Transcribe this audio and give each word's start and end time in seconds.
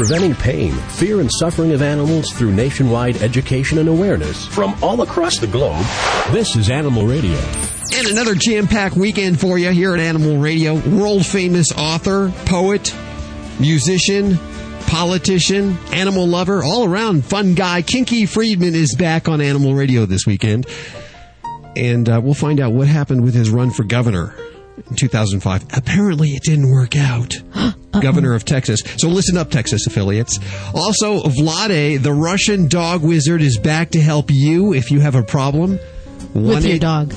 preventing 0.00 0.34
pain, 0.34 0.72
fear, 0.72 1.20
and 1.20 1.30
suffering 1.30 1.72
of 1.72 1.82
animals 1.82 2.32
through 2.32 2.50
nationwide 2.50 3.20
education 3.20 3.76
and 3.76 3.86
awareness 3.86 4.46
from 4.46 4.74
all 4.82 5.02
across 5.02 5.38
the 5.38 5.46
globe. 5.46 5.84
This 6.30 6.56
is 6.56 6.70
Animal 6.70 7.06
Radio. 7.06 7.36
And 7.92 8.06
another 8.08 8.34
jam 8.34 8.66
packed 8.66 8.96
weekend 8.96 9.38
for 9.38 9.58
you 9.58 9.70
here 9.72 9.92
at 9.92 10.00
Animal 10.00 10.38
Radio. 10.38 10.74
World 10.88 11.26
famous 11.26 11.66
author, 11.76 12.32
poet, 12.46 12.96
musician, 13.58 14.38
politician, 14.86 15.76
animal 15.92 16.26
lover, 16.26 16.64
all 16.64 16.86
around 16.86 17.26
fun 17.26 17.54
guy. 17.54 17.82
Kinky 17.82 18.24
Friedman 18.24 18.74
is 18.74 18.94
back 18.96 19.28
on 19.28 19.42
Animal 19.42 19.74
Radio 19.74 20.06
this 20.06 20.24
weekend. 20.26 20.66
And 21.76 22.08
uh, 22.08 22.22
we'll 22.24 22.32
find 22.32 22.58
out 22.58 22.72
what 22.72 22.88
happened 22.88 23.22
with 23.22 23.34
his 23.34 23.50
run 23.50 23.70
for 23.70 23.84
governor 23.84 24.34
in 24.88 24.96
2005. 24.96 25.66
Apparently, 25.76 26.30
it 26.30 26.42
didn't 26.42 26.70
work 26.70 26.96
out. 26.96 27.36
Governor 27.92 28.34
of 28.34 28.44
Texas. 28.44 28.80
So 28.96 29.08
listen 29.08 29.36
up, 29.36 29.50
Texas 29.50 29.86
affiliates. 29.86 30.38
Also, 30.74 31.22
Vladae, 31.22 32.00
the 32.00 32.12
Russian 32.12 32.68
dog 32.68 33.02
wizard, 33.02 33.42
is 33.42 33.58
back 33.58 33.90
to 33.90 34.00
help 34.00 34.26
you 34.30 34.72
if 34.74 34.90
you 34.90 35.00
have 35.00 35.14
a 35.14 35.22
problem. 35.22 35.78
With 36.34 36.64
your 36.64 36.78
dog. 36.78 37.14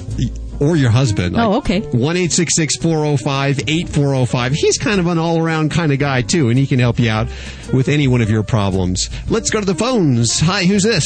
Or 0.59 0.75
your 0.75 0.91
husband. 0.91 1.35
Oh, 1.37 1.57
okay. 1.57 1.81
1 1.81 2.29
405 2.29 3.59
8405. 3.59 4.53
He's 4.53 4.77
kind 4.77 4.99
of 4.99 5.07
an 5.07 5.17
all 5.17 5.39
around 5.39 5.71
kind 5.71 5.91
of 5.91 5.99
guy, 5.99 6.21
too, 6.21 6.49
and 6.49 6.57
he 6.57 6.65
can 6.65 6.79
help 6.79 6.99
you 6.99 7.09
out 7.09 7.27
with 7.73 7.89
any 7.89 8.07
one 8.07 8.21
of 8.21 8.29
your 8.29 8.43
problems. 8.43 9.09
Let's 9.29 9.49
go 9.49 9.59
to 9.59 9.65
the 9.65 9.75
phones. 9.75 10.39
Hi, 10.39 10.63
who's 10.65 10.83
this? 10.83 11.03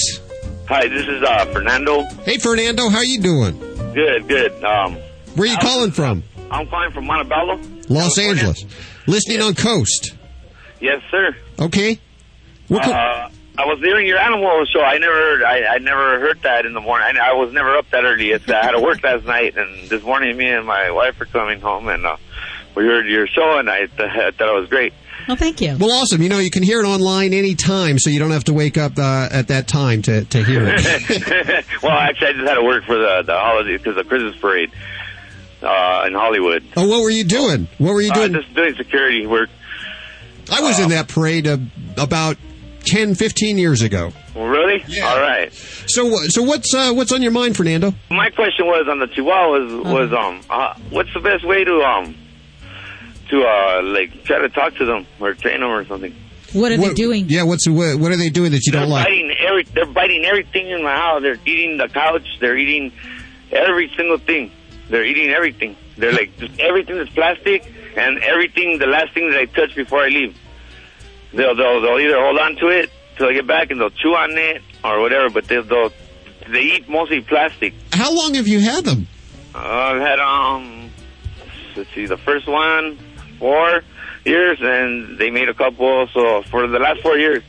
Hi, 0.68 0.88
this 0.88 1.07
is 1.07 1.23
uh, 1.23 1.45
Fernando. 1.45 2.04
Hey, 2.23 2.38
Fernando, 2.38 2.90
how 2.90 3.02
you 3.02 3.20
doing? 3.21 3.57
Good, 3.93 4.27
good. 4.27 4.63
Um, 4.63 4.98
Where 5.35 5.48
you 5.48 5.57
calling 5.57 5.91
from? 5.91 6.23
I'm 6.51 6.67
calling 6.67 6.91
from 6.91 7.05
Montebello. 7.05 7.55
Los 7.89 8.15
California. 8.15 8.29
Angeles. 8.47 8.65
Listening 9.07 9.41
on 9.41 9.53
Coast. 9.55 10.13
Yes, 10.79 11.01
sir. 11.11 11.35
Okay. 11.59 11.99
What 12.67 12.83
co- 12.83 12.91
Uh, 12.91 13.29
I 13.59 13.65
was 13.65 13.79
hearing 13.79 14.05
your 14.05 14.20
animal 14.20 14.63
show. 14.71 14.81
I 14.81 14.98
never, 14.99 15.43
I, 15.45 15.65
I 15.76 15.77
never 15.79 16.20
heard 16.20 16.41
that 16.43 16.65
in 16.65 16.73
the 16.73 16.79
morning. 16.81 17.07
I, 17.20 17.29
I 17.31 17.34
was 17.34 17.51
never 17.54 17.76
up 17.76 17.89
that 17.91 18.04
early. 18.04 18.29
It's, 18.31 18.48
I 18.49 18.63
had 18.65 18.71
to 18.71 18.79
work 18.79 19.01
last 19.04 19.26
night, 19.26 19.57
and 19.57 19.89
this 19.89 20.04
morning, 20.04 20.37
me 20.37 20.48
and 20.49 20.65
my 20.65 20.91
wife 20.91 21.20
are 21.20 21.26
coming 21.26 21.59
home, 21.59 21.89
and 21.89 22.05
uh, 22.05 22.17
we 22.76 22.85
heard 22.85 23.07
your 23.07 23.26
show, 23.27 23.57
and 23.57 23.67
I, 23.70 23.87
th- 23.87 23.99
I 23.99 24.32
thought 24.32 24.55
it 24.55 24.59
was 24.59 24.70
great. 24.70 24.93
Well, 25.27 25.35
thank 25.37 25.59
you. 25.59 25.76
well, 25.79 25.91
awesome. 25.91 26.21
You 26.21 26.29
know, 26.29 26.37
you 26.39 26.51
can 26.51 26.61
hear 26.63 26.79
it 26.79 26.85
online 26.85 27.34
anytime, 27.34 27.98
so 27.99 28.09
you 28.11 28.20
don't 28.20 28.32
have 28.32 28.45
to 28.45 28.54
wake 28.54 28.77
up 28.77 28.98
uh, 28.98 29.27
at 29.32 29.48
that 29.49 29.67
time 29.67 30.01
to, 30.04 30.23
to 30.26 30.43
hear 30.43 30.61
it. 30.67 31.65
well, 31.84 31.91
actually, 31.98 32.27
I 32.27 32.34
just 32.34 32.48
had 32.48 32.55
to 32.55 32.63
work 32.63 32.85
for 32.85 32.98
the 32.98 33.23
the 33.26 33.34
holiday 33.37 33.76
because 33.77 33.95
the 33.95 34.04
Christmas 34.05 34.37
parade 34.37 34.71
uh, 35.62 36.04
in 36.08 36.13
Hollywood. 36.13 36.63
oh, 36.77 36.88
what 36.88 37.02
were 37.02 37.10
you 37.10 37.24
doing? 37.24 37.68
What 37.77 37.94
were 37.94 38.02
you 38.02 38.12
Uh, 38.12 38.27
doing? 38.27 38.34
just 38.34 38.54
doing 38.54 38.76
security 38.76 39.26
work. 39.26 39.50
I 40.52 40.62
was 40.62 40.80
in 40.80 40.90
that 40.90 41.08
parade 41.10 41.46
uh, 41.48 41.58
about 41.98 42.38
10, 42.86 43.16
15 43.16 43.58
years 43.58 43.82
ago. 43.82 44.13
Really? 44.35 44.82
Yeah. 44.88 45.08
All 45.10 45.20
right. 45.20 45.52
So, 45.54 46.08
uh, 46.08 46.18
so 46.30 46.44
what's 46.44 46.74
uh, 46.74 46.94
what's 46.94 47.12
on 47.12 47.22
your 47.22 47.32
mind, 47.32 47.58
Fernando? 47.58 47.94
My 48.10 48.30
question 48.30 48.66
was 48.66 48.88
on 48.90 49.00
the 49.00 49.08
Chihuahuas 49.08 49.84
was 49.91 50.13
um 50.13 50.41
uh, 50.50 50.76
what's 50.91 51.13
the 51.13 51.20
best 51.20 51.44
way 51.46 51.63
to 51.66 51.82
um 51.82 52.16
to 53.30 53.41
uh 53.44 53.82
like 53.84 54.24
try 54.24 54.40
to 54.40 54.48
talk 54.50 54.76
to 54.76 54.85
them 54.85 55.05
or 55.20 55.34
train 55.34 55.60
them 55.60 55.70
or 55.72 55.85
something. 55.85 56.16
What 56.54 56.72
are 56.72 56.78
what, 56.78 56.90
they 56.90 56.94
doing? 56.94 57.26
Yeah, 57.28 57.44
what's 57.44 57.68
what, 57.68 58.00
what 58.00 58.12
are 58.12 58.16
they 58.18 58.30
doing 58.30 58.52
that 58.52 58.66
you 58.66 58.72
they're 58.72 58.82
don't 58.82 58.90
like? 58.91 59.05
biting 59.05 59.35
every 59.38 59.63
they're 59.63 59.85
biting 59.85 60.24
everything 60.24 60.70
in 60.70 60.82
my 60.84 60.96
house. 60.96 61.22
They're 61.24 61.40
eating 61.46 61.78
the 61.78 61.90
couch. 61.90 62.26
They're 62.40 62.55
eating 62.58 62.94
every 63.52 63.91
single 63.98 64.18
thing. 64.19 64.52
They're 64.90 65.06
eating 65.06 65.30
everything. 65.30 65.75
They're 65.97 66.13
like 66.13 66.38
just 66.38 66.59
everything 66.59 66.97
is 66.97 67.09
plastic 67.09 67.63
and 67.97 68.19
everything. 68.19 68.80
The 68.80 68.88
last 68.88 69.13
thing 69.13 69.29
that 69.31 69.40
I 69.40 69.46
touch 69.46 69.75
before 69.75 70.00
I 70.03 70.07
leave, 70.07 70.38
they'll 71.34 71.56
they'll 71.56 71.81
they'll 71.81 72.00
either 72.00 72.19
hold 72.19 72.40
on 72.40 72.56
to 72.57 72.68
it 72.69 72.90
till 73.18 73.28
I 73.28 73.34
get 73.34 73.47
back 73.47 73.72
and 73.72 73.79
they'll 73.81 73.90
chew 73.90 74.16
on 74.16 74.31
it 74.38 74.62
or 74.84 75.02
whatever. 75.02 75.29
But 75.29 75.47
they'll, 75.47 75.63
they'll 75.63 75.91
they 76.50 76.62
eat 76.62 76.88
mostly 76.90 77.22
plastic. 77.22 77.73
How 77.91 78.13
long 78.16 78.35
have 78.35 78.47
you 78.47 78.59
had 78.59 78.85
them? 78.85 79.07
Uh, 79.53 79.59
I've 79.59 80.01
had 80.01 80.19
um, 80.19 80.90
let's 81.75 81.94
see, 81.94 82.06
the 82.06 82.17
first 82.17 82.47
one 82.47 82.97
four 83.40 83.81
years, 84.25 84.57
and 84.61 85.17
they 85.19 85.29
made 85.31 85.50
a 85.50 85.53
couple. 85.53 86.07
So 86.13 86.44
for 86.44 86.67
the 86.67 86.79
last 86.79 87.01
four 87.01 87.17
years, 87.17 87.44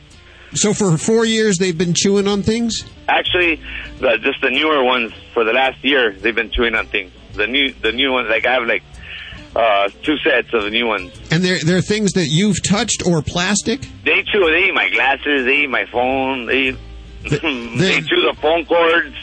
So 0.53 0.73
for 0.73 0.97
four 0.97 1.25
years 1.25 1.57
they've 1.57 1.77
been 1.77 1.93
chewing 1.93 2.27
on 2.27 2.41
things. 2.43 2.83
actually, 3.07 3.61
the, 3.99 4.17
just 4.21 4.41
the 4.41 4.49
newer 4.49 4.83
ones 4.83 5.13
for 5.33 5.43
the 5.43 5.53
last 5.53 5.83
year, 5.83 6.11
they've 6.13 6.35
been 6.35 6.51
chewing 6.51 6.75
on 6.75 6.87
things. 6.87 7.11
The 7.39 7.47
new, 7.47 7.73
the 7.73 7.91
new 7.91 8.11
ones, 8.11 8.27
like 8.29 8.45
I 8.45 8.53
have 8.53 8.67
like 8.67 8.83
uh, 9.55 9.89
two 10.03 10.17
sets 10.17 10.53
of 10.53 10.63
the 10.63 10.69
new 10.69 10.87
ones. 10.87 11.11
And 11.31 11.43
they're, 11.43 11.59
they're 11.63 11.81
things 11.81 12.11
that 12.13 12.27
you've 12.27 12.61
touched 12.63 13.05
or 13.05 13.21
plastic? 13.21 13.81
They 14.03 14.23
chew. 14.23 14.49
They 14.51 14.67
eat 14.67 14.73
my 14.73 14.89
glasses. 14.89 15.45
They 15.45 15.63
eat 15.63 15.69
my 15.69 15.85
phone. 15.85 16.45
They 16.45 16.69
eat, 16.69 16.77
they 17.23 18.01
chew 18.01 18.21
the 18.21 18.35
phone 18.41 18.65
cords. 18.65 19.15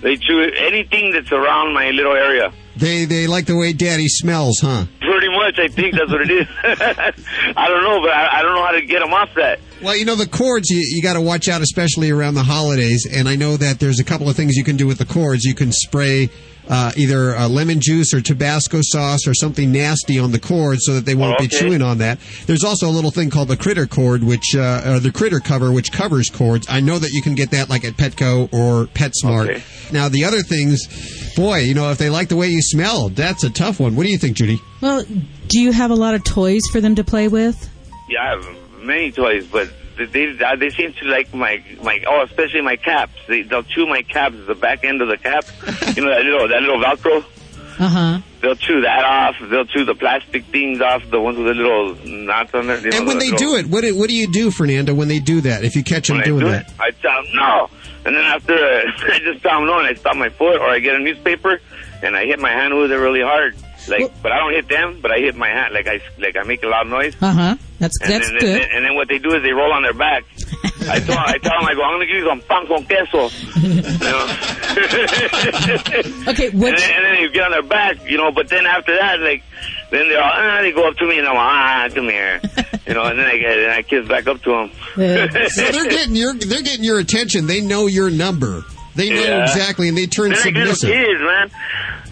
They 0.00 0.16
chew 0.16 0.50
anything 0.56 1.12
that's 1.12 1.30
around 1.30 1.74
my 1.74 1.90
little 1.90 2.14
area. 2.14 2.52
They 2.74 3.04
they 3.04 3.26
like 3.26 3.46
the 3.46 3.56
way 3.56 3.72
daddy 3.72 4.08
smells, 4.08 4.58
huh? 4.60 4.86
Pretty 5.00 5.28
much, 5.28 5.58
I 5.58 5.68
think 5.68 5.94
that's 5.94 6.10
what 6.10 6.22
it 6.22 6.30
is. 6.30 6.48
I 6.64 7.68
don't 7.68 7.84
know, 7.84 8.00
but 8.00 8.10
I, 8.10 8.38
I 8.38 8.42
don't 8.42 8.54
know 8.54 8.64
how 8.64 8.72
to 8.72 8.80
get 8.80 9.00
them 9.00 9.12
off 9.12 9.28
that. 9.36 9.60
Well, 9.82 9.96
you 9.96 10.04
know, 10.04 10.16
the 10.16 10.26
cords, 10.26 10.70
you, 10.70 10.80
you 10.80 11.02
got 11.02 11.14
to 11.14 11.20
watch 11.20 11.48
out, 11.48 11.60
especially 11.60 12.10
around 12.10 12.34
the 12.34 12.42
holidays. 12.42 13.06
And 13.12 13.28
I 13.28 13.36
know 13.36 13.56
that 13.58 13.78
there's 13.78 14.00
a 14.00 14.04
couple 14.04 14.28
of 14.28 14.36
things 14.36 14.56
you 14.56 14.64
can 14.64 14.76
do 14.76 14.86
with 14.86 14.98
the 14.98 15.04
cords. 15.04 15.44
You 15.44 15.54
can 15.54 15.70
spray 15.70 16.30
uh, 16.68 16.92
either 16.96 17.36
uh, 17.36 17.48
lemon 17.48 17.80
juice 17.80 18.14
or 18.14 18.20
Tabasco 18.20 18.78
sauce 18.82 19.26
or 19.26 19.34
something 19.34 19.72
nasty 19.72 20.18
on 20.18 20.32
the 20.32 20.38
cord 20.38 20.78
so 20.80 20.94
that 20.94 21.04
they 21.04 21.14
won't 21.14 21.38
be 21.38 21.44
Okay. 21.44 21.58
chewing 21.58 21.82
on 21.82 21.98
that. 21.98 22.18
There's 22.46 22.64
also 22.64 22.88
a 22.88 22.92
little 22.92 23.10
thing 23.10 23.30
called 23.30 23.48
the 23.48 23.56
critter 23.56 23.86
cord, 23.86 24.22
which, 24.22 24.54
uh, 24.54 24.82
or 24.86 25.00
the 25.00 25.10
critter 25.12 25.40
cover, 25.40 25.72
which 25.72 25.90
covers 25.92 26.30
cords. 26.30 26.66
I 26.70 26.80
know 26.80 26.98
that 26.98 27.10
you 27.12 27.20
can 27.22 27.34
get 27.34 27.50
that 27.50 27.68
like 27.68 27.84
at 27.84 27.94
Petco 27.94 28.52
or 28.52 28.86
PetSmart. 28.86 29.48
Okay. 29.50 29.62
Now, 29.92 30.08
the 30.08 30.24
other 30.24 30.40
things, 30.42 31.34
boy, 31.36 31.58
you 31.58 31.74
know, 31.74 31.90
if 31.90 31.98
they 31.98 32.10
like 32.10 32.28
the 32.28 32.36
way 32.36 32.46
you 32.48 32.62
smell, 32.62 33.08
that's 33.08 33.44
a 33.44 33.50
tough 33.50 33.80
one. 33.80 33.96
What 33.96 34.04
do 34.04 34.10
you 34.10 34.18
think, 34.18 34.36
Judy? 34.36 34.60
Well, 34.80 35.04
do 35.48 35.60
you 35.60 35.72
have 35.72 35.90
a 35.90 35.94
lot 35.96 36.14
of 36.14 36.24
toys 36.24 36.62
for 36.70 36.80
them 36.80 36.94
to 36.94 37.04
play 37.04 37.28
with? 37.28 37.68
Yeah, 38.08 38.22
I 38.22 38.28
have 38.30 38.56
many 38.82 39.10
toys, 39.12 39.46
but 39.46 39.68
they 39.96 40.04
they, 40.06 40.56
they 40.58 40.70
seem 40.70 40.92
to 40.94 41.04
like 41.06 41.32
my 41.34 41.62
my 41.82 42.02
oh, 42.06 42.22
especially 42.22 42.60
my 42.62 42.76
caps. 42.76 43.14
They 43.28 43.42
they'll 43.42 43.62
chew 43.62 43.86
my 43.86 44.02
caps, 44.02 44.36
the 44.46 44.54
back 44.54 44.84
end 44.84 45.02
of 45.02 45.08
the 45.08 45.16
cap. 45.18 45.44
you 45.96 46.02
know 46.04 46.10
that 46.10 46.24
little 46.24 46.48
that 46.48 46.62
little 46.62 46.82
Velcro. 46.82 47.24
Uh 47.78 47.88
huh. 47.88 48.20
They'll 48.42 48.54
chew 48.56 48.82
that 48.82 49.02
off. 49.04 49.36
They'll 49.50 49.64
chew 49.64 49.84
the 49.84 49.94
plastic 49.94 50.44
things 50.46 50.80
off, 50.82 51.02
the 51.10 51.18
ones 51.20 51.38
with 51.38 51.46
the 51.46 51.54
little 51.54 51.94
knots 52.06 52.52
on 52.54 52.66
there. 52.66 52.78
you 52.78 52.90
know, 52.90 52.98
And 52.98 53.06
when 53.06 53.18
the 53.18 53.24
they 53.24 53.30
little- 53.30 53.52
do 53.52 53.56
it, 53.56 53.66
what 53.66 53.80
do, 53.82 53.96
what 53.96 54.10
do 54.10 54.14
you 54.16 54.30
do, 54.30 54.50
Fernando, 54.50 54.92
when 54.92 55.08
they 55.08 55.20
do 55.20 55.40
that? 55.42 55.64
If 55.64 55.74
you 55.74 55.82
catch 55.82 56.08
them 56.08 56.18
when 56.18 56.26
doing 56.26 56.40
do 56.44 56.50
that? 56.50 56.68
it, 56.68 56.74
I 56.78 56.90
tell 56.90 57.22
them 57.22 57.32
no, 57.34 57.70
and 58.04 58.14
then 58.14 58.22
after 58.24 58.52
uh, 58.52 58.82
I 59.14 59.18
just 59.20 59.42
tell 59.42 59.58
them 59.60 59.66
no, 59.68 59.78
and 59.78 59.86
I 59.88 59.94
stop 59.94 60.16
my 60.16 60.28
foot, 60.28 60.60
or 60.60 60.68
I 60.68 60.80
get 60.80 60.96
a 60.96 60.98
newspaper, 60.98 61.60
and 62.02 62.14
I 62.14 62.26
hit 62.26 62.40
my 62.40 62.50
hand 62.50 62.74
with 62.76 62.92
it 62.92 62.96
really 62.96 63.22
hard. 63.22 63.56
Like, 63.88 64.00
Well- 64.00 64.10
but 64.22 64.32
I 64.32 64.38
don't 64.38 64.52
hit 64.52 64.68
them, 64.68 64.98
but 65.02 65.10
I 65.10 65.18
hit 65.18 65.36
my 65.36 65.48
hat. 65.48 65.72
like 65.72 65.86
I 65.88 66.00
like 66.18 66.36
I 66.36 66.42
make 66.44 66.62
a 66.62 66.68
loud 66.68 66.88
noise. 66.88 67.14
Uh 67.20 67.32
huh. 67.32 67.56
That's 67.78 68.00
And 68.00 68.10
that's 68.12 68.28
then, 68.30 68.38
good. 68.38 68.62
And, 68.62 68.72
and 68.72 68.84
then 68.84 68.94
what 68.94 69.08
they 69.08 69.18
do 69.18 69.34
is 69.34 69.42
they 69.42 69.52
roll 69.52 69.72
on 69.72 69.82
their 69.82 69.92
back. 69.94 70.24
I 70.88 70.98
tell, 71.00 71.18
I 71.18 71.38
tell 71.38 71.58
them, 71.58 71.66
I 71.68 71.74
go, 71.74 71.82
I'm 71.82 71.96
going 71.98 72.06
to 72.06 72.12
give 72.12 72.16
you 72.22 72.28
some 72.28 72.40
pan 72.42 72.66
con 72.66 72.84
queso. 72.86 73.28
You 73.60 73.82
know? 73.82 74.26
Okay, 76.28 76.48
and, 76.48 76.60
what? 76.60 76.76
then, 76.78 76.90
and 76.90 77.04
then 77.04 77.20
you 77.20 77.30
get 77.30 77.44
on 77.44 77.50
their 77.50 77.62
back, 77.62 77.96
you 78.08 78.16
know, 78.16 78.30
but 78.32 78.48
then 78.48 78.66
after 78.66 78.96
that, 78.96 79.20
like, 79.20 79.42
then 79.90 80.08
they're 80.08 80.22
all, 80.22 80.30
ah, 80.32 80.58
they 80.62 80.72
go 80.72 80.88
up 80.88 80.96
to 80.96 81.06
me 81.06 81.18
and 81.18 81.26
I'm 81.28 81.34
like, 81.34 81.44
ah, 81.44 81.88
come 81.94 82.08
here. 82.08 82.40
You 82.84 82.94
know, 82.94 83.04
and 83.04 83.16
then 83.16 83.26
I, 83.26 83.38
get- 83.38 83.58
and 83.58 83.72
I 83.72 83.82
kiss 83.82 84.08
back 84.08 84.26
up 84.26 84.42
to 84.42 84.50
them. 84.50 84.70
So 84.96 85.70
they're 85.70 85.88
getting 85.88 86.16
your 86.16 86.34
they're 86.34 86.62
getting 86.62 86.82
your 86.82 86.98
attention. 86.98 87.46
They 87.46 87.60
know 87.60 87.86
your 87.86 88.10
number. 88.10 88.64
They 88.94 89.08
know 89.10 89.22
Yeah. 89.22 89.42
exactly, 89.44 89.88
and 89.88 89.96
they 89.96 90.06
turn 90.06 90.30
They're 90.30 90.38
like 90.44 90.54
little 90.54 90.74
submissive. 90.74 91.06
kids, 91.06 91.20
man. 91.20 91.50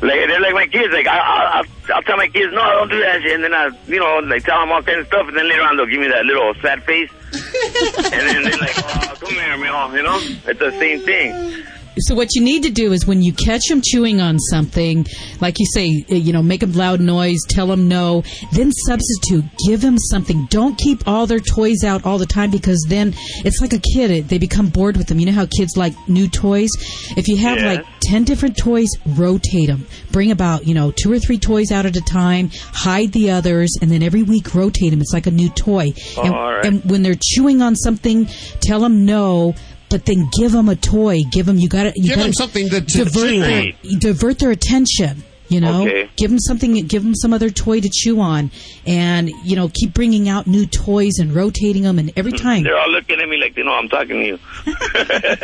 Like 0.03 0.29
they're 0.29 0.41
like 0.41 0.55
my 0.55 0.67
kids. 0.67 0.93
Like 0.95 1.07
I, 1.07 1.19
I, 1.19 1.45
I'll, 1.59 1.95
I'll 1.97 2.03
tell 2.03 2.17
my 2.17 2.29
kids, 2.29 2.53
no, 2.55 2.63
I 2.63 2.73
don't 2.73 2.89
do 2.91 3.01
that 3.01 3.21
shit. 3.21 3.35
And 3.35 3.45
then 3.45 3.53
I, 3.53 3.69
you 3.87 3.99
know, 4.01 4.19
like 4.25 4.45
tell 4.45 4.61
them 4.61 4.73
all 4.73 4.83
kinds 4.83 5.01
of 5.01 5.07
stuff. 5.09 5.29
And 5.29 5.37
then 5.37 5.47
later 5.49 5.63
on, 5.63 5.77
they'll 5.77 5.87
give 5.87 6.01
me 6.01 6.09
that 6.09 6.25
little 6.25 6.55
sad 6.63 6.83
face. 6.85 7.11
and 7.33 8.13
then 8.13 8.43
they're 8.45 8.57
like, 8.59 8.73
oh, 8.79 9.15
come 9.21 9.35
here, 9.35 9.57
man. 9.59 9.95
You 9.95 10.03
know, 10.03 10.19
it's 10.47 10.59
the 10.59 10.71
same 10.79 11.01
thing. 11.03 11.65
So 12.03 12.15
what 12.15 12.35
you 12.35 12.43
need 12.43 12.63
to 12.65 12.71
do 12.71 12.93
is 12.93 13.07
when 13.07 13.23
you 13.23 13.33
catch 13.33 13.67
them 13.69 13.81
chewing 13.85 14.21
on 14.21 14.39
something, 14.39 15.07
like 15.41 15.59
you 15.59 15.67
say, 15.75 16.05
uh, 16.11 16.15
you 16.15 16.33
know, 16.33 16.43
make 16.43 16.61
them 16.61 16.73
loud 16.73 17.01
noise, 17.01 17.39
tell 17.49 17.67
them 17.67 17.89
no, 17.89 18.23
then 18.53 18.73
substitute, 18.73 19.45
give 19.67 19.81
them 19.81 19.97
something. 19.99 20.47
Don't 20.51 20.77
keep 20.79 21.07
all 21.07 21.27
their 21.27 21.41
toys 21.41 21.85
out 21.85 22.05
all 22.05 22.19
the 22.19 22.27
time 22.27 22.51
because 22.51 22.85
then 22.89 23.15
it's 23.45 23.61
like 23.61 23.73
a 23.73 23.79
kid. 23.95 24.11
It, 24.11 24.29
they 24.29 24.39
become 24.39 24.69
bored 24.69 24.97
with 24.97 25.09
them. 25.09 25.19
You 25.19 25.27
know 25.27 25.33
how 25.33 25.47
kids 25.47 25.77
like 25.77 25.95
new 26.09 26.29
toys? 26.29 26.71
If 27.17 27.29
you 27.29 27.37
have 27.39 27.59
Yes. 27.59 27.77
like 27.79 27.87
10 28.03 28.25
different 28.25 28.57
toys, 28.57 28.89
rotate 29.07 29.67
them. 29.69 29.87
Bring 30.13 30.31
about, 30.31 30.67
you 30.67 30.75
know, 30.75 30.91
two 30.93 31.13
or 31.13 31.19
three 31.19 31.39
toys 31.39 31.71
out 31.71 31.85
at 31.87 31.97
a 31.97 32.01
time, 32.01 32.51
hide 32.73 33.13
the 33.13 33.31
others, 33.31 33.71
and 33.83 33.91
then 33.91 34.03
every 34.03 34.23
week 34.23 34.55
rotate 34.55 34.91
them. 34.91 35.01
It's 35.01 35.13
like 35.13 35.27
a 35.27 35.31
new 35.31 35.49
toy. 35.51 35.93
and, 36.23 36.35
all 36.35 36.55
right. 36.55 36.65
and 36.65 36.85
when 36.91 37.03
they're 37.03 37.19
chewing 37.21 37.61
on 37.63 37.77
something, 37.77 38.27
tell 38.61 38.81
them 38.81 39.05
no, 39.05 39.55
but 39.91 40.07
then 40.07 40.29
give 40.39 40.53
them 40.53 40.69
a 40.69 40.77
toy. 40.77 41.19
Give 41.31 41.45
them, 41.45 41.59
you 41.59 41.69
got 41.69 41.83
to, 41.83 41.93
Give 41.93 42.15
gotta 42.15 42.23
them 42.23 42.33
something 42.33 42.69
that 42.69 42.89
to 42.89 43.05
divert 43.05 43.41
their, 43.41 43.73
divert 43.99 44.39
their 44.39 44.51
attention. 44.53 45.25
You 45.51 45.61
know, 45.61 45.83
Okay. 45.83 46.09
give 46.17 46.31
them 46.31 46.39
something, 46.39 46.75
give 46.87 47.03
them 47.03 47.15
some 47.15 47.33
other 47.35 47.51
toy 47.51 47.81
to 47.81 47.91
chew 47.93 48.21
on, 48.21 48.51
and 48.87 49.31
you 49.45 49.57
know, 49.57 49.69
keep 49.75 49.93
bringing 49.93 50.29
out 50.29 50.47
new 50.47 50.65
toys 50.65 51.19
and 51.21 51.35
rotating 51.35 51.83
them, 51.83 51.99
and 51.99 52.11
every 52.17 52.33
time. 52.33 52.63
They're 52.63 52.79
all 52.79 52.91
looking 52.91 53.21
at 53.21 53.29
me 53.29 53.37
like 53.37 53.55
they 53.55 53.63
know 53.63 53.73
I'm 53.73 53.89
talking 53.89 54.21
to 54.21 54.27
you. 54.27 54.39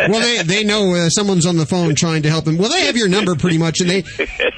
well, 0.08 0.20
they 0.20 0.42
they 0.42 0.64
know 0.64 0.94
uh, 0.94 1.08
someone's 1.10 1.44
on 1.44 1.56
the 1.56 1.66
phone 1.66 1.94
trying 1.94 2.22
to 2.22 2.30
help 2.30 2.44
them. 2.46 2.56
Well, 2.56 2.70
they 2.70 2.86
have 2.86 2.96
your 2.96 3.08
number 3.08 3.34
pretty 3.36 3.58
much, 3.58 3.80
and 3.80 3.90
they. 3.90 4.02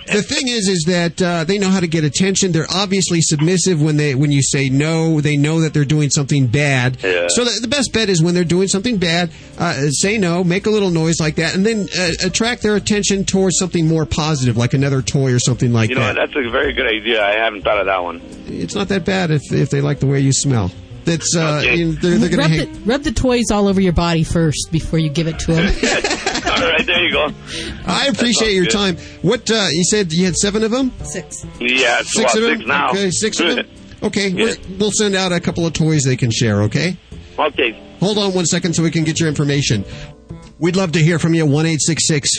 The 0.09 0.23
thing 0.23 0.49
is, 0.49 0.69
is 0.69 0.85
that 0.87 1.21
uh, 1.21 1.45
they 1.45 1.59
know 1.59 1.69
how 1.69 1.81
to 1.81 1.87
get 1.87 2.03
attention. 2.03 2.53
They're 2.53 2.67
obviously 2.75 3.21
submissive 3.21 3.83
when 3.83 3.99
they 3.99 4.15
when 4.15 4.33
you 4.33 4.41
say 4.43 4.71
no. 4.71 5.21
They 5.21 5.37
know 5.37 5.61
that 5.61 5.75
they're 5.75 5.85
doing 5.85 6.09
something 6.09 6.47
bad. 6.47 6.97
Yeah. 7.03 7.27
So 7.29 7.45
the, 7.45 7.59
the 7.61 7.69
best 7.69 7.93
bet 7.93 8.09
is 8.09 8.23
when 8.23 8.35
they're 8.35 8.43
doing 8.43 8.69
something 8.69 8.97
bad, 8.97 9.31
uh, 9.59 9.91
say 9.91 10.17
no, 10.17 10.43
make 10.43 10.65
a 10.65 10.71
little 10.71 10.89
noise 10.91 11.21
like 11.21 11.35
that, 11.37 11.55
and 11.55 11.65
then 11.67 11.89
uh, 11.99 12.13
attract 12.25 12.63
their 12.63 12.75
attention 12.75 13.27
towards 13.27 13.59
something 13.59 13.87
more 13.87 14.07
positive, 14.07 14.57
like 14.57 14.73
another 14.73 15.03
toy 15.03 15.31
or 15.31 15.38
or 15.39 15.41
something 15.41 15.73
like 15.73 15.89
you 15.89 15.95
know, 15.95 16.03
that. 16.03 16.17
That's 16.17 16.35
a 16.35 16.51
very 16.51 16.73
good 16.73 16.87
idea. 16.87 17.25
I 17.25 17.33
haven't 17.33 17.63
thought 17.63 17.79
of 17.79 17.87
that 17.87 18.03
one. 18.03 18.21
It's 18.47 18.75
not 18.75 18.89
that 18.89 19.05
bad 19.05 19.31
if, 19.31 19.43
if 19.53 19.71
they 19.71 19.81
like 19.81 20.01
the 20.01 20.07
way 20.07 20.21
you 20.21 20.33
smell. 20.33 20.73
That's 21.05 21.37
uh, 21.37 21.63
okay. 21.63 21.85
they're, 21.85 22.19
they're 22.19 22.39
rub, 22.39 22.51
the, 22.51 22.81
rub, 22.85 23.03
the, 23.03 23.13
toys 23.13 23.51
all 23.51 23.67
over 23.69 23.81
your 23.81 23.95
body 23.95 24.25
first 24.25 24.69
before 24.71 24.99
you 24.99 25.09
give 25.09 25.27
it 25.27 25.39
to 25.39 25.55
them. 25.55 25.65
all 25.65 26.71
right, 26.71 26.85
there 26.85 27.03
you 27.03 27.13
go. 27.13 27.31
I 27.87 28.09
appreciate 28.09 28.53
your 28.53 28.65
good. 28.65 28.73
time. 28.73 28.97
What 29.23 29.51
uh, 29.51 29.69
you 29.71 29.85
said? 29.85 30.13
You 30.13 30.27
had 30.27 30.37
seven 30.37 30.63
of 30.65 30.71
them. 30.71 30.93
Six. 31.05 31.47
Yeah, 31.61 32.03
six 32.03 32.35
of 32.35 32.43
them. 32.43 32.59
Six 32.59 32.69
now. 32.69 32.91
Okay, 32.91 33.11
six 33.11 33.39
good. 33.39 33.51
of 33.51 33.67
them. 33.67 33.75
Okay, 34.01 34.29
yeah. 34.29 34.55
we'll 34.79 34.93
send 34.93 35.17
out 35.17 35.33
a 35.33 35.41
couple 35.41 35.67
of 35.67 35.73
toys 35.73 36.05
they 36.05 36.17
can 36.17 36.31
share. 36.31 36.63
Okay. 36.63 36.97
Okay. 37.37 37.97
Hold 37.99 38.17
on 38.19 38.33
one 38.33 38.47
second 38.47 38.75
so 38.75 38.85
we 38.85 38.93
can 38.93 39.03
get 39.03 39.19
your 39.19 39.29
information. 39.29 39.85
We'd 40.61 40.77
love 40.77 40.93
to 40.93 41.01
hear 41.01 41.19
from 41.19 41.35
you. 41.35 41.47
1 41.47 41.67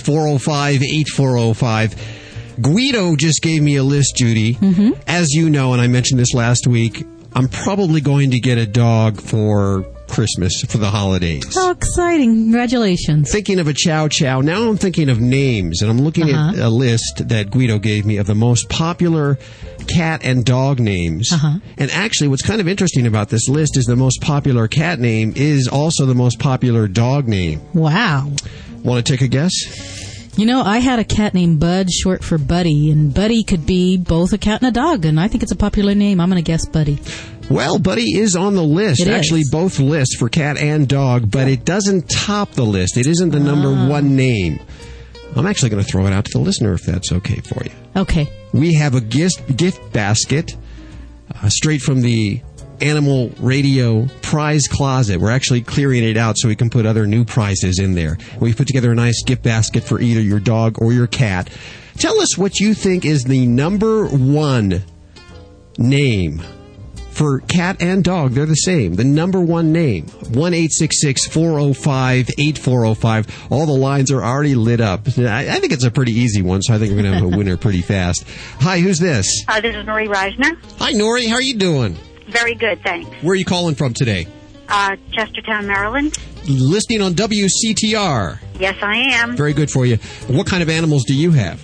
405 0.06 0.84
8405. 0.84 1.96
Guido 2.62 3.16
just 3.16 3.42
gave 3.42 3.62
me 3.62 3.76
a 3.78 3.84
list, 3.84 4.16
Judy. 4.18 4.56
Mm-hmm. 4.56 5.00
As 5.08 5.32
you 5.32 5.50
know, 5.50 5.74
and 5.74 5.82
I 5.82 5.88
mentioned 5.88 6.20
this 6.20 6.34
last 6.34 6.68
week, 6.68 7.06
I'm 7.34 7.48
probably 7.48 8.02
going 8.02 8.32
to 8.32 8.40
get 8.40 8.58
a 8.58 8.66
dog 8.66 9.22
for 9.22 9.84
Christmas 10.08 10.62
for 10.68 10.80
the 10.80 10.90
holidays. 10.90 11.54
How 11.54 11.70
exciting! 11.70 12.32
Congratulations. 12.46 13.32
Thinking 13.32 13.60
of 13.60 13.68
a 13.68 13.74
chow 13.74 14.08
chow. 14.08 14.42
Now 14.42 14.68
I'm 14.68 14.78
thinking 14.78 15.08
of 15.10 15.20
names, 15.22 15.82
and 15.84 15.92
I'm 15.92 16.00
looking 16.00 16.30
at 16.30 16.36
Uh-huh. 16.36 16.68
a 16.68 16.70
list 16.70 17.28
that 17.30 17.52
Guido 17.52 17.78
gave 17.78 18.06
me 18.08 18.18
of 18.18 18.26
the 18.26 18.34
most 18.34 18.70
popular 18.70 19.38
cat 19.88 20.22
and 20.24 20.44
dog 20.44 20.80
names. 20.80 21.32
Uh-huh. 21.32 21.60
And 21.78 21.92
actually, 21.92 22.28
what's 22.30 22.42
kind 22.42 22.60
of 22.60 22.68
interesting 22.68 23.06
about 23.06 23.30
this 23.30 23.48
list 23.48 23.78
is 23.78 23.86
the 23.86 23.96
most 23.96 24.22
popular 24.22 24.68
cat 24.68 25.00
name 25.00 25.34
is 25.36 25.68
also 25.68 26.08
the 26.08 26.16
most 26.16 26.40
popular 26.40 26.88
dog 26.88 27.28
name. 27.28 27.62
Wow. 27.76 28.32
Want 28.84 29.06
to 29.06 29.12
take 29.14 29.22
a 29.22 29.28
guess? 29.28 29.52
You 30.40 30.46
know, 30.46 30.62
I 30.62 30.78
had 30.78 31.00
a 31.00 31.04
cat 31.04 31.34
named 31.34 31.60
Bud, 31.60 31.92
short 31.92 32.24
for 32.24 32.38
Buddy, 32.38 32.92
and 32.92 33.14
Buddy 33.14 33.44
could 33.44 33.66
be 33.66 33.98
both 33.98 34.32
a 34.32 34.38
cat 34.38 34.62
and 34.62 34.70
a 34.70 34.72
dog, 34.72 35.04
and 35.04 35.20
I 35.20 35.28
think 35.28 35.44
it's 35.44 35.52
a 35.52 35.56
popular 35.58 35.94
name. 35.94 36.22
I'm 36.22 36.30
going 36.30 36.42
to 36.42 36.48
guess 36.48 36.66
Buddy. 36.66 36.98
Well, 37.50 37.78
Buddy 37.78 38.18
is 38.18 38.38
on 38.38 38.56
the 38.56 38.64
list. 38.64 39.02
It 39.02 39.10
is. 39.10 39.16
Actually, 39.16 39.42
both 39.52 39.80
lists 39.80 40.16
for 40.16 40.30
cat 40.30 40.58
and 40.58 40.88
dog, 40.88 41.30
but 41.30 41.50
it 41.50 41.66
doesn't 41.66 42.10
top 42.10 42.52
the 42.52 42.64
list. 42.64 42.96
It 42.96 43.06
isn't 43.06 43.32
the 43.32 43.40
number 43.42 43.68
Ah. 43.68 43.90
one 43.90 44.16
name. 44.16 44.62
I'm 45.36 45.46
actually 45.46 45.72
going 45.72 45.84
to 45.84 45.92
throw 45.92 46.08
it 46.08 46.14
out 46.14 46.24
to 46.24 46.32
the 46.32 46.40
listener 46.40 46.72
if 46.72 46.84
that's 46.84 47.12
okay 47.12 47.42
for 47.42 47.62
you. 47.66 47.72
Okay. 47.98 48.30
We 48.54 48.76
have 48.76 48.96
a 48.96 49.02
gift 49.02 49.58
gift 49.58 49.92
basket 49.92 50.56
uh, 51.44 51.50
straight 51.50 51.82
from 51.82 52.00
the 52.00 52.40
Animal 52.82 53.32
Radio 53.40 54.08
prize 54.22 54.68
closet. 54.68 55.20
We're 55.20 55.32
actually 55.32 55.62
clearing 55.62 56.04
it 56.04 56.18
out 56.18 56.38
so 56.38 56.48
we 56.48 56.56
can 56.56 56.70
put 56.70 56.86
other 56.86 57.06
new 57.06 57.26
prizes 57.26 57.80
in 57.80 57.96
there. 57.96 58.18
We've 58.40 58.56
put 58.56 58.68
together 58.68 58.92
a 58.92 58.96
nice 58.96 59.24
gift 59.24 59.44
basket 59.44 59.84
for 59.84 60.00
either 60.00 60.22
your 60.22 60.40
dog 60.40 60.82
or 60.82 60.94
your 60.94 61.08
cat. 61.08 61.50
Tell 61.98 62.20
us 62.22 62.38
what 62.38 62.60
you 62.60 62.74
think 62.74 63.06
is 63.06 63.24
the 63.24 63.46
number 63.46 64.08
one 64.08 64.84
name 65.78 66.42
for 67.20 67.40
cat 67.42 67.82
and 67.82 68.02
dog. 68.02 68.32
They're 68.32 68.46
the 68.46 68.56
same. 68.56 68.94
The 68.96 69.04
number 69.04 69.42
one 69.42 69.74
name. 69.74 70.06
1 70.06 70.54
405 70.54 72.30
8405. 72.38 73.48
All 73.52 73.66
the 73.66 73.74
lines 73.74 74.10
are 74.12 74.24
already 74.24 74.56
lit 74.56 74.80
up. 74.80 75.02
I, 75.18 75.50
I 75.50 75.60
think 75.60 75.74
it's 75.74 75.84
a 75.84 75.92
pretty 75.92 76.14
easy 76.14 76.42
one, 76.42 76.62
so 76.62 76.74
I 76.74 76.78
think 76.78 76.92
we're 76.94 77.02
going 77.02 77.12
to 77.12 77.20
have 77.20 77.34
a 77.34 77.38
winner 77.38 77.58
pretty 77.58 77.82
fast. 77.82 78.24
Hi, 78.62 78.80
who's 78.80 79.00
this? 79.00 79.44
Uh, 79.50 79.60
this 79.60 79.76
is 79.76 79.86
Marie 79.86 80.08
Reisner. 80.08 80.58
Hi, 80.78 80.94
Nori. 80.94 81.28
How 81.28 81.36
are 81.36 81.42
you 81.42 81.58
doing? 81.58 81.98
Very 82.30 82.56
good, 82.56 82.82
thanks. 82.84 83.10
Where 83.24 83.34
are 83.34 83.36
you 83.36 83.46
calling 83.46 83.76
from 83.76 83.94
today? 83.94 84.28
Uh, 84.68 84.96
Chestertown, 85.12 85.66
Maryland. 85.66 86.18
Listening 86.48 87.02
on 87.02 87.14
WCTR. 87.14 88.40
Yes, 88.60 88.76
I 88.82 88.96
am. 89.16 89.36
Very 89.36 89.54
good 89.54 89.70
for 89.72 89.86
you. 89.86 89.98
What 90.28 90.48
kind 90.48 90.62
of 90.62 90.70
animals 90.70 91.06
do 91.06 91.16
you 91.16 91.32
have? 91.32 91.62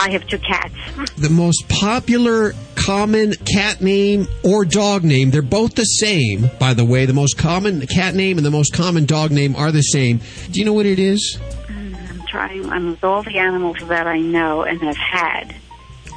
I 0.00 0.10
have 0.10 0.26
two 0.26 0.38
cats. 0.38 0.74
The 1.18 1.30
most 1.30 1.68
popular 1.68 2.52
common 2.76 3.32
cat 3.44 3.80
name 3.80 4.28
or 4.44 4.64
dog 4.64 5.02
name, 5.02 5.30
they're 5.32 5.42
both 5.42 5.74
the 5.74 5.82
same, 5.84 6.48
by 6.60 6.74
the 6.74 6.84
way. 6.84 7.06
The 7.06 7.12
most 7.12 7.36
common 7.36 7.84
cat 7.88 8.14
name 8.14 8.36
and 8.38 8.46
the 8.46 8.52
most 8.52 8.72
common 8.72 9.04
dog 9.04 9.32
name 9.32 9.56
are 9.56 9.72
the 9.72 9.82
same. 9.82 10.20
Do 10.50 10.60
you 10.60 10.64
know 10.64 10.72
what 10.72 10.86
it 10.86 11.00
is? 11.00 11.38
I'm 11.68 12.22
trying. 12.28 12.70
I'm 12.70 12.90
with 12.90 13.02
all 13.02 13.24
the 13.24 13.36
animals 13.38 13.78
that 13.88 14.06
I 14.06 14.20
know 14.20 14.62
and 14.62 14.80
have 14.80 14.96
had. 14.96 15.56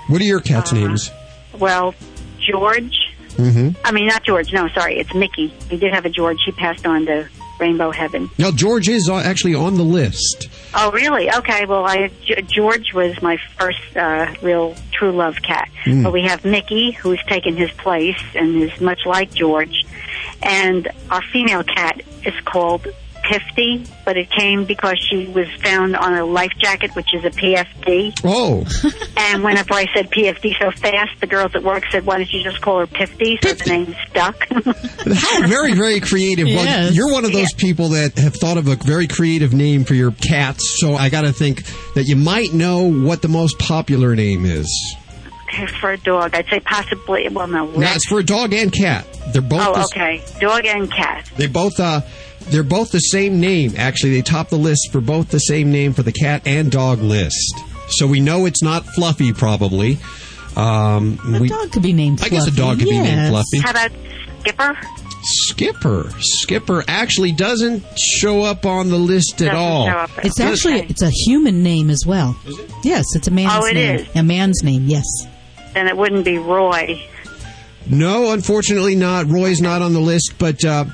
What 0.08 0.22
are 0.22 0.26
your 0.26 0.40
cats' 0.40 0.72
names? 0.72 1.10
Well, 1.58 1.96
George. 2.40 3.11
Mm-hmm. 3.34 3.78
I 3.86 3.92
mean, 3.92 4.08
not 4.08 4.24
George. 4.24 4.54
No, 4.54 4.68
sorry, 4.70 5.00
it's 5.00 5.14
Mickey. 5.14 5.54
We 5.70 5.78
did 5.78 5.94
have 5.94 6.06
a 6.06 6.10
George. 6.10 6.40
He 6.46 6.52
passed 6.52 6.86
on 6.86 7.06
to 7.06 7.28
Rainbow 7.60 7.92
Heaven. 7.92 8.30
Now, 8.38 8.52
George 8.52 8.90
is 8.90 9.08
uh, 9.10 9.18
actually 9.18 9.56
on 9.56 9.76
the 9.76 9.84
list. 9.84 10.50
Oh, 10.74 10.92
really? 10.92 11.32
Okay. 11.32 11.66
Well, 11.66 11.86
I 11.86 12.12
George 12.48 12.94
was 12.94 13.22
my 13.22 13.38
first 13.58 13.96
uh, 13.96 14.34
real 14.42 14.76
true 14.92 15.12
love 15.12 15.38
cat. 15.42 15.70
Mm. 15.86 16.04
But 16.04 16.14
we 16.14 16.24
have 16.24 16.44
Mickey, 16.44 16.92
who's 16.92 17.22
taken 17.28 17.56
his 17.56 17.72
place 17.72 18.22
and 18.36 18.62
is 18.64 18.82
much 18.82 19.06
like 19.06 19.34
George, 19.34 19.86
and 20.42 20.88
our 21.10 21.22
female 21.22 21.64
cat 21.64 22.02
is 22.26 22.34
called 22.46 22.88
Pifty, 23.24 23.86
but 24.06 24.18
it 24.18 24.30
came 24.32 24.66
because 24.66 24.98
she 25.10 25.26
was 25.28 25.48
found 25.62 25.96
on 25.96 26.14
a 26.16 26.26
life 26.26 26.52
jacket, 26.60 26.92
which 26.96 27.14
is 27.14 27.24
a 27.24 27.30
PFD. 27.30 28.20
Oh, 28.24 28.66
And 29.18 29.44
whenever 29.44 29.74
I 29.74 29.86
said 29.94 30.10
PFD 30.10 30.54
so 30.60 30.72
fast, 30.72 31.20
the 31.22 31.28
girls 31.28 31.54
at 31.56 31.64
work 31.64 31.84
said, 31.92 32.06
"Why 32.06 32.18
don't 32.18 32.32
you 32.32 32.44
just 32.44 32.60
call 32.62 32.80
her 32.80 32.88
Pifty?" 32.88 33.38
So 33.44 33.54
the 33.54 33.70
name 33.70 33.96
stuck. 34.10 34.48
how 34.50 35.48
very, 35.48 35.74
very 35.74 36.00
creative. 36.00 36.48
Well, 36.48 36.66
Yes. 36.66 36.96
you're 36.96 37.12
one 37.12 37.24
of 37.26 37.32
those 37.32 37.54
people 37.54 37.90
that 37.90 38.18
have 38.18 38.34
thought 38.36 38.58
of 38.58 38.68
a 38.68 38.76
very 38.76 39.08
creative 39.08 39.54
name 39.54 39.86
for 39.86 39.94
your 39.94 40.12
cats, 40.12 40.78
so 40.82 40.96
I 40.96 41.10
got 41.10 41.22
to 41.22 41.32
think 41.32 41.64
that 41.96 42.06
you 42.06 42.16
might 42.16 42.54
know 42.54 42.92
what 42.92 43.22
the 43.22 43.28
most 43.30 43.60
popular 43.60 44.16
name 44.16 44.46
is. 44.46 44.68
for 45.80 45.92
a 45.92 45.98
dog, 45.98 46.34
I'd 46.34 46.48
say 46.50 46.60
possibly. 46.62 47.28
Well, 47.30 47.48
no. 47.48 47.66
Now, 47.72 47.94
it's 47.94 48.08
for 48.08 48.20
a 48.20 48.24
dog 48.24 48.54
and 48.54 48.72
cat. 48.72 49.06
They're 49.34 49.42
both 49.42 49.62
Oh, 49.78 49.84
okay. 49.94 50.24
Dog 50.40 50.66
and 50.66 50.90
cat. 50.92 51.30
They 51.38 51.48
both 51.48 51.80
uh 51.80 52.02
they're 52.50 52.64
both 52.64 52.92
the 52.92 53.00
same 53.00 53.40
name. 53.40 53.74
Actually, 53.78 54.14
they 54.14 54.22
top 54.22 54.50
the 54.50 54.58
list 54.58 54.90
for 54.92 55.02
both 55.02 55.30
the 55.30 55.40
same 55.40 55.72
name 55.72 55.94
for 55.94 56.04
the 56.04 56.12
cat 56.12 56.42
and 56.46 56.72
dog 56.72 57.00
list. 57.00 57.54
So 57.90 58.08
we 58.08 58.20
know 58.20 58.46
it's 58.46 58.64
not 58.64 58.86
Fluffy, 58.86 59.34
probably. 59.34 59.98
Um, 60.56 61.20
A 61.36 61.40
we, 61.40 61.48
dog 61.50 61.72
could 61.72 61.84
be 61.84 61.94
named 61.94 62.20
Fluffy. 62.20 62.36
I 62.36 62.40
guess 62.40 62.48
a 62.48 62.56
dog 62.56 62.80
could 62.80 62.88
be 62.90 63.00
named 63.00 63.30
Fluffy. 63.30 63.60
How 63.60 63.72
about 63.72 63.92
Skipper? 64.42 64.78
Skipper. 65.24 66.10
Skipper 66.20 66.84
actually 66.88 67.32
doesn't 67.32 67.84
show 67.98 68.42
up 68.42 68.66
on 68.66 68.90
the 68.90 68.98
list 68.98 69.34
at 69.42 69.46
Doesn't 69.52 69.56
all. 69.56 69.86
show 69.88 69.98
up. 69.98 70.10
It's 70.26 70.40
actually 70.40 70.80
Okay. 70.80 70.88
it's 70.90 71.02
a 71.04 71.10
human 71.12 71.62
name 71.64 71.90
as 71.90 72.06
well. 72.08 72.36
Is 72.48 72.58
it? 72.58 72.72
Yes, 72.84 73.06
it's 73.16 73.28
a 73.28 73.32
man's 73.32 73.52
Oh, 73.54 73.66
it 73.68 73.76
name. 73.76 73.96
is? 74.00 74.08
A 74.16 74.24
man's 74.24 74.64
name. 74.64 74.88
Yes. 74.88 75.06
Then 75.74 75.88
it 75.88 75.96
wouldn't 75.96 76.26
be 76.26 76.38
Roy. 76.40 77.02
No, 77.88 78.32
unfortunately 78.32 78.96
not. 78.96 79.28
Roy's 79.28 79.62
not 79.62 79.82
on 79.82 79.94
the 79.94 80.00
list, 80.00 80.34
but 80.40 80.64
uh, 80.66 80.86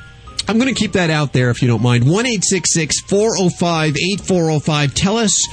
I'm 0.47 0.57
going 0.57 0.73
to 0.73 0.79
keep 0.79 0.93
that 0.93 1.09
out 1.09 1.33
there 1.33 1.49
if 1.49 1.61
you 1.61 1.67
don't 1.67 1.81
mind. 1.81 2.09
1 2.09 2.25
405 2.25 3.95
8405. 3.95 4.93
Tell 4.93 5.17
us 5.17 5.47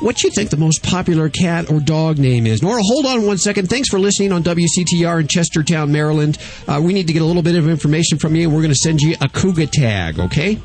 what 0.00 0.24
you 0.24 0.30
think 0.30 0.50
the 0.50 0.56
most 0.56 0.82
popular 0.82 1.28
cat 1.28 1.70
or 1.70 1.78
dog 1.80 2.18
name 2.18 2.46
is. 2.46 2.62
Nora, 2.62 2.80
hold 2.82 3.06
on 3.06 3.26
one 3.26 3.38
second. 3.38 3.68
Thanks 3.68 3.88
for 3.88 3.98
listening 3.98 4.32
on 4.32 4.42
WCTR 4.42 5.20
in 5.20 5.26
Chestertown, 5.28 5.90
Maryland. 5.90 6.38
Uh, 6.66 6.80
we 6.82 6.92
need 6.92 7.06
to 7.06 7.12
get 7.12 7.22
a 7.22 7.24
little 7.24 7.42
bit 7.42 7.56
of 7.56 7.68
information 7.68 8.18
from 8.18 8.34
you, 8.34 8.44
and 8.44 8.54
we're 8.54 8.62
going 8.62 8.74
to 8.74 8.76
send 8.76 9.00
you 9.00 9.14
a 9.20 9.28
Kooga 9.28 9.70
Tag, 9.70 10.18
okay? 10.18 10.58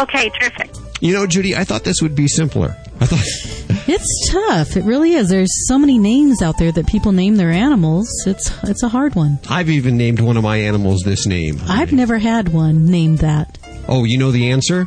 Okay, 0.00 0.28
terrific. 0.30 0.81
You 1.02 1.12
know, 1.12 1.26
Judy, 1.26 1.56
I 1.56 1.64
thought 1.64 1.82
this 1.82 2.00
would 2.00 2.14
be 2.14 2.28
simpler. 2.28 2.76
I 3.00 3.06
thought. 3.06 3.58
It's 3.84 4.30
tough. 4.30 4.76
It 4.76 4.84
really 4.84 5.14
is. 5.14 5.28
There's 5.28 5.50
so 5.66 5.76
many 5.76 5.98
names 5.98 6.40
out 6.40 6.56
there 6.56 6.70
that 6.70 6.86
people 6.86 7.10
name 7.10 7.34
their 7.34 7.50
animals. 7.50 8.08
It's 8.28 8.48
it's 8.62 8.84
a 8.84 8.88
hard 8.88 9.16
one. 9.16 9.40
I've 9.50 9.68
even 9.68 9.96
named 9.96 10.20
one 10.20 10.36
of 10.36 10.44
my 10.44 10.58
animals 10.58 11.02
this 11.02 11.26
name. 11.26 11.60
I've 11.68 11.92
never 11.92 12.18
had 12.18 12.50
one 12.50 12.86
named 12.86 13.18
that. 13.18 13.58
Oh, 13.88 14.04
you 14.04 14.18
know 14.18 14.30
the 14.30 14.50
answer? 14.52 14.86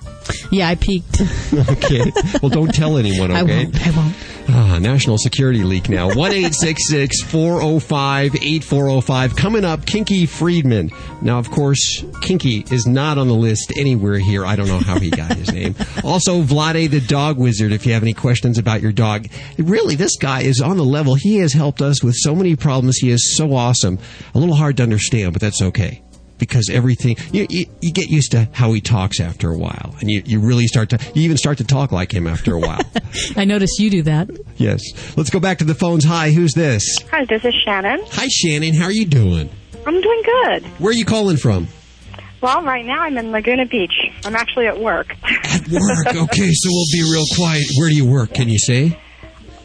Yeah, 0.50 0.70
I 0.70 0.76
peeked. 0.76 1.22
Okay. 1.70 2.10
well, 2.42 2.50
don't 2.50 2.74
tell 2.74 2.98
anyone, 2.98 3.32
okay? 3.36 3.40
I 3.40 3.44
won't. 3.44 3.88
I 3.88 3.92
won't. 3.92 4.16
Ah, 4.48 4.78
national 4.80 5.18
security 5.18 5.64
leak 5.64 5.90
now. 5.90 6.06
1 6.14 6.16
405 6.16 8.36
8405. 8.36 9.36
Coming 9.36 9.66
up, 9.66 9.86
Kinky 9.86 10.26
Friedman. 10.26 10.92
Now, 11.22 11.40
of 11.40 11.50
course, 11.50 12.04
Kinky 12.22 12.66
is 12.72 12.86
not 12.86 13.18
on 13.18 13.28
the 13.28 13.34
list 13.34 13.74
anywhere 13.76 14.20
here. 14.20 14.46
I 14.46 14.56
don't 14.56 14.68
know 14.68 14.80
how 14.80 15.00
he 15.00 15.10
got 15.10 15.36
his 15.36 15.52
name. 15.52 15.76
Also, 16.04 16.44
Vladae 16.44 16.90
the 16.90 17.02
dog 17.02 17.38
wizard, 17.38 17.72
if 17.72 17.86
you 17.86 17.94
have 17.94 18.04
any 18.04 18.14
questions 18.14 18.60
about 18.60 18.82
your 18.82 18.92
dog. 18.92 19.28
Really, 19.58 19.96
this 19.96 20.16
guy 20.18 20.42
is 20.42 20.62
on 20.62 20.78
the 20.78 20.84
level. 20.84 21.16
He 21.16 21.38
has 21.38 21.52
helped 21.52 21.82
us 21.82 22.04
with 22.04 22.16
so 22.16 22.36
many 22.36 22.56
problems. 22.56 22.98
He 22.98 23.10
is 23.10 23.36
so 23.36 23.56
awesome. 23.56 23.98
A 24.36 24.40
little 24.40 24.56
hard 24.56 24.78
to 24.78 24.84
understand, 24.84 25.34
but 25.34 25.42
that's 25.42 25.62
okay 25.62 26.05
because 26.38 26.70
everything 26.70 27.18
you, 27.32 27.48
you, 27.50 27.66
you, 27.82 27.92
get 27.92 28.10
used 28.10 28.32
to 28.32 28.50
how 28.52 28.74
he 28.74 28.82
talks 28.82 29.20
after 29.20 29.52
a 29.52 29.58
while. 29.58 29.96
And 30.00 30.10
you, 30.10 30.22
you 30.26 30.40
really 30.40 30.68
start 30.68 30.90
to 30.90 31.00
you 31.14 31.24
even 31.24 31.38
start 31.38 31.58
to 31.60 31.64
talk 31.64 31.92
like 31.92 32.14
him 32.14 32.28
after 32.28 32.54
a 32.54 32.60
while. 32.60 32.82
I 33.36 33.46
notice 33.46 33.72
you 33.80 33.90
do 33.90 34.02
that. 34.04 34.30
Yes. 34.58 34.82
Let's 35.18 35.30
go 35.30 35.40
back 35.40 35.60
to 35.60 35.66
the 35.66 35.76
phones. 35.76 36.04
Hi 36.06 36.32
who's 36.32 36.54
this? 36.54 36.84
Hi 37.12 37.26
this 37.26 37.44
is 37.46 37.54
shannon. 37.64 38.02
Hi 38.12 38.28
shannon. 38.28 38.74
How 38.76 38.86
are 38.86 38.92
you 38.92 39.06
doing? 39.06 39.50
I'm 39.86 40.02
doing 40.02 40.22
good. 40.24 40.66
Where 40.80 40.90
are 40.90 40.94
you 40.94 41.06
calling 41.06 41.38
from? 41.38 41.68
Well 42.42 42.62
right 42.64 42.86
now 42.86 43.02
i'm 43.02 43.18
in 43.18 43.32
laguna 43.32 43.66
beach. 43.66 43.94
I'm 44.26 44.36
actually 44.36 44.68
at 44.68 44.80
work. 44.80 45.16
At 45.24 45.68
work. 45.68 46.06
Okay 46.16 46.52
so 46.52 46.70
we'll 46.70 46.86
be 46.92 47.12
real 47.12 47.26
quiet. 47.36 47.64
Where 47.78 47.90
do 47.90 47.96
you 47.96 48.06
work 48.06 48.34
can 48.34 48.50
you 48.50 48.60
say? 48.60 49.00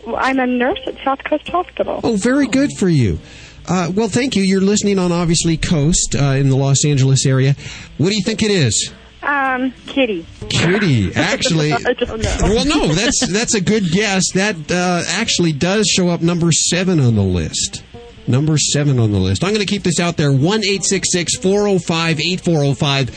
Well, 0.07 0.17
i'm 0.19 0.39
a 0.39 0.47
nurse 0.47 0.81
at 0.87 0.97
south 1.05 1.23
coast 1.25 1.49
hospital. 1.49 2.01
Oh 2.05 2.17
very 2.17 2.47
good 2.47 2.71
for 2.79 2.89
you 2.89 3.19
uh, 3.71 3.91
well, 3.95 4.09
thank 4.09 4.35
you. 4.35 4.43
You're 4.43 4.61
listening 4.61 4.99
on 4.99 5.13
obviously 5.13 5.57
Coast 5.57 6.17
uh, 6.19 6.35
in 6.35 6.49
the 6.49 6.57
Los 6.57 6.85
Angeles 6.85 7.25
area. 7.25 7.55
What 7.99 8.11
do 8.11 8.17
you 8.17 8.25
think 8.25 8.43
it 8.43 8.51
is? 8.51 8.93
Um, 9.23 9.73
Kitty. 9.87 10.27
Kitty, 10.49 11.13
actually. 11.15 11.73
I 11.73 11.93
don't 11.93 12.21
know. 12.21 12.37
Well, 12.43 12.65
no, 12.65 12.89
that's 12.89 13.27
that's 13.29 13.55
a 13.55 13.61
good 13.61 13.85
guess. 13.93 14.25
That 14.33 14.57
uh, 14.71 15.05
actually 15.07 15.53
does 15.53 15.87
show 15.87 16.09
up 16.09 16.21
number 16.21 16.51
seven 16.51 16.99
on 16.99 17.15
the 17.15 17.23
list. 17.23 17.85
Number 18.27 18.59
seven 18.59 18.99
on 18.99 19.13
the 19.13 19.19
list. 19.19 19.45
I'm 19.45 19.51
going 19.55 19.65
to 19.65 19.73
keep 19.73 19.85
this 19.85 20.01
out 20.01 20.17
there. 20.17 20.33
One 20.33 20.63
eight 20.65 20.85
six 20.85 21.13
six 21.13 21.37
four 21.37 21.69
zero 21.69 21.79
five 21.79 22.19
eight 22.19 22.41
four 22.41 22.63
zero 22.63 22.75
five. 22.75 23.11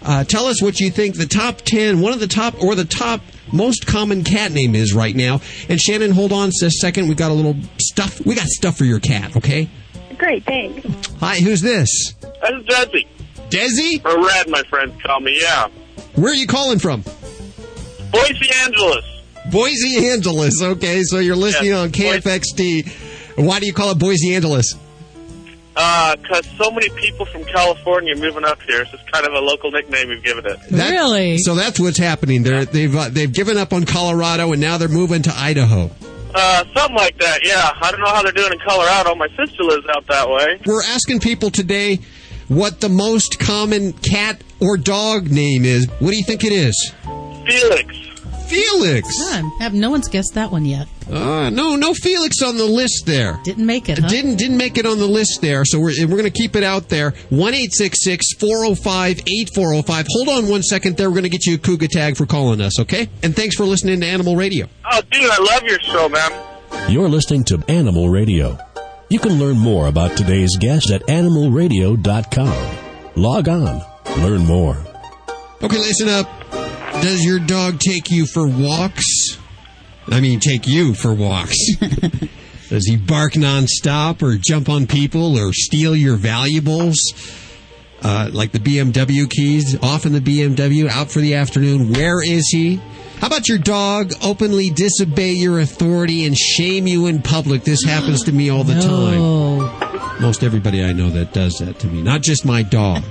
Uh, 0.00 0.24
tell 0.24 0.46
us 0.46 0.62
what 0.62 0.80
you 0.80 0.90
think 0.90 1.16
the 1.16 1.26
top 1.26 1.58
ten, 1.58 2.00
one 2.00 2.14
of 2.14 2.20
the 2.20 2.26
top 2.26 2.62
or 2.62 2.74
the 2.74 2.84
top 2.84 3.20
most 3.52 3.86
common 3.86 4.24
cat 4.24 4.52
name 4.52 4.74
is 4.74 4.94
right 4.94 5.14
now. 5.14 5.40
And 5.68 5.80
Shannon, 5.80 6.12
hold 6.12 6.32
on 6.32 6.50
a 6.62 6.70
second. 6.70 7.08
We've 7.08 7.16
got 7.16 7.30
a 7.30 7.34
little 7.34 7.56
stuff. 7.80 8.24
We 8.24 8.34
got 8.34 8.46
stuff 8.46 8.78
for 8.78 8.84
your 8.84 9.00
cat. 9.00 9.36
Okay. 9.36 9.68
Great, 10.18 10.44
thanks. 10.44 10.86
Hi, 11.20 11.36
who's 11.40 11.60
this? 11.60 11.88
This 12.20 12.50
is 12.50 12.66
Desi. 12.66 13.06
Desi? 13.50 14.04
Or 14.04 14.24
Red, 14.26 14.48
my 14.50 14.62
friends 14.64 15.00
call 15.02 15.20
me, 15.20 15.38
yeah. 15.40 15.68
Where 16.16 16.32
are 16.32 16.36
you 16.36 16.46
calling 16.46 16.78
from? 16.78 17.02
Boise 18.10 18.50
Angeles. 18.64 19.04
Boise 19.50 20.08
Angeles. 20.10 20.60
Okay, 20.62 21.02
so 21.04 21.18
you're 21.18 21.36
listening 21.36 21.70
Yes, 21.70 21.78
on 21.78 21.90
KFXT. 21.90 23.44
Why 23.44 23.60
do 23.60 23.66
you 23.66 23.72
call 23.72 23.92
it 23.92 23.98
Boise 23.98 24.34
Angeles? 24.34 24.74
Because 25.74 26.16
Uh, 26.30 26.64
so 26.64 26.70
many 26.72 26.88
people 26.90 27.24
from 27.26 27.44
California 27.44 28.16
moving 28.16 28.44
up 28.44 28.60
here. 28.62 28.82
It's 28.82 28.90
just 28.90 29.10
kind 29.12 29.24
of 29.24 29.32
a 29.32 29.38
local 29.38 29.70
nickname 29.70 30.08
we've 30.08 30.24
given 30.24 30.44
it. 30.46 30.58
That- 30.70 30.90
Really? 30.90 31.38
So 31.38 31.54
that's 31.54 31.78
what's 31.78 31.98
happening. 31.98 32.42
They're, 32.42 32.64
they've 32.64 32.94
uh, 32.94 33.10
they've 33.10 33.32
given 33.32 33.56
up 33.56 33.72
on 33.72 33.84
Colorado 33.86 34.50
and 34.52 34.60
now 34.60 34.76
they're 34.78 34.88
moving 34.88 35.22
to 35.22 35.32
Idaho. 35.36 35.88
Uh, 36.34 36.64
something 36.74 36.96
like 36.96 37.18
that, 37.18 37.40
yeah. 37.44 37.70
I 37.80 37.90
don't 37.90 38.00
know 38.00 38.06
how 38.10 38.22
they're 38.22 38.32
doing 38.32 38.52
in 38.52 38.58
Colorado. 38.60 39.14
My 39.14 39.28
sister 39.28 39.62
lives 39.62 39.86
out 39.94 40.06
that 40.08 40.28
way. 40.28 40.60
We're 40.66 40.84
asking 40.84 41.20
people 41.20 41.50
today 41.50 42.00
what 42.48 42.80
the 42.80 42.88
most 42.88 43.38
common 43.38 43.92
cat 43.94 44.42
or 44.60 44.76
dog 44.76 45.30
name 45.30 45.64
is. 45.64 45.86
What 46.00 46.10
do 46.10 46.16
you 46.16 46.24
think 46.24 46.44
it 46.44 46.52
is? 46.52 46.92
Felix. 47.46 47.96
Felix. 48.48 49.08
Huh, 49.18 49.48
have 49.60 49.74
no 49.74 49.90
one's 49.90 50.08
guessed 50.08 50.34
that 50.34 50.50
one 50.50 50.64
yet. 50.64 50.88
Uh, 51.10 51.48
no, 51.50 51.76
no 51.76 51.94
Felix 51.94 52.42
on 52.42 52.56
the 52.58 52.64
list 52.66 53.04
there. 53.06 53.40
Didn't 53.44 53.64
make 53.64 53.88
it. 53.88 53.98
Huh? 53.98 54.08
Didn't 54.08 54.36
didn't 54.36 54.58
make 54.58 54.76
it 54.76 54.84
on 54.84 54.98
the 54.98 55.06
list 55.06 55.40
there, 55.40 55.64
so 55.64 55.80
we're 55.80 55.92
we're 56.00 56.18
going 56.18 56.24
to 56.24 56.30
keep 56.30 56.54
it 56.54 56.62
out 56.62 56.88
there. 56.88 57.12
One 57.30 57.54
eight 57.54 57.72
six 57.72 58.04
six 58.04 58.34
four 58.34 58.64
zero 58.64 58.74
five 58.74 59.20
eight 59.26 59.50
four 59.54 59.70
zero 59.72 59.82
five. 59.82 60.06
Hold 60.10 60.28
on 60.28 60.50
one 60.50 60.62
second 60.62 60.96
there. 60.96 61.08
We're 61.08 61.14
going 61.14 61.22
to 61.24 61.30
get 61.30 61.46
you 61.46 61.54
a 61.54 61.58
Kooga 61.58 61.88
Tag 61.88 62.16
for 62.16 62.26
calling 62.26 62.60
us, 62.60 62.78
okay? 62.80 63.08
And 63.22 63.34
thanks 63.34 63.56
for 63.56 63.64
listening 63.64 64.00
to 64.00 64.06
Animal 64.06 64.36
Radio. 64.36 64.66
Oh, 64.90 65.00
dude, 65.10 65.30
I 65.30 65.38
love 65.38 65.62
your 65.62 65.80
show, 65.80 66.08
man. 66.08 66.90
You're 66.90 67.08
listening 67.08 67.44
to 67.44 67.64
Animal 67.68 68.10
Radio. 68.10 68.58
You 69.08 69.18
can 69.18 69.38
learn 69.38 69.56
more 69.56 69.86
about 69.86 70.16
today's 70.18 70.56
guest 70.58 70.90
at 70.90 71.00
animalradio.com. 71.06 72.76
Log 73.16 73.48
on, 73.48 73.82
learn 74.18 74.44
more. 74.44 74.76
Okay, 75.62 75.78
listen 75.78 76.08
up. 76.08 76.28
Does 77.02 77.24
your 77.24 77.38
dog 77.38 77.78
take 77.78 78.10
you 78.10 78.26
for 78.26 78.46
walks? 78.46 79.38
I 80.10 80.20
mean, 80.20 80.40
take 80.40 80.66
you 80.66 80.94
for 80.94 81.12
walks. 81.12 81.56
Does 82.68 82.86
he 82.86 82.96
bark 82.96 83.32
nonstop 83.32 84.22
or 84.22 84.36
jump 84.36 84.68
on 84.68 84.86
people 84.86 85.38
or 85.38 85.52
steal 85.52 85.96
your 85.96 86.16
valuables? 86.16 86.98
Uh, 88.02 88.30
like 88.32 88.52
the 88.52 88.58
BMW 88.60 89.28
keys, 89.28 89.76
off 89.82 90.06
in 90.06 90.12
the 90.12 90.20
BMW, 90.20 90.88
out 90.88 91.10
for 91.10 91.20
the 91.20 91.34
afternoon. 91.34 91.92
Where 91.92 92.22
is 92.22 92.48
he? 92.50 92.76
How 93.20 93.26
about 93.26 93.48
your 93.48 93.58
dog 93.58 94.12
openly 94.22 94.70
disobey 94.70 95.32
your 95.32 95.58
authority 95.58 96.24
and 96.24 96.38
shame 96.38 96.86
you 96.86 97.06
in 97.06 97.20
public? 97.22 97.64
This 97.64 97.82
happens 97.82 98.22
to 98.24 98.32
me 98.32 98.50
all 98.50 98.62
the 98.62 98.74
time. 98.80 99.18
Oh, 99.20 100.18
Most 100.20 100.44
everybody 100.44 100.84
I 100.84 100.92
know 100.92 101.10
that 101.10 101.32
does 101.32 101.58
that 101.58 101.80
to 101.80 101.88
me, 101.88 102.00
not 102.02 102.20
just 102.22 102.44
my 102.44 102.62
dog. 102.62 103.02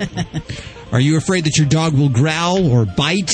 Are 0.92 1.00
you 1.00 1.18
afraid 1.18 1.44
that 1.44 1.58
your 1.58 1.66
dog 1.66 1.92
will 1.92 2.08
growl 2.08 2.66
or 2.72 2.86
bite? 2.86 3.32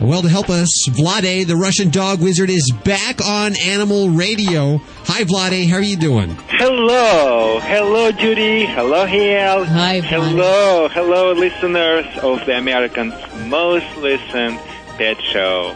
Well, 0.00 0.20
to 0.22 0.28
help 0.28 0.50
us, 0.50 0.68
Vladae, 0.90 1.46
the 1.46 1.56
Russian 1.56 1.90
dog 1.90 2.20
wizard, 2.20 2.50
is 2.50 2.70
back 2.84 3.24
on 3.24 3.56
Animal 3.56 4.10
Radio. 4.10 4.76
Hi, 5.04 5.24
Vladae. 5.24 5.68
How 5.68 5.76
are 5.76 5.82
you 5.82 5.96
doing? 5.96 6.36
Hello, 6.48 7.58
hello, 7.60 8.12
Judy. 8.12 8.66
Hello, 8.66 9.06
Hal. 9.06 9.64
Hi, 9.64 10.00
Vlad. 10.02 10.04
Hello, 10.04 10.88
hello, 10.88 11.32
listeners 11.32 12.06
of 12.18 12.44
the 12.44 12.58
American's 12.58 13.14
most 13.46 13.86
listened 13.96 14.58
pet 14.98 15.20
show, 15.22 15.74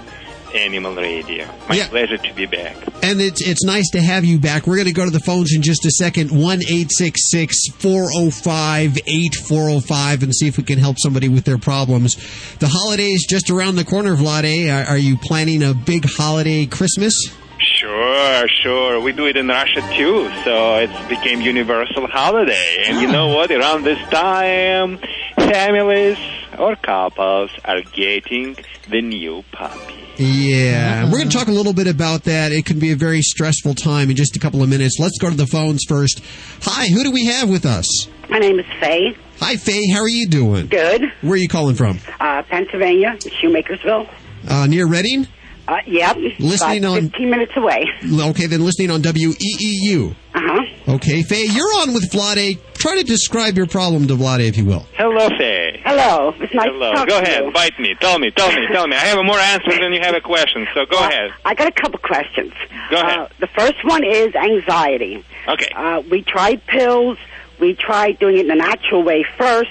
Animal 0.55 0.95
Radio. 0.95 1.47
My 1.69 1.77
Yeah. 1.77 1.89
pleasure 1.89 2.17
to 2.17 2.35
be 2.35 2.47
back. 2.47 2.77
And 3.03 3.21
it's 3.21 3.41
it's 3.41 3.65
nice 3.65 3.89
to 3.91 4.01
have 4.01 4.25
you 4.25 4.39
back. 4.39 4.67
We're 4.67 4.77
going 4.77 4.87
to 4.87 4.93
go 4.93 5.05
to 5.05 5.11
the 5.11 5.21
phones 5.21 5.55
in 5.55 5.63
just 5.63 5.85
a 5.87 5.91
second. 5.91 6.31
One 6.31 6.61
eight 6.69 6.91
six 6.93 7.31
six 7.31 7.57
four 7.79 8.11
zero 8.13 8.31
five 8.31 8.99
eight 9.07 9.35
four 9.35 9.69
zero 9.69 9.81
five, 9.81 10.23
and 10.23 10.35
see 10.35 10.49
if 10.49 10.57
we 10.59 10.65
can 10.65 10.79
help 10.79 10.99
somebody 10.99 11.29
with 11.29 11.45
their 11.45 11.59
problems. 11.59 12.17
The 12.59 12.69
holidays 12.69 13.27
just 13.27 13.51
around 13.51 13.77
the 13.77 13.85
corner, 13.85 14.17
Vladae. 14.17 14.71
Are, 14.71 14.91
are 14.91 14.99
you 14.99 15.17
planning 15.17 15.63
a 15.63 15.75
big 15.75 16.05
holiday 16.05 16.67
Christmas? 16.67 17.15
Sure, 17.59 18.49
sure. 18.63 19.01
We 19.01 19.13
do 19.13 19.27
it 19.27 19.37
in 19.37 19.49
Russia 19.49 19.81
too, 19.97 20.31
so 20.45 20.77
it 20.77 20.91
became 21.09 21.41
universal 21.41 22.07
holiday. 22.07 22.85
And 22.87 23.01
you 23.01 23.09
ah. 23.09 23.13
know 23.13 23.29
what? 23.35 23.51
Around 23.51 23.85
this 23.85 23.99
time, 24.11 24.99
families 25.37 26.19
or 26.61 26.77
couples 26.77 27.51
are 27.65 27.81
getting 27.83 28.57
the 28.89 29.01
new 29.01 29.43
puppy. 29.51 29.95
Yeah, 30.17 31.05
we're 31.05 31.19
going 31.19 31.31
to 31.31 31.37
talk 31.39 31.49
a 31.49 31.53
little 31.53 31.73
bit 31.73 31.87
about 31.87 32.25
that. 32.25 32.53
It 32.53 32.67
can 32.67 32.79
be 32.79 32.93
a 32.93 32.97
very 32.97 33.23
stressful 33.23 33.75
time 33.75 34.11
in 34.11 34.17
just 34.17 34.37
a 34.37 34.39
couple 34.39 34.63
of 34.63 34.69
minutes. 34.69 34.99
Let's 35.01 35.19
go 35.19 35.31
to 35.31 35.37
the 35.37 35.47
phones 35.47 35.83
first. 35.89 36.23
Hi, 36.63 36.89
who 36.89 37.03
do 37.03 37.11
we 37.11 37.25
have 37.27 37.49
with 37.49 37.65
us? 37.65 38.07
My 38.29 38.39
name 38.39 38.59
is 38.59 38.67
Faye. 38.79 39.17
Hi, 39.39 39.57
Faye. 39.57 39.89
How 39.95 40.01
are 40.01 40.09
you 40.09 40.27
doing? 40.29 40.67
Good. 40.67 41.11
Where 41.23 41.33
are 41.33 41.37
you 41.37 41.49
calling 41.49 41.75
from? 41.75 41.99
Uh, 42.21 42.43
Pennsylvania, 42.43 43.17
Shoemakersville. 43.19 44.11
Uh, 44.47 44.67
near 44.67 44.87
Reading? 44.87 45.27
Uh, 45.71 45.77
yep. 45.87 46.17
Listening 46.41 46.85
about 46.85 46.97
on- 46.97 47.11
15 47.11 47.31
minutes 47.31 47.53
away. 47.57 47.85
Okay, 48.31 48.47
then 48.47 48.65
listening 48.65 48.91
on 48.91 49.03
WEEU. 49.03 50.11
Uh 50.35 50.41
huh. 50.43 50.95
Okay, 50.95 51.23
Faye, 51.23 51.45
you're 51.45 51.73
on 51.81 51.95
with 51.95 52.11
Vladae. 52.11 52.59
Try 52.75 52.97
to 52.97 53.05
describe 53.05 53.57
your 53.57 53.67
problem 53.67 54.09
to 54.09 54.15
Vladae, 54.15 54.49
if 54.49 54.57
you 54.57 54.65
will. 54.65 54.85
Hello, 54.97 55.29
Faye. 55.39 55.81
Hello. 55.85 56.35
It's 56.41 56.53
nice 56.55 56.67
Hello. 56.71 56.91
to 56.91 56.97
talk 56.97 57.09
Go 57.09 57.21
to 57.21 57.27
ahead. 57.27 57.45
you. 57.45 57.53
Bite 57.53 57.79
me. 57.79 57.95
Tell 58.01 58.19
me. 58.19 58.31
Tell 58.33 58.51
me. 58.51 58.67
Tell 58.73 58.89
me. 58.89 58.97
I 58.97 59.07
have 59.07 59.25
more 59.25 59.39
answers 59.39 59.79
than 59.81 59.93
you 59.93 60.01
have 60.01 60.15
a 60.17 60.21
question, 60.21 60.67
so 60.75 60.87
go 60.87 60.99
Uh, 60.99 61.09
ahead. 61.09 61.31
I 61.45 61.55
got 61.55 61.69
a 61.69 61.73
couple 61.73 62.01
questions. 62.01 62.53
Go 62.91 62.97
ahead. 63.01 63.19
Uh, 63.21 63.29
the 63.39 63.47
first 63.49 63.85
one 63.85 64.03
is 64.05 64.35
anxiety. 64.35 65.25
Okay. 65.47 65.69
Uh, 65.77 66.03
we 66.11 66.23
tried 66.23 66.67
pills. 66.67 67.17
We 67.61 67.75
tried 67.75 68.19
doing 68.19 68.39
it 68.39 68.47
in 68.47 68.51
a 68.51 68.57
natural 68.57 69.03
way 69.05 69.25
first, 69.39 69.71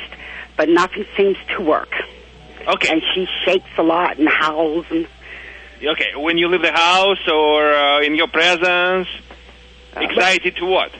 but 0.55 0.69
nothing 0.69 1.05
seems 1.17 1.35
to 1.57 1.61
work. 1.63 1.91
Okay. 2.67 2.89
And 2.93 3.01
she 3.13 3.27
shakes 3.43 3.69
a 3.77 3.83
lot 3.83 4.17
and 4.17 4.29
howls. 4.29 4.85
And 4.91 5.07
Okay. 5.83 6.15
When 6.15 6.37
you 6.37 6.47
leave 6.47 6.61
the 6.61 6.71
house 6.71 7.27
or 7.27 7.73
uh, 7.73 8.01
in 8.01 8.15
your 8.15 8.27
presence, 8.27 9.07
excited 9.95 10.55
to 10.57 10.65
what? 10.65 10.91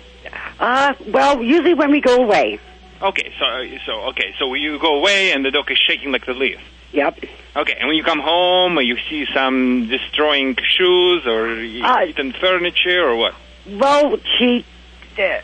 uh, 0.59 0.93
well, 1.07 1.41
usually 1.41 1.74
when 1.74 1.91
we 1.91 2.01
go 2.01 2.24
away. 2.24 2.59
Okay. 3.01 3.31
So 3.39 3.77
so 3.86 4.01
okay. 4.09 4.33
So 4.39 4.53
you 4.53 4.79
go 4.79 4.98
away 4.98 5.31
and 5.31 5.43
the 5.45 5.51
dog 5.51 5.69
is 5.71 5.77
shaking 5.77 6.12
like 6.12 6.25
the 6.25 6.33
leaf. 6.33 6.59
Yep. 6.91 7.19
Okay. 7.55 7.75
And 7.79 7.88
when 7.88 7.98
you 7.98 8.03
come 8.03 8.19
home, 8.19 8.77
you 8.79 8.98
see 9.09 9.25
some 9.33 9.88
destroying 9.88 10.55
shoes 10.77 11.25
or 11.25 11.50
Uh, 11.51 12.05
eaten 12.05 12.33
furniture 12.33 13.07
or 13.07 13.15
what? 13.15 13.36
Well, 13.69 14.17
she. 14.38 14.65
Uh, 15.17 15.41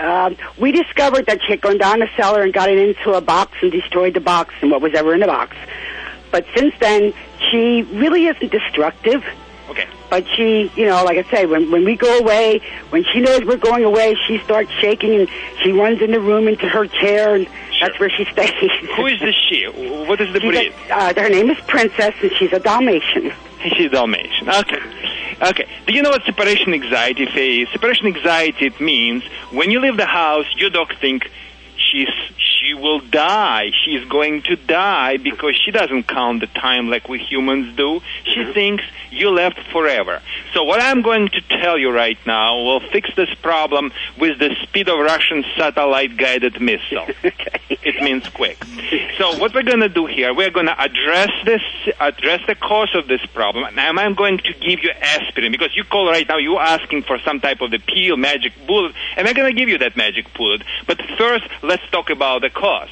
um, 0.00 0.36
we 0.58 0.70
discovered 0.72 1.26
that 1.26 1.40
she 1.42 1.52
had 1.52 1.60
gone 1.60 1.78
down 1.78 1.98
the 1.98 2.08
cellar 2.16 2.42
and 2.42 2.52
got 2.52 2.70
it 2.70 2.78
into 2.78 3.14
a 3.14 3.20
box 3.20 3.58
and 3.62 3.72
destroyed 3.72 4.14
the 4.14 4.20
box 4.20 4.54
and 4.60 4.70
what 4.70 4.80
was 4.80 4.94
ever 4.94 5.12
in 5.12 5.20
the 5.20 5.26
box. 5.26 5.56
But 6.30 6.44
since 6.56 6.74
then, 6.80 7.12
she 7.50 7.82
really 7.82 8.26
isn't 8.26 8.50
destructive. 8.50 9.24
Okay. 9.70 9.86
But 10.10 10.24
she, 10.34 10.70
you 10.76 10.86
know, 10.86 11.04
like 11.04 11.18
I 11.18 11.30
say, 11.30 11.46
when 11.46 11.70
when 11.70 11.84
we 11.84 11.96
go 11.96 12.18
away, 12.18 12.60
when 12.90 13.04
she 13.12 13.20
knows 13.20 13.44
we're 13.44 13.56
going 13.58 13.84
away, 13.84 14.16
she 14.26 14.38
starts 14.38 14.70
shaking 14.80 15.14
and 15.14 15.28
she 15.62 15.72
runs 15.72 16.00
in 16.00 16.10
the 16.12 16.20
room 16.20 16.48
into 16.48 16.66
her 16.68 16.86
chair, 16.86 17.34
and 17.34 17.46
that's 17.80 17.98
where 18.00 18.08
she 18.10 18.24
stays. 18.32 18.50
Who 18.96 19.06
is 19.06 19.20
this 19.20 19.34
she? 19.48 19.64
What 20.06 20.20
is 20.20 20.32
the 20.32 20.40
She's 20.40 20.50
breed? 20.50 20.72
a, 20.90 20.94
uh, 20.94 21.14
her 21.20 21.28
name 21.28 21.50
is 21.50 21.58
Princess, 21.66 22.14
and 22.22 22.32
she's 22.38 22.52
a 22.52 22.60
Dalmatian. 22.60 23.30
She's 23.62 23.86
a 23.86 23.88
Dalmatian. 23.90 24.48
Okay. 24.48 24.80
Okay. 25.42 25.68
Do 25.86 25.92
you 25.94 26.00
know 26.02 26.10
what 26.10 26.24
separation 26.24 26.72
anxiety 26.72 27.24
is? 27.24 27.68
Separation 27.70 28.06
anxiety 28.06 28.66
it 28.66 28.80
means 28.80 29.22
when 29.50 29.70
you 29.70 29.78
leave 29.80 29.96
the 29.98 30.06
house, 30.06 30.46
your 30.56 30.70
dog 30.70 30.94
think 31.00 31.30
she's 31.76 32.08
she 32.68 32.74
will 32.74 33.00
die. 33.00 33.70
She's 33.84 34.04
going 34.08 34.42
to 34.42 34.56
die 34.56 35.16
because 35.16 35.56
she 35.56 35.70
doesn't 35.70 36.04
count 36.04 36.40
the 36.40 36.46
time 36.46 36.88
like 36.88 37.08
we 37.08 37.18
humans 37.18 37.76
do. 37.76 38.00
She 38.24 38.40
mm-hmm. 38.40 38.52
thinks 38.52 38.84
you 39.10 39.30
left 39.30 39.60
forever. 39.72 40.20
So 40.54 40.64
what 40.64 40.80
I'm 40.80 41.02
going 41.02 41.28
to 41.28 41.40
tell 41.62 41.78
you 41.78 41.90
right 41.90 42.18
now 42.26 42.56
will 42.56 42.80
fix 42.80 43.10
this 43.16 43.32
problem 43.42 43.92
with 44.18 44.38
the 44.38 44.54
speed 44.62 44.88
of 44.88 44.98
Russian 44.98 45.44
satellite 45.56 46.16
guided 46.16 46.60
missile. 46.60 47.06
okay. 47.24 47.60
It 47.70 48.02
means 48.02 48.28
quick. 48.28 48.62
So 49.18 49.38
what 49.38 49.54
we're 49.54 49.62
going 49.62 49.80
to 49.80 49.88
do 49.88 50.06
here, 50.06 50.34
we're 50.34 50.50
going 50.50 50.66
to 50.66 50.80
address 50.80 51.30
this, 51.44 51.62
address 52.00 52.40
the 52.46 52.54
cause 52.54 52.94
of 52.94 53.08
this 53.08 53.24
problem, 53.26 53.64
and 53.64 53.78
I'm 54.00 54.14
going 54.14 54.38
to 54.38 54.52
give 54.54 54.82
you 54.82 54.90
aspirin 54.90 55.52
because 55.52 55.76
you 55.76 55.84
call 55.84 56.08
right 56.08 56.26
now, 56.28 56.38
you're 56.38 56.60
asking 56.60 57.02
for 57.02 57.18
some 57.24 57.40
type 57.40 57.60
of 57.60 57.70
the 57.70 57.78
pill, 57.78 58.16
magic 58.16 58.52
bullet, 58.66 58.94
and 59.16 59.26
I'm 59.26 59.34
going 59.34 59.54
to 59.54 59.58
give 59.58 59.68
you 59.68 59.78
that 59.78 59.96
magic 59.96 60.32
bullet. 60.34 60.62
But 60.86 61.00
first, 61.16 61.44
let's 61.62 61.82
talk 61.90 62.10
about 62.10 62.42
the 62.42 62.50
cause. 62.58 62.90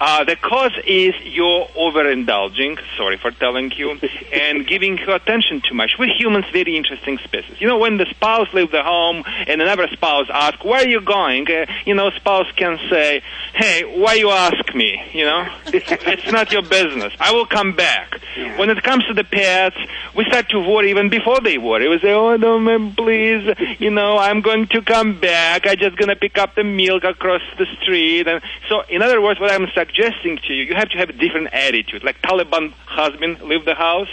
Uh, 0.00 0.24
the 0.24 0.36
cause 0.36 0.72
is 0.86 1.14
you're 1.22 1.66
overindulging, 1.76 2.78
sorry 2.96 3.16
for 3.16 3.30
telling 3.30 3.70
you, 3.72 3.98
and 4.32 4.66
giving 4.66 4.98
your 4.98 5.14
attention 5.16 5.60
too 5.60 5.74
much. 5.74 5.92
We're 5.98 6.14
humans, 6.14 6.46
very 6.52 6.76
interesting 6.76 7.18
species. 7.18 7.60
You 7.60 7.68
know, 7.68 7.78
when 7.78 7.98
the 7.98 8.06
spouse 8.06 8.52
leaves 8.52 8.72
the 8.72 8.82
home 8.82 9.22
and 9.26 9.62
another 9.62 9.88
spouse 9.88 10.26
asks, 10.30 10.64
where 10.64 10.80
are 10.80 10.88
you 10.88 11.00
going? 11.00 11.48
Uh, 11.50 11.66
you 11.84 11.94
know, 11.94 12.10
spouse 12.10 12.50
can 12.56 12.78
say, 12.90 13.22
hey, 13.54 14.00
why 14.00 14.14
you 14.14 14.30
ask 14.30 14.74
me? 14.74 15.02
You 15.12 15.24
know, 15.24 15.46
it's 15.66 16.32
not 16.32 16.52
your 16.52 16.62
business. 16.62 17.12
I 17.20 17.32
will 17.32 17.46
come 17.46 17.74
back. 17.74 18.20
When 18.56 18.70
it 18.70 18.82
comes 18.82 19.04
to 19.06 19.14
the 19.14 19.24
pets, 19.24 19.76
we 20.16 20.24
start 20.24 20.48
to 20.50 20.60
worry 20.60 20.90
even 20.90 21.08
before 21.08 21.40
they 21.40 21.58
worry. 21.58 21.88
We 21.88 21.98
say, 21.98 22.12
oh, 22.12 22.36
no, 22.36 22.58
man, 22.58 22.94
please, 22.94 23.54
you 23.78 23.90
know, 23.90 24.18
I'm 24.18 24.40
going 24.40 24.66
to 24.68 24.82
come 24.82 25.20
back. 25.20 25.66
I'm 25.66 25.76
just 25.76 25.96
going 25.96 26.08
to 26.08 26.16
pick 26.16 26.38
up 26.38 26.54
the 26.54 26.64
milk 26.64 27.04
across 27.04 27.42
the 27.58 27.66
street. 27.80 28.26
And 28.26 28.42
so, 28.68 28.82
in 28.88 29.02
other 29.02 29.20
words, 29.20 29.38
what 29.40 29.50
I'm 29.50 29.68
suggesting 29.74 30.38
to 30.46 30.52
you, 30.54 30.64
you 30.64 30.74
have 30.74 30.88
to 30.90 30.98
have 30.98 31.08
a 31.08 31.12
different 31.12 31.48
attitude. 31.52 32.04
Like 32.04 32.20
Taliban 32.22 32.72
husband 32.86 33.40
leave 33.42 33.64
the 33.64 33.74
house. 33.74 34.08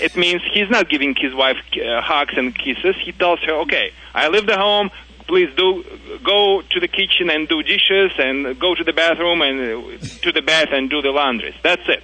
It 0.00 0.16
means 0.16 0.42
he's 0.52 0.70
not 0.70 0.88
giving 0.88 1.14
his 1.14 1.34
wife 1.34 1.56
uh, 1.74 2.00
hugs 2.00 2.34
and 2.36 2.56
kisses. 2.56 2.96
He 3.02 3.12
tells 3.12 3.40
her, 3.40 3.52
okay, 3.62 3.92
I 4.14 4.28
leave 4.28 4.46
the 4.46 4.56
home. 4.56 4.90
Please 5.26 5.50
do 5.56 5.84
go 6.24 6.62
to 6.70 6.80
the 6.80 6.88
kitchen 6.88 7.30
and 7.30 7.48
do 7.48 7.62
dishes, 7.62 8.10
and 8.18 8.58
go 8.58 8.74
to 8.74 8.82
the 8.82 8.92
bathroom 8.92 9.42
and 9.42 9.60
uh, 9.60 10.06
to 10.22 10.32
the 10.32 10.42
bath 10.42 10.68
and 10.72 10.90
do 10.90 11.00
the 11.00 11.10
laundries. 11.10 11.54
That's 11.62 11.88
it. 11.88 12.02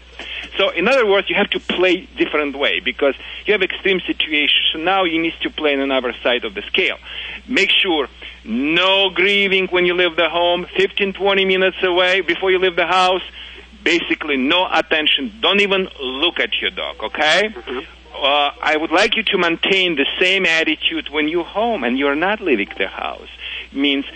So, 0.57 0.71
in 0.71 0.89
other 0.89 1.07
words, 1.07 1.29
you 1.29 1.37
have 1.37 1.51
to 1.51 1.61
play 1.61 2.09
different 2.17 2.57
way 2.59 2.81
because 2.81 3.15
you 3.45 3.53
have 3.53 3.63
extreme 3.63 4.01
situations. 4.01 4.71
So 4.73 4.79
now 4.79 5.05
you 5.05 5.21
need 5.21 5.35
to 5.43 5.51
play 5.51 5.75
on 5.75 5.81
another 5.81 6.15
side 6.23 6.45
of 6.45 6.55
the 6.55 6.63
scale. 6.63 6.97
Make 7.47 7.71
sure 7.71 8.09
no 8.45 9.11
grieving 9.11 9.67
when 9.69 9.85
you 9.87 9.95
leave 9.95 10.17
the 10.17 10.29
home. 10.29 10.67
15, 10.77 11.13
20 11.13 11.45
minutes 11.45 11.77
away 11.83 12.21
before 12.23 12.51
you 12.51 12.59
leave 12.59 12.77
the 12.77 12.87
house. 12.87 13.23
Basically, 13.83 14.37
no 14.37 14.67
attention. 14.73 15.33
Don't 15.41 15.61
even 15.61 15.89
look 16.01 16.41
at 16.41 16.51
your 16.61 16.71
dog. 16.71 16.97
Okay. 17.03 17.55
Uh, 18.15 18.51
I 18.63 18.77
would 18.77 18.91
like 18.91 19.17
you 19.17 19.23
to 19.25 19.39
maintain 19.39 19.97
the 19.97 20.07
same 20.19 20.47
attitude 20.47 21.11
when 21.11 21.29
you're 21.29 21.45
home 21.45 21.85
and 21.85 21.99
you're 21.99 22.17
not 22.17 22.41
leaving 22.41 22.71
the 22.79 22.89
house. 22.89 23.29
Means 23.73 24.07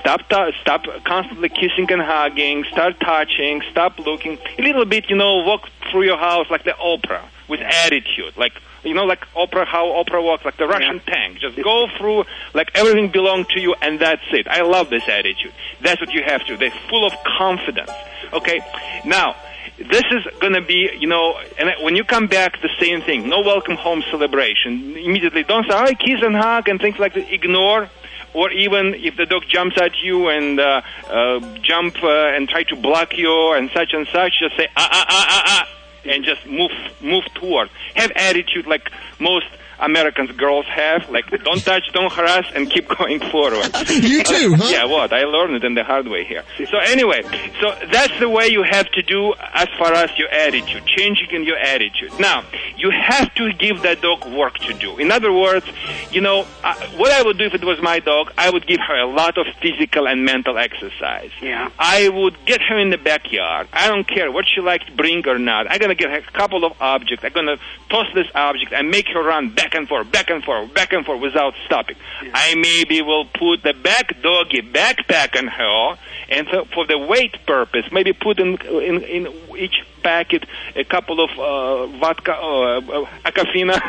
stop, 0.00 0.28
ta- 0.28 0.52
stop 0.60 0.86
constantly 1.04 1.48
kissing 1.48 1.90
and 1.90 2.02
hugging. 2.02 2.64
Start 2.64 3.00
touching. 3.00 3.62
Stop 3.70 3.98
looking. 3.98 4.38
A 4.58 4.62
little 4.62 4.84
bit, 4.84 5.08
you 5.10 5.16
know, 5.16 5.36
walk 5.44 5.68
through 5.90 6.04
your 6.04 6.18
house 6.18 6.50
like 6.50 6.64
the 6.64 6.72
Oprah 6.72 7.24
with 7.48 7.60
attitude, 7.60 8.36
like 8.36 8.52
you 8.84 8.94
know, 8.94 9.04
like 9.04 9.20
Oprah, 9.34 9.66
how 9.66 9.86
Oprah 9.86 10.22
walks, 10.22 10.44
like 10.44 10.56
the 10.56 10.66
Russian 10.66 11.00
tank. 11.00 11.38
Just 11.38 11.56
go 11.62 11.88
through, 11.96 12.24
like 12.52 12.70
everything 12.74 13.08
belongs 13.10 13.46
to 13.48 13.60
you, 13.60 13.74
and 13.80 13.98
that's 13.98 14.22
it. 14.32 14.46
I 14.46 14.62
love 14.62 14.90
this 14.90 15.08
attitude. 15.08 15.52
That's 15.80 16.00
what 16.00 16.12
you 16.12 16.22
have 16.22 16.44
to. 16.46 16.56
They're 16.56 16.70
full 16.90 17.06
of 17.06 17.12
confidence. 17.38 17.90
Okay, 18.32 18.60
now 19.04 19.36
this 19.78 20.04
is 20.10 20.26
going 20.40 20.52
to 20.52 20.60
be, 20.60 20.90
you 20.98 21.06
know, 21.06 21.38
and 21.58 21.70
when 21.82 21.96
you 21.96 22.04
come 22.04 22.26
back, 22.26 22.60
the 22.60 22.70
same 22.78 23.00
thing. 23.02 23.28
No 23.28 23.40
welcome 23.40 23.76
home 23.76 24.02
celebration. 24.10 24.96
Immediately, 24.96 25.44
don't 25.44 25.66
say, 25.68 25.74
"I 25.74 25.94
kiss 25.94 26.22
and 26.22 26.36
hug" 26.36 26.68
and 26.68 26.80
things 26.80 26.98
like 26.98 27.14
that. 27.14 27.32
Ignore. 27.32 27.88
Or 28.34 28.50
even 28.50 28.94
if 28.94 29.16
the 29.16 29.26
dog 29.26 29.44
jumps 29.48 29.80
at 29.80 29.92
you 30.02 30.28
and 30.28 30.58
uh, 30.60 30.82
uh, 31.08 31.40
jump 31.62 32.02
uh, 32.02 32.34
and 32.34 32.48
try 32.48 32.64
to 32.64 32.76
block 32.76 33.16
you 33.16 33.52
and 33.52 33.70
such 33.70 33.92
and 33.92 34.06
such, 34.08 34.40
just 34.40 34.56
say 34.56 34.68
ah 34.76 34.88
ah 34.90 35.06
ah 35.08 35.26
ah 35.30 35.42
ah, 35.46 35.68
and 36.04 36.24
just 36.24 36.44
move 36.46 36.72
move 37.00 37.24
toward. 37.34 37.70
Have 37.94 38.10
attitude 38.16 38.66
like 38.66 38.90
most 39.20 39.46
Americans 39.78 40.30
girls 40.32 40.66
have, 40.66 41.08
like 41.10 41.30
don't 41.44 41.62
touch, 41.62 41.84
don't 41.92 42.12
harass, 42.12 42.46
and 42.54 42.70
keep 42.70 42.88
going 42.88 43.20
forward. 43.30 43.70
You 44.04 44.22
too, 44.22 44.54
huh? 44.56 44.68
Yeah, 44.68 44.84
what? 44.86 45.12
I 45.12 45.24
learned 45.24 45.54
it 45.56 45.64
in 45.64 45.74
the 45.74 45.84
hard 45.84 46.06
way 46.08 46.24
here. 46.24 46.42
So 46.70 46.78
anyway, 46.78 47.22
so 47.60 47.74
that's 47.90 48.18
the 48.18 48.28
way 48.28 48.48
you 48.48 48.62
have 48.62 48.90
to 48.92 49.02
do 49.02 49.32
as 49.54 49.68
far 49.78 49.92
as 49.94 50.10
your 50.18 50.28
attitude, 50.28 50.84
changing 50.86 51.30
in 51.30 51.44
your 51.44 51.56
attitude. 51.56 52.12
Now, 52.18 52.44
you 52.76 52.90
have 52.90 53.32
to 53.36 53.52
give 53.52 53.82
that 53.82 54.02
dog 54.02 54.26
work 54.26 54.58
to 54.58 54.74
do. 54.74 54.98
In 54.98 55.10
other 55.10 55.32
words, 55.32 55.66
you 56.10 56.20
know, 56.20 56.46
uh, 56.62 56.74
what 56.96 57.12
I 57.12 57.22
would 57.22 57.38
do 57.38 57.44
if 57.44 57.54
it 57.54 57.64
was 57.64 57.80
my 57.82 57.98
dog, 58.00 58.32
I 58.36 58.50
would 58.50 58.66
give 58.66 58.80
her 58.80 58.98
a 58.98 59.06
lot 59.06 59.38
of 59.38 59.46
physical 59.62 60.06
and 60.08 60.24
mental 60.24 60.58
exercise. 60.58 61.30
Yeah. 61.40 61.70
I 61.78 62.08
would 62.08 62.36
get 62.44 62.60
her 62.62 62.78
in 62.78 62.90
the 62.90 62.98
backyard. 62.98 63.68
I 63.72 63.88
don't 63.88 64.06
care 64.06 64.30
what 64.30 64.44
she 64.52 64.60
likes 64.60 64.84
to 64.86 64.92
bring 64.92 65.26
or 65.28 65.38
not. 65.38 65.70
I'm 65.70 65.78
gonna 65.78 65.94
get 65.94 66.10
her 66.10 66.18
a 66.18 66.22
couple 66.32 66.64
of 66.64 66.72
objects. 66.80 67.24
I'm 67.24 67.32
gonna 67.32 67.56
toss 67.88 68.06
this 68.14 68.26
object 68.34 68.72
and 68.72 68.90
make 68.90 69.08
her 69.08 69.22
run 69.22 69.50
back 69.50 69.63
and 69.72 69.88
forth, 69.88 70.12
back 70.12 70.28
and 70.28 70.44
forth, 70.44 70.74
back 70.74 70.92
and 70.92 71.06
forth 71.06 71.22
without 71.22 71.54
stopping. 71.64 71.96
I 72.34 72.54
maybe 72.56 73.00
will 73.00 73.24
put 73.24 73.62
the 73.62 73.72
back 73.72 74.20
doggy 74.20 74.60
backpack 74.60 75.38
on 75.38 75.46
her, 75.46 75.96
and 76.28 76.46
so 76.50 76.66
for 76.74 76.86
the 76.86 76.98
weight 76.98 77.36
purpose, 77.46 77.86
maybe 77.90 78.12
put 78.12 78.38
in 78.38 78.58
in, 78.66 79.00
in 79.02 79.28
each 79.56 79.82
packet 80.04 80.44
a 80.76 80.84
couple 80.84 81.24
of 81.24 81.30
uh, 81.38 81.86
vodka, 81.98 82.34
uh, 82.34 82.78
uh, 82.78 83.06
Aquafina, 83.24 83.80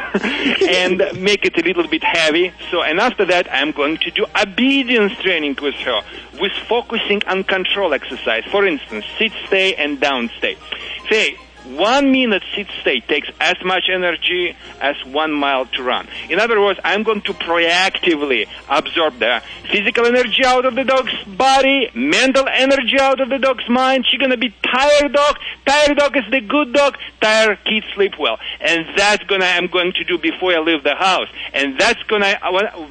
and 0.82 1.22
make 1.22 1.46
it 1.46 1.58
a 1.58 1.62
little 1.62 1.88
bit 1.88 2.04
heavy. 2.04 2.54
So, 2.72 2.82
and 2.82 3.00
after 3.00 3.26
that, 3.26 3.48
I'm 3.52 3.72
going 3.72 3.98
to 3.98 4.12
do 4.12 4.26
obedience 4.42 5.14
training 5.20 5.58
with 5.62 5.76
her, 5.76 6.02
with 6.40 6.54
focusing 6.68 7.22
on 7.28 7.44
control 7.44 7.94
exercise. 7.94 8.44
For 8.46 8.66
instance, 8.66 9.06
sit, 9.20 9.34
stay, 9.48 9.76
and 9.76 10.00
down 10.00 10.32
stay. 10.38 10.58
Say, 11.10 11.38
one 11.66 12.12
minute 12.12 12.44
sit 12.56 12.68
stay 12.82 13.00
takes 13.00 13.30
as 13.40 13.56
much 13.64 13.90
energy 13.92 14.56
as 14.80 14.96
one 15.06 15.32
mile 15.32 15.66
to 15.66 15.84
run. 15.84 16.08
In 16.30 16.40
other 16.40 16.62
words, 16.62 16.80
I'm 16.84 17.04
going 17.04 17.22
to 17.22 17.34
proactively 17.34 18.48
absorb 18.70 19.20
the 19.20 19.42
physical 19.72 20.06
energy 20.06 20.46
out 20.46 20.66
of 20.66 20.76
the 20.76 20.84
dog's 20.84 21.14
body, 21.26 21.90
mental 21.94 22.48
energy 22.48 23.00
out 23.00 23.20
of 23.20 23.30
the 23.30 23.40
dog's 23.40 23.68
mind. 23.68 24.06
She's 24.10 24.20
going 24.20 24.32
to 24.32 24.38
be 24.38 24.54
tired 24.64 25.14
dog. 25.14 25.38
Tired 25.66 25.98
dog 25.98 26.16
is 26.18 26.24
the 26.32 26.42
good 26.42 26.74
dog. 26.74 26.98
Tired 27.22 27.58
kids 27.66 27.86
sleep 27.96 28.14
well. 28.20 28.38
And 28.62 28.86
that's 28.96 29.24
gonna, 29.24 29.46
I'm 29.46 29.68
going 29.68 29.94
to 29.94 30.04
do 30.04 30.18
before 30.18 30.54
I 30.54 30.60
leave 30.60 30.84
the 30.84 30.96
house. 30.96 31.30
And 31.54 31.80
that's 31.80 32.02
gonna, 32.04 32.38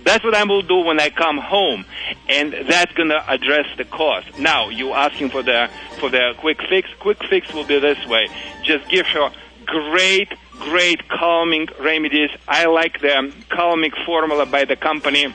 that's 0.05 0.25
what 0.25 0.35
I 0.35 0.45
will 0.45 0.63
do 0.63 0.79
when 0.79 1.01
I 1.01 1.11
come 1.11 1.39
home. 1.39 1.85
And 2.29 2.53
that's 2.69 2.93
gonna 2.93 3.25
address 3.29 3.67
the 3.77 3.85
cause. 3.85 4.25
Now, 4.39 4.69
you 4.69 4.93
asking 4.93 5.31
for 5.31 5.43
the, 5.43 5.71
for 5.99 6.11
the 6.11 6.35
quick 6.39 6.61
fix. 6.69 6.89
Quick 6.99 7.23
fix 7.25 7.53
will 7.53 7.65
be 7.65 7.79
this 7.79 8.05
way 8.07 8.29
just 8.65 8.89
give 8.89 9.07
her 9.07 9.31
great, 9.67 10.33
great 10.53 11.09
calming 11.09 11.69
remedies. 11.81 12.31
I 12.49 12.67
like 12.67 13.01
the 13.01 13.33
calming 13.51 13.93
formula 14.05 14.47
by 14.47 14.65
the 14.65 14.77
company 14.77 15.33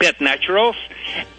Pet 0.00 0.20
Naturals. 0.20 0.76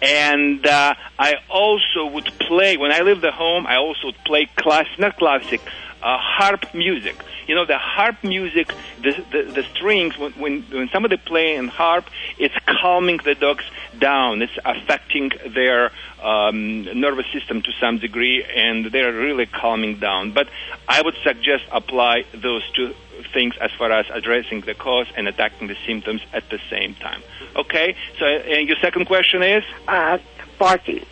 And 0.02 0.66
uh, 0.66 0.94
I 1.18 1.34
also 1.48 2.06
would 2.06 2.30
play, 2.40 2.76
when 2.76 2.92
I 2.92 3.00
leave 3.00 3.20
the 3.20 3.32
home, 3.32 3.66
I 3.66 3.76
also 3.76 4.06
would 4.06 4.24
play 4.24 4.48
class, 4.56 4.86
not 4.98 5.16
classic, 5.16 5.60
uh, 6.02 6.18
harp 6.18 6.74
music. 6.74 7.16
You 7.46 7.54
know, 7.54 7.64
the 7.64 7.78
harp 7.78 8.22
music, 8.22 8.72
the, 9.02 9.12
the, 9.32 9.52
the 9.52 9.62
strings, 9.74 10.16
when, 10.18 10.32
when, 10.32 10.62
when 10.62 10.88
somebody 10.88 11.16
play 11.16 11.56
in 11.56 11.68
harp, 11.68 12.04
it's 12.38 12.54
calming 12.66 13.18
the 13.24 13.34
dogs 13.34 13.64
down. 13.98 14.42
It's 14.42 14.56
affecting 14.64 15.32
their 15.54 15.90
um, 16.22 16.84
nervous 16.98 17.26
system 17.32 17.62
to 17.62 17.72
some 17.80 17.98
degree, 17.98 18.44
and 18.44 18.86
they're 18.86 19.12
really 19.12 19.46
calming 19.46 19.98
down. 19.98 20.32
But 20.32 20.48
I 20.88 21.02
would 21.02 21.16
suggest 21.22 21.64
apply 21.72 22.24
those 22.34 22.62
two 22.72 22.94
things 23.32 23.54
as 23.60 23.70
far 23.78 23.90
as 23.92 24.06
addressing 24.12 24.62
the 24.62 24.74
cause 24.74 25.06
and 25.16 25.28
attacking 25.28 25.68
the 25.68 25.76
symptoms 25.86 26.22
at 26.32 26.48
the 26.50 26.58
same 26.70 26.94
time. 26.94 27.22
Okay? 27.56 27.96
So, 28.18 28.26
and 28.26 28.68
your 28.68 28.76
second 28.80 29.06
question 29.06 29.42
is? 29.42 29.64
Uh, 29.86 30.18
barking. 30.58 31.04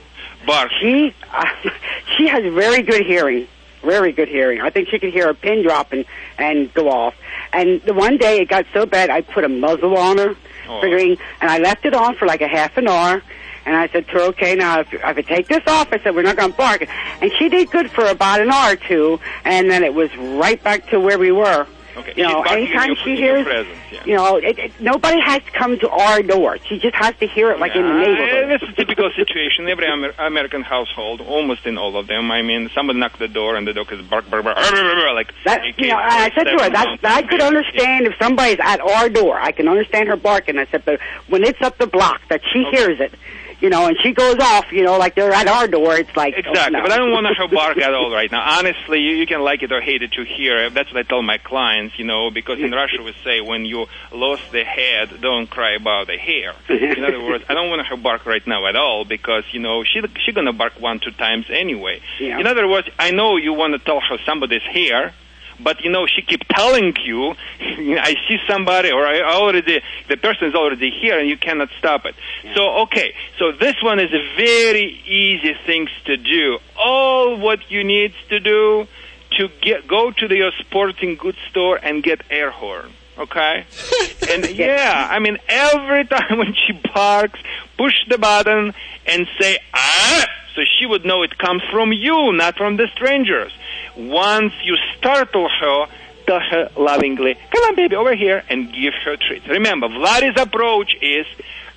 Bark. 0.47 0.71
She 0.81 1.15
uh, 1.33 1.47
she 2.17 2.29
has 2.29 2.43
very 2.53 2.83
good 2.83 3.05
hearing. 3.05 3.49
Very 3.83 4.13
good 4.13 4.29
hearing. 4.29 4.61
I 4.61 4.71
think 4.71 4.89
she 4.89 4.99
could 4.99 5.13
hear 5.13 5.29
a 5.29 5.35
pin 5.35 5.63
drop 5.63 5.93
and, 5.93 6.05
and 6.39 6.73
go 6.75 6.89
off. 6.91 7.15
And 7.53 7.81
the 7.83 7.95
one 7.95 8.17
day 8.19 8.39
it 8.41 8.49
got 8.49 8.67
so 8.73 8.87
bad, 8.87 9.11
I 9.11 9.21
put 9.23 9.45
a 9.45 9.49
muzzle 9.49 9.97
on 9.97 10.19
her, 10.19 10.37
Oh. 10.71 10.83
figuring, 10.83 11.17
and 11.41 11.51
I 11.51 11.57
left 11.59 11.87
it 11.87 11.95
on 11.95 12.15
for 12.17 12.27
like 12.27 12.43
a 12.43 12.49
half 12.49 12.77
an 12.77 12.89
hour. 12.89 13.23
And 13.65 13.75
I 13.77 13.89
said 13.89 14.07
to 14.09 14.13
her, 14.13 14.21
okay, 14.31 14.55
now 14.55 14.81
if, 14.81 14.93
if 14.93 15.03
I 15.05 15.21
take 15.23 15.49
this 15.49 15.63
off, 15.67 15.93
I 15.93 15.99
said, 15.99 16.15
we're 16.15 16.23
not 16.23 16.37
going 16.37 16.51
to 16.53 16.57
bark. 16.57 16.87
And 17.23 17.31
she 17.39 17.49
did 17.49 17.71
good 17.71 17.91
for 17.91 18.05
about 18.07 18.41
an 18.41 18.51
hour 18.51 18.73
or 18.73 18.77
two, 18.77 19.19
and 19.45 19.71
then 19.71 19.83
it 19.83 19.93
was 19.95 20.15
right 20.17 20.63
back 20.63 20.89
to 20.91 21.01
where 21.01 21.19
we 21.19 21.33
were. 21.33 21.67
Okay. 21.99 22.15
You 22.17 22.23
know, 22.23 22.29
She's 22.29 22.35
barking 22.45 22.63
in 22.63 22.69
anytime 22.69 22.97
she 23.05 23.17
hears, 23.17 23.45
presence, 23.45 23.79
yeah. 23.91 24.05
you 24.05 24.15
know, 24.15 24.37
it, 24.37 24.59
it, 24.59 24.81
nobody 24.81 25.21
has 25.21 25.43
to 25.43 25.51
come 25.51 25.79
to 25.81 25.89
our 25.89 26.23
door. 26.23 26.59
She 26.69 26.79
just 26.79 26.95
has 26.95 27.15
to 27.17 27.27
hear 27.27 27.51
it 27.51 27.59
like 27.59 27.75
in 27.75 27.83
the 27.83 27.95
neighborhood. 27.95 28.49
This 28.49 28.63
is 28.63 28.75
a 28.75 28.77
typical 28.77 29.11
situation. 29.17 29.69
Every 29.69 29.87
Amer- 29.87 30.15
American 30.19 30.63
household, 30.63 31.21
almost 31.21 31.67
in 31.67 31.77
all 31.77 31.97
of 31.97 32.07
them. 32.07 32.31
I 32.31 32.43
mean, 32.43 32.71
someone 32.75 32.99
knocked 32.99 33.19
the 33.19 33.29
door 33.29 33.57
and 33.57 33.67
the 33.67 33.73
dog 33.73 33.93
is 33.93 34.01
bark, 34.03 34.31
bark, 34.31 34.45
bark, 34.45 34.57
bark, 34.57 34.71
bark, 34.71 34.83
bark, 34.83 35.15
like. 35.15 35.35
That, 35.45 35.63
you 35.77 35.89
know, 35.89 35.97
I 35.97 36.31
said 36.35 36.45
to 36.45 36.51
her, 36.63 36.71
that, 36.71 36.99
that 37.03 37.17
I 37.17 37.23
could 37.27 37.41
understand 37.41 38.07
if 38.07 38.15
somebody's 38.21 38.59
at 38.61 38.81
our 38.81 39.09
door. 39.09 39.39
I 39.41 39.53
can 39.53 39.67
understand 39.69 40.09
her 40.09 40.17
barking. 40.17 40.59
I 40.59 40.67
said, 40.67 40.85
but 40.85 41.01
when 41.29 41.43
it's 41.43 41.61
up 41.63 41.79
the 41.79 41.87
block, 41.87 42.21
that 42.29 42.43
she 42.53 42.65
hears 42.71 43.01
it, 43.01 43.13
you 43.61 43.69
know, 43.71 43.87
and 43.87 43.97
she 44.03 44.13
goes 44.13 44.37
off, 44.41 44.67
you 44.71 44.85
know, 44.85 44.99
like 44.99 45.15
they're 45.15 45.33
at 45.33 45.49
our 45.49 45.67
door, 45.67 45.97
it's 45.97 46.17
like, 46.17 46.35
oh, 46.37 46.39
Exactly, 46.51 46.77
no. 46.77 46.83
but 46.83 46.93
I 46.93 46.97
don't 46.99 47.11
want 47.11 47.27
her 47.27 47.35
to 47.49 47.55
bark 47.55 47.77
at 47.79 47.93
all 47.95 48.11
right 48.13 48.31
now. 48.31 48.59
Honestly, 48.59 49.01
you, 49.01 49.17
you 49.17 49.27
can 49.27 49.41
like 49.43 49.63
it 49.63 49.73
or 49.73 49.81
hate 49.81 50.03
it 50.03 50.13
to 50.13 50.25
hear. 50.25 50.71
That's 50.71 50.93
what 50.93 50.99
I 51.05 51.09
tell 51.09 51.23
my 51.23 51.39
clients, 51.39 51.99
you 51.99 52.05
know, 52.05 52.31
because 52.31 52.61
in 52.61 52.71
Russia 52.71 53.03
we 53.03 53.15
say 53.25 53.41
when 53.41 53.65
you 53.65 53.87
lost 54.13 54.43
the 54.53 54.65
head, 54.65 55.21
don't 55.21 55.49
cry 55.49 55.73
about 55.75 56.07
the 56.07 56.17
hair. 56.17 56.55
In 56.69 57.05
other 57.05 57.23
words, 57.23 57.45
I 57.49 57.55
don't 57.55 57.69
want 57.71 57.87
her 57.87 57.97
to 57.97 58.03
bark 58.03 58.27
right 58.27 58.47
now 58.47 58.67
at 58.67 58.77
all 58.77 59.05
because 59.05 59.45
you 59.53 59.61
know 59.61 59.83
she 59.85 60.01
she 60.25 60.33
gonna 60.33 60.53
bark 60.53 60.75
one 60.81 61.01
two 61.01 61.11
times 61.11 61.47
anyway. 61.51 62.01
Yeah. 62.21 62.39
In 62.39 62.47
other 62.47 62.67
words, 62.69 62.89
I 62.99 63.11
know 63.11 63.37
you 63.37 63.53
want 63.53 63.73
to 63.75 63.79
tell 63.79 64.01
her 64.01 64.19
somebody's 64.25 64.63
hair. 64.63 65.13
But 65.61 65.83
you 65.83 65.91
know, 65.91 66.07
she 66.07 66.23
keep 66.23 66.47
telling 66.49 66.95
you, 67.05 67.35
I 67.61 68.15
see 68.29 68.39
somebody, 68.49 68.91
or 68.91 69.07
I 69.07 69.23
already, 69.23 69.81
the 70.09 70.17
person 70.17 70.49
is 70.49 70.55
already 70.55 70.91
here, 70.91 71.19
and 71.19 71.29
you 71.29 71.37
cannot 71.37 71.69
stop 71.79 72.07
it. 72.07 72.15
So, 72.55 72.83
okay, 72.83 73.15
so 73.39 73.53
this 73.53 73.83
one 73.83 73.99
is 73.99 74.13
a 74.13 74.37
very 74.37 75.01
easy 75.07 75.55
things 75.67 75.91
to 76.07 76.17
do. 76.17 76.59
All 76.77 77.37
what 77.37 77.71
you 77.71 77.85
need 77.85 78.15
to 78.29 78.41
do 78.41 78.87
to 79.33 79.49
get 79.61 79.87
go 79.87 80.11
to 80.11 80.29
the, 80.29 80.37
your 80.37 80.53
sporting 80.59 81.17
goods 81.17 81.39
store 81.51 81.79
and 81.83 82.03
get 82.03 82.23
air 82.31 82.51
horn. 82.51 82.93
Okay, 83.19 83.65
and 84.31 84.49
yeah, 84.51 85.09
I 85.11 85.19
mean 85.19 85.39
every 85.49 86.05
time 86.07 86.39
when 86.39 86.55
she 86.55 86.73
barks, 86.95 87.41
push 87.77 87.95
the 88.09 88.17
button 88.17 88.73
and 89.07 89.27
say 89.41 89.59
ah, 89.75 90.27
so 90.55 90.63
she 90.79 90.87
would 90.87 91.05
know 91.05 91.23
it 91.23 91.37
comes 91.37 91.63
from 91.73 91.93
you, 91.93 92.33
not 92.33 92.57
from 92.57 92.77
the 92.77 92.87
strangers. 92.95 93.53
Once 93.97 94.53
you 94.63 94.77
startle 94.97 95.49
her, 95.49 95.87
tell 96.27 96.41
her 96.41 96.71
lovingly, 96.77 97.35
"Come 97.51 97.65
on, 97.65 97.75
baby, 97.75 97.97
over 97.97 98.15
here," 98.15 98.45
and 98.49 98.73
give 98.73 98.95
her 99.05 99.17
treats. 99.17 99.49
Remember, 99.49 99.89
Vladae's 99.89 100.41
approach 100.41 100.97
is 101.03 101.27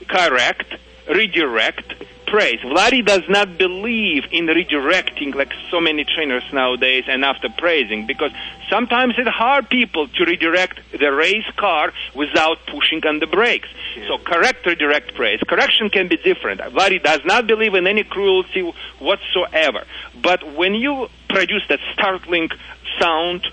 correct, 0.07 0.75
redirect, 1.09 1.95
praise. 2.31 2.59
Vladae 2.61 3.05
does 3.05 3.27
not 3.27 3.57
believe 3.57 4.23
in 4.31 4.47
redirecting 4.47 5.35
like 5.35 5.51
so 5.69 5.81
many 5.81 6.05
trainers 6.05 6.43
nowadays 6.53 7.03
and 7.07 7.25
after 7.25 7.49
praising 7.57 8.07
because 8.07 8.31
sometimes 8.69 9.15
it's 9.17 9.29
hard 9.29 9.69
people 9.69 10.07
to 10.07 10.23
redirect 10.23 10.79
the 10.97 11.11
race 11.11 11.49
car 11.57 11.91
without 12.15 12.57
pushing 12.67 13.05
on 13.05 13.19
the 13.19 13.27
brakes. 13.27 13.67
So 14.07 14.17
correct 14.17 14.65
redirect 14.65 15.13
praise. 15.13 15.41
Correction 15.45 15.89
can 15.89 16.07
be 16.07 16.15
different. 16.15 16.61
Vladae 16.61 17.03
does 17.03 17.19
not 17.25 17.47
believe 17.47 17.73
in 17.75 17.85
any 17.85 18.05
cruelty 18.05 18.61
whatsoever. 18.99 19.83
But 20.23 20.55
when 20.55 20.73
you 20.73 21.09
produce 21.27 21.63
that 21.67 21.81
startling 21.93 22.49
sound, 22.97 23.45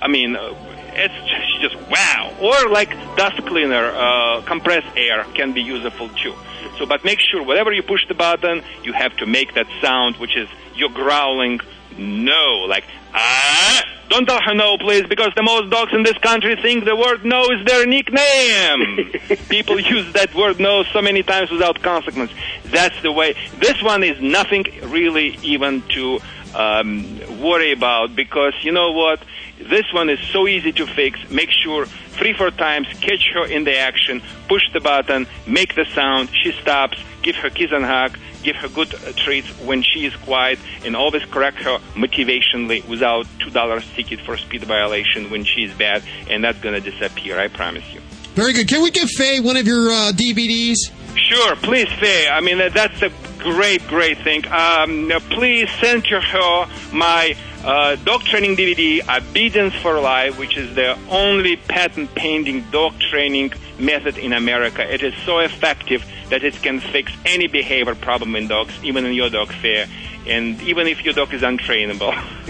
I 0.00 0.08
mean, 0.08 0.36
uh, 0.36 0.54
it's 0.92 1.14
just, 1.30 1.60
just 1.60 1.90
wow. 1.90 2.34
Or 2.40 2.70
like 2.70 2.90
dust 3.16 3.44
cleaner, 3.46 3.86
uh, 3.94 4.42
compressed 4.42 4.96
air 4.96 5.24
can 5.34 5.52
be 5.52 5.62
useful 5.62 6.08
too. 6.10 6.34
So, 6.78 6.86
but 6.86 7.04
make 7.04 7.20
sure 7.20 7.42
whatever 7.42 7.72
you 7.72 7.82
push 7.82 8.06
the 8.08 8.14
button, 8.14 8.62
you 8.82 8.92
have 8.92 9.16
to 9.18 9.26
make 9.26 9.54
that 9.54 9.66
sound, 9.80 10.16
which 10.16 10.36
is 10.36 10.48
you're 10.74 10.90
growling 10.90 11.60
no, 11.96 12.64
like 12.68 12.84
ah. 13.14 13.84
Don't 14.08 14.26
tell 14.26 14.40
her 14.42 14.54
no, 14.54 14.76
please, 14.76 15.06
because 15.06 15.32
the 15.36 15.42
most 15.42 15.70
dogs 15.70 15.92
in 15.94 16.02
this 16.02 16.18
country 16.18 16.56
think 16.56 16.84
the 16.84 16.96
word 16.96 17.24
no 17.24 17.44
is 17.50 17.64
their 17.64 17.86
nickname. 17.86 19.12
People 19.48 19.78
use 19.78 20.12
that 20.14 20.34
word 20.34 20.58
no 20.58 20.82
so 20.82 21.00
many 21.00 21.22
times 21.22 21.48
without 21.48 21.80
consequence. 21.80 22.32
That's 22.64 23.00
the 23.02 23.12
way. 23.12 23.36
This 23.60 23.80
one 23.80 24.02
is 24.02 24.20
nothing 24.20 24.64
really 24.82 25.38
even 25.44 25.82
to 25.90 26.18
um, 26.54 27.40
worry 27.40 27.72
about 27.72 28.14
because 28.16 28.54
you 28.62 28.72
know 28.72 28.92
what? 28.92 29.20
This 29.58 29.84
one 29.92 30.08
is 30.08 30.18
so 30.32 30.48
easy 30.48 30.72
to 30.72 30.86
fix. 30.86 31.18
Make 31.30 31.50
sure 31.50 31.84
three, 31.86 32.32
four 32.32 32.50
times, 32.50 32.86
catch 33.00 33.28
her 33.34 33.44
in 33.46 33.64
the 33.64 33.76
action, 33.76 34.22
push 34.48 34.62
the 34.72 34.80
button, 34.80 35.26
make 35.46 35.74
the 35.74 35.84
sound, 35.94 36.30
she 36.34 36.52
stops, 36.52 36.96
give 37.22 37.36
her 37.36 37.50
kiss 37.50 37.70
and 37.70 37.84
hug, 37.84 38.16
give 38.42 38.56
her 38.56 38.68
good 38.68 38.94
uh, 38.94 39.12
treats 39.16 39.48
when 39.60 39.82
she 39.82 40.06
is 40.06 40.16
quiet, 40.16 40.58
and 40.84 40.96
always 40.96 41.22
correct 41.26 41.58
her 41.58 41.78
motivationally 41.94 42.86
without 42.88 43.26
$2 43.40 43.94
ticket 43.94 44.20
for 44.20 44.38
speed 44.38 44.64
violation 44.64 45.28
when 45.30 45.44
she 45.44 45.64
is 45.64 45.74
bad, 45.74 46.02
and 46.30 46.42
that's 46.42 46.58
going 46.60 46.80
to 46.82 46.90
disappear, 46.90 47.38
I 47.38 47.48
promise 47.48 47.84
you. 47.92 48.00
Very 48.34 48.54
good. 48.54 48.66
Can 48.66 48.82
we 48.82 48.90
give 48.90 49.10
Faye 49.10 49.40
one 49.40 49.56
of 49.58 49.66
your 49.66 49.90
uh, 49.90 50.12
DVDs? 50.12 50.76
Sure, 51.16 51.54
please, 51.56 51.88
Faye. 51.98 52.28
I 52.28 52.40
mean, 52.40 52.56
that- 52.58 52.72
that's 52.72 53.02
a 53.02 53.10
great, 53.40 53.86
great 53.88 54.18
thing. 54.18 54.46
Um, 54.48 55.10
please 55.30 55.70
send 55.80 56.04
to 56.06 56.20
her 56.20 56.66
my 56.92 57.36
uh, 57.64 57.96
dog 57.96 58.22
training 58.22 58.56
DVD, 58.56 59.00
Obedience 59.08 59.74
for 59.74 60.00
Life, 60.00 60.38
which 60.38 60.56
is 60.56 60.74
the 60.74 60.98
only 61.10 61.56
patent 61.56 62.14
pending 62.14 62.62
dog 62.70 62.98
training 62.98 63.52
method 63.78 64.18
in 64.18 64.32
America. 64.32 64.82
It 64.92 65.02
is 65.02 65.14
so 65.24 65.38
effective 65.38 66.04
that 66.30 66.44
it 66.44 66.54
can 66.62 66.80
fix 66.80 67.12
any 67.24 67.48
behavior 67.48 67.94
problem 67.94 68.36
in 68.36 68.48
dogs, 68.48 68.72
even 68.82 69.04
in 69.04 69.12
your 69.12 69.30
dog, 69.30 69.52
fair. 69.52 69.86
And 70.26 70.60
even 70.62 70.86
if 70.86 71.04
your 71.04 71.14
dog 71.14 71.32
is 71.32 71.42
untrainable. 71.42 72.12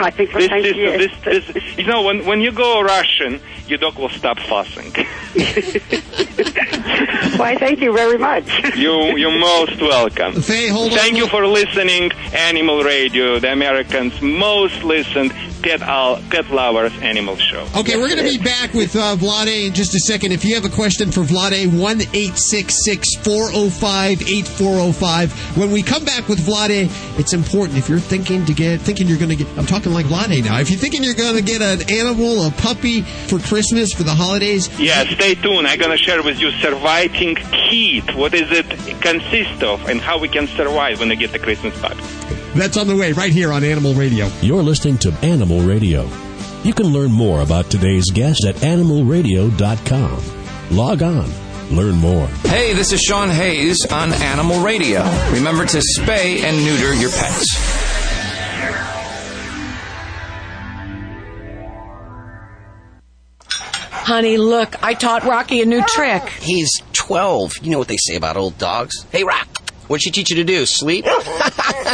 I 0.00 0.10
think 0.10 0.32
this, 0.32 0.48
this, 0.48 0.76
you. 0.76 0.98
this, 0.98 1.12
this, 1.24 1.78
you 1.78 1.86
know, 1.86 2.02
when, 2.02 2.26
when 2.26 2.40
you 2.40 2.52
go 2.52 2.82
Russian, 2.82 3.40
your 3.66 3.78
dog 3.78 3.98
will 3.98 4.08
stop 4.08 4.38
fussing. 4.40 4.92
Why, 7.38 7.56
thank 7.56 7.80
you 7.80 7.92
very 7.92 8.18
much. 8.18 8.48
You, 8.78 9.16
you're 9.16 9.38
most 9.38 9.80
welcome. 9.80 10.40
Faye, 10.40 10.68
hold 10.68 10.92
on. 10.92 10.98
Thank 10.98 11.16
you 11.16 11.26
for 11.26 11.46
listening, 11.46 12.12
Animal 12.32 12.84
Radio, 12.84 13.38
the 13.40 13.52
Americans' 13.52 14.20
most 14.22 14.84
listened 14.84 15.32
pet, 15.62 15.82
al- 15.82 16.20
pet 16.30 16.50
lovers 16.50 16.92
animal 17.00 17.36
show. 17.36 17.66
Okay, 17.76 17.96
we're 17.96 18.08
going 18.08 18.24
to 18.24 18.38
be 18.38 18.42
back 18.42 18.72
with 18.74 18.94
uh, 18.96 19.16
Vladae 19.16 19.66
in 19.66 19.74
just 19.74 19.94
a 19.94 20.00
second. 20.00 20.32
If 20.32 20.44
you 20.44 20.54
have 20.54 20.64
a 20.64 20.68
question 20.68 21.10
for 21.10 21.22
Vladae, 21.22 21.66
1 21.66 22.00
405 22.00 24.22
8405. 24.22 25.56
When 25.56 25.70
we 25.72 25.82
come 25.82 26.04
back 26.04 26.28
with 26.28 26.38
Vladae, 26.40 26.88
it's 27.18 27.32
important. 27.32 27.78
If 27.78 27.88
you're 27.88 27.98
thinking 27.98 28.44
to 28.46 28.54
get, 28.54 28.80
thinking 28.80 29.08
you're 29.08 29.18
going 29.18 29.36
to 29.36 29.36
get, 29.36 29.46
I'm 29.58 29.66
talking 29.66 29.92
like 29.92 30.06
Vladae 30.06 30.44
now. 30.44 30.60
If 30.60 30.70
you're 30.70 30.78
thinking 30.78 31.02
you're 31.02 31.14
going 31.14 31.36
to 31.36 31.42
get 31.42 31.62
an 31.62 31.88
animal, 31.90 32.46
a 32.46 32.50
puppy 32.50 33.02
for 33.02 33.38
Christmas, 33.38 33.92
for 33.92 34.02
the 34.02 34.14
holidays, 34.14 34.68
Yeah, 34.78 35.04
stay 35.04 35.34
tuned. 35.34 35.66
I'm 35.66 35.78
going 35.78 35.96
to 35.96 36.02
share 36.02 36.22
with 36.22 36.38
you 36.38 36.50
surviving 36.52 37.34
kit. 37.34 38.14
What 38.14 38.32
does 38.32 38.50
it 38.50 38.66
consist 39.00 39.62
of 39.62 39.88
and 39.88 40.00
how 40.00 40.18
we 40.18 40.28
can 40.28 40.46
survive 40.46 41.00
when 41.00 41.08
we 41.08 41.16
get 41.16 41.32
the 41.32 41.38
Christmas 41.38 41.78
puppy. 41.80 42.02
That's 42.60 42.76
on 42.76 42.86
the 42.86 42.96
way 42.96 43.12
right 43.12 43.32
here 43.32 43.52
on 43.52 43.64
Animal 43.64 43.94
Radio. 43.94 44.28
You're 44.42 44.62
listening 44.62 44.98
to 44.98 45.12
Animal 45.22 45.60
Radio. 45.60 46.08
You 46.64 46.74
can 46.74 46.86
learn 46.86 47.12
more 47.12 47.42
about 47.42 47.70
today's 47.70 48.10
guest 48.12 48.44
at 48.44 48.56
animalradio.com. 48.56 50.76
Log 50.76 51.02
on, 51.02 51.30
learn 51.74 51.94
more. 51.96 52.26
Hey, 52.44 52.74
this 52.74 52.92
is 52.92 53.00
Sean 53.00 53.30
Hayes 53.30 53.86
on 53.90 54.12
Animal 54.12 54.62
Radio. 54.62 55.02
Remember 55.32 55.64
to 55.66 55.78
spay 55.78 56.42
and 56.42 56.56
neuter 56.64 56.94
your 56.94 57.10
pets. 57.10 57.78
Honey, 64.08 64.38
look, 64.38 64.82
I 64.82 64.94
taught 64.94 65.24
Rocky 65.24 65.60
a 65.60 65.66
new 65.66 65.82
trick. 65.82 66.26
He's 66.30 66.70
12. 66.94 67.58
You 67.62 67.72
know 67.72 67.78
what 67.78 67.88
they 67.88 67.98
say 67.98 68.16
about 68.16 68.38
old 68.38 68.56
dogs. 68.56 69.04
Hey, 69.12 69.22
Rock, 69.22 69.46
what'd 69.88 70.02
she 70.02 70.10
teach 70.10 70.30
you 70.30 70.36
to 70.36 70.44
do? 70.44 70.64
Sleep? 70.66 71.04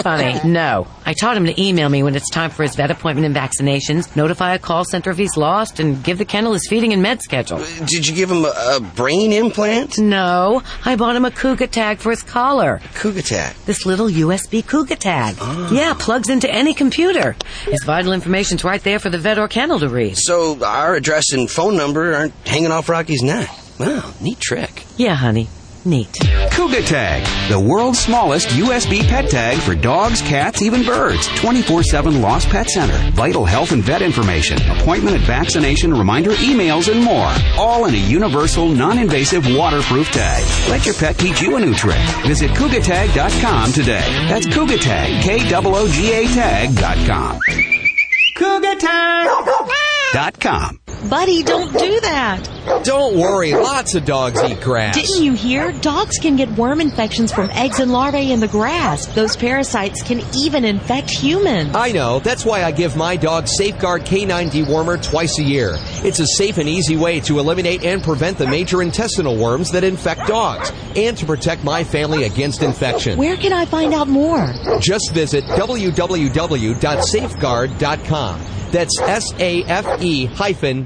Funny, 0.02 0.38
no. 0.44 0.86
I 1.06 1.14
taught 1.14 1.36
him 1.36 1.46
to 1.46 1.60
email 1.60 1.88
me 1.88 2.02
when 2.02 2.14
it's 2.16 2.28
time 2.30 2.50
for 2.50 2.62
his 2.62 2.74
vet 2.74 2.90
appointment 2.90 3.26
and 3.26 3.34
vaccinations, 3.34 4.14
notify 4.16 4.54
a 4.54 4.58
call 4.58 4.84
center 4.84 5.10
if 5.10 5.16
he's 5.16 5.36
lost, 5.36 5.78
and 5.80 6.02
give 6.02 6.18
the 6.18 6.24
kennel 6.24 6.52
his 6.52 6.66
feeding 6.68 6.92
and 6.92 7.00
med 7.02 7.22
schedule. 7.22 7.58
Uh, 7.58 7.86
did 7.86 8.06
you 8.06 8.14
give 8.14 8.30
him 8.30 8.44
a, 8.44 8.52
a 8.76 8.80
brain 8.80 9.32
implant? 9.32 9.98
No, 9.98 10.62
I 10.84 10.96
bought 10.96 11.16
him 11.16 11.24
a 11.24 11.30
Kooga 11.30 11.70
Tag 11.70 11.98
for 11.98 12.10
his 12.10 12.22
collar. 12.22 12.80
Kooga 12.94 13.24
Tag. 13.26 13.54
This 13.66 13.86
little 13.86 14.08
USB 14.08 14.64
Kooga 14.64 14.98
Tag. 14.98 15.36
Ah. 15.40 15.70
Yeah, 15.72 15.94
plugs 15.96 16.28
into 16.28 16.50
any 16.52 16.74
computer. 16.74 17.36
His 17.64 17.84
vital 17.84 18.12
information's 18.12 18.64
right 18.64 18.82
there 18.82 18.98
for 18.98 19.10
the 19.10 19.18
vet 19.18 19.38
or 19.38 19.48
kennel 19.48 19.78
to 19.78 19.88
read. 19.88 20.16
So 20.18 20.64
our 20.64 20.94
address 20.96 21.32
and 21.32 21.50
phone 21.50 21.76
number 21.76 22.14
aren't 22.14 22.34
hanging 22.46 22.72
off 22.72 22.88
Rocky's 22.88 23.22
neck. 23.22 23.48
Wow, 23.78 24.12
neat 24.20 24.40
trick. 24.40 24.84
Yeah, 24.96 25.14
honey. 25.14 25.48
Neat. 25.86 26.12
Kooga 26.50 26.86
Tag, 26.86 27.50
the 27.50 27.58
world's 27.58 27.98
smallest 27.98 28.48
USB 28.48 29.06
pet 29.06 29.28
tag 29.28 29.58
for 29.58 29.74
dogs, 29.74 30.22
cats, 30.22 30.62
even 30.62 30.84
birds. 30.84 31.26
24-7 31.28 32.20
Lost 32.20 32.48
Pet 32.48 32.68
Center, 32.68 32.96
vital 33.12 33.44
health 33.44 33.72
and 33.72 33.82
vet 33.82 34.02
information, 34.02 34.58
appointment 34.70 35.16
and 35.16 35.24
vaccination, 35.24 35.92
reminder 35.92 36.30
emails, 36.32 36.90
and 36.90 37.02
more. 37.02 37.32
All 37.58 37.86
in 37.86 37.94
a 37.94 37.98
universal, 37.98 38.68
non-invasive, 38.68 39.44
waterproof 39.56 40.10
tag. 40.12 40.44
Let 40.70 40.86
your 40.86 40.94
pet 40.94 41.18
teach 41.18 41.42
you 41.42 41.56
a 41.56 41.60
new 41.60 41.74
trick. 41.74 42.00
Visit 42.26 42.50
KoogaTag.com 42.52 43.72
today. 43.72 44.26
That's 44.28 44.46
Kooga 44.46 44.80
Tag, 44.80 45.22
K-O-O-G-A 45.22 46.26
Tag.com. 46.26 47.40
Kooga 48.36 48.78
Tag! 48.78 49.74
Dot 50.12 50.38
com. 50.40 50.83
Buddy, 51.08 51.42
don't 51.42 51.72
do 51.72 52.00
that. 52.00 52.50
Don't 52.84 53.18
worry, 53.18 53.52
lots 53.52 53.94
of 53.94 54.06
dogs 54.06 54.42
eat 54.42 54.60
grass. 54.60 54.94
Didn't 54.94 55.22
you 55.22 55.34
hear? 55.34 55.72
Dogs 55.72 56.16
can 56.18 56.36
get 56.36 56.50
worm 56.52 56.80
infections 56.80 57.32
from 57.32 57.50
eggs 57.50 57.78
and 57.78 57.92
larvae 57.92 58.32
in 58.32 58.40
the 58.40 58.48
grass. 58.48 59.04
Those 59.14 59.36
parasites 59.36 60.02
can 60.02 60.22
even 60.34 60.64
infect 60.64 61.10
humans. 61.10 61.76
I 61.76 61.92
know. 61.92 62.20
That's 62.20 62.44
why 62.44 62.64
I 62.64 62.72
give 62.72 62.96
my 62.96 63.16
dog 63.16 63.48
Safeguard 63.48 64.02
K9 64.02 64.50
dewormer 64.50 65.02
twice 65.02 65.38
a 65.38 65.42
year. 65.42 65.76
It's 66.04 66.20
a 66.20 66.26
safe 66.26 66.58
and 66.58 66.68
easy 66.68 66.96
way 66.96 67.20
to 67.20 67.38
eliminate 67.38 67.84
and 67.84 68.02
prevent 68.02 68.38
the 68.38 68.46
major 68.46 68.82
intestinal 68.82 69.36
worms 69.36 69.70
that 69.72 69.84
infect 69.84 70.26
dogs 70.26 70.72
and 70.96 71.16
to 71.18 71.26
protect 71.26 71.64
my 71.64 71.84
family 71.84 72.24
against 72.24 72.62
infection. 72.62 73.18
Where 73.18 73.36
can 73.36 73.52
I 73.52 73.66
find 73.66 73.92
out 73.92 74.08
more? 74.08 74.54
Just 74.80 75.12
visit 75.12 75.44
www.safeguard.com. 75.44 78.40
That's 78.74 79.00
S-A-F-E 79.00 80.26
hyphen 80.26 80.74
G-U-A-R-D 80.74 80.74
dot 80.74 80.83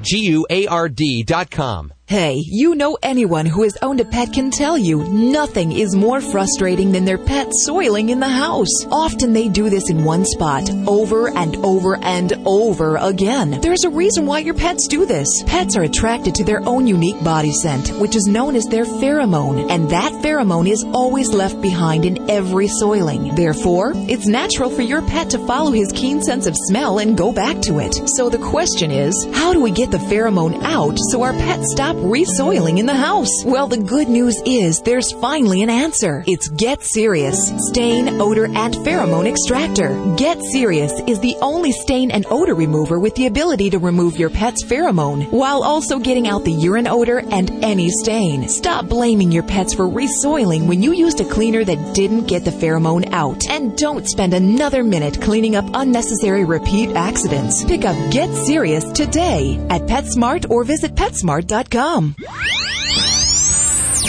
com. 1.49 1.91
Hey, 2.09 2.37
you 2.47 2.73
know 2.73 2.97
anyone 3.03 3.45
who 3.45 3.61
has 3.61 3.77
owned 3.83 3.99
a 3.99 4.03
pet 4.03 4.33
can 4.33 4.49
tell 4.49 4.79
you 4.79 5.03
nothing 5.09 5.71
is 5.71 5.95
more 5.95 6.21
frustrating 6.21 6.91
than 6.91 7.05
their 7.05 7.19
pet 7.19 7.49
soiling 7.51 8.09
in 8.09 8.19
the 8.19 8.27
house. 8.27 8.83
Often 8.91 9.33
they 9.33 9.47
do 9.47 9.69
this 9.69 9.91
in 9.91 10.03
one 10.03 10.25
spot 10.25 10.67
over 10.87 11.29
and 11.29 11.55
over 11.57 11.97
and 11.97 12.33
over 12.47 12.95
again. 12.95 13.61
There's 13.61 13.83
a 13.83 13.91
reason 13.91 14.25
why 14.25 14.39
your 14.39 14.55
pets 14.55 14.87
do 14.87 15.05
this. 15.05 15.27
Pets 15.45 15.77
are 15.77 15.83
attracted 15.83 16.33
to 16.33 16.43
their 16.43 16.67
own 16.67 16.87
unique 16.87 17.23
body 17.23 17.51
scent, 17.51 17.89
which 17.99 18.15
is 18.15 18.25
known 18.25 18.55
as 18.55 18.65
their 18.65 18.85
pheromone, 18.85 19.69
and 19.69 19.87
that 19.91 20.11
pheromone 20.13 20.67
is 20.67 20.83
always 20.85 21.29
left 21.29 21.61
behind 21.61 22.05
in 22.05 22.27
every 22.27 22.67
soiling. 22.67 23.35
Therefore, 23.35 23.93
it's 23.95 24.25
natural 24.25 24.71
for 24.71 24.81
your 24.81 25.03
pet 25.03 25.29
to 25.29 25.45
follow 25.45 25.69
his 25.69 25.91
keen 25.91 26.23
sense 26.23 26.47
of 26.47 26.57
smell 26.57 26.97
and 26.97 27.15
go 27.15 27.31
back 27.31 27.61
to 27.61 27.77
it. 27.77 27.93
So 28.15 28.29
the 28.29 28.39
question 28.39 28.89
is, 28.89 29.13
how 29.31 29.53
do 29.53 29.61
we 29.61 29.69
get 29.69 29.91
the 29.91 29.99
pheromone 29.99 30.59
out 30.63 30.97
so 31.11 31.21
our 31.21 31.33
pets 31.33 31.71
stop 31.71 31.98
resoiling 32.01 32.77
in 32.77 32.85
the 32.85 32.93
house? 32.93 33.43
Well, 33.45 33.67
the 33.67 33.77
good 33.77 34.07
news 34.07 34.41
is 34.45 34.81
there's 34.81 35.11
finally 35.11 35.61
an 35.61 35.69
answer. 35.69 36.23
It's 36.27 36.47
Get 36.49 36.83
Serious 36.83 37.51
Stain, 37.69 38.21
Odor, 38.21 38.45
and 38.45 38.73
Pheromone 38.75 39.27
Extractor. 39.27 40.15
Get 40.15 40.41
Serious 40.41 40.93
is 41.07 41.19
the 41.19 41.35
only 41.41 41.71
stain 41.71 42.11
and 42.11 42.25
odor 42.29 42.55
remover 42.55 42.99
with 42.99 43.15
the 43.15 43.27
ability 43.27 43.69
to 43.71 43.79
remove 43.79 44.17
your 44.17 44.29
pet's 44.29 44.63
pheromone 44.63 45.29
while 45.31 45.63
also 45.63 45.99
getting 45.99 46.27
out 46.27 46.45
the 46.45 46.51
urine 46.51 46.87
odor 46.87 47.19
and 47.19 47.51
any 47.63 47.89
stain. 47.89 48.47
Stop 48.47 48.87
blaming 48.87 49.31
your 49.31 49.43
pets 49.43 49.73
for 49.73 49.87
resoiling 49.87 50.67
when 50.67 50.81
you 50.81 50.93
used 50.93 51.19
a 51.19 51.29
cleaner 51.29 51.63
that 51.63 51.93
didn't 51.93 52.27
get 52.27 52.45
the 52.45 52.51
pheromone 52.51 53.11
out. 53.11 53.49
And 53.49 53.77
don't 53.77 54.07
spend 54.07 54.33
another 54.33 54.83
minute 54.83 55.21
cleaning 55.21 55.55
up 55.55 55.65
unnecessary 55.73 56.45
repeat 56.45 56.95
accidents. 56.95 57.65
Pick 57.65 57.85
up 57.85 57.97
Get 58.11 58.33
Serious 58.33 58.85
today 58.91 59.59
at 59.69 59.81
PetSmart 59.83 60.49
or 60.49 60.63
visit 60.63 60.95
PetSmart.com. 60.95 61.88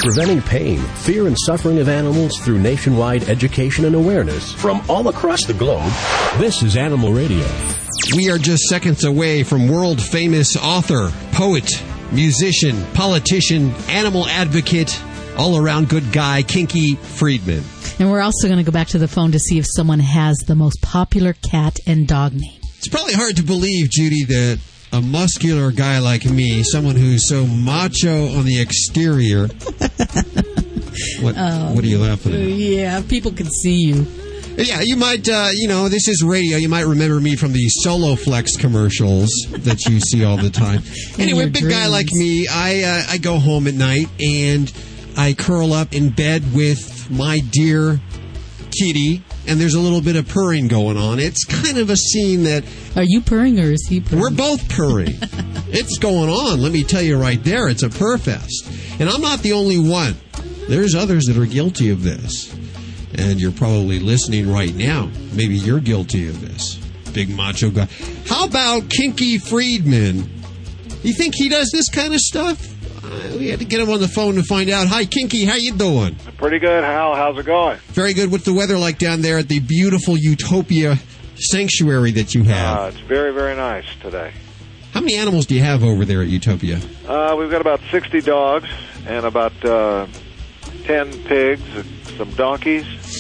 Preventing 0.03 0.43
pain, 0.43 0.79
fear, 0.97 1.27
and 1.27 1.37
suffering 1.47 1.79
of 1.79 1.89
animals 1.89 2.39
through 2.41 2.59
nationwide 2.59 3.27
education 3.31 3.87
and 3.87 3.95
awareness 3.95 4.53
from 4.53 4.83
all 4.87 5.09
across 5.09 5.47
the 5.47 5.55
globe. 5.55 5.91
This 6.39 6.63
is 6.63 6.77
Animal 6.77 7.15
Radio. 7.15 7.47
We 8.15 8.31
are 8.31 8.37
just 8.37 8.65
seconds 8.65 9.05
away 9.05 9.45
from 9.45 9.67
world 9.67 9.99
famous 10.03 10.59
author, 10.59 11.11
poet, 11.33 11.71
musician, 12.13 12.85
politician, 12.93 13.71
animal 13.89 14.27
advocate, 14.27 15.03
all 15.39 15.57
around 15.57 15.89
good 15.89 16.13
guy, 16.13 16.43
Kinky 16.43 16.97
Friedman. 16.97 17.65
And 17.99 18.11
we're 18.11 18.21
also 18.21 18.47
going 18.47 18.59
to 18.59 18.65
go 18.65 18.73
back 18.73 18.89
to 18.89 18.99
the 18.99 19.09
phone 19.09 19.33
to 19.33 19.39
see 19.39 19.59
if 19.59 19.65
someone 19.67 20.01
has 20.01 20.37
the 20.41 20.55
most 20.55 20.83
popular 20.83 21.33
cat 21.33 21.79
and 21.87 22.07
dog 22.07 22.35
name. 22.35 22.61
It's 22.77 22.89
probably 22.89 23.15
hard 23.15 23.37
to 23.37 23.43
believe, 23.43 23.89
Judy, 23.89 24.25
that 24.25 24.61
a 24.93 25.01
muscular 25.01 25.71
guy 25.71 25.99
like 25.99 26.25
me, 26.25 26.63
someone 26.63 26.97
who's 26.97 27.29
so 27.29 27.47
macho 27.47 28.29
on 28.37 28.45
the 28.45 28.61
exterior. 28.61 29.47
what, 31.21 31.35
Oh, 31.39 31.73
what 31.75 31.85
are 31.85 31.87
you 31.87 31.99
laughing 31.99 32.35
at? 32.35 32.41
Yeah, 32.41 33.03
people 33.09 33.33
can 33.33 33.47
see 33.51 33.77
you. 33.77 34.07
Yeah, 34.57 34.81
you 34.83 34.97
might, 34.97 35.27
uh, 35.29 35.49
you 35.55 35.69
know, 35.69 35.89
this 35.89 36.09
is 36.09 36.23
radio. 36.23 36.57
You 36.59 36.69
might 36.69 36.85
remember 36.85 37.21
me 37.21 37.37
from 37.37 37.53
the 37.53 37.71
Soloflex 37.87 38.59
commercials 38.59 39.31
that 39.51 39.87
you 39.87 40.01
see 40.01 40.25
all 40.25 40.37
the 40.37 40.51
time. 40.51 40.83
Anyway, 41.19 41.49
big 41.51 41.69
guy 41.69 41.87
like 41.87 42.09
me, 42.13 42.49
I 42.51 42.83
uh, 42.83 43.03
I 43.13 43.19
go 43.19 43.39
home 43.39 43.67
at 43.67 43.75
night 43.75 44.07
and 44.21 44.73
I 45.19 45.35
curl 45.35 45.75
up 45.75 45.95
in 45.95 46.11
bed 46.11 46.55
with 46.55 47.11
my 47.11 47.41
dear 47.51 48.01
kitty, 48.71 49.23
and 49.47 49.61
there's 49.61 49.75
a 49.75 49.81
little 49.81 50.01
bit 50.01 50.17
of 50.17 50.29
purring 50.29 50.69
going 50.69 50.97
on. 50.97 51.19
It's 51.19 51.45
kind 51.45 51.79
of 51.79 51.91
a 51.91 51.97
scene 51.97 52.45
that. 52.45 52.65
Are 52.97 53.05
you 53.05 53.21
purring 53.21 53.59
or 53.59 53.71
is 53.73 53.87
he 53.89 54.01
purring? 54.01 54.21
We're 54.21 54.31
both 54.31 54.69
purring. 54.69 55.09
it's 55.69 55.99
going 55.99 56.31
on. 56.31 56.61
Let 56.61 56.73
me 56.73 56.85
tell 56.85 57.03
you 57.03 57.19
right 57.19 57.43
there. 57.43 57.69
It's 57.69 57.83
a 57.83 57.91
purr 57.91 58.19
fest, 58.19 58.71
and 58.99 59.09
I'm 59.09 59.21
not 59.21 59.41
the 59.41 59.53
only 59.53 59.79
one. 59.79 60.15
There's 60.69 60.95
others 60.95 61.25
that 61.27 61.37
are 61.37 61.47
guilty 61.47 61.91
of 61.91 62.03
this, 62.03 62.55
and 63.15 63.41
you're 63.41 63.53
probably 63.53 63.99
listening 63.99 64.51
right 64.51 64.75
now. 64.75 65.11
Maybe 65.33 65.57
you're 65.57 65.81
guilty 65.81 66.29
of 66.29 66.41
this. 66.41 66.77
Big 67.13 67.29
macho 67.29 67.71
guy. 67.71 67.89
How 68.27 68.45
about 68.45 68.89
Kinky 68.89 69.39
Friedman? 69.39 70.31
You 71.03 71.13
think 71.15 71.35
he 71.35 71.49
does 71.49 71.71
this 71.73 71.89
kind 71.89 72.15
of 72.15 72.21
stuff? 72.21 72.69
We 73.11 73.49
had 73.49 73.59
to 73.59 73.65
get 73.65 73.81
him 73.81 73.91
on 73.91 74.01
the 74.01 74.09
phone 74.09 74.37
to 74.37 74.43
find 74.45 74.71
out. 74.71 74.87
Hi, 74.87 75.05
Kinky. 75.05 75.45
How 75.45 75.57
you 75.57 75.73
doing? 75.73 76.15
Pretty 76.37 76.59
good, 76.59 76.85
Hal. 76.85 77.17
How's 77.17 77.39
it 77.39 77.47
going? 77.47 77.79
Very 77.89 78.15
good. 78.15 78.31
What's 78.31 78.45
the 78.45 78.53
weather 78.53 78.79
like 78.79 78.99
down 78.99 79.21
there 79.21 79.39
at 79.39 79.49
the 79.49 79.59
beautiful 79.61 80.17
Utopia 80.17 80.97
sanctuary 81.37 82.13
that 82.13 82.35
you 82.35 82.45
have? 82.45 82.79
Uh, 82.79 82.89
it's 82.89 83.01
very, 83.01 83.33
very 83.33 83.57
nice 83.57 83.85
today. 84.01 84.33
How 84.93 85.01
many 85.01 85.17
animals 85.17 85.47
do 85.47 85.55
you 85.55 85.63
have 85.63 85.83
over 85.83 86.05
there 86.05 86.23
at 86.23 86.29
Utopia? 86.29 86.81
Uh, 87.07 87.35
we've 87.39 87.51
got 87.51 87.61
about 87.61 87.81
60 87.91 88.21
dogs 88.23 88.69
and 89.07 89.25
about 89.25 89.65
uh, 89.65 90.07
10 90.85 91.25
pigs 91.25 91.63
and 91.77 91.87
some 92.17 92.31
donkeys. 92.35 93.20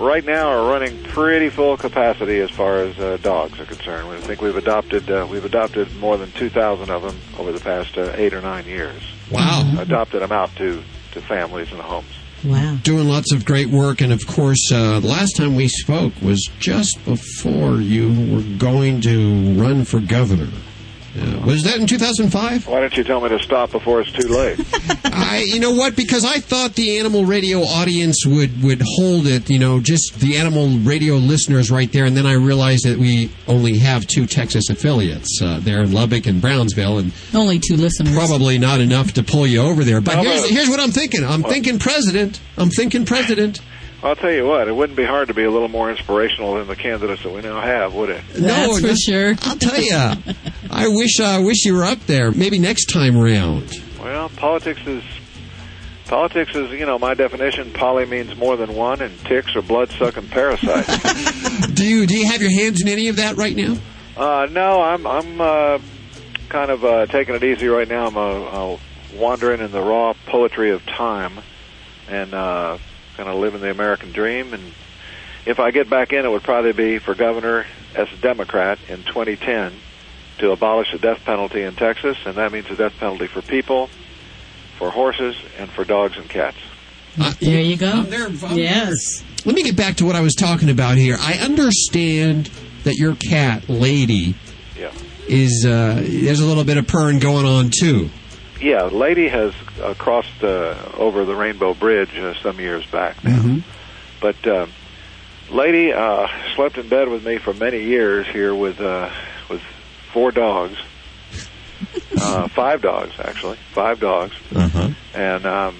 Right 0.00 0.24
now, 0.24 0.48
are 0.48 0.66
running 0.66 1.04
pretty 1.04 1.50
full 1.50 1.76
capacity 1.76 2.40
as 2.40 2.50
far 2.50 2.78
as 2.78 2.98
uh, 2.98 3.18
dogs 3.18 3.60
are 3.60 3.66
concerned. 3.66 4.08
I 4.08 4.20
think 4.20 4.40
we've 4.40 4.56
adopted 4.56 5.10
uh, 5.10 5.26
we've 5.30 5.44
adopted 5.44 5.94
more 5.96 6.16
than 6.16 6.32
2,000 6.32 6.88
of 6.88 7.02
them 7.02 7.20
over 7.38 7.52
the 7.52 7.60
past 7.60 7.98
uh, 7.98 8.14
eight 8.16 8.32
or 8.32 8.40
nine 8.40 8.64
years. 8.64 9.02
Wow! 9.30 9.74
Adopted 9.78 10.22
them 10.22 10.32
out 10.32 10.56
to 10.56 10.82
to 11.12 11.20
families 11.20 11.70
and 11.70 11.82
homes. 11.82 12.08
Wow. 12.42 12.78
Doing 12.82 13.08
lots 13.08 13.32
of 13.34 13.44
great 13.44 13.68
work. 13.68 14.00
And 14.00 14.12
of 14.12 14.26
course, 14.26 14.72
uh, 14.72 15.00
the 15.00 15.06
last 15.06 15.36
time 15.36 15.54
we 15.54 15.68
spoke 15.68 16.14
was 16.22 16.48
just 16.58 17.04
before 17.04 17.76
you 17.76 18.34
were 18.34 18.58
going 18.58 19.02
to 19.02 19.52
run 19.60 19.84
for 19.84 20.00
governor. 20.00 20.48
Uh, 21.18 21.40
was 21.44 21.64
that 21.64 21.78
in 21.78 21.86
2005? 21.88 22.68
Why 22.68 22.80
don't 22.80 22.96
you 22.96 23.02
tell 23.02 23.20
me 23.20 23.28
to 23.30 23.38
stop 23.40 23.72
before 23.72 24.00
it's 24.00 24.12
too 24.12 24.28
late? 24.28 24.58
I, 25.04 25.44
you 25.44 25.58
know 25.58 25.72
what? 25.72 25.96
Because 25.96 26.24
I 26.24 26.38
thought 26.38 26.74
the 26.74 26.98
animal 26.98 27.24
radio 27.24 27.60
audience 27.62 28.24
would 28.24 28.62
would 28.62 28.80
hold 28.96 29.26
it. 29.26 29.50
You 29.50 29.58
know, 29.58 29.80
just 29.80 30.20
the 30.20 30.36
animal 30.36 30.68
radio 30.78 31.14
listeners 31.14 31.68
right 31.70 31.90
there. 31.92 32.04
And 32.04 32.16
then 32.16 32.26
I 32.26 32.34
realized 32.34 32.84
that 32.84 32.96
we 32.98 33.30
only 33.48 33.78
have 33.78 34.06
two 34.06 34.26
Texas 34.26 34.70
affiliates. 34.70 35.40
Uh, 35.42 35.58
there 35.60 35.80
in 35.82 35.92
Lubbock 35.92 36.26
and 36.26 36.40
Brownsville, 36.40 36.98
and 36.98 37.12
Only 37.34 37.58
two 37.58 37.76
listeners. 37.76 38.14
probably 38.14 38.58
not 38.58 38.80
enough 38.80 39.12
to 39.14 39.24
pull 39.24 39.46
you 39.48 39.62
over 39.62 39.82
there. 39.82 40.00
But 40.00 40.18
here's 40.24 40.48
here's 40.48 40.68
what 40.68 40.78
I'm 40.78 40.92
thinking. 40.92 41.24
I'm 41.24 41.42
thinking 41.42 41.80
president. 41.80 42.40
I'm 42.56 42.70
thinking 42.70 43.04
president. 43.04 43.60
I'll 44.02 44.16
tell 44.16 44.32
you 44.32 44.46
what, 44.46 44.66
it 44.66 44.74
wouldn't 44.74 44.96
be 44.96 45.04
hard 45.04 45.28
to 45.28 45.34
be 45.34 45.44
a 45.44 45.50
little 45.50 45.68
more 45.68 45.90
inspirational 45.90 46.54
than 46.54 46.66
the 46.66 46.76
candidates 46.76 47.22
that 47.22 47.32
we 47.32 47.42
now 47.42 47.60
have, 47.60 47.94
would 47.94 48.08
it? 48.10 48.22
no, 48.38 48.74
for 48.78 48.94
sure. 48.96 49.34
I'll 49.42 49.56
tell 49.56 49.78
you. 49.80 50.34
I 50.70 50.88
wish 50.88 51.20
I 51.20 51.40
wish 51.40 51.64
you 51.66 51.74
were 51.74 51.84
up 51.84 51.98
there. 52.06 52.30
Maybe 52.30 52.58
next 52.58 52.86
time 52.86 53.18
round. 53.18 53.70
Well, 54.02 54.30
politics 54.30 54.80
is 54.86 55.02
politics 56.06 56.54
is 56.56 56.70
you 56.72 56.86
know 56.86 56.98
my 56.98 57.12
definition. 57.14 57.72
Poly 57.72 58.06
means 58.06 58.34
more 58.36 58.56
than 58.56 58.74
one, 58.74 59.02
and 59.02 59.16
ticks 59.26 59.54
are 59.54 59.62
blood 59.62 59.90
sucking 59.90 60.28
parasites. 60.28 61.66
Do 61.74 61.84
you 61.86 62.06
do 62.06 62.16
you 62.16 62.26
have 62.26 62.40
your 62.40 62.50
hands 62.50 62.80
in 62.80 62.88
any 62.88 63.08
of 63.08 63.16
that 63.16 63.36
right 63.36 63.54
now? 63.56 63.76
uh, 64.16 64.46
no, 64.50 64.80
I'm 64.82 65.06
I'm 65.06 65.40
uh, 65.40 65.78
kind 66.48 66.70
of 66.70 66.84
uh, 66.84 67.06
taking 67.06 67.34
it 67.34 67.44
easy 67.44 67.68
right 67.68 67.88
now. 67.88 68.06
I'm 68.06 68.16
uh, 68.16 68.74
uh, 68.74 68.78
wandering 69.14 69.60
in 69.60 69.70
the 69.72 69.80
raw 69.82 70.14
poetry 70.26 70.70
of 70.70 70.84
time, 70.86 71.40
and 72.08 72.32
uh, 72.34 72.78
kind 73.20 73.28
of 73.28 73.38
living 73.38 73.60
the 73.60 73.70
American 73.70 74.12
dream. 74.12 74.54
And 74.54 74.62
if 75.44 75.60
I 75.60 75.70
get 75.72 75.90
back 75.90 76.10
in, 76.14 76.24
it 76.24 76.30
would 76.30 76.42
probably 76.42 76.72
be 76.72 76.98
for 76.98 77.14
governor 77.14 77.66
as 77.94 78.10
a 78.10 78.16
Democrat 78.16 78.78
in 78.88 79.02
2010 79.04 79.74
to 80.38 80.52
abolish 80.52 80.90
the 80.92 80.98
death 80.98 81.22
penalty 81.26 81.60
in 81.62 81.74
Texas, 81.74 82.16
and 82.24 82.36
that 82.36 82.50
means 82.50 82.66
the 82.68 82.76
death 82.76 82.94
penalty 82.98 83.26
for 83.26 83.42
people, 83.42 83.90
for 84.78 84.90
horses, 84.90 85.36
and 85.58 85.68
for 85.70 85.84
dogs 85.84 86.16
and 86.16 86.30
cats. 86.30 86.56
there 87.40 87.60
you 87.60 87.76
go. 87.76 87.90
I'm 87.90 88.08
there. 88.08 88.26
I'm 88.26 88.56
yes. 88.56 89.22
Let 89.44 89.54
me 89.54 89.62
get 89.62 89.76
back 89.76 89.96
to 89.96 90.06
what 90.06 90.16
I 90.16 90.22
was 90.22 90.34
talking 90.34 90.70
about 90.70 90.96
here. 90.96 91.16
I 91.20 91.34
understand 91.34 92.46
that 92.84 92.94
your 92.94 93.16
cat, 93.16 93.68
Lady, 93.68 94.34
Yeah. 94.78 94.92
is 95.28 95.66
uh, 95.66 96.02
there's 96.02 96.40
a 96.40 96.46
little 96.46 96.64
bit 96.64 96.78
of 96.78 96.86
purring 96.86 97.18
going 97.18 97.44
on 97.44 97.68
too. 97.70 98.08
Yeah, 98.60 98.84
Lady 98.84 99.28
has 99.28 99.54
uh, 99.82 99.94
crossed 99.94 100.42
uh, 100.44 100.74
over 100.96 101.24
the 101.24 101.34
Rainbow 101.34 101.72
Bridge 101.74 102.14
uh, 102.18 102.34
some 102.42 102.60
years 102.60 102.84
back 102.86 103.22
now. 103.24 103.38
Mm-hmm. 103.38 103.58
But 104.20 104.46
uh, 104.46 104.66
Lady 105.50 105.92
uh, 105.92 106.28
slept 106.54 106.76
in 106.76 106.88
bed 106.88 107.08
with 107.08 107.24
me 107.24 107.38
for 107.38 107.54
many 107.54 107.82
years 107.82 108.26
here 108.26 108.54
with 108.54 108.80
uh, 108.80 109.10
with 109.48 109.62
four 110.12 110.30
dogs, 110.30 110.76
uh, 112.20 112.48
five 112.48 112.82
dogs 112.82 113.12
actually, 113.18 113.56
five 113.72 113.98
dogs, 113.98 114.34
Uh-huh. 114.54 114.90
and 115.14 115.46
um, 115.46 115.76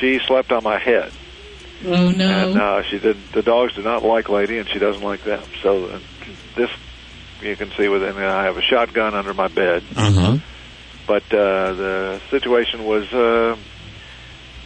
she 0.00 0.20
slept 0.20 0.52
on 0.52 0.62
my 0.62 0.78
head. 0.78 1.10
Oh 1.84 2.10
no. 2.12 2.48
And 2.50 2.58
uh, 2.60 2.82
she 2.84 2.98
did. 3.00 3.16
The 3.32 3.42
dogs 3.42 3.74
do 3.74 3.82
not 3.82 4.04
like 4.04 4.28
Lady, 4.28 4.58
and 4.58 4.68
she 4.68 4.78
doesn't 4.78 5.02
like 5.02 5.24
them. 5.24 5.42
So 5.62 5.86
uh, 5.86 5.98
this 6.54 6.70
you 7.42 7.56
can 7.56 7.70
see 7.72 7.88
within. 7.88 8.16
I 8.16 8.44
have 8.44 8.56
a 8.56 8.62
shotgun 8.62 9.14
under 9.14 9.34
my 9.34 9.48
bed. 9.48 9.82
Uh 9.96 10.12
huh. 10.12 10.36
But 11.06 11.22
uh, 11.32 11.72
the 11.74 12.20
situation 12.30 12.84
was 12.84 13.12
uh, 13.12 13.56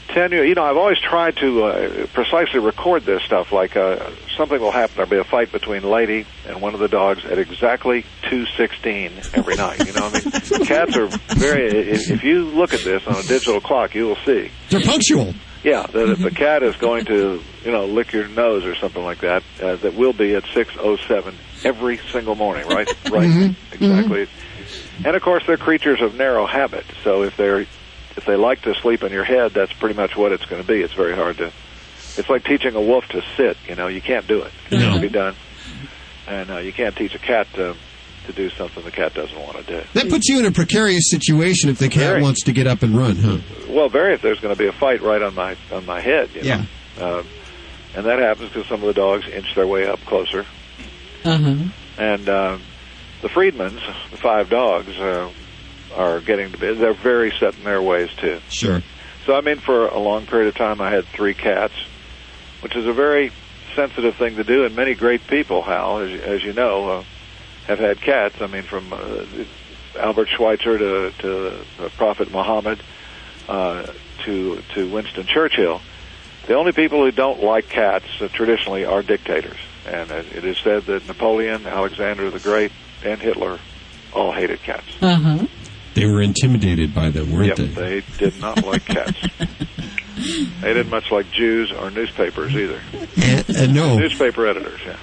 tenuous. 0.09 0.49
You 0.49 0.55
know, 0.55 0.65
I've 0.65 0.77
always 0.77 0.99
tried 0.99 1.37
to 1.37 1.65
uh, 1.65 2.07
precisely 2.13 2.61
record 2.61 3.05
this 3.05 3.23
stuff. 3.23 3.53
Like 3.53 3.77
uh, 3.77 4.11
something 4.37 4.61
will 4.61 4.73
happen. 4.73 4.97
There'll 4.97 5.11
be 5.11 5.19
a 5.19 5.25
fight 5.25 5.53
between 5.53 5.83
Lady 5.83 6.27
and 6.47 6.61
one 6.61 6.75
of 6.75 6.81
the 6.81 6.89
dogs 6.89 7.25
at 7.25 7.39
exactly 7.39 8.05
two 8.29 8.47
sixteen 8.57 9.13
every 9.35 9.57
night. 9.57 9.87
You 9.87 9.93
know, 9.93 10.09
what 10.09 10.27
I 10.27 10.59
mean, 10.59 10.67
cats 10.67 10.97
are 10.97 11.07
very. 11.37 11.67
If, 11.69 12.23
you 12.25 12.45
look 12.45 12.75
at 12.75 12.81
this 12.81 13.07
on 13.07 13.17
a 13.17 13.23
digital 13.23 13.61
clock, 13.61 13.95
you 13.95 14.07
will 14.07 14.19
see. 14.27 14.51
They're 14.71 14.81
punctual. 14.81 15.35
Yeah, 15.65 15.87
that 15.87 16.09
if 16.11 16.25
a 16.25 16.31
cat 16.31 16.63
is 16.63 16.77
going 16.77 17.07
to, 17.07 17.43
you 17.65 17.73
know, 17.73 17.87
lick 17.87 18.13
your 18.13 18.29
nose 18.29 18.65
or 18.65 18.77
something 18.77 19.03
like 19.03 19.21
that, 19.23 19.43
uh, 19.61 19.75
that 19.77 19.95
will 19.95 20.13
be 20.13 20.35
at 20.37 20.45
6:07 20.45 21.35
every 21.65 21.99
single 22.13 22.37
morning, 22.37 22.67
right? 22.69 22.87
Right, 23.11 23.29
Mhm. 23.29 23.57
exactly. 23.73 24.29
And 25.05 25.15
of 25.17 25.23
course, 25.23 25.45
they're 25.47 25.57
creatures 25.57 26.01
of 26.03 26.15
narrow 26.17 26.47
habit. 26.47 26.85
So 27.05 27.23
if 27.23 27.37
they're 27.37 27.61
if 28.17 28.25
they 28.27 28.35
like 28.37 28.63
to 28.63 28.75
sleep 28.75 29.03
in 29.05 29.13
your 29.13 29.25
head, 29.25 29.53
that's 29.55 29.73
pretty 29.73 29.95
much 29.95 30.17
what 30.17 30.33
it's 30.33 30.45
going 30.47 30.61
to 30.61 30.67
be. 30.67 30.81
It's 30.83 30.95
very 30.95 31.15
hard 31.15 31.37
to. 31.39 31.53
It's 32.17 32.29
like 32.29 32.45
teaching 32.45 32.75
a 32.75 32.81
wolf 32.83 33.07
to 33.11 33.23
sit. 33.37 33.57
You 33.69 33.77
know, 33.77 33.87
you 33.87 34.01
can't 34.01 34.27
do 34.27 34.43
it. 34.43 34.53
It 34.71 34.79
No. 34.79 34.93
can 34.93 35.01
be 35.01 35.09
done, 35.09 35.37
and 36.27 36.51
uh, 36.51 36.57
you 36.59 36.73
can't 36.73 36.97
teach 36.97 37.15
a 37.15 37.19
cat 37.21 37.47
to 37.55 37.77
to 38.27 38.33
do 38.33 38.51
something 38.51 38.85
the 38.85 38.91
cat 38.91 39.15
doesn't 39.15 39.39
want 39.39 39.57
to 39.57 39.63
do. 39.63 39.83
That 39.95 40.11
puts 40.11 40.29
you 40.29 40.39
in 40.39 40.45
a 40.45 40.51
precarious 40.51 41.09
situation 41.09 41.71
if 41.71 41.79
the 41.79 41.89
cat 41.89 42.11
Very. 42.11 42.23
wants 42.23 42.43
to 42.45 42.53
get 42.53 42.67
up 42.67 42.83
and 42.83 42.95
run, 42.95 43.17
huh? 43.17 43.39
Well, 43.71 43.89
very 43.89 44.13
if 44.15 44.21
there's 44.21 44.39
going 44.41 44.55
to 44.55 44.59
be 44.59 44.67
a 44.67 44.73
fight 44.73 45.01
right 45.01 45.23
on 45.23 45.35
my 45.35 45.57
on 45.73 45.87
my 45.87 46.01
head. 46.01 46.29
You 46.35 46.43
know? 46.43 46.65
Um, 47.01 47.27
and 47.95 48.05
that 48.05 48.19
happens 48.19 48.49
because 48.51 48.67
some 48.69 48.81
of 48.83 48.87
the 48.87 48.93
dogs 48.95 49.27
inch 49.29 49.55
their 49.55 49.67
way 49.67 49.87
up 49.87 50.01
closer. 50.01 50.45
Uh 51.25 51.39
huh. 51.39 51.55
And 51.99 52.29
um, 52.29 52.63
the 53.23 53.29
Friedmans, 53.29 53.81
the 54.11 54.17
five 54.17 54.49
dogs, 54.51 54.97
uh, 54.99 55.31
are 55.97 56.21
getting 56.21 56.53
to 56.53 56.59
be. 56.59 56.75
They're 56.75 56.93
very 56.95 57.33
set 57.39 57.57
in 57.57 57.65
their 57.65 57.83
ways 57.83 58.11
too. 58.17 58.41
Sure. 58.51 58.83
So 59.27 59.35
I 59.35 59.41
mean, 59.41 59.59
for 59.59 59.87
a 59.89 59.99
long 59.99 60.27
period 60.27 60.49
of 60.49 60.55
time, 60.55 60.81
I 60.81 60.91
had 60.91 61.05
three 61.07 61.35
cats, 61.35 61.75
which 62.61 62.77
is 62.77 62.87
a 62.87 62.93
very 62.93 63.33
sensitive 63.75 64.17
thing 64.17 64.37
to 64.37 64.45
do. 64.45 64.65
And 64.65 64.75
many 64.77 64.95
great 64.95 65.27
people, 65.27 65.63
Hal, 65.63 65.99
as, 65.99 66.11
you- 66.11 66.21
as 66.21 66.43
you 66.45 66.53
know, 66.53 66.89
uh, 66.89 67.05
have 67.67 67.79
had 67.79 68.01
cats. 68.01 68.41
I 68.41 68.47
mean, 68.47 68.63
from 68.63 68.93
uh, 68.93 69.25
Albert 69.99 70.29
Schweitzer 70.29 70.79
to, 70.79 71.11
to 71.19 71.29
the 71.79 71.91
Prophet 71.97 72.31
Muhammad 72.31 72.81
uh, 73.49 73.87
to 74.25 74.63
to 74.75 74.91
Winston 74.91 75.27
Churchill. 75.27 75.81
The 76.47 76.55
only 76.55 76.73
people 76.73 77.05
who 77.05 77.11
don't 77.11 77.43
like 77.43 77.69
cats 77.69 78.07
uh, 78.21 78.29
traditionally 78.29 78.85
are 78.87 79.03
dictators, 79.03 79.59
and 79.87 80.11
uh, 80.11 80.23
it 80.35 80.45
is 80.47 80.57
said 80.59 80.85
that 80.87 81.07
Napoleon, 81.07 81.67
Alexander 81.67 82.31
the 82.31 82.39
Great, 82.39 82.73
and 83.05 83.21
Hitler 83.21 83.59
all 84.13 84.33
hated 84.33 84.61
cats. 84.63 84.87
Uh 85.01 85.15
huh. 85.17 85.47
They 85.95 86.07
were 86.07 86.23
intimidated 86.23 86.95
by 86.95 87.11
them, 87.11 87.33
weren't 87.33 87.47
Yep, 87.47 87.57
they? 87.57 88.01
they 88.01 88.03
did 88.19 88.41
not 88.41 88.65
like 88.65 88.85
cats. 88.85 89.19
They 90.61 90.75
didn't 90.75 90.91
much 90.91 91.13
like 91.13 91.31
Jews 91.31 91.71
or 91.71 91.93
newspapers 91.93 92.53
either. 92.57 92.81
Uh, 93.23 93.67
no. 93.71 93.97
Newspaper 93.97 94.49
editors, 94.49 94.81
yeah. 94.85 94.97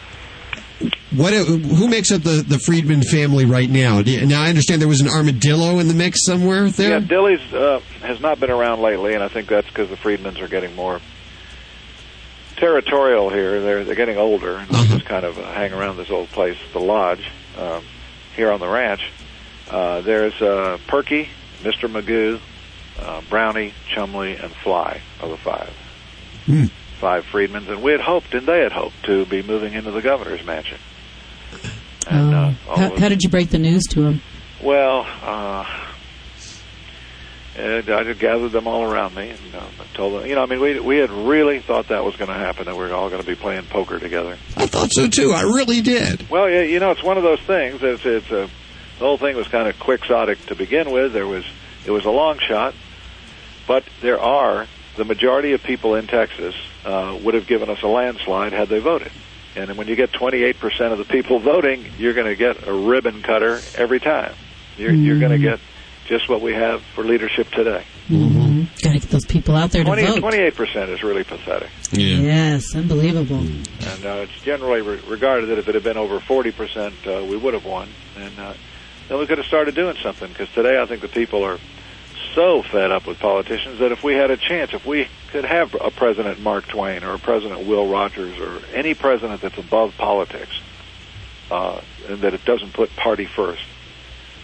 What? 1.16 1.32
Who 1.34 1.88
makes 1.88 2.12
up 2.12 2.22
the, 2.24 2.44
the 2.46 2.60
Friedman 2.60 3.02
family 3.02 3.46
right 3.46 3.70
now? 3.70 4.02
Do 4.02 4.12
you- 4.12 4.26
Now 4.26 4.42
I 4.44 4.50
understand 4.50 4.82
there 4.82 4.90
was 4.90 5.00
an 5.00 5.08
armadillo 5.08 5.80
in 5.80 5.88
the 5.88 5.94
mix 5.94 6.26
somewhere 6.26 6.70
there. 6.70 6.90
Yeah, 6.90 7.00
Dilly's 7.00 7.54
uh, 7.54 7.80
has 8.02 8.20
not 8.20 8.42
been 8.42 8.52
around 8.52 8.82
lately, 8.82 9.14
and 9.14 9.24
I 9.24 9.30
think 9.30 9.48
that's 9.48 9.68
because 9.68 9.88
the 9.90 9.96
Friedmans 9.96 10.42
are 10.42 10.50
getting 10.50 10.76
more 10.76 11.00
territorial 12.58 13.30
here. 13.30 13.62
They're 13.62 13.84
they're 13.86 13.96
getting 13.96 14.18
older, 14.18 14.58
and 14.58 14.68
they 14.70 14.88
just 14.88 15.06
kind 15.06 15.26
of 15.26 15.38
uh, 15.40 15.44
hang 15.54 15.74
around 15.74 15.96
this 15.98 16.10
old 16.12 16.28
place, 16.30 16.58
the 16.74 16.80
lodge, 16.80 17.26
um, 17.58 17.84
here 18.36 18.52
on 18.52 18.60
the 18.60 18.68
ranch. 18.68 19.12
Uh, 19.70 20.02
there's 20.02 20.40
uh, 20.42 20.78
Perky, 20.88 21.30
Mr. 21.62 21.90
Magoo, 21.90 22.40
uh, 23.00 23.22
Brownie, 23.30 23.74
Chumley, 23.88 24.36
and 24.36 24.54
Fly 24.54 25.02
are 25.22 25.30
the 25.30 25.38
five. 25.38 25.74
Hmm. 26.46 26.66
Five 27.00 27.26
Friedmans, 27.26 27.68
and 27.68 27.84
we 27.84 27.92
had 27.92 28.02
hoped, 28.02 28.34
and 28.34 28.48
they 28.48 28.62
had 28.62 28.72
hoped, 28.72 29.04
to 29.04 29.26
be 29.26 29.42
moving 29.42 29.74
into 29.74 29.92
the 29.92 30.02
governor's 30.02 30.46
mansion. 30.46 30.78
And 32.08 32.34
uh, 32.34 32.54
all 32.70 32.78
how, 32.78 32.96
how 32.98 33.10
did 33.10 33.24
you 33.24 33.30
break 33.30 33.50
the 33.50 33.60
news 33.60 33.84
to 33.92 34.04
him? 34.04 34.22
well, 34.62 35.06
uh, 35.24 35.66
and 37.58 37.90
I 37.90 38.04
just 38.04 38.20
gathered 38.20 38.52
them 38.52 38.68
all 38.68 38.84
around 38.84 39.16
me 39.16 39.30
and 39.30 39.56
uh, 39.56 39.66
told 39.94 40.20
them, 40.22 40.30
you 40.30 40.36
know, 40.36 40.44
I 40.44 40.46
mean, 40.46 40.60
we 40.60 40.80
we 40.80 40.98
had 40.98 41.12
really 41.12 41.60
thought 41.60 41.88
that 41.88 42.04
was 42.04 42.16
going 42.16 42.28
to 42.28 42.34
happen, 42.34 42.66
that 42.66 42.76
we 42.76 42.84
were 42.84 42.94
all 42.94 43.10
going 43.10 43.22
to 43.22 43.28
be 43.28 43.36
playing 43.36 43.64
poker 43.66 44.00
together. 44.00 44.38
I 44.58 44.68
thought 44.68 44.92
so 44.92 45.08
too. 45.08 45.32
I 45.32 45.44
really 45.44 45.82
did. 45.82 46.30
Well, 46.30 46.50
yeah, 46.50 46.62
you 46.62 46.80
know, 46.80 46.92
it's 46.92 47.04
one 47.04 47.18
of 47.18 47.24
those 47.24 47.42
things. 47.42 47.82
It's 47.82 48.06
it's 48.06 48.30
a 48.32 48.50
the 49.00 49.06
whole 49.06 49.18
thing 49.18 49.36
was 49.36 49.48
kind 49.48 49.68
of 49.68 49.80
quixotic 49.80 50.46
to 50.48 50.56
begin 50.56 50.92
with. 50.92 51.14
There 51.14 51.28
was 51.28 51.46
it 51.86 51.92
was 51.92 52.06
a 52.06 52.12
long 52.12 52.40
shot, 52.40 52.76
but 53.68 53.84
there 54.02 54.20
are 54.20 54.68
the 54.96 55.06
majority 55.06 55.54
of 55.54 55.64
people 55.64 55.96
in 55.96 56.08
Texas 56.08 56.56
uh, 56.86 57.18
would 57.24 57.34
have 57.34 57.48
given 57.48 57.70
us 57.70 57.82
a 57.82 57.88
landslide 57.88 58.54
had 58.54 58.70
they 58.70 58.80
voted. 58.80 59.12
And 59.56 59.78
when 59.78 59.88
you 59.88 59.96
get 59.96 60.12
28% 60.12 60.92
of 60.92 60.98
the 60.98 61.06
people 61.06 61.40
voting, 61.40 61.86
you're 61.98 62.14
going 62.14 62.28
to 62.28 62.36
get 62.36 62.68
a 62.68 62.74
ribbon 62.74 63.22
cutter 63.22 63.60
every 63.78 64.00
time. 64.00 64.34
You're, 64.78 64.92
you're 64.92 65.20
going 65.20 65.32
to 65.32 65.38
get 65.38 65.60
just 66.06 66.30
what 66.30 66.42
we 66.42 66.54
have 66.54 66.82
for 66.94 67.04
leadership 67.04 67.50
today. 67.52 67.84
Mm-hmm. 68.08 68.64
Got 68.84 68.94
to 68.94 69.00
get 69.00 69.10
those 69.10 69.26
people 69.26 69.56
out 69.56 69.72
there 69.72 69.84
to 69.84 69.90
vote. 70.22 70.22
28% 70.22 70.90
is 70.90 71.04
really 71.04 71.24
pathetic. 71.24 71.70
Yes, 71.92 72.76
unbelievable. 72.76 73.38
And 73.38 74.06
uh, 74.06 74.24
it's 74.24 74.40
generally 74.42 74.82
re- 74.82 75.02
regarded 75.08 75.48
that 75.48 75.58
if 75.58 75.68
it 75.68 75.76
had 75.76 75.84
been 75.84 75.98
over 75.98 76.20
40%, 76.20 76.94
uh, 77.08 77.26
we 77.26 77.36
would 77.38 77.54
have 77.54 77.66
won. 77.66 77.90
And 78.18 78.40
uh, 78.40 78.54
then 79.10 79.20
we 79.20 79.26
could 79.26 79.38
have 79.40 79.48
started 79.48 79.76
doing 79.76 79.96
something. 80.02 80.30
Because 80.30 80.50
today 80.50 80.80
I 80.80 80.86
think 80.86 81.02
the 81.02 81.08
people 81.08 81.44
are 81.44 81.58
so 82.36 82.62
fed 82.62 82.92
up 82.92 83.08
with 83.08 83.18
politicians 83.20 83.80
that 83.80 83.92
if 83.92 84.04
we 84.04 84.14
had 84.14 84.30
a 84.30 84.38
chance, 84.38 84.74
if 84.74 84.86
we 84.86 85.08
could 85.32 85.46
have 85.46 85.76
a 85.82 85.90
President 85.90 86.40
Mark 86.42 86.68
Twain 86.68 87.04
or 87.04 87.14
a 87.14 87.20
President 87.20 87.66
Will 87.66 87.88
Rogers 87.88 88.38
or 88.40 88.62
any 88.74 88.94
president 88.94 89.42
that's 89.42 89.58
above 89.58 89.96
politics, 89.98 90.60
uh, 91.50 91.80
and 92.08 92.20
that 92.20 92.34
it 92.34 92.44
doesn't 92.46 92.74
put 92.74 92.94
party 92.96 93.26
first, 93.26 93.64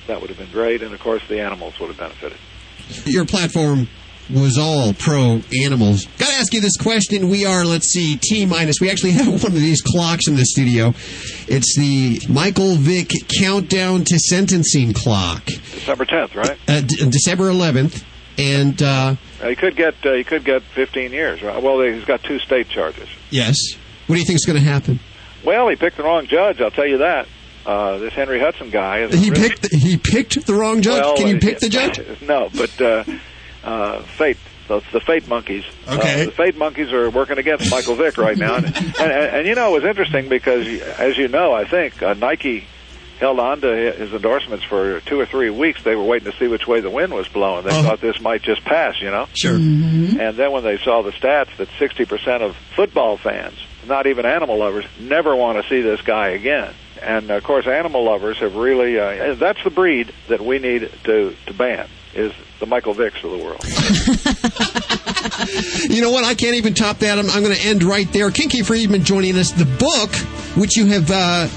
that 0.07 0.19
would 0.21 0.29
have 0.29 0.37
been 0.39 0.51
great. 0.51 0.81
And 0.81 0.93
of 0.93 0.99
course, 0.99 1.21
the 1.27 1.39
animals 1.41 1.79
would 1.79 1.87
have 1.87 1.97
benefited. 1.97 2.37
Your 3.05 3.25
platform 3.25 3.87
was 4.33 4.57
all 4.57 4.93
pro 4.93 5.41
animals. 5.63 6.05
Got 6.17 6.29
to 6.29 6.35
ask 6.35 6.53
you 6.53 6.61
this 6.61 6.77
question. 6.77 7.29
We 7.29 7.45
are, 7.45 7.65
let's 7.65 7.87
see, 7.91 8.15
T 8.17 8.45
minus. 8.45 8.79
We 8.79 8.89
actually 8.89 9.11
have 9.11 9.27
one 9.43 9.51
of 9.51 9.59
these 9.59 9.81
clocks 9.81 10.27
in 10.27 10.35
the 10.35 10.45
studio. 10.45 10.93
It's 11.47 11.75
the 11.77 12.21
Michael 12.31 12.75
Vick 12.75 13.11
countdown 13.39 14.03
to 14.05 14.19
sentencing 14.19 14.93
clock. 14.93 15.45
December 15.45 16.05
10th, 16.05 16.35
right? 16.35 16.57
Uh, 16.67 16.81
D- 16.81 17.09
December 17.09 17.45
11th. 17.49 18.03
And, 18.37 18.81
uh, 18.81 19.15
he 19.45 19.55
could 19.55 19.75
get 19.75 19.95
uh, 20.05 20.13
he 20.13 20.23
could 20.23 20.45
get 20.45 20.61
15 20.63 21.11
years. 21.11 21.41
Right? 21.43 21.61
Well, 21.61 21.81
he's 21.81 22.05
got 22.05 22.23
two 22.23 22.39
state 22.39 22.69
charges. 22.69 23.09
yes. 23.29 23.55
What 24.07 24.15
do 24.15 24.19
you 24.19 24.25
think 24.25 24.37
is 24.37 24.45
going 24.45 24.57
to 24.59 24.65
happen? 24.65 24.99
Well, 25.43 25.67
he 25.69 25.75
picked 25.75 25.97
the 25.97 26.03
wrong 26.03 26.27
judge. 26.27 26.59
I'll 26.61 26.71
tell 26.71 26.87
you 26.87 26.97
that. 26.99 27.27
Uh, 27.65 27.97
this 27.99 28.13
Henry 28.13 28.39
Hudson 28.39 28.69
guy. 28.71 28.99
Is 29.01 29.13
He 29.13 29.29
really- 29.29 29.49
picked. 29.49 29.71
He 29.73 29.97
picked 29.97 30.45
the 30.47 30.53
wrong 30.55 30.81
judge. 30.81 31.01
Well, 31.03 31.15
Can 31.17 31.27
you 31.27 31.39
pick 31.39 31.59
the 31.59 31.69
judge? 31.69 31.99
No, 32.21 32.49
but 32.53 32.81
uh, 32.81 33.03
uh, 33.63 34.01
fate. 34.03 34.37
The, 34.67 34.81
the 34.93 35.01
fate 35.01 35.27
monkeys. 35.27 35.63
Okay. 35.87 36.21
Uh, 36.21 36.25
the 36.25 36.31
fate 36.31 36.57
monkeys 36.57 36.91
are 36.93 37.09
working 37.09 37.37
against 37.37 37.69
Michael 37.69 37.95
Vick 37.95 38.17
right 38.17 38.37
now, 38.37 38.55
and, 38.55 38.65
and, 38.67 38.75
and, 38.75 39.35
and 39.35 39.47
you 39.47 39.53
know 39.55 39.75
it 39.75 39.81
was 39.81 39.89
interesting 39.89 40.29
because, 40.29 40.65
as 40.97 41.17
you 41.17 41.27
know, 41.27 41.51
I 41.51 41.65
think 41.65 42.01
uh, 42.01 42.13
Nike 42.13 42.65
held 43.19 43.39
on 43.39 43.61
to 43.61 43.67
his 43.91 44.11
endorsements 44.13 44.63
for 44.65 44.99
two 45.01 45.19
or 45.19 45.25
three 45.27 45.49
weeks. 45.51 45.83
They 45.83 45.95
were 45.95 46.03
waiting 46.03 46.31
to 46.31 46.37
see 46.39 46.47
which 46.47 46.65
way 46.67 46.79
the 46.79 46.89
wind 46.89 47.13
was 47.13 47.27
blowing. 47.27 47.65
They 47.65 47.71
thought 47.71 48.01
this 48.01 48.19
might 48.21 48.41
just 48.41 48.63
pass, 48.63 48.99
you 49.01 49.11
know. 49.11 49.27
Sure. 49.35 49.53
And 49.55 50.17
then 50.37 50.51
when 50.51 50.63
they 50.63 50.77
saw 50.77 51.03
the 51.03 51.11
stats 51.11 51.55
that 51.57 51.67
60% 51.79 52.41
of 52.41 52.55
football 52.75 53.17
fans, 53.17 53.57
not 53.87 54.07
even 54.07 54.25
animal 54.25 54.57
lovers, 54.57 54.85
never 54.99 55.35
want 55.35 55.61
to 55.61 55.69
see 55.69 55.81
this 55.81 56.01
guy 56.01 56.29
again. 56.29 56.73
And 57.01 57.31
of 57.31 57.43
course, 57.43 57.67
animal 57.67 58.03
lovers 58.03 58.37
have 58.39 58.55
really, 58.55 58.99
uh, 58.99 59.35
that's 59.35 59.63
the 59.63 59.69
breed 59.71 60.13
that 60.27 60.41
we 60.41 60.59
need 60.59 60.91
to, 61.05 61.35
to 61.47 61.53
ban, 61.53 61.87
is 62.13 62.31
the 62.59 62.65
Michael 62.67 62.93
Vicks 62.93 63.23
of 63.23 63.31
the 63.31 63.37
world. 63.43 63.63
you 65.89 66.01
know 66.01 66.11
what? 66.11 66.23
I 66.23 66.35
can't 66.35 66.55
even 66.55 66.73
top 66.73 66.99
that. 66.99 67.17
I'm, 67.17 67.29
I'm 67.29 67.43
going 67.43 67.55
to 67.55 67.67
end 67.67 67.83
right 67.83 68.11
there. 68.13 68.29
Kinky 68.29 68.61
Friedman 68.61 69.03
joining 69.03 69.37
us. 69.37 69.51
The 69.51 69.65
book, 69.65 70.13
which 70.55 70.77
you 70.77 70.85
have 70.87 71.09
uh, 71.11 71.47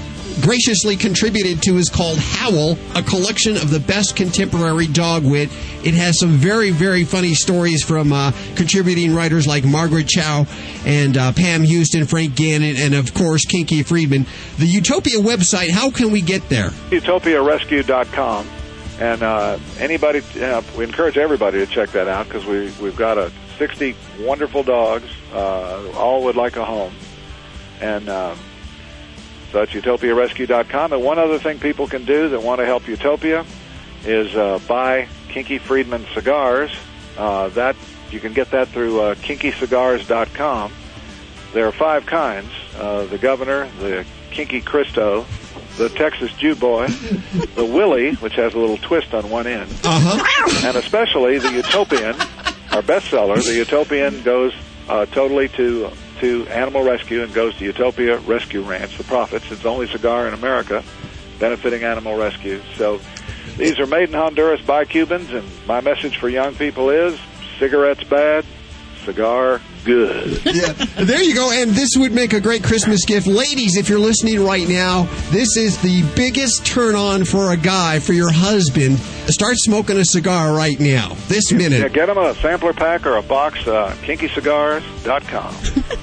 graciously 0.41 0.95
contributed 0.95 1.61
to, 1.63 1.77
is 1.77 1.89
called 1.89 2.17
Howl, 2.17 2.77
a 2.95 3.03
collection 3.03 3.55
of 3.55 3.69
the 3.69 3.79
best 3.79 4.15
contemporary 4.15 4.87
dog 4.87 5.23
wit. 5.23 5.49
It 5.83 5.93
has 5.93 6.19
some 6.19 6.31
very, 6.31 6.71
very 6.71 7.03
funny 7.03 7.33
stories 7.33 7.83
from 7.83 8.11
uh, 8.11 8.31
contributing 8.55 9.13
writers 9.13 9.47
like 9.47 9.63
Margaret 9.63 10.07
Cho 10.07 10.45
and 10.85 11.17
uh, 11.17 11.31
Pam 11.33 11.63
Houston, 11.63 12.05
Frank 12.05 12.35
Gannon, 12.35 12.75
and 12.77 12.93
of 12.93 13.13
course 13.13 13.45
Kinky 13.45 13.83
Friedman. 13.83 14.25
The 14.57 14.65
Utopia 14.65 15.19
website, 15.19 15.69
how 15.69 15.91
can 15.91 16.11
we 16.11 16.21
get 16.21 16.47
there? 16.49 16.69
UtopiaRescue.com. 16.89 18.47
And 18.99 19.23
uh, 19.23 19.59
anybody, 19.77 20.21
uh, 20.41 20.61
we 20.77 20.85
encourage 20.85 21.17
everybody 21.17 21.59
to 21.59 21.65
check 21.65 21.89
that 21.91 22.07
out 22.07 22.27
because 22.27 22.45
we 22.45 22.71
we've 22.81 22.95
got 22.95 23.17
a 23.17 23.29
60 23.57 23.95
wonderful 24.21 24.63
dogs, 24.63 25.09
uh, 25.33 25.91
all 25.95 26.23
would 26.23 26.35
like 26.35 26.55
a 26.55 26.63
home, 26.63 26.93
and 27.81 28.07
um, 28.07 28.37
so 29.55 29.59
that's 29.59 29.71
UtopiaRescue.com. 29.71 30.91
And 30.91 31.01
one 31.01 31.17
other 31.17 31.39
thing 31.39 31.59
people 31.59 31.87
can 31.87 32.03
do 32.03 32.27
that 32.27 32.41
want 32.41 32.59
to 32.59 32.65
help 32.65 32.89
Utopia 32.89 33.45
is 34.03 34.35
uh, 34.35 34.59
buy 34.67 35.07
Kinky 35.29 35.59
Friedman 35.59 36.05
cigars. 36.13 36.75
Uh, 37.17 37.47
that 37.49 37.77
you 38.11 38.19
can 38.19 38.33
get 38.33 38.51
that 38.51 38.67
through 38.67 38.99
uh, 38.99 39.15
KinkyCigars.com. 39.15 40.73
There 41.53 41.65
are 41.65 41.71
five 41.71 42.05
kinds: 42.05 42.49
uh, 42.77 43.05
the 43.05 43.17
Governor, 43.17 43.69
the 43.79 44.05
Kinky 44.29 44.59
Cristo, 44.59 45.25
the 45.77 45.87
Texas 45.87 46.33
Jew 46.33 46.55
Boy, 46.55 46.87
the 47.55 47.63
Willie, 47.63 48.15
which 48.15 48.35
has 48.35 48.55
a 48.55 48.59
little 48.59 48.77
twist 48.77 49.13
on 49.13 49.29
one 49.29 49.47
end, 49.47 49.71
uh-huh. 49.85 50.67
and 50.67 50.75
especially 50.75 51.37
the 51.37 51.53
Utopian, 51.53 52.15
our 52.73 52.81
bestseller. 52.81 53.41
The 53.41 53.55
Utopian 53.55 54.21
goes 54.23 54.53
uh, 54.89 55.05
totally 55.05 55.47
to 55.47 55.91
to 56.19 56.47
animal 56.47 56.83
rescue 56.83 57.23
and 57.23 57.33
goes 57.33 57.55
to 57.57 57.65
Utopia 57.65 58.17
Rescue 58.19 58.61
Ranch, 58.61 58.97
the 58.97 59.03
profits. 59.03 59.51
It's 59.51 59.61
the 59.61 59.69
only 59.69 59.87
cigar 59.87 60.27
in 60.27 60.33
America 60.33 60.83
benefiting 61.39 61.83
animal 61.83 62.17
rescue. 62.17 62.61
So 62.75 62.99
these 63.57 63.79
are 63.79 63.85
made 63.85 64.09
in 64.09 64.15
Honduras 64.15 64.61
by 64.61 64.85
Cubans, 64.85 65.31
and 65.31 65.47
my 65.67 65.81
message 65.81 66.17
for 66.17 66.29
young 66.29 66.55
people 66.55 66.89
is 66.89 67.19
cigarettes 67.59 68.03
bad, 68.03 68.45
cigar 69.03 69.61
good. 69.85 70.41
yeah, 70.45 70.73
there 70.95 71.23
you 71.23 71.33
go. 71.33 71.51
And 71.51 71.71
this 71.71 71.91
would 71.95 72.11
make 72.11 72.33
a 72.33 72.41
great 72.41 72.63
Christmas 72.63 73.05
gift. 73.05 73.27
Ladies, 73.27 73.77
if 73.77 73.87
you're 73.87 73.99
listening 73.99 74.43
right 74.43 74.67
now, 74.67 75.03
this 75.29 75.55
is 75.55 75.81
the 75.81 76.03
biggest 76.15 76.65
turn 76.65 76.95
on 76.95 77.23
for 77.23 77.53
a 77.53 77.57
guy, 77.57 77.99
for 77.99 78.13
your 78.13 78.31
husband. 78.31 78.97
Start 79.27 79.55
smoking 79.57 79.97
a 79.97 80.05
cigar 80.05 80.53
right 80.53 80.79
now, 80.79 81.15
this 81.27 81.51
minute. 81.51 81.79
Yeah, 81.79 81.87
get 81.87 82.09
him 82.09 82.17
a 82.17 82.35
sampler 82.35 82.73
pack 82.73 83.05
or 83.05 83.17
a 83.17 83.23
box, 83.23 83.65
uh, 83.67 83.95
kinkyscigars.com. 84.01 85.55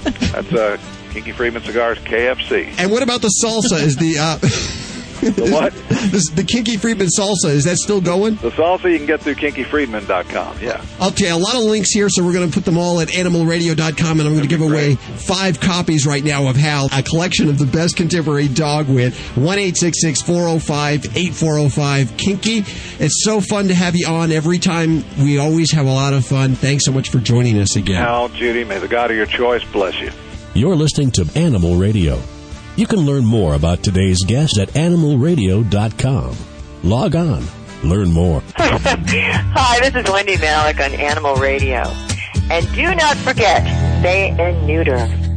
That's 0.31 0.53
uh, 0.53 0.77
Kinky 1.11 1.31
Friedman 1.31 1.61
Cigars 1.63 1.99
KFC. 1.99 2.73
And 2.77 2.91
what 2.91 3.03
about 3.03 3.21
the 3.21 3.31
salsa? 3.43 3.81
Is 3.83 3.97
the. 3.97 4.17
Uh, 4.17 4.39
The 5.31 5.49
what? 5.51 5.73
This, 6.11 6.29
the 6.29 6.43
Kinky 6.43 6.77
Friedman 6.77 7.07
salsa, 7.07 7.49
is 7.49 7.63
that 7.63 7.77
still 7.77 8.01
going? 8.01 8.35
The 8.35 8.51
salsa 8.51 8.91
you 8.91 8.97
can 8.97 9.07
get 9.07 9.21
through 9.21 9.35
kinkyfriedman.com, 9.35 10.59
yeah. 10.61 10.83
Okay, 11.01 11.29
a 11.29 11.37
lot 11.37 11.55
of 11.55 11.63
links 11.63 11.91
here, 11.91 12.09
so 12.09 12.23
we're 12.23 12.33
going 12.33 12.49
to 12.49 12.53
put 12.53 12.65
them 12.65 12.77
all 12.77 12.99
at 12.99 13.07
animalradio.com, 13.09 14.19
and 14.19 14.27
I'm 14.27 14.35
going 14.35 14.47
to 14.47 14.47
give 14.47 14.61
away 14.61 14.95
five 14.95 15.59
copies 15.59 16.05
right 16.05 16.23
now 16.23 16.47
of 16.49 16.55
Howl, 16.55 16.89
a 16.93 17.01
collection 17.03 17.49
of 17.49 17.57
the 17.57 17.65
best 17.65 17.95
contemporary 17.95 18.47
dog 18.47 18.87
wit. 18.87 19.13
1 19.13 19.57
405 19.73 21.17
8405 21.17 22.17
Kinky. 22.17 22.63
It's 23.03 23.23
so 23.23 23.41
fun 23.41 23.67
to 23.69 23.75
have 23.75 23.95
you 23.95 24.07
on 24.07 24.31
every 24.31 24.59
time. 24.59 25.03
We 25.17 25.37
always 25.37 25.71
have 25.71 25.85
a 25.85 25.91
lot 25.91 26.13
of 26.13 26.25
fun. 26.25 26.55
Thanks 26.55 26.85
so 26.85 26.91
much 26.91 27.09
for 27.09 27.19
joining 27.19 27.59
us 27.59 27.75
again. 27.75 28.03
Hal, 28.03 28.29
Judy, 28.29 28.63
may 28.63 28.79
the 28.79 28.87
God 28.87 29.11
of 29.11 29.17
your 29.17 29.25
choice 29.25 29.63
bless 29.71 29.99
you. 29.99 30.11
You're 30.53 30.75
listening 30.75 31.11
to 31.11 31.27
Animal 31.35 31.75
Radio. 31.77 32.21
You 32.75 32.87
can 32.87 32.99
learn 33.01 33.23
more 33.23 33.53
about 33.53 33.83
today's 33.83 34.23
guest 34.25 34.57
at 34.57 34.69
animalradio.com. 34.69 36.35
Log 36.83 37.15
on, 37.15 37.43
learn 37.83 38.11
more. 38.11 38.41
Hi, 38.57 39.79
this 39.79 40.03
is 40.03 40.11
Wendy 40.11 40.37
Malick 40.37 40.83
on 40.83 40.99
Animal 40.99 41.35
Radio. 41.35 41.83
And 42.49 42.65
do 42.73 42.95
not 42.95 43.15
forget, 43.17 43.61
spay 44.01 44.37
and 44.39 44.65
neuter. 44.65 45.32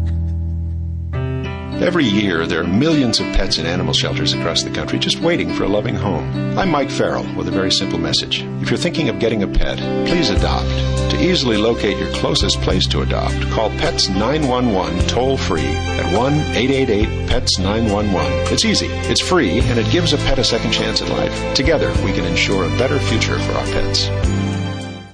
Every 1.80 2.06
year, 2.06 2.46
there 2.46 2.62
are 2.62 2.66
millions 2.66 3.20
of 3.20 3.26
pets 3.34 3.58
in 3.58 3.66
animal 3.66 3.92
shelters 3.92 4.32
across 4.32 4.62
the 4.62 4.70
country 4.70 4.98
just 4.98 5.20
waiting 5.20 5.52
for 5.52 5.64
a 5.64 5.68
loving 5.68 5.94
home. 5.94 6.58
I'm 6.58 6.70
Mike 6.70 6.90
Farrell 6.90 7.26
with 7.36 7.48
a 7.48 7.50
very 7.50 7.70
simple 7.70 7.98
message. 7.98 8.42
If 8.62 8.70
you're 8.70 8.78
thinking 8.78 9.10
of 9.10 9.18
getting 9.18 9.42
a 9.42 9.46
pet, 9.46 9.76
please 10.08 10.30
adopt. 10.30 10.70
To 11.10 11.22
easily 11.22 11.58
locate 11.58 11.98
your 11.98 12.10
closest 12.14 12.62
place 12.62 12.86
to 12.86 13.02
adopt, 13.02 13.38
call 13.50 13.68
Pets 13.68 14.08
911 14.08 15.06
toll 15.06 15.36
free 15.36 15.66
at 15.66 16.16
1 16.16 16.32
888 16.32 17.28
PETS 17.28 17.58
911. 17.58 18.54
It's 18.54 18.64
easy, 18.64 18.86
it's 18.86 19.20
free, 19.20 19.60
and 19.60 19.78
it 19.78 19.92
gives 19.92 20.14
a 20.14 20.16
pet 20.16 20.38
a 20.38 20.44
second 20.44 20.72
chance 20.72 21.02
at 21.02 21.10
life. 21.10 21.54
Together, 21.54 21.92
we 22.02 22.12
can 22.14 22.24
ensure 22.24 22.64
a 22.64 22.78
better 22.78 22.98
future 22.98 23.38
for 23.38 23.52
our 23.52 23.66
pets. 23.66 24.06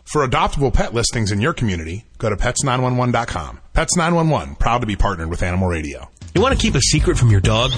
For 0.05 0.25
adoptable 0.25 0.73
pet 0.73 0.95
listings 0.95 1.33
in 1.33 1.41
your 1.41 1.55
community, 1.55 2.05
go 2.19 2.31
to 2.31 2.37
pets911.com. 2.37 3.61
Pets 3.73 3.97
911, 3.97 4.55
proud 4.55 4.79
to 4.83 4.87
be 4.87 4.95
partnered 4.95 5.29
with 5.29 5.43
Animal 5.43 5.67
Radio. 5.67 6.09
You 6.35 6.41
want 6.41 6.59
to 6.59 6.61
keep 6.61 6.75
a 6.75 6.81
secret 6.81 7.19
from 7.19 7.31
your 7.31 7.43
dog? 7.43 7.73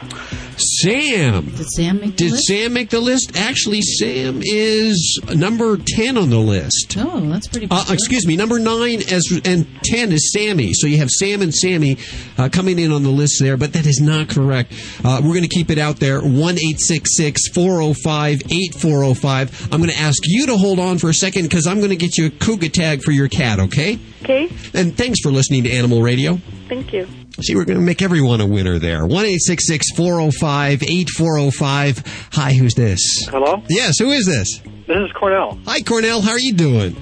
Sam. 0.81 1.45
Did 1.45 1.67
Sam 1.69 1.99
make 1.99 2.11
the 2.11 2.15
Did 2.17 2.31
list? 2.31 2.47
Sam 2.47 2.73
make 2.73 2.89
the 2.89 2.99
list? 2.99 3.35
Actually, 3.37 3.81
Sam 3.81 4.41
is 4.43 5.19
number 5.33 5.77
10 5.77 6.17
on 6.17 6.29
the 6.29 6.37
list. 6.39 6.95
Oh, 6.97 7.19
that's 7.29 7.47
pretty 7.47 7.67
Uh, 7.69 7.85
excuse 7.89 8.25
me, 8.27 8.35
number 8.35 8.59
nine 8.59 9.01
as 9.11 9.23
and 9.45 9.65
ten 9.83 10.11
is 10.11 10.31
Sammy. 10.33 10.73
So 10.73 10.87
you 10.87 10.97
have 10.97 11.09
Sam 11.09 11.41
and 11.41 11.53
Sammy 11.53 11.97
uh, 12.37 12.49
coming 12.49 12.79
in 12.79 12.91
on 12.91 13.03
the 13.03 13.09
list 13.09 13.39
there, 13.41 13.57
but 13.57 13.73
that 13.73 13.85
is 13.85 13.99
not 14.01 14.29
correct. 14.29 14.73
Uh, 15.03 15.19
we're 15.23 15.33
going 15.33 15.43
to 15.43 15.47
keep 15.47 15.69
it 15.69 15.77
out 15.77 15.97
there. 15.97 16.21
One 16.21 16.57
eight 16.59 16.79
six 16.79 17.15
six 17.17 17.47
four 17.53 17.81
zero 17.81 17.93
five 18.03 18.41
eight 18.51 18.73
four 18.75 19.01
zero 19.03 19.13
five. 19.13 19.69
I'm 19.71 19.79
going 19.79 19.91
to 19.91 19.99
ask 19.99 20.21
you 20.25 20.45
to 20.47 20.57
hold 20.57 20.79
on 20.79 20.97
for 20.97 21.09
a 21.09 21.13
second 21.13 21.43
because 21.43 21.67
I'm 21.67 21.77
going 21.77 21.89
to 21.89 21.95
get 21.95 22.17
you 22.17 22.27
a 22.27 22.29
Kooga 22.29 22.71
Tag 22.71 23.01
for 23.03 23.11
your 23.11 23.27
cat. 23.27 23.59
Okay? 23.59 23.99
Okay. 24.23 24.49
And 24.73 24.95
thanks 24.97 25.19
for 25.21 25.31
listening 25.31 25.63
to 25.63 25.71
Animal 25.71 26.01
Radio. 26.01 26.39
Thank 26.67 26.93
you. 26.93 27.07
See, 27.39 27.55
we're 27.55 27.65
going 27.65 27.79
to 27.79 27.83
make 27.83 28.01
everyone 28.01 28.41
a 28.41 28.45
winner 28.45 28.77
there. 28.77 29.05
One 29.05 29.25
eight 29.25 29.41
six 29.41 29.65
six 29.65 29.89
four 29.95 30.19
zero 30.19 30.31
five 30.31 30.83
eight 30.83 31.09
four 31.09 31.39
zero 31.39 31.49
five. 31.49 32.03
Hi, 32.33 32.53
who's 32.53 32.75
this? 32.75 32.99
Hello? 33.29 33.63
Yes, 33.69 33.95
who 33.99 34.11
is 34.11 34.25
this? 34.25 34.59
This 34.85 34.97
is 34.97 35.11
Cornell. 35.13 35.57
Hi, 35.65 35.81
Cornell. 35.81 36.21
How 36.21 36.31
are 36.31 36.39
you 36.39 36.53
doing? 36.53 36.95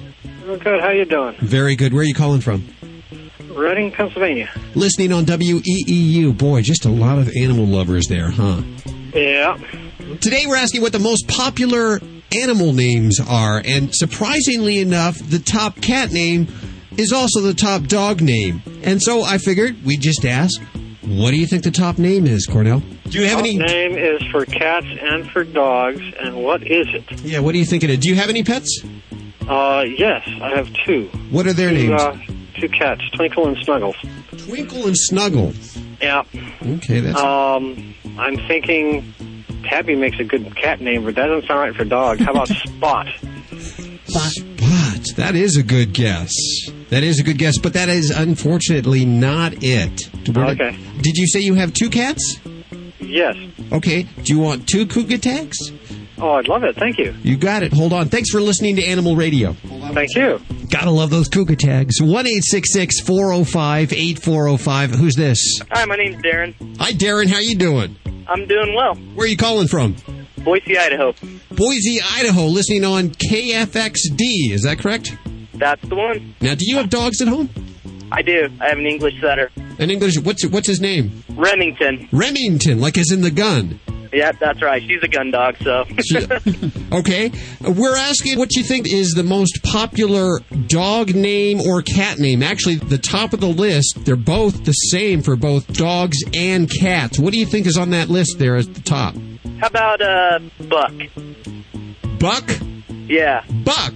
Good. 0.46 0.80
How 0.80 0.90
you 0.90 1.04
doing? 1.04 1.36
Very 1.40 1.74
good. 1.76 1.92
Where 1.92 2.02
are 2.02 2.06
you 2.06 2.14
calling 2.14 2.40
from? 2.40 2.66
Reading, 3.54 3.90
Pennsylvania. 3.90 4.48
Listening 4.74 5.12
on 5.12 5.24
WEEU. 5.24 6.36
Boy, 6.38 6.62
just 6.62 6.84
a 6.84 6.90
lot 6.90 7.18
of 7.18 7.28
animal 7.36 7.66
lovers 7.66 8.06
there, 8.06 8.30
huh? 8.30 8.62
Yeah. 9.12 9.58
Today 10.20 10.44
we're 10.46 10.56
asking 10.56 10.82
what 10.82 10.92
the 10.92 10.98
most 11.00 11.28
popular 11.28 12.00
animal 12.34 12.72
names 12.72 13.18
are, 13.20 13.60
and 13.64 13.94
surprisingly 13.94 14.78
enough, 14.78 15.18
the 15.18 15.40
top 15.40 15.80
cat 15.80 16.12
name 16.12 16.46
is 17.00 17.12
also 17.12 17.40
the 17.40 17.54
top 17.54 17.82
dog 17.84 18.20
name. 18.20 18.62
And 18.82 19.02
so 19.02 19.22
I 19.22 19.38
figured 19.38 19.82
we'd 19.84 20.00
just 20.00 20.24
ask, 20.24 20.60
what 21.02 21.30
do 21.30 21.36
you 21.38 21.46
think 21.46 21.64
the 21.64 21.70
top 21.70 21.98
name 21.98 22.26
is, 22.26 22.46
Cornell? 22.46 22.82
Do 23.08 23.18
you 23.18 23.24
have 23.26 23.38
Top 23.38 23.46
any? 23.46 23.56
name 23.58 23.96
is 23.96 24.22
for 24.30 24.44
cats 24.46 24.86
and 25.02 25.28
for 25.30 25.42
dogs, 25.42 26.00
and 26.20 26.36
what 26.36 26.62
is 26.62 26.86
it? 26.94 27.20
Yeah, 27.22 27.40
what 27.40 27.52
do 27.52 27.58
you 27.58 27.64
think 27.64 27.82
it 27.82 27.90
is? 27.90 27.98
Do 27.98 28.08
you 28.08 28.14
have 28.14 28.28
any 28.28 28.44
pets? 28.44 28.84
Uh, 29.48 29.84
yes, 29.98 30.22
I 30.40 30.50
have 30.50 30.72
two. 30.86 31.06
What 31.30 31.46
are 31.48 31.52
their 31.52 31.70
two, 31.70 31.88
names? 31.88 32.00
Uh, 32.00 32.16
two 32.60 32.68
cats, 32.68 33.02
Twinkle 33.10 33.48
and 33.48 33.56
Snuggles. 33.64 33.96
Twinkle 34.46 34.86
and 34.86 34.96
Snuggle. 34.96 35.52
Yeah. 36.00 36.22
Okay, 36.64 37.00
that's 37.00 37.18
Um, 37.18 37.94
I'm 38.16 38.36
thinking 38.46 39.12
Tabby 39.64 39.96
makes 39.96 40.20
a 40.20 40.24
good 40.24 40.54
cat 40.54 40.80
name, 40.80 41.04
but 41.04 41.16
that 41.16 41.26
doesn't 41.26 41.48
sound 41.48 41.58
right 41.60 41.74
for 41.74 41.84
dog. 41.84 42.20
How 42.20 42.30
about 42.30 42.46
Spot? 42.48 43.08
Spot? 43.58 44.30
Spot. 44.30 45.06
That 45.16 45.34
is 45.34 45.56
a 45.56 45.64
good 45.64 45.92
guess. 45.94 46.32
That 46.90 47.04
is 47.04 47.20
a 47.20 47.22
good 47.22 47.38
guess, 47.38 47.56
but 47.58 47.72
that 47.74 47.88
is 47.88 48.10
unfortunately 48.10 49.04
not 49.04 49.62
it. 49.62 50.10
Okay. 50.28 50.76
Did 51.00 51.16
you 51.16 51.26
say 51.28 51.40
you 51.40 51.54
have 51.54 51.72
two 51.72 51.88
cats? 51.88 52.40
Yes. 52.98 53.36
Okay. 53.72 54.02
Do 54.02 54.32
you 54.32 54.40
want 54.40 54.68
two 54.68 54.86
Kooga 54.86 55.20
Tags? 55.20 55.56
Oh, 56.18 56.32
I'd 56.32 56.48
love 56.48 56.64
it. 56.64 56.76
Thank 56.76 56.98
you. 56.98 57.14
You 57.22 57.36
got 57.36 57.62
it. 57.62 57.72
Hold 57.72 57.92
on. 57.92 58.08
Thanks 58.08 58.30
for 58.30 58.40
listening 58.40 58.76
to 58.76 58.84
Animal 58.84 59.16
Radio. 59.16 59.52
Thank 59.92 60.14
you. 60.16 60.40
Gotta 60.68 60.90
love 60.90 61.10
those 61.10 61.28
Kooga 61.28 61.56
Tags. 61.56 62.00
1 62.00 62.26
405 62.26 63.92
8405. 63.92 64.90
Who's 64.90 65.14
this? 65.14 65.60
Hi, 65.70 65.84
my 65.86 65.96
name's 65.96 66.22
Darren. 66.22 66.54
Hi, 66.78 66.92
Darren. 66.92 67.28
How 67.28 67.38
you 67.38 67.56
doing? 67.56 67.96
I'm 68.28 68.46
doing 68.46 68.74
well. 68.74 68.94
Where 69.14 69.24
are 69.26 69.28
you 69.28 69.36
calling 69.36 69.66
from? 69.68 69.96
Boise, 70.38 70.76
Idaho. 70.76 71.14
Boise, 71.50 72.00
Idaho, 72.02 72.46
listening 72.46 72.84
on 72.84 73.10
KFXD. 73.10 74.52
Is 74.52 74.62
that 74.62 74.78
correct? 74.78 75.16
That's 75.60 75.86
the 75.88 75.94
one. 75.94 76.34
Now, 76.40 76.54
do 76.54 76.64
you 76.66 76.76
have 76.78 76.90
dogs 76.90 77.20
at 77.20 77.28
home? 77.28 77.50
I 78.10 78.22
do. 78.22 78.48
I 78.60 78.70
have 78.70 78.78
an 78.78 78.86
English 78.86 79.20
setter. 79.20 79.50
An 79.78 79.90
English. 79.90 80.18
What's 80.18 80.44
what's 80.48 80.66
his 80.66 80.80
name? 80.80 81.22
Remington. 81.36 82.08
Remington, 82.10 82.80
like 82.80 82.98
as 82.98 83.12
in 83.12 83.20
the 83.20 83.30
gun. 83.30 83.78
Yeah, 84.12 84.32
that's 84.32 84.60
right. 84.60 84.82
She's 84.82 85.02
a 85.02 85.08
gun 85.08 85.30
dog, 85.30 85.56
so. 85.62 85.84
Okay. 86.92 87.30
We're 87.60 87.94
asking 87.96 88.36
what 88.36 88.56
you 88.56 88.64
think 88.64 88.92
is 88.92 89.12
the 89.12 89.22
most 89.22 89.62
popular 89.62 90.40
dog 90.66 91.14
name 91.14 91.60
or 91.60 91.82
cat 91.82 92.18
name. 92.18 92.42
Actually, 92.42 92.76
the 92.76 92.98
top 92.98 93.32
of 93.32 93.38
the 93.38 93.46
list, 93.46 94.00
they're 94.04 94.16
both 94.16 94.64
the 94.64 94.72
same 94.72 95.22
for 95.22 95.36
both 95.36 95.72
dogs 95.72 96.16
and 96.34 96.68
cats. 96.68 97.16
What 97.20 97.32
do 97.32 97.38
you 97.38 97.46
think 97.46 97.68
is 97.68 97.76
on 97.76 97.90
that 97.90 98.08
list 98.08 98.40
there 98.40 98.56
at 98.56 98.74
the 98.74 98.80
top? 98.80 99.14
How 99.60 99.68
about, 99.68 100.00
uh, 100.02 100.40
Buck? 100.68 100.92
Buck? 102.18 102.50
Yeah. 103.06 103.44
Buck. 103.64 103.94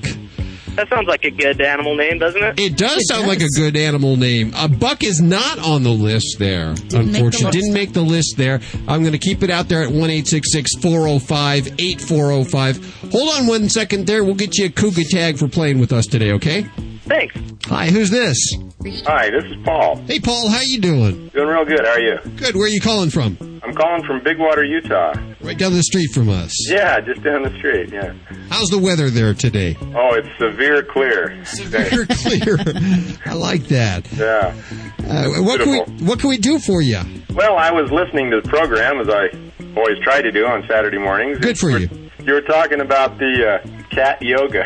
That 0.76 0.88
sounds 0.88 1.06
like 1.06 1.24
a 1.24 1.30
good 1.30 1.60
animal 1.60 1.94
name, 1.94 2.18
doesn't 2.18 2.42
it? 2.42 2.58
It 2.58 2.76
does 2.76 3.06
sound 3.08 3.26
like 3.26 3.40
a 3.40 3.48
good 3.56 3.76
animal 3.76 4.16
name. 4.16 4.52
A 4.56 4.68
buck 4.68 5.04
is 5.04 5.20
not 5.20 5.58
on 5.60 5.82
the 5.82 5.90
list 5.90 6.36
there. 6.38 6.70
unfortunately, 6.70 7.22
list. 7.28 7.52
didn't 7.52 7.72
make 7.72 7.92
the 7.92 8.02
list 8.02 8.34
there. 8.36 8.60
I'm 8.88 9.00
going 9.00 9.12
to 9.12 9.18
keep 9.18 9.42
it 9.42 9.50
out 9.50 9.68
there 9.68 9.82
at 9.82 9.90
one 9.90 10.10
eight 10.10 10.26
six 10.26 10.52
six 10.52 10.72
four 10.80 11.06
zero 11.06 11.18
five 11.18 11.68
eight 11.78 12.00
four 12.00 12.26
zero 12.26 12.44
five. 12.44 12.76
Hold 13.12 13.28
on 13.36 13.46
one 13.46 13.68
second 13.68 14.06
there. 14.06 14.24
We'll 14.24 14.34
get 14.34 14.58
you 14.58 14.66
a 14.66 14.68
Kooga 14.68 15.08
Tag 15.08 15.38
for 15.38 15.48
playing 15.48 15.78
with 15.78 15.92
us 15.92 16.06
today. 16.06 16.32
Okay? 16.32 16.66
Thanks. 17.04 17.34
Hi, 17.66 17.86
who's 17.86 18.10
this? 18.10 18.36
Hi, 19.06 19.30
this 19.30 19.44
is 19.44 19.56
Paul. 19.64 19.96
Hey, 20.06 20.20
Paul. 20.20 20.48
How 20.50 20.60
you 20.62 20.80
doing? 20.80 21.28
Doing 21.28 21.48
real 21.48 21.64
good. 21.64 21.80
How 21.80 21.92
are 21.92 22.00
you? 22.00 22.18
Good. 22.36 22.54
Where 22.54 22.64
are 22.64 22.68
you 22.68 22.80
calling 22.80 23.10
from? 23.10 23.36
I'm 23.62 23.74
calling 23.74 24.04
from 24.04 24.22
Big 24.22 24.38
Water, 24.38 24.62
Utah. 24.64 25.14
Right 25.40 25.56
down 25.58 25.72
the 25.72 25.82
street 25.82 26.10
from 26.12 26.28
us. 26.28 26.52
Yeah, 26.70 27.00
just 27.00 27.22
down 27.22 27.42
the 27.42 27.56
street. 27.58 27.90
Yeah. 27.92 28.12
How's 28.50 28.68
the 28.68 28.78
weather 28.78 29.08
there 29.10 29.32
today? 29.34 29.76
Oh, 29.80 30.14
it's 30.14 30.28
severe 30.38 30.82
clear. 30.82 31.44
Severe 31.44 32.06
clear. 32.10 32.58
I 33.26 33.32
like 33.34 33.64
that. 33.68 34.10
Yeah. 34.12 34.54
Uh, 35.06 35.42
what 35.42 35.60
can 35.60 35.70
we 35.70 36.04
What 36.06 36.18
can 36.20 36.28
we 36.30 36.36
do 36.38 36.58
for 36.58 36.82
you? 36.82 37.00
Well, 37.34 37.56
I 37.56 37.70
was 37.70 37.90
listening 37.90 38.30
to 38.32 38.40
the 38.42 38.48
program 38.48 39.00
as 39.00 39.08
I 39.08 39.28
always 39.76 39.98
try 40.02 40.20
to 40.22 40.30
do 40.30 40.46
on 40.46 40.66
Saturday 40.68 40.98
mornings. 40.98 41.38
Good 41.38 41.58
for 41.58 41.70
you. 41.70 41.88
You 42.22 42.32
were 42.34 42.40
talking 42.42 42.80
about 42.80 43.18
the 43.18 43.60
uh, 43.62 43.83
cat 43.94 44.20
yoga. 44.20 44.64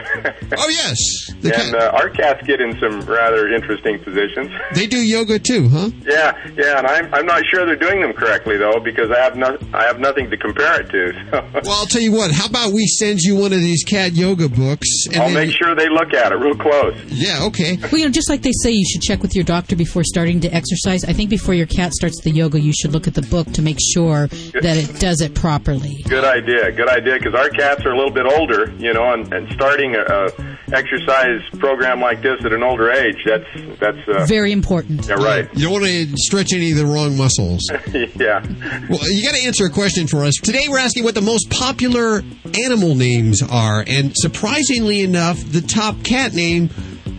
oh 0.57 0.69
yes. 0.69 0.97
and 1.45 1.75
uh, 1.75 1.91
our 1.95 2.09
cats 2.11 2.47
get 2.47 2.61
in 2.61 2.79
some 2.81 3.01
rather 3.03 3.53
interesting 3.53 3.99
positions. 4.01 4.51
They 4.75 4.87
do 4.87 4.99
yoga 4.99 5.39
too, 5.39 5.69
huh? 5.69 5.91
Yeah, 6.05 6.37
yeah, 6.57 6.79
and 6.79 6.87
I'm 6.87 7.13
I'm 7.15 7.27
not 7.27 7.43
sure 7.47 7.65
they're 7.67 7.75
doing 7.77 8.01
them 8.01 8.13
correctly 8.13 8.57
though 8.59 8.79
because 8.81 9.11
I 9.11 9.19
have 9.19 9.37
no 9.37 9.57
I 9.75 9.85
have 9.85 9.99
nothing 9.99 10.31
to 10.31 10.37
compare 10.37 10.81
it 10.81 10.91
to. 10.91 11.13
So 11.31 11.43
Well, 11.65 11.81
I'll 11.81 11.87
tell 11.87 12.01
you 12.03 12.13
what. 12.13 12.31
How 12.33 12.47
about 12.47 12.73
we 12.73 12.87
send 12.87 13.21
you 13.21 13.35
one 13.37 13.53
of 13.53 13.61
these 13.61 13.83
cat 13.85 14.13
yoga 14.13 14.49
books? 14.49 14.87
And 15.09 15.17
I'll 15.17 15.27
then- 15.29 15.49
make 15.49 15.57
sure 15.57 15.75
they 15.75 15.89
look 15.89 16.13
at 16.15 16.33
it 16.33 16.37
real 16.37 16.55
close. 16.55 16.97
Yeah. 17.07 17.45
Okay. 17.47 17.77
Well, 17.77 17.99
you 17.99 18.05
know, 18.05 18.11
just 18.11 18.29
like 18.31 18.43
they 18.43 18.53
say, 18.63 18.71
you 18.71 18.85
should 18.91 19.03
check 19.03 19.21
with 19.23 19.35
your 19.35 19.45
doctor 19.45 19.75
before 19.77 20.03
starting 20.05 20.41
to 20.41 20.49
exercise. 20.55 21.05
I 21.05 21.13
think 21.13 21.31
before 21.31 21.55
your 21.55 21.67
cat 21.67 21.93
starts 21.93 22.21
the 22.23 22.31
yoga, 22.31 22.61
you 22.61 22.73
should 22.73 22.93
look 22.93 23.07
at 23.07 23.15
the 23.15 23.23
book 23.23 23.51
to 23.53 23.63
make 23.63 23.79
sure 23.95 24.27
that 24.29 24.77
it 24.77 25.01
does 25.01 25.21
it 25.21 25.35
properly. 25.35 25.97
Good 26.09 26.25
idea. 26.25 26.71
Good 26.73 26.89
idea. 26.89 27.15
Because 27.19 27.35
our 27.35 27.49
cats 27.51 27.85
are 27.85 27.93
a 27.93 27.97
little 27.97 28.13
bit 28.13 28.27
older, 28.27 28.73
you 28.79 28.93
know, 28.95 29.13
and, 29.19 29.33
and 29.33 29.53
starting 29.53 29.95
a, 29.95 30.01
a 30.01 30.59
exercise 30.73 31.41
program 31.59 32.01
like 32.01 32.23
this 32.23 32.45
at 32.45 32.53
an 32.53 32.63
older 32.63 32.91
age, 32.91 33.17
that's 33.25 33.79
that's 33.79 34.09
uh, 34.09 34.27
Very 34.27 34.53
important. 34.53 35.07
Yeah, 35.07 35.15
right. 35.15 35.49
You 35.55 35.65
don't 35.65 35.73
want 35.73 35.85
to 35.87 36.07
stretch 36.17 36.53
any 36.53 36.73
of 36.73 36.79
the 36.79 36.87
wrong 36.87 37.17
muscles. 37.17 37.61
yeah. 37.93 38.41
Well, 38.89 39.11
you 39.11 39.25
got 39.25 39.35
to 39.35 39.43
answer 39.45 39.67
a 39.67 39.71
question 39.71 40.07
for 40.07 40.25
us. 40.25 40.35
Today 40.37 40.67
we're 40.69 40.79
asking 40.79 41.05
what 41.05 41.15
the 41.15 41.23
most 41.23 41.51
popular 41.51 42.23
animal 42.65 42.95
names 42.95 43.43
are, 43.43 43.85
and 43.87 44.13
surprisingly 44.17 45.03
enough, 45.03 45.39
the 45.45 45.61
top 45.61 46.03
cat 46.03 46.35
name 46.35 46.71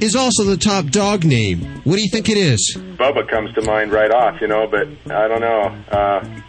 is 0.01 0.15
also 0.15 0.43
the 0.43 0.57
top 0.57 0.87
dog 0.87 1.25
name. 1.25 1.59
What 1.83 1.95
do 1.95 2.01
you 2.01 2.09
think 2.09 2.29
it 2.29 2.37
is? 2.37 2.77
Bubba 2.97 3.27
comes 3.27 3.53
to 3.53 3.61
mind 3.63 3.91
right 3.91 4.11
off, 4.11 4.39
you 4.41 4.47
know, 4.47 4.67
but 4.67 4.87
I 5.11 5.27
don't 5.27 5.41
know. 5.41 5.75
Uh, 5.91 6.41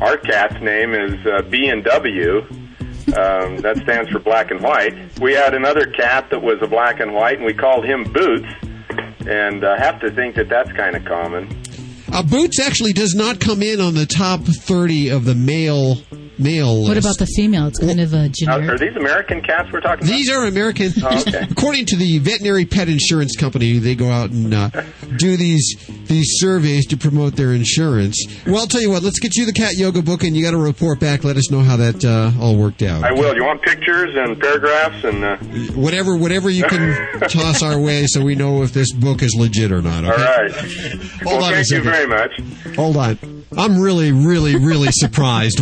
our 0.00 0.16
cat's 0.18 0.60
name 0.60 0.92
is 0.92 1.14
uh, 1.26 1.42
B 1.42 1.68
and 1.68 1.84
W. 1.84 2.46
Um, 3.08 3.58
that 3.58 3.76
stands 3.82 4.10
for 4.10 4.18
black 4.18 4.50
and 4.50 4.60
white. 4.62 4.94
We 5.20 5.34
had 5.34 5.54
another 5.54 5.86
cat 5.86 6.30
that 6.30 6.40
was 6.40 6.58
a 6.62 6.66
black 6.66 7.00
and 7.00 7.14
white, 7.14 7.36
and 7.36 7.44
we 7.44 7.52
called 7.52 7.84
him 7.84 8.04
Boots. 8.04 8.48
And 9.26 9.64
I 9.64 9.78
have 9.78 10.00
to 10.00 10.10
think 10.10 10.36
that 10.36 10.48
that's 10.48 10.72
kind 10.72 10.96
of 10.96 11.04
common. 11.04 11.48
Uh, 12.10 12.22
Boots 12.22 12.60
actually 12.60 12.92
does 12.92 13.14
not 13.14 13.40
come 13.40 13.62
in 13.62 13.80
on 13.80 13.94
the 13.94 14.06
top 14.06 14.40
30 14.42 15.10
of 15.10 15.24
the 15.24 15.34
male 15.34 15.96
male 16.38 16.74
list. 16.82 16.88
What 16.88 16.98
about 16.98 17.18
the 17.18 17.26
female? 17.26 17.66
It's 17.66 17.78
kind 17.78 18.00
of 18.00 18.12
a 18.12 18.28
generic. 18.28 18.70
are 18.70 18.78
these 18.78 18.96
American 18.96 19.40
cats 19.42 19.70
we're 19.72 19.80
talking 19.80 20.04
about? 20.04 20.14
These 20.14 20.30
are 20.30 20.44
American. 20.46 20.92
Oh, 21.02 21.20
okay. 21.20 21.46
According 21.50 21.86
to 21.86 21.96
the 21.96 22.18
veterinary 22.18 22.64
pet 22.64 22.88
insurance 22.88 23.36
company, 23.36 23.78
they 23.78 23.94
go 23.94 24.10
out 24.10 24.30
and 24.30 24.52
uh, 24.54 24.70
do 25.16 25.36
these 25.36 25.74
these 26.06 26.26
surveys 26.38 26.86
to 26.86 26.96
promote 26.96 27.36
their 27.36 27.52
insurance. 27.52 28.22
Well, 28.46 28.58
I'll 28.58 28.66
tell 28.66 28.82
you 28.82 28.90
what. 28.90 29.02
Let's 29.02 29.18
get 29.20 29.36
you 29.36 29.46
the 29.46 29.52
cat 29.52 29.74
yoga 29.74 30.02
book, 30.02 30.22
and 30.24 30.36
you 30.36 30.42
got 30.44 30.52
to 30.52 30.58
report 30.58 31.00
back. 31.00 31.24
Let 31.24 31.36
us 31.36 31.50
know 31.50 31.60
how 31.60 31.76
that 31.76 32.04
uh, 32.04 32.30
all 32.42 32.56
worked 32.56 32.82
out. 32.82 33.04
I 33.04 33.12
will. 33.12 33.34
You 33.34 33.44
want 33.44 33.62
pictures 33.62 34.10
and 34.14 34.38
paragraphs 34.40 35.04
and 35.04 35.24
uh, 35.24 35.36
Whatever, 35.74 36.16
whatever 36.16 36.50
you 36.50 36.64
can 36.64 37.20
toss 37.28 37.62
our 37.62 37.78
way, 37.80 38.06
so 38.06 38.22
we 38.22 38.34
know 38.34 38.62
if 38.62 38.72
this 38.72 38.92
book 38.92 39.22
is 39.22 39.34
legit 39.38 39.72
or 39.72 39.82
not. 39.82 40.04
all 40.04 40.12
Okay? 40.12 40.22
right. 40.22 40.52
Hold 40.52 41.24
well, 41.24 41.44
on 41.44 41.52
a 41.52 41.56
thank 41.56 41.70
you 41.70 41.82
very 41.82 42.06
much. 42.06 42.30
Hold 42.76 42.96
on. 42.96 43.18
I'm 43.56 43.78
really, 43.80 44.10
really, 44.12 44.56
really 44.56 44.88
surprised. 44.92 45.60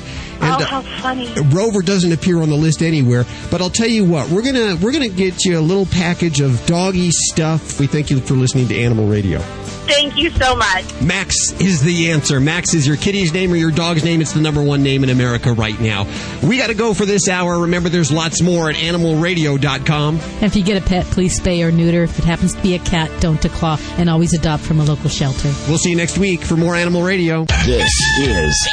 Oh, 0.44 0.64
uh, 0.64 0.66
how 0.66 0.82
funny. 1.02 1.32
Rover 1.50 1.82
doesn't 1.82 2.12
appear 2.12 2.41
on 2.41 2.50
the 2.50 2.56
list 2.56 2.82
anywhere, 2.82 3.26
but 3.52 3.62
I'll 3.62 3.70
tell 3.70 3.88
you 3.88 4.06
what, 4.06 4.30
we're 4.30 4.44
gonna 4.44 4.76
we're 4.82 4.91
gonna 4.91 5.10
get 5.10 5.46
you 5.46 5.58
a 5.58 5.62
little 5.62 5.86
package 5.86 6.41
of 6.41 6.66
doggy 6.66 7.12
stuff. 7.12 7.80
We 7.80 7.88
thank 7.88 8.10
you 8.10 8.20
for 8.20 8.34
listening 8.34 8.68
to 8.70 8.78
Animal 8.78 9.08
Radio. 9.08 9.39
Thank 9.86 10.18
you 10.18 10.30
so 10.32 10.56
much. 10.56 11.02
Max 11.02 11.36
is 11.60 11.82
the 11.82 12.12
answer. 12.12 12.40
Max 12.40 12.74
is 12.74 12.88
your 12.88 12.98
kitty's 12.98 13.34
name 13.34 13.52
or 13.52 13.56
your 13.56 13.72
dog's 13.72 14.04
name. 14.04 14.22
It's 14.22 14.32
the 14.34 14.42
number 14.42 14.62
one 14.64 14.82
name 14.84 15.04
in 15.04 15.10
America 15.10 15.54
right 15.54 15.80
now. 15.80 16.08
We 16.42 16.58
got 16.58 16.68
to 16.68 16.74
go 16.74 16.94
for 16.94 17.06
this 17.06 17.28
hour. 17.28 17.60
Remember, 17.60 17.90
there's 17.90 18.12
lots 18.12 18.42
more 18.42 18.70
at 18.70 18.76
animalradio.com. 18.78 20.20
And 20.20 20.44
if 20.44 20.56
you 20.56 20.64
get 20.64 20.82
a 20.82 20.86
pet, 20.86 21.06
please 21.08 21.40
spay 21.40 21.66
or 21.68 21.72
neuter. 21.72 22.04
If 22.04 22.18
it 22.18 22.26
happens 22.26 22.54
to 22.56 22.62
be 22.62 22.76
a 22.76 22.80
cat, 22.80 23.12
don't 23.22 23.42
declaw, 23.42 23.80
and 23.98 24.10
always 24.10 24.34
adopt 24.34 24.64
from 24.64 24.80
a 24.80 24.84
local 24.84 25.10
shelter. 25.10 25.52
We'll 25.68 25.78
see 25.78 25.90
you 25.92 25.98
next 25.98 26.18
week 26.18 26.42
for 26.42 26.56
more 26.56 26.76
Animal 26.76 27.04
Radio. 27.04 27.46
This 27.66 27.90
is 28.20 28.70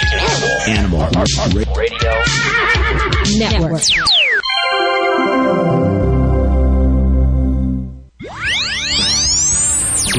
Animal 0.68 1.08
Radio 1.74 2.22
Network. 3.38 3.82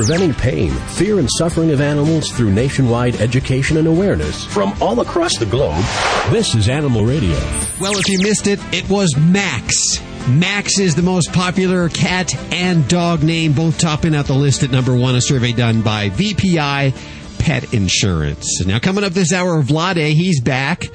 Preventing 0.01 0.33
pain, 0.33 0.71
fear, 0.71 1.19
and 1.19 1.29
suffering 1.37 1.69
of 1.69 1.79
animals 1.79 2.31
through 2.31 2.51
nationwide 2.51 3.21
education 3.21 3.77
and 3.77 3.87
awareness 3.87 4.43
from 4.45 4.73
all 4.81 4.99
across 4.99 5.37
the 5.37 5.45
globe. 5.45 5.85
This 6.31 6.55
is 6.55 6.69
Animal 6.69 7.05
Radio. 7.05 7.37
Well, 7.79 7.95
if 7.99 8.09
you 8.09 8.17
missed 8.17 8.47
it, 8.47 8.59
it 8.73 8.89
was 8.89 9.15
Max. 9.15 10.01
Max 10.27 10.79
is 10.79 10.95
the 10.95 11.03
most 11.03 11.31
popular 11.31 11.87
cat 11.87 12.33
and 12.51 12.89
dog 12.89 13.21
name, 13.21 13.53
both 13.53 13.77
topping 13.77 14.15
out 14.15 14.25
the 14.25 14.33
list 14.33 14.63
at 14.63 14.71
number 14.71 14.95
one, 14.95 15.13
a 15.13 15.21
survey 15.21 15.51
done 15.51 15.83
by 15.83 16.09
VPI 16.09 17.37
Pet 17.37 17.71
Insurance. 17.71 18.65
Now, 18.65 18.79
coming 18.79 19.03
up 19.03 19.13
this 19.13 19.31
hour, 19.31 19.61
Vladae, 19.61 20.13
he's 20.13 20.41
back. 20.41 20.89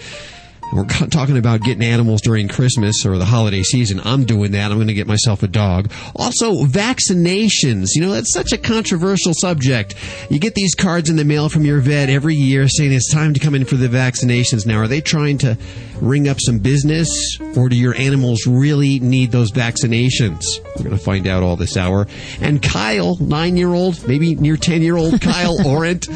We're 0.73 0.85
talking 1.11 1.39
about 1.39 1.63
getting 1.63 1.83
animals 1.83 2.23
during 2.23 2.49
Christmas 2.49 3.07
or 3.07 3.19
the 3.19 3.25
holiday 3.25 3.63
season. 3.63 4.01
I'm 4.05 4.25
doing 4.25 4.53
that. 4.53 4.71
I'm 4.71 4.79
going 4.79 4.89
to 4.89 4.95
get 4.95 5.07
myself 5.07 5.43
a 5.43 5.49
dog. 5.49 5.91
Also, 6.15 6.65
vaccinations. 6.65 7.91
You 7.95 8.03
know, 8.03 8.13
that's 8.13 8.33
such 8.33 8.53
a 8.53 8.59
controversial 8.59 9.33
subject. 9.35 9.95
You 10.31 10.39
get 10.39 10.55
these 10.55 10.75
cards 10.75 11.09
in 11.09 11.17
the 11.17 11.25
mail 11.25 11.49
from 11.49 11.65
your 11.65 11.81
vet 11.81 12.11
every 12.11 12.35
year 12.35 12.69
saying 12.69 12.93
it's 12.93 13.13
time 13.13 13.35
to 13.35 13.41
come 13.41 13.55
in 13.55 13.65
for 13.65 13.77
the 13.77 13.89
vaccinations. 13.89 14.67
Now, 14.67 14.79
are 14.79 14.89
they 14.89 15.01
trying 15.01 15.39
to 15.39 15.57
ring 16.01 16.29
up 16.29 16.39
some 16.41 16.59
business 16.59 17.39
or 17.57 17.69
do 17.69 17.77
your 17.77 17.95
animals 17.95 18.47
really 18.47 18.99
need 18.99 19.31
those 19.31 19.53
vaccinations? 19.53 20.45
We're 20.77 20.85
going 20.85 20.91
to 20.91 21.05
find 21.05 21.27
out 21.27 21.43
all 21.43 21.57
this 21.57 21.77
hour. 21.77 22.07
And 22.41 22.63
Kyle, 22.63 23.17
nine 23.17 23.57
year 23.57 23.73
old, 23.73 24.07
maybe 24.07 24.35
near 24.35 24.57
10 24.57 24.83
year 24.83 24.97
old 24.97 25.21
Kyle 25.21 25.59
Orant 25.65 26.07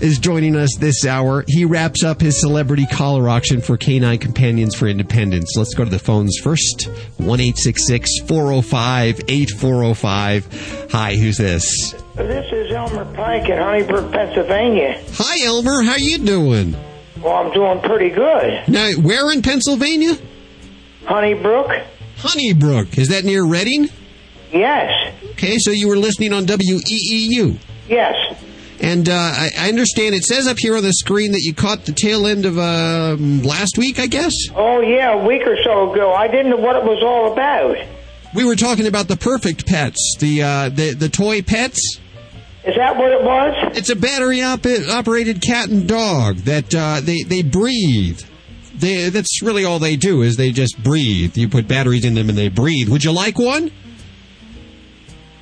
is 0.00 0.18
joining 0.18 0.56
us 0.56 0.76
this 0.78 1.04
hour. 1.06 1.44
He 1.46 1.64
wraps 1.64 2.04
up 2.04 2.20
his 2.20 2.40
celebrity 2.40 2.86
collar 2.86 3.28
auction 3.28 3.60
for 3.60 3.76
Canine 3.76 4.18
Companions 4.18 4.74
for 4.74 4.86
Independence. 4.86 5.54
Let's 5.56 5.74
go 5.74 5.84
to 5.84 5.90
the 5.90 5.98
phones 5.98 6.38
first. 6.42 6.88
1 7.18 7.38
405 7.38 9.20
8405. 9.28 10.90
Hi, 10.92 11.14
who's 11.16 11.36
this? 11.36 11.92
This 12.14 12.52
is 12.52 12.72
Elmer 12.72 13.04
Pike 13.14 13.48
in 13.48 13.58
Honeybrook, 13.58 14.12
Pennsylvania. 14.12 15.02
Hi, 15.14 15.46
Elmer. 15.46 15.82
How 15.82 15.96
you 15.96 16.18
doing? 16.18 16.76
Well, 17.22 17.34
I'm 17.34 17.52
doing 17.52 17.80
pretty 17.80 18.10
good. 18.10 18.68
Now, 18.68 18.90
where 18.92 19.32
in 19.32 19.42
Pennsylvania? 19.42 20.16
Honeybrook? 21.04 21.70
Honeybrook. 22.18 22.98
Is 22.98 23.08
that 23.08 23.24
near 23.24 23.44
Reading? 23.44 23.88
Yes. 24.52 25.14
Okay, 25.32 25.58
so 25.58 25.70
you 25.70 25.88
were 25.88 25.96
listening 25.96 26.32
on 26.32 26.46
WEEU. 26.46 27.58
Yes. 27.88 28.14
And 28.80 29.08
uh, 29.08 29.12
I, 29.12 29.50
I 29.58 29.68
understand 29.68 30.14
it 30.14 30.24
says 30.24 30.46
up 30.46 30.58
here 30.58 30.76
on 30.76 30.82
the 30.82 30.92
screen 30.92 31.32
that 31.32 31.40
you 31.42 31.52
caught 31.52 31.84
the 31.84 31.92
tail 31.92 32.26
end 32.26 32.46
of 32.46 32.58
uh, 32.58 33.16
last 33.18 33.76
week, 33.76 33.98
I 33.98 34.06
guess? 34.06 34.32
Oh, 34.54 34.80
yeah, 34.80 35.20
a 35.20 35.26
week 35.26 35.42
or 35.46 35.56
so 35.64 35.92
ago. 35.92 36.12
I 36.12 36.28
didn't 36.28 36.50
know 36.50 36.58
what 36.58 36.76
it 36.76 36.84
was 36.84 37.02
all 37.02 37.32
about. 37.32 37.76
We 38.34 38.44
were 38.44 38.56
talking 38.56 38.86
about 38.86 39.08
the 39.08 39.16
perfect 39.16 39.66
pets, 39.66 40.16
the 40.18 40.42
uh, 40.42 40.68
the 40.68 40.92
the 40.92 41.08
toy 41.08 41.40
pets. 41.42 41.98
Is 42.64 42.76
that 42.76 42.96
what 42.96 43.10
it 43.10 43.22
was? 43.24 43.76
It's 43.76 43.88
a 43.88 43.96
battery 43.96 44.42
op- 44.42 44.66
operated 44.90 45.40
cat 45.40 45.70
and 45.70 45.88
dog 45.88 46.36
that 46.38 46.74
uh, 46.74 47.00
they 47.02 47.22
they 47.22 47.42
breathe. 47.42 48.20
They, 48.76 49.08
that's 49.08 49.42
really 49.42 49.64
all 49.64 49.78
they 49.78 49.96
do 49.96 50.22
is 50.22 50.36
they 50.36 50.52
just 50.52 50.80
breathe. 50.82 51.36
You 51.36 51.48
put 51.48 51.66
batteries 51.66 52.04
in 52.04 52.14
them 52.14 52.28
and 52.28 52.38
they 52.38 52.48
breathe. 52.48 52.88
Would 52.90 53.02
you 53.02 53.12
like 53.12 53.38
one? 53.38 53.72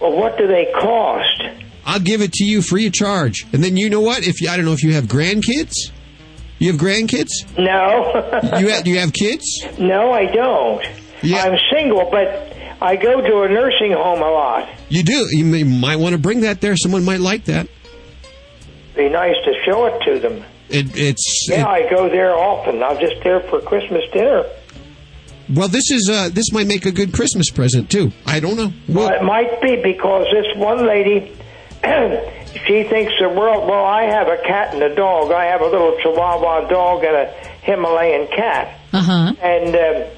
Well, 0.01 0.17
what 0.17 0.39
do 0.39 0.47
they 0.47 0.73
cost? 0.73 1.43
I'll 1.87 2.01
give 2.01 2.21
it 2.21 2.33
to 2.35 2.45
you 2.45 2.61
free 2.63 2.87
of 2.89 2.93
charge. 2.93 3.47
And 3.53 3.63
then 3.63 3.77
you 3.77 3.89
know 3.89 4.01
what? 4.01 4.27
If 4.27 4.41
you, 4.41 4.49
I 4.49 4.57
don't 4.57 4.67
know 4.67 4.73
if 4.73 4.83
you 4.83 4.95
have 4.95 5.05
grandkids. 5.05 5.73
You 6.59 6.73
have 6.73 6.81
grandkids? 6.81 7.29
No. 7.59 8.13
You 8.61 8.69
have, 8.71 8.85
do 8.85 8.91
you 8.91 8.99
have 8.99 9.13
kids? 9.13 9.45
no, 9.79 10.13
I 10.13 10.27
don't. 10.27 10.85
Yeah. 11.23 11.43
I'm 11.43 11.59
single, 11.73 12.09
but 12.11 12.55
I 12.81 12.97
go 12.97 13.21
to 13.21 13.43
a 13.43 13.49
nursing 13.49 13.93
home 13.93 14.21
a 14.21 14.31
lot. 14.31 14.69
You 14.89 15.03
do. 15.03 15.27
You 15.31 15.45
may, 15.45 15.63
might 15.65 15.97
want 15.97 16.13
to 16.15 16.19
bring 16.19 16.41
that 16.43 16.61
there. 16.61 16.77
Someone 16.77 17.05
might 17.05 17.21
like 17.21 17.45
that. 17.47 17.69
Be 18.95 19.09
nice 19.09 19.35
to 19.45 19.53
show 19.65 19.87
it 19.87 20.03
to 20.05 20.19
them. 20.19 20.45
It, 20.69 20.97
it's 20.97 21.47
Yeah, 21.49 21.67
I 21.67 21.89
go 21.89 22.09
there 22.09 22.35
often. 22.35 22.83
I'm 22.83 22.99
just 22.99 23.23
there 23.23 23.41
for 23.41 23.61
Christmas 23.61 24.03
dinner. 24.13 24.45
well. 25.55 25.69
This 25.69 25.91
is 25.91 26.09
uh, 26.11 26.29
this 26.33 26.51
might 26.53 26.67
make 26.67 26.87
a 26.87 26.91
good 26.93 27.13
Christmas 27.13 27.51
present 27.51 27.91
too. 27.91 28.11
I 28.27 28.41
don't 28.41 28.57
know. 28.57 28.73
Well, 28.89 29.09
it 29.09 29.23
might 29.23 29.61
be 29.63 29.77
because 29.83 30.27
this 30.33 30.57
one 30.57 30.87
lady, 30.87 31.37
she 32.67 32.83
thinks 32.85 33.13
the 33.21 33.29
world. 33.29 33.69
Well, 33.69 33.85
I 33.85 34.05
have 34.05 34.29
a 34.29 34.39
cat 34.39 34.75
and 34.75 34.83
a 34.83 34.95
dog. 34.95 35.33
I 35.33 35.47
have 35.47 35.61
a 35.61 35.67
little 35.67 35.97
Chihuahua 36.03 36.69
dog 36.69 37.05
and 37.05 37.17
a 37.17 37.27
Himalayan 37.63 38.27
cat, 38.29 38.79
Uh 38.93 39.01
huh. 39.03 39.33
and 39.43 39.75
um, 39.77 40.11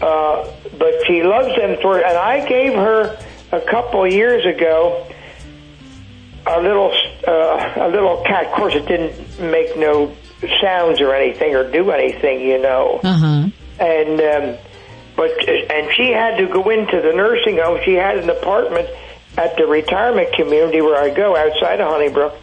uh, 0.00 0.50
but 0.78 0.94
she 1.06 1.22
loves 1.22 1.54
them 1.56 1.76
for. 1.80 1.96
And 1.98 2.16
I 2.18 2.46
gave 2.48 2.72
her 2.74 3.18
a 3.52 3.60
couple 3.60 4.04
of 4.04 4.12
years 4.12 4.44
ago 4.46 5.06
a 6.46 6.60
little 6.60 6.92
uh, 7.26 7.72
a 7.76 7.88
little 7.88 8.22
cat. 8.26 8.46
Of 8.46 8.52
course, 8.52 8.74
it 8.74 8.86
didn't 8.86 9.40
make 9.40 9.76
no 9.76 10.14
sounds 10.60 11.00
or 11.00 11.14
anything 11.14 11.54
or 11.54 11.70
do 11.70 11.90
anything, 11.92 12.40
you 12.40 12.60
know 12.60 13.00
Uh 13.04 13.12
huh. 13.16 13.48
and 13.78 14.20
um, 14.20 14.58
but 15.16 15.30
and 15.48 15.88
she 15.94 16.10
had 16.10 16.36
to 16.38 16.48
go 16.48 16.68
into 16.70 17.00
the 17.00 17.12
nursing 17.14 17.58
home. 17.58 17.78
She 17.84 17.94
had 17.94 18.18
an 18.18 18.28
apartment 18.28 18.88
at 19.36 19.56
the 19.56 19.66
retirement 19.66 20.32
community 20.34 20.80
where 20.80 21.00
I 21.02 21.10
go 21.14 21.36
outside 21.36 21.80
of 21.80 21.88
Honeybrook, 21.88 22.34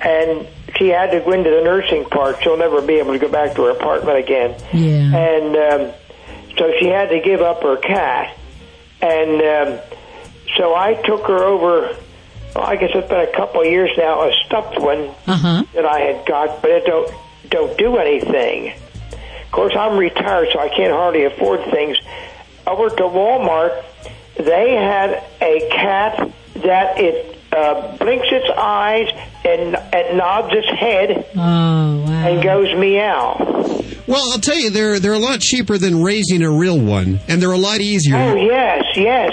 and 0.00 0.46
she 0.76 0.88
had 0.88 1.10
to 1.12 1.20
go 1.20 1.32
into 1.32 1.50
the 1.50 1.62
nursing 1.62 2.04
part. 2.04 2.42
She'll 2.42 2.58
never 2.58 2.82
be 2.82 2.94
able 2.94 3.12
to 3.12 3.18
go 3.18 3.28
back 3.28 3.54
to 3.56 3.62
her 3.64 3.70
apartment 3.70 4.18
again. 4.18 4.54
Yeah. 4.72 5.16
And 5.16 5.56
um, 5.56 5.94
so 6.58 6.72
she 6.78 6.86
had 6.86 7.08
to 7.10 7.20
give 7.20 7.40
up 7.40 7.62
her 7.62 7.76
cat, 7.78 8.36
and 9.00 9.40
um, 9.42 9.80
so 10.56 10.74
I 10.74 10.94
took 11.04 11.26
her 11.26 11.42
over. 11.42 11.96
Well, 12.54 12.64
I 12.64 12.76
guess 12.76 12.90
it's 12.94 13.08
been 13.08 13.20
a 13.28 13.32
couple 13.36 13.60
of 13.62 13.66
years 13.66 13.90
now. 13.98 14.22
A 14.28 14.32
stuffed 14.46 14.78
one 14.80 15.10
Uh 15.26 15.36
huh. 15.36 15.64
that 15.74 15.84
I 15.84 16.00
had 16.00 16.26
got, 16.26 16.62
but 16.62 16.70
it 16.70 16.84
don't 16.86 17.10
don't 17.50 17.76
do 17.78 17.96
anything. 17.98 18.72
Of 19.44 19.52
course, 19.52 19.74
I'm 19.76 19.96
retired, 19.98 20.48
so 20.52 20.58
I 20.58 20.68
can't 20.68 20.92
hardly 20.92 21.24
afford 21.24 21.64
things. 21.70 21.96
Over 22.66 22.88
to 22.90 23.02
Walmart, 23.04 23.84
they 24.38 24.74
had 24.74 25.22
a 25.40 25.68
cat 25.70 26.30
that 26.56 26.98
it 26.98 27.38
uh, 27.52 27.96
blinks 27.96 28.26
its 28.30 28.48
eyes 28.58 29.08
and, 29.44 29.76
and 29.76 30.18
nods 30.18 30.48
its 30.52 30.68
head 30.68 31.26
Oh 31.36 31.38
wow. 32.04 32.28
and 32.28 32.42
goes 32.42 32.74
meow. 32.76 33.82
Well, 34.06 34.30
I'll 34.32 34.38
tell 34.38 34.56
you, 34.56 34.70
they're 34.70 35.00
they're 35.00 35.14
a 35.14 35.18
lot 35.18 35.40
cheaper 35.40 35.78
than 35.78 36.02
raising 36.02 36.42
a 36.42 36.50
real 36.50 36.78
one, 36.78 37.18
and 37.28 37.42
they're 37.42 37.52
a 37.52 37.58
lot 37.58 37.80
easier. 37.80 38.16
Oh 38.16 38.34
yes, 38.36 38.84
yes. 38.94 39.32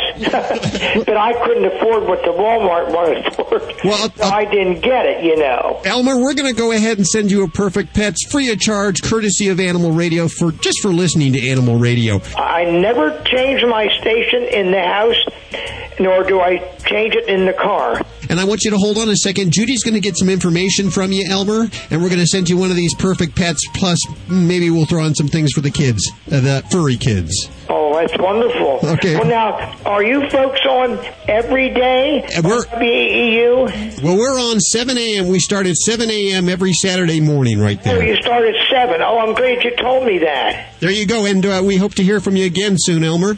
but 1.06 1.18
I 1.18 1.34
couldn't 1.46 1.66
afford 1.66 2.04
what 2.08 2.22
the 2.24 2.32
Walmart 2.32 2.92
wanted 2.94 3.34
for. 3.36 3.60
Well, 3.88 4.10
so 4.16 4.24
I 4.24 4.46
didn't 4.46 4.82
get 4.82 5.06
it. 5.06 5.24
You 5.24 5.38
know. 5.38 5.82
Elmer, 5.86 6.18
we're 6.20 6.34
going 6.34 6.54
to 6.54 6.60
go 6.60 6.72
ahead 6.72 6.98
and 6.98 7.06
send 7.06 7.32
you 7.32 7.44
a 7.44 7.48
Perfect 7.48 7.94
Pets 7.94 8.26
free 8.32 8.52
of 8.52 8.60
charge, 8.60 9.04
courtesy 9.04 9.50
of 9.50 9.60
Animal 9.60 9.92
Radio, 9.92 10.28
for 10.28 10.52
just 10.52 10.80
for 10.82 10.90
listening 10.90 11.34
to 11.34 11.50
Animal 11.50 11.78
Radio. 11.78 12.20
I 12.36 12.66
never 12.66 13.22
change 13.26 13.64
my 13.64 13.88
station 14.00 14.44
in 14.44 14.72
the 14.72 14.82
house, 14.82 15.93
nor 16.00 16.24
do 16.24 16.40
I 16.40 16.58
change 16.86 17.16
it 17.16 17.28
in 17.28 17.46
the 17.46 17.54
car. 17.54 18.02
And 18.30 18.40
I 18.40 18.46
want 18.46 18.64
you 18.64 18.72
to 18.72 18.78
hold 18.78 18.98
on 18.98 19.10
a 19.10 19.16
second. 19.16 19.52
Judy's 19.54 19.84
going 19.84 19.94
to 19.94 20.00
get 20.00 20.18
some 20.18 20.30
information 20.30 20.90
from 20.90 21.12
you, 21.12 21.26
Elmer, 21.30 21.68
and 21.92 22.02
we're 22.02 22.10
going 22.10 22.20
to 22.22 22.26
send 22.28 22.50
you 22.50 22.58
one 22.58 22.70
of 22.72 22.76
these 22.76 22.94
Perfect 22.96 23.36
Pets. 23.36 23.62
Plus, 23.74 24.00
maybe 24.30 24.70
we'll 24.70 24.86
throw 24.86 25.04
on 25.04 25.14
some 25.14 25.28
things 25.28 25.52
for 25.52 25.62
the 25.62 25.70
kids, 25.72 26.10
uh, 26.32 26.40
the 26.40 26.64
furry 26.72 26.96
kids. 26.98 27.50
Oh, 27.70 27.94
that's 27.96 28.18
wonderful. 28.18 28.80
Okay. 28.92 29.16
Well, 29.16 29.26
now, 29.28 29.76
are 29.86 30.04
you 30.04 30.28
folks 30.30 30.62
on 30.66 30.98
every 31.28 31.70
day? 31.74 32.26
And 32.36 32.44
we're- 32.46 32.64
WEEU? 32.74 34.02
Well, 34.04 34.18
we're 34.18 34.40
on 34.40 34.60
7 34.60 34.98
a.m. 34.98 35.28
We 35.28 35.40
start 35.40 35.68
at 35.68 35.76
7 35.76 36.10
a.m. 36.10 36.50
every 36.50 36.74
Saturday 36.74 37.20
morning, 37.22 37.60
right 37.60 37.82
there. 37.84 37.98
Oh, 37.98 38.02
you 38.02 38.16
start 38.18 38.46
at 38.46 38.56
7. 38.70 39.02
Oh, 39.02 39.20
I'm 39.20 39.34
glad 39.34 39.64
you 39.64 39.76
told 39.76 40.06
me 40.06 40.20
that. 40.20 40.74
There 40.80 40.92
you 40.92 41.06
go, 41.06 41.26
and 41.26 41.46
uh, 41.46 41.62
we 41.64 41.78
hope 41.78 41.94
to 41.96 42.04
hear 42.04 42.20
from 42.20 42.36
you 42.36 42.46
again 42.46 42.76
soon, 42.78 43.04
Elmer. 43.04 43.38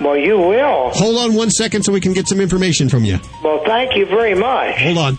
Well, 0.00 0.16
you 0.16 0.38
will. 0.38 0.90
Hold 0.90 1.18
on 1.18 1.34
one 1.34 1.50
second 1.50 1.82
so 1.84 1.92
we 1.92 2.00
can 2.00 2.12
get 2.12 2.26
some 2.26 2.40
information 2.40 2.88
from 2.88 3.04
you. 3.04 3.18
Well, 3.44 3.62
thank 3.64 3.96
you 3.96 4.06
very 4.06 4.34
much. 4.34 4.76
Hold 4.76 4.98
on. 4.98 5.18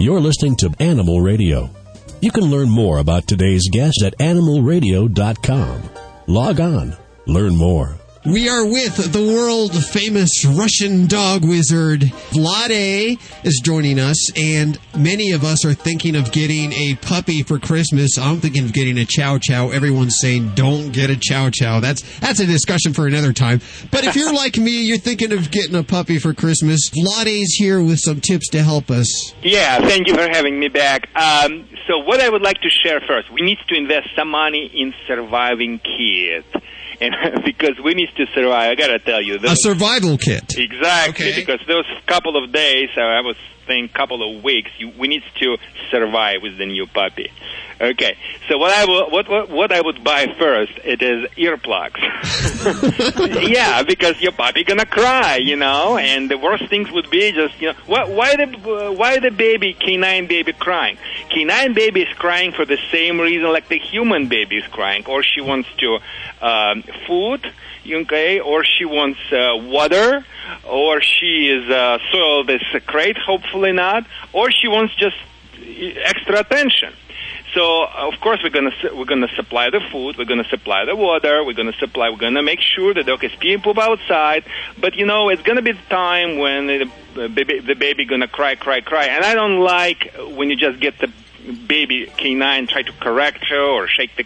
You're 0.00 0.20
listening 0.20 0.56
to 0.56 0.72
Animal 0.80 1.20
Radio. 1.20 1.70
You 2.20 2.30
can 2.30 2.44
learn 2.44 2.68
more 2.70 2.98
about 2.98 3.26
today's 3.26 3.68
guest 3.70 4.02
at 4.04 4.16
animalradio.com. 4.18 5.82
Log 6.28 6.60
on, 6.60 6.96
learn 7.26 7.56
more. 7.56 7.96
We 8.24 8.48
are 8.48 8.64
with 8.64 9.12
the 9.12 9.20
world 9.20 9.74
famous 9.86 10.44
Russian 10.44 11.08
dog 11.08 11.44
wizard 11.44 12.02
Vladae 12.30 13.18
is 13.44 13.60
joining 13.64 13.98
us, 13.98 14.30
and 14.38 14.78
many 14.96 15.32
of 15.32 15.42
us 15.42 15.64
are 15.64 15.74
thinking 15.74 16.14
of 16.14 16.30
getting 16.30 16.72
a 16.72 16.94
puppy 17.02 17.42
for 17.42 17.58
Christmas. 17.58 18.16
I'm 18.18 18.38
thinking 18.38 18.64
of 18.64 18.72
getting 18.72 18.96
a 18.98 19.04
Chow 19.04 19.38
Chow. 19.42 19.70
Everyone's 19.70 20.18
saying 20.20 20.52
don't 20.54 20.92
get 20.92 21.10
a 21.10 21.16
Chow 21.16 21.50
Chow. 21.50 21.80
That's 21.80 22.20
that's 22.20 22.38
a 22.38 22.46
discussion 22.46 22.92
for 22.92 23.08
another 23.08 23.32
time. 23.32 23.60
But 23.90 24.04
if 24.04 24.14
you're 24.14 24.32
like 24.42 24.56
me, 24.56 24.82
you're 24.82 24.98
thinking 24.98 25.32
of 25.32 25.50
getting 25.50 25.74
a 25.74 25.82
puppy 25.82 26.20
for 26.20 26.32
Christmas. 26.32 26.90
Vladae's 26.90 27.54
here 27.54 27.82
with 27.82 27.98
some 27.98 28.20
tips 28.20 28.50
to 28.50 28.62
help 28.62 28.88
us. 28.88 29.34
Yeah, 29.42 29.80
thank 29.80 30.06
you 30.06 30.14
for 30.14 30.28
having 30.30 30.60
me 30.60 30.68
back. 30.68 31.08
Um, 31.16 31.66
so, 31.88 31.98
what 31.98 32.20
I 32.20 32.28
would 32.28 32.42
like 32.42 32.60
to 32.60 32.70
share 32.70 33.00
first, 33.00 33.32
we 33.32 33.42
need 33.42 33.58
to 33.66 33.74
invest 33.74 34.10
some 34.14 34.28
money 34.28 34.70
in 34.72 34.94
surviving 35.08 35.80
kids. 35.80 36.46
And 37.02 37.44
because 37.44 37.78
we 37.84 37.94
need 37.94 38.08
to 38.16 38.26
survive, 38.34 38.70
I 38.70 38.74
gotta 38.76 38.98
tell 39.00 39.20
you, 39.22 39.36
A 39.42 39.54
survival 39.56 40.16
kit. 40.18 40.54
exactly. 40.56 41.30
Okay. 41.30 41.40
Because 41.40 41.60
those 41.66 41.86
couple 42.06 42.42
of 42.42 42.52
days, 42.52 42.90
I 42.96 43.20
was 43.22 43.36
saying 43.66 43.88
couple 43.88 44.22
of 44.36 44.42
weeks, 44.44 44.70
you, 44.78 44.92
we 44.98 45.08
need 45.08 45.22
to 45.40 45.56
survive 45.90 46.36
with 46.42 46.58
the 46.58 46.66
new 46.66 46.86
puppy. 46.86 47.30
Okay, 47.82 48.16
so 48.48 48.58
what 48.58 48.70
I 48.70 48.84
will, 48.84 49.10
what, 49.10 49.28
what 49.28 49.50
what 49.50 49.72
I 49.72 49.80
would 49.80 50.04
buy 50.04 50.32
first, 50.38 50.70
it 50.84 51.02
is 51.02 51.28
earplugs. 51.32 51.98
yeah, 53.48 53.82
because 53.82 54.20
your 54.20 54.30
puppy 54.30 54.62
gonna 54.62 54.86
cry, 54.86 55.38
you 55.38 55.56
know, 55.56 55.98
and 55.98 56.30
the 56.30 56.38
worst 56.38 56.68
things 56.68 56.92
would 56.92 57.10
be 57.10 57.32
just, 57.32 57.60
you 57.60 57.72
know, 57.72 57.78
why, 57.86 58.04
why 58.04 58.36
the 58.36 58.44
uh, 58.44 58.92
why 58.92 59.18
the 59.18 59.32
baby 59.32 59.74
canine 59.74 60.28
baby 60.28 60.52
crying? 60.52 60.96
Canine 61.28 61.74
baby 61.74 62.02
is 62.02 62.14
crying 62.18 62.52
for 62.52 62.64
the 62.64 62.78
same 62.92 63.20
reason 63.20 63.52
like 63.52 63.66
the 63.66 63.80
human 63.80 64.28
baby 64.28 64.58
is 64.58 64.66
crying, 64.68 65.04
or 65.06 65.24
she 65.24 65.40
wants 65.40 65.68
to 65.78 65.98
um, 66.40 66.84
food, 67.08 67.52
okay, 67.84 68.38
or 68.38 68.64
she 68.64 68.84
wants 68.84 69.18
uh, 69.32 69.56
water, 69.56 70.24
or 70.70 71.00
she 71.00 71.48
is 71.48 71.68
uh, 71.68 71.98
soiled 72.12 72.46
this 72.46 72.62
crate, 72.86 73.18
hopefully 73.18 73.72
not, 73.72 74.06
or 74.32 74.52
she 74.52 74.68
wants 74.68 74.94
just 74.94 75.16
extra 75.58 76.38
attention. 76.38 76.92
So 77.54 77.84
of 77.84 78.18
course 78.20 78.40
we're 78.42 78.50
gonna 78.50 78.72
we're 78.94 79.04
gonna 79.04 79.28
supply 79.36 79.68
the 79.68 79.80
food, 79.92 80.16
we're 80.16 80.24
gonna 80.24 80.48
supply 80.48 80.86
the 80.86 80.96
water, 80.96 81.44
we're 81.44 81.52
gonna 81.52 81.74
supply, 81.74 82.08
we're 82.08 82.16
gonna 82.16 82.42
make 82.42 82.60
sure 82.60 82.94
the 82.94 83.02
dog 83.02 83.22
is 83.24 83.32
and 83.42 83.62
poop 83.62 83.78
outside. 83.78 84.44
But 84.80 84.94
you 84.94 85.04
know 85.04 85.28
it's 85.28 85.42
gonna 85.42 85.60
be 85.60 85.72
the 85.72 85.88
time 85.90 86.38
when 86.38 86.66
the 86.66 86.90
uh, 87.16 87.28
baby 87.28 87.60
the 87.60 87.74
baby 87.74 88.06
gonna 88.06 88.28
cry, 88.28 88.54
cry, 88.54 88.80
cry, 88.80 89.04
and 89.04 89.22
I 89.22 89.34
don't 89.34 89.60
like 89.60 90.14
when 90.34 90.48
you 90.48 90.56
just 90.56 90.80
get 90.80 90.98
the 90.98 91.12
baby 91.66 92.10
canine 92.16 92.68
try 92.68 92.82
to 92.82 92.92
correct 92.92 93.44
her 93.48 93.60
or 93.60 93.86
shake 93.86 94.16
the 94.16 94.24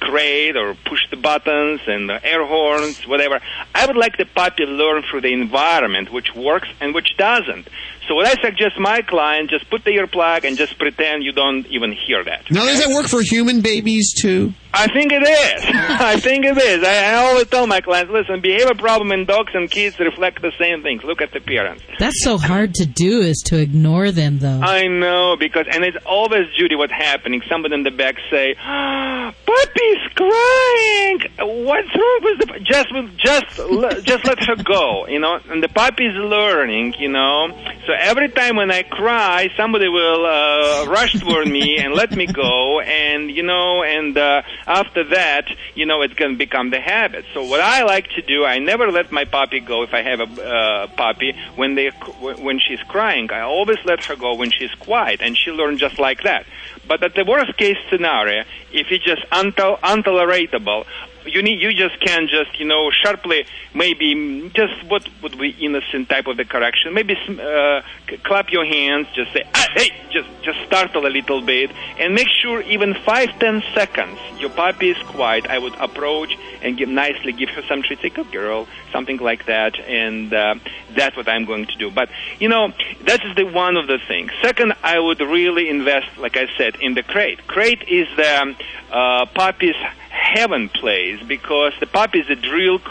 crate 0.00 0.56
or 0.56 0.74
push 0.74 1.08
the 1.10 1.16
buttons 1.16 1.80
and 1.86 2.08
the 2.08 2.24
air 2.24 2.44
horns, 2.44 3.06
whatever. 3.06 3.40
I 3.74 3.86
would 3.86 3.96
like 3.96 4.16
the 4.16 4.24
puppy 4.24 4.66
to 4.66 4.70
learn 4.70 5.02
through 5.02 5.22
the 5.22 5.32
environment 5.32 6.12
which 6.12 6.34
works 6.34 6.68
and 6.80 6.94
which 6.94 7.16
doesn't. 7.16 7.68
So 8.08 8.14
what 8.16 8.26
I 8.26 8.40
suggest 8.42 8.78
my 8.78 9.02
client 9.02 9.50
just 9.50 9.70
put 9.70 9.84
the 9.84 9.92
earplug 9.92 10.44
and 10.44 10.56
just 10.56 10.78
pretend 10.78 11.22
you 11.22 11.32
don't 11.32 11.66
even 11.68 11.92
hear 11.92 12.24
that. 12.24 12.50
Now, 12.50 12.64
does 12.64 12.84
that 12.84 12.92
work 12.92 13.06
for 13.06 13.22
human 13.22 13.60
babies 13.60 14.12
too? 14.12 14.54
I 14.74 14.88
think 14.92 15.12
it 15.12 15.22
is. 15.22 15.64
I 15.68 16.18
think 16.18 16.44
it 16.44 16.56
is. 16.56 16.82
I, 16.82 17.12
I 17.12 17.14
always 17.26 17.46
tell 17.48 17.66
my 17.66 17.80
clients, 17.80 18.10
listen, 18.10 18.40
behavior 18.40 18.74
problem 18.74 19.12
in 19.12 19.26
dogs 19.26 19.52
and 19.54 19.70
kids 19.70 19.98
reflect 19.98 20.40
the 20.40 20.52
same 20.58 20.82
things. 20.82 21.04
Look 21.04 21.20
at 21.20 21.32
the 21.32 21.40
parents. 21.40 21.82
That's 21.98 22.22
so 22.24 22.38
hard 22.38 22.74
to 22.74 22.86
do 22.86 23.20
is 23.20 23.42
to 23.46 23.58
ignore 23.58 24.10
them 24.10 24.38
though. 24.38 24.60
I 24.60 24.86
know 24.86 25.36
because, 25.38 25.66
and 25.70 25.84
it's 25.84 25.98
always 26.06 26.46
Judy. 26.56 26.74
What's 26.74 26.92
happening? 26.92 27.42
Somebody 27.48 27.74
in 27.74 27.82
the 27.82 27.90
back 27.90 28.16
say, 28.30 28.54
"Ah, 28.58 29.34
"Puppy's 29.46 30.02
crying. 30.14 31.20
What's 31.64 31.88
wrong 31.94 32.20
with 32.22 32.38
the? 32.40 32.46
pu-" 32.46 32.60
Just, 32.60 32.88
just, 33.18 34.04
just 34.06 34.24
let 34.24 34.42
her 34.44 34.56
go. 34.56 35.06
You 35.06 35.20
know." 35.20 35.38
And 35.50 35.62
the 35.62 35.68
puppy's 35.68 36.14
learning. 36.14 36.94
You 36.98 37.10
know. 37.10 37.48
So 37.86 37.92
every 37.98 38.30
time 38.30 38.56
when 38.56 38.70
I 38.70 38.82
cry, 38.82 39.48
somebody 39.56 39.88
will 39.88 40.24
uh, 40.24 40.86
rush 40.86 41.12
toward 41.20 41.48
me 41.48 41.78
and 41.78 41.94
let 41.94 42.12
me 42.12 42.26
go. 42.26 42.80
And 42.80 43.30
you 43.30 43.42
know, 43.42 43.82
and 43.82 44.16
uh, 44.16 44.42
after 44.66 45.04
that, 45.10 45.46
you 45.74 45.86
know, 45.86 46.02
it's 46.02 46.14
going 46.14 46.32
to 46.32 46.38
become 46.38 46.70
the 46.70 46.80
habit. 46.80 47.24
So 47.34 47.44
what 47.44 47.60
I 47.60 47.82
like 47.84 48.08
to 48.10 48.22
do, 48.22 48.44
I 48.44 48.58
never 48.58 48.90
let 48.90 49.10
my 49.12 49.24
puppy 49.24 49.60
go 49.60 49.82
if 49.82 49.92
I 49.92 50.02
have 50.02 50.20
a 50.20 50.42
uh, 50.42 50.86
puppy 50.88 51.34
when 51.56 51.74
they 51.74 51.88
when 51.88 52.58
she's 52.58 52.80
crying. 52.88 53.30
I 53.30 53.40
always 53.40 53.78
let 53.84 54.00
her 54.04 54.16
go 54.16 54.34
when 54.34 54.50
she's 54.50 54.74
quiet, 54.74 55.20
and 55.20 55.36
she 55.36 55.50
learns 55.50 55.80
just 55.80 55.98
like 55.98 56.22
that. 56.22 56.46
But 56.86 57.02
at 57.02 57.14
the 57.14 57.24
worst 57.24 57.56
case 57.56 57.76
scenario, 57.90 58.44
if 58.72 58.86
it's 58.90 59.04
just 59.04 59.22
unto- 59.30 59.76
intolerable, 59.84 60.86
you 61.26 61.42
need 61.42 61.60
you 61.60 61.72
just 61.74 61.98
can't 62.00 62.28
just 62.28 62.58
you 62.58 62.66
know 62.66 62.90
sharply 62.90 63.44
maybe 63.74 64.50
just 64.54 64.82
what 64.84 65.08
would 65.22 65.38
be 65.38 65.50
innocent 65.60 66.08
type 66.08 66.26
of 66.26 66.36
the 66.36 66.44
correction. 66.44 66.94
Maybe 66.94 67.16
uh, 67.16 67.82
clap 68.24 68.50
your 68.50 68.64
hands 68.64 69.06
just 69.14 69.32
say 69.32 69.44
ah, 69.54 69.68
hey 69.74 69.90
just 70.10 70.28
just 70.42 70.60
startle 70.66 71.06
a 71.06 71.08
little 71.08 71.40
bit 71.40 71.70
and 71.98 72.14
make 72.14 72.28
sure 72.28 72.60
even 72.62 72.94
five 72.94 73.38
ten 73.38 73.62
seconds 73.74 74.18
your 74.38 74.50
puppy 74.50 74.90
is 74.90 74.98
quiet. 75.08 75.46
I 75.46 75.58
would 75.58 75.74
approach 75.76 76.36
and 76.62 76.76
give 76.76 76.88
nicely 76.88 77.32
give 77.32 77.48
her 77.50 77.62
some 77.62 77.82
treats 77.82 78.02
say 78.02 78.10
good 78.10 78.30
girl 78.32 78.66
something 78.92 79.18
like 79.18 79.46
that 79.46 79.78
and 79.80 80.32
uh, 80.32 80.54
that's 80.94 81.16
what 81.16 81.28
I'm 81.28 81.44
going 81.44 81.66
to 81.66 81.76
do. 81.76 81.90
But 81.90 82.10
you 82.38 82.48
know 82.48 82.72
that 83.04 83.24
is 83.24 83.34
the 83.36 83.44
one 83.44 83.76
of 83.76 83.86
the 83.86 83.98
things. 84.06 84.30
Second 84.42 84.74
I 84.82 84.98
would 84.98 85.20
really 85.20 85.68
invest 85.68 86.18
like 86.18 86.36
I 86.36 86.46
said 86.56 86.76
in 86.80 86.94
the 86.94 87.02
crate. 87.02 87.46
Crate 87.46 87.82
is 87.88 88.08
the 88.16 88.40
um, 88.42 88.56
uh, 88.90 89.26
puppy's 89.26 89.76
heaven 90.22 90.68
place 90.68 91.22
because 91.26 91.72
the 91.80 91.86
puppies 91.86 92.30
are 92.30 92.36
drilled, 92.36 92.84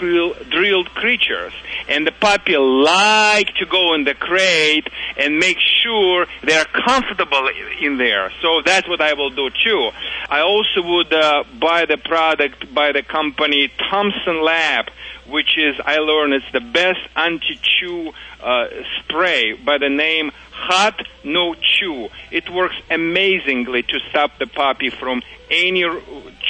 drilled 0.50 0.90
creatures 0.94 1.54
and 1.88 2.06
the 2.06 2.12
puppy 2.12 2.58
like 2.58 3.48
to 3.56 3.66
go 3.66 3.94
in 3.94 4.04
the 4.04 4.14
crate 4.14 4.88
and 5.18 5.40
make 5.40 5.58
sure 5.84 6.28
they're 6.44 6.66
comfortable 6.66 7.50
in 7.80 7.98
there. 7.98 8.32
So 8.42 8.62
that's 8.66 8.88
what 8.88 9.02
i 9.02 9.14
will 9.14 9.30
do 9.30 9.50
too. 9.64 9.90
I 10.30 10.42
also 10.42 10.82
would 10.82 11.14
uh, 11.14 11.44
buy 11.60 11.86
the 11.86 11.98
product 11.98 12.74
by 12.74 12.92
the 12.92 13.04
company 13.04 13.72
thompson 13.90 14.44
lab 14.44 14.86
which 15.28 15.58
is 15.58 15.76
i 15.86 15.98
learned 15.98 16.34
it's 16.34 16.52
the 16.52 16.60
best 16.60 17.00
anti-chew 17.16 18.12
uh, 18.44 18.66
spray 19.00 19.54
by 19.54 19.78
the 19.78 19.90
name 19.90 20.32
hot 20.52 21.00
no 21.24 21.56
chew 21.56 22.08
it 22.32 22.50
works 22.50 22.76
amazingly 22.90 23.84
to 23.84 24.00
stop 24.10 24.32
the 24.40 24.48
puppy 24.48 24.90
from 24.90 25.22
any 25.50 25.84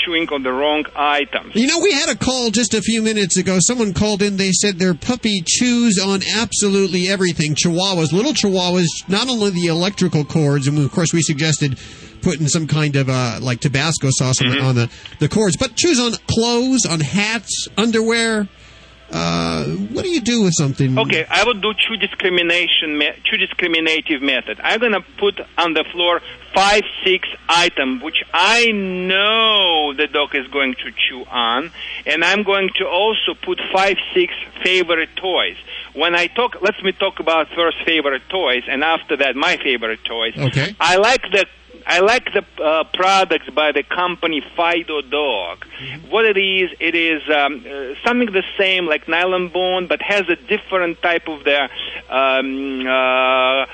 chewing 0.04 0.28
on 0.30 0.44
the 0.44 0.52
wrong 0.52 0.86
items 0.96 1.56
You 1.56 1.68
know, 1.68 1.80
we 1.80 1.92
had 1.92 2.10
a 2.10 2.16
call 2.16 2.52
just 2.52 2.74
a 2.74 2.82
few 2.82 3.02
minutes 3.02 3.36
ago. 3.38 3.58
Someone 3.60 3.94
called 3.94 4.22
in. 4.22 4.38
They 4.38 4.52
said 4.52 4.78
their 4.78 4.94
puppy 4.94 5.42
chews 5.46 6.00
on 6.00 6.22
absolutely 6.36 7.08
everything. 7.10 7.56
Chihuahuas, 7.56 8.14
little 8.14 8.34
chihuahuas, 8.34 8.86
not 9.08 9.28
only 9.28 9.50
the 9.50 9.68
electrical 9.68 10.24
cords, 10.24 10.68
and 10.68 10.78
of 10.78 10.92
course 10.92 11.14
we 11.14 11.22
suggested 11.24 11.80
putting 12.22 12.48
some 12.48 12.68
kind 12.68 12.96
of 12.96 13.10
uh, 13.10 13.40
like 13.42 13.60
Tabasco 13.60 14.10
sauce 14.12 14.42
on, 14.42 14.50
the, 14.50 14.60
on 14.62 14.76
the 14.76 14.92
the 15.20 15.28
cords, 15.30 15.58
but 15.58 15.76
chews 15.76 16.00
on 16.00 16.14
clothes, 16.28 16.86
on 16.86 17.00
hats, 17.00 17.68
underwear. 17.78 18.48
Uh, 19.12 19.66
what 19.66 20.04
do 20.04 20.10
you 20.10 20.22
do 20.22 20.44
with 20.44 20.54
something? 20.54 20.98
Okay, 20.98 21.26
I 21.30 21.44
would 21.44 21.62
do 21.62 21.74
two 21.74 21.98
discrimination, 21.98 23.02
two 23.30 23.38
discriminative 23.38 24.22
method. 24.22 24.60
I'm 24.64 24.80
gonna 24.80 25.02
put 25.18 25.40
on 25.58 25.74
the 25.74 25.84
floor 25.92 26.22
five, 26.54 26.84
six 27.04 27.28
items 27.48 28.02
which 28.02 28.24
I 28.34 28.72
know 28.72 29.94
the 29.94 30.08
dog 30.08 30.36
is 30.36 30.48
going 30.48 30.76
to 30.76 30.92
chew 30.92 31.26
on, 31.30 31.72
and 32.06 32.24
I'm 32.24 32.44
going 32.44 32.70
to 32.78 32.88
also 32.88 33.34
put 33.42 33.60
five, 33.74 33.98
six 34.14 34.34
favorite 34.64 35.10
toys. 35.16 35.58
When 35.94 36.16
I 36.16 36.28
talk, 36.28 36.62
let 36.62 36.82
me 36.84 36.94
talk 36.94 37.20
about 37.20 37.50
first 37.50 37.78
favorite 37.86 38.24
toys, 38.30 38.64
and 38.68 38.84
after 38.84 39.18
that 39.18 39.36
my 39.36 39.58
favorite 39.58 40.04
toys. 40.06 40.34
Okay. 40.38 40.76
I 40.80 40.96
like 40.98 41.24
the 41.32 41.46
I 41.86 42.00
like 42.00 42.26
the 42.34 42.44
uh, 42.64 42.84
products 42.94 43.50
by 43.50 43.72
the 43.72 43.84
company 43.84 44.44
Fido 44.56 45.02
Dog. 45.02 45.66
What 46.10 46.26
it 46.26 46.38
is, 46.38 46.72
it 46.80 46.96
is 46.96 47.22
um, 47.30 47.66
uh, 47.66 47.96
something 48.06 48.32
the 48.32 48.44
same 48.58 48.86
like 48.86 49.08
nylon 49.08 49.50
bone, 49.50 49.88
but 49.88 50.02
has 50.02 50.24
a 50.30 50.36
different 50.36 51.02
type 51.02 51.28
of 51.28 51.44
the. 51.44 51.70
Um, 52.10 52.86
uh, 52.86 53.66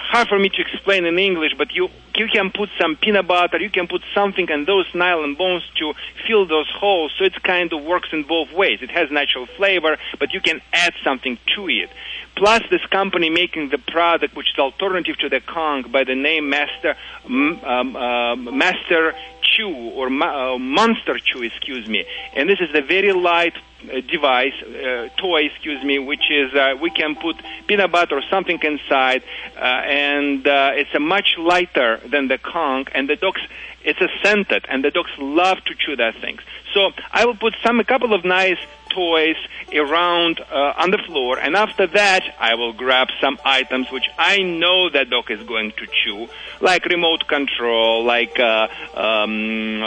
hard 0.00 0.28
for 0.28 0.38
me 0.38 0.48
to 0.48 0.60
explain 0.60 1.04
in 1.04 1.18
English, 1.18 1.52
but 1.56 1.72
you 1.72 1.88
you 2.16 2.28
can 2.28 2.50
put 2.50 2.70
some 2.80 2.96
peanut 2.96 3.26
butter, 3.28 3.58
you 3.58 3.70
can 3.70 3.86
put 3.86 4.02
something 4.14 4.48
in 4.48 4.64
those 4.64 4.86
nylon 4.94 5.34
bones 5.34 5.62
to 5.78 5.92
fill 6.26 6.46
those 6.46 6.70
holes, 6.74 7.12
so 7.18 7.24
it 7.24 7.42
kind 7.42 7.72
of 7.72 7.82
works 7.82 8.08
in 8.12 8.22
both 8.22 8.50
ways. 8.52 8.78
It 8.82 8.90
has 8.90 9.10
natural 9.10 9.46
flavor, 9.56 9.98
but 10.18 10.32
you 10.32 10.40
can 10.40 10.60
add 10.72 10.94
something 11.04 11.38
to 11.54 11.68
it. 11.68 11.90
Plus, 12.36 12.62
this 12.70 12.84
company 12.90 13.30
making 13.30 13.70
the 13.70 13.78
product, 13.78 14.36
which 14.36 14.48
is 14.52 14.58
alternative 14.58 15.16
to 15.18 15.28
the 15.30 15.40
Kong, 15.40 15.90
by 15.90 16.04
the 16.04 16.14
name 16.14 16.50
Master 16.50 16.94
um, 17.24 17.58
uh, 17.64 18.36
Master 18.36 19.14
Chew 19.40 19.74
or 19.94 20.08
uh, 20.08 20.58
Monster 20.58 21.18
Chew, 21.18 21.42
excuse 21.42 21.88
me. 21.88 22.04
And 22.34 22.46
this 22.46 22.60
is 22.60 22.68
a 22.74 22.82
very 22.82 23.12
light 23.12 23.54
uh, 23.56 24.00
device, 24.00 24.52
uh, 24.62 25.08
toy, 25.16 25.44
excuse 25.44 25.82
me, 25.82 25.98
which 25.98 26.30
is 26.30 26.52
uh, 26.54 26.74
we 26.78 26.90
can 26.90 27.14
put 27.14 27.36
peanut 27.66 27.90
butter 27.90 28.18
or 28.18 28.22
something 28.28 28.58
inside, 28.62 29.22
uh, 29.56 29.60
and 29.60 30.46
uh, 30.46 30.72
it's 30.74 30.94
a 30.94 31.00
much 31.00 31.38
lighter 31.38 32.00
than 32.06 32.28
the 32.28 32.36
Kong, 32.36 32.86
and 32.92 33.08
the 33.08 33.16
dogs. 33.16 33.40
It's 33.82 34.00
a 34.00 34.08
scented, 34.22 34.66
and 34.68 34.84
the 34.84 34.90
dogs 34.90 35.10
love 35.16 35.64
to 35.64 35.74
chew 35.74 35.96
that 35.96 36.20
things. 36.20 36.42
So 36.74 36.90
I 37.12 37.24
will 37.24 37.36
put 37.36 37.54
some 37.64 37.80
a 37.80 37.84
couple 37.84 38.12
of 38.12 38.24
nice 38.24 38.58
toys 38.88 39.36
around 39.74 40.40
uh, 40.40 40.74
on 40.76 40.90
the 40.90 40.98
floor, 41.06 41.38
and 41.38 41.56
after 41.56 41.86
that, 41.88 42.22
I 42.38 42.54
will 42.54 42.72
grab 42.72 43.08
some 43.20 43.38
items 43.44 43.90
which 43.90 44.08
I 44.18 44.38
know 44.38 44.90
that 44.90 45.10
dog 45.10 45.30
is 45.30 45.42
going 45.46 45.72
to 45.72 45.86
chew, 45.86 46.28
like 46.60 46.84
remote 46.86 47.26
control, 47.28 48.04
like 48.04 48.38
uh, 48.38 48.68
um, 48.94 49.80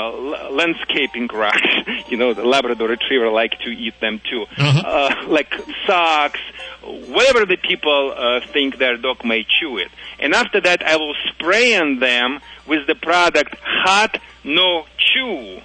landscaping 0.52 1.28
rocks. 1.28 1.62
you 2.10 2.18
know, 2.18 2.34
the 2.34 2.44
Labrador 2.44 2.90
Retriever 2.90 3.30
like 3.30 3.60
to 3.60 3.70
eat 3.70 4.00
them 4.00 4.22
too, 4.30 4.46
uh, 4.58 5.26
like 5.28 5.54
socks, 5.86 6.40
whatever 6.84 7.46
the 7.46 7.58
people 7.58 8.14
uh, 8.16 8.42
think 8.52 8.78
their 8.78 8.98
dog 8.98 9.24
may 9.24 9.46
chew 9.60 9.78
it. 9.78 9.90
And 10.20 10.34
after 10.34 10.60
that, 10.62 10.86
I 10.86 10.98
will 10.98 11.16
spray 11.30 11.76
on 11.78 12.00
them 12.00 12.40
with 12.68 12.88
the 12.88 12.96
product 12.96 13.56
Hot 13.62 14.20
No 14.44 14.86
Chew. 14.98 15.62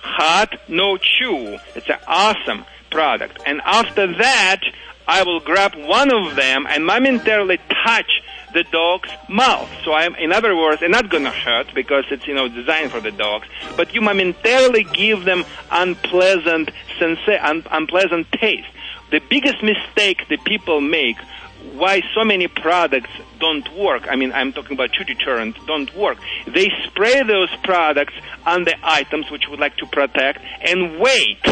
Hot 0.00 0.54
No 0.68 0.96
Chew. 0.98 1.58
It's 1.74 1.88
an 1.88 1.98
awesome 2.06 2.64
product. 2.94 3.42
And 3.44 3.60
after 3.64 4.06
that, 4.18 4.60
I 5.06 5.24
will 5.24 5.40
grab 5.40 5.74
one 5.74 6.10
of 6.12 6.36
them 6.36 6.66
and 6.68 6.86
momentarily 6.86 7.58
touch 7.84 8.10
the 8.54 8.62
dog's 8.70 9.10
mouth. 9.28 9.68
So 9.84 9.92
I'm, 9.92 10.14
in 10.14 10.32
other 10.32 10.56
words, 10.56 10.80
it's 10.80 10.90
not 10.90 11.10
gonna 11.10 11.32
hurt 11.32 11.74
because 11.74 12.04
it's, 12.10 12.26
you 12.28 12.34
know, 12.34 12.48
designed 12.48 12.92
for 12.92 13.00
the 13.00 13.10
dogs, 13.10 13.48
but 13.76 13.92
you 13.94 14.00
momentarily 14.00 14.84
give 14.84 15.24
them 15.24 15.44
unpleasant 15.72 16.70
sensa- 17.00 17.42
un- 17.42 17.66
unpleasant 17.70 18.30
taste. 18.32 18.68
The 19.10 19.20
biggest 19.28 19.60
mistake 19.62 20.28
the 20.28 20.38
people 20.38 20.80
make 20.80 21.16
why 21.72 22.02
so 22.14 22.24
many 22.24 22.46
products 22.46 23.10
don't 23.40 23.66
work. 23.76 24.06
I 24.08 24.16
mean, 24.16 24.32
I'm 24.32 24.52
talking 24.52 24.74
about 24.74 24.92
chew 24.92 25.04
deterrent 25.04 25.56
don't 25.66 25.92
work. 25.96 26.18
They 26.46 26.68
spray 26.86 27.22
those 27.22 27.50
products 27.64 28.14
on 28.46 28.64
the 28.64 28.76
items 28.82 29.30
which 29.30 29.48
would 29.48 29.58
like 29.58 29.76
to 29.78 29.86
protect 29.86 30.40
and 30.62 31.00
wait 31.00 31.42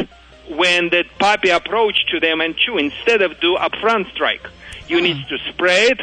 when 0.49 0.88
the 0.90 1.05
puppy 1.18 1.51
approach 1.51 2.07
to 2.11 2.20
them 2.20 2.40
and 2.40 2.57
chew 2.57 2.78
instead 2.78 3.22
of 3.22 3.40
do 3.40 3.57
upfront 3.57 4.11
strike. 4.12 4.47
You 4.88 5.01
need 5.01 5.26
to 5.28 5.38
spray 5.51 5.95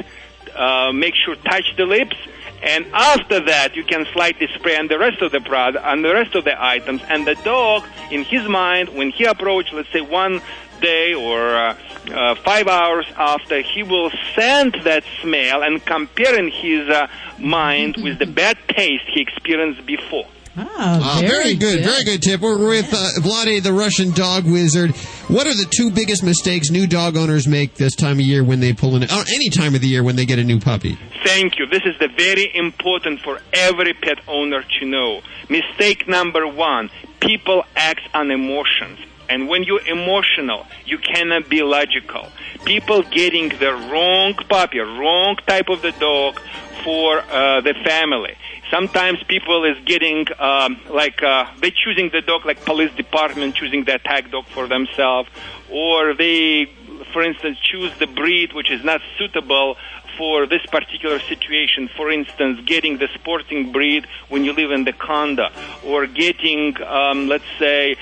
uh, 0.56 0.92
make 0.94 1.16
sure 1.16 1.36
touch 1.36 1.76
the 1.78 1.86
lips, 1.86 2.16
and 2.62 2.86
after 2.94 3.40
that 3.40 3.76
you 3.76 3.84
can 3.84 4.06
slightly 4.14 4.48
spray 4.56 4.78
on 4.78 4.88
the 4.88 5.00
rest 5.00 5.22
of 5.22 5.32
the 5.32 5.42
product, 5.42 5.84
on 5.86 6.02
the 6.02 6.14
rest 6.14 6.36
of 6.36 6.44
the 6.44 6.64
items, 6.64 7.02
and 7.08 7.26
the 7.26 7.36
dog, 7.36 7.84
in 8.12 8.24
his 8.24 8.48
mind, 8.48 8.90
when 8.90 9.12
he 9.12 9.26
approach, 9.26 9.72
let's 9.72 9.92
say 9.92 10.02
one 10.02 10.42
day 10.82 11.14
or 11.14 11.56
uh, 11.56 11.78
uh, 12.12 12.36
five 12.36 12.68
hours 12.68 13.06
after, 13.16 13.62
he 13.62 13.84
will 13.84 14.12
scent 14.36 14.84
that 14.84 15.04
smell 15.22 15.64
and 15.64 15.86
compare 15.86 16.38
in 16.38 16.50
his 16.50 16.90
uh, 16.90 17.08
mind 17.38 17.98
with 18.02 18.20
the 18.20 18.26
bad 18.26 18.58
taste 18.70 19.04
he 19.14 19.22
experienced 19.22 19.86
before. 19.86 20.28
Ah, 20.62 21.20
very, 21.22 21.56
good, 21.56 21.84
very 21.84 22.04
good 22.04 22.22
tip. 22.22 22.42
We're 22.42 22.68
with 22.68 22.94
uh, 22.94 23.22
Vladae, 23.22 23.64
the 23.64 23.72
Russian 23.72 24.12
dog 24.12 24.46
wizard. 24.46 24.96
What 25.28 25.48
are 25.48 25.54
the 25.54 25.68
two 25.70 25.90
biggest 25.90 26.24
mistakes 26.24 26.70
new 26.70 26.86
dog 26.86 27.16
owners 27.16 27.48
make 27.48 27.76
this 27.76 27.96
time 27.96 28.20
of 28.20 28.26
year 28.26 28.44
when 28.44 28.60
they 28.60 28.74
pull 28.74 28.96
in, 28.96 29.04
or 29.04 29.24
any 29.34 29.50
time 29.50 29.74
of 29.74 29.82
the 29.82 29.88
year 29.88 30.04
when 30.04 30.18
they 30.18 30.26
get 30.26 30.38
a 30.38 30.44
new 30.44 30.60
puppy? 30.60 30.98
Thank 31.24 31.60
you. 31.60 31.66
This 31.66 31.84
is 31.86 31.98
the 32.00 32.10
very 32.10 32.52
important 32.56 33.22
for 33.22 33.40
every 33.54 33.94
pet 33.94 34.20
owner 34.28 34.64
to 34.80 34.86
know. 34.86 35.22
Mistake 35.48 36.08
number 36.10 36.46
one: 36.46 36.90
people 37.22 37.64
act 37.76 38.02
on 38.14 38.30
emotions. 38.30 39.00
And 39.30 39.48
when 39.48 39.64
you're 39.64 39.88
emotional, 39.88 40.66
you 40.88 40.98
cannot 40.98 41.48
be 41.50 41.62
logical. 41.62 42.28
People 42.66 43.04
getting 43.04 43.50
the 43.50 43.74
wrong 43.92 44.34
puppy, 44.34 44.80
wrong 44.80 45.38
type 45.46 45.70
of 45.70 45.84
the 45.84 45.92
dog 45.92 46.40
for 46.84 47.20
uh, 47.20 47.62
the 47.62 47.74
family. 47.86 48.36
Sometimes 48.72 49.22
people 49.24 49.66
is 49.66 49.78
getting 49.86 50.28
um, 50.40 50.80
like 50.90 51.24
uh, 51.24 51.46
they 51.60 51.72
choosing 51.72 52.10
the 52.10 52.22
dog 52.22 52.46
like 52.46 52.64
police 52.66 52.94
department 52.96 53.56
choosing 53.56 53.84
the 53.84 53.96
attack 53.96 54.30
dog 54.32 54.46
for 54.48 54.68
themselves, 54.68 55.30
or 55.72 56.14
they, 56.14 56.66
for 57.12 57.24
instance, 57.24 57.58
choose 57.60 57.92
the 57.98 58.08
breed 58.08 58.54
which 58.54 58.72
is 58.72 58.84
not 58.84 59.02
suitable 59.18 59.76
for 60.20 60.46
this 60.46 60.62
particular 60.66 61.18
situation. 61.20 61.90
For 61.96 62.12
instance, 62.12 62.60
getting 62.66 62.98
the 62.98 63.08
sporting 63.16 63.72
breed 63.72 64.06
when 64.28 64.44
you 64.44 64.52
live 64.52 64.72
in 64.72 64.84
the 64.84 64.92
condo, 64.92 65.48
or 65.84 66.06
getting, 66.08 66.76
um, 66.84 67.30
let's 67.30 67.50
say, 67.58 67.96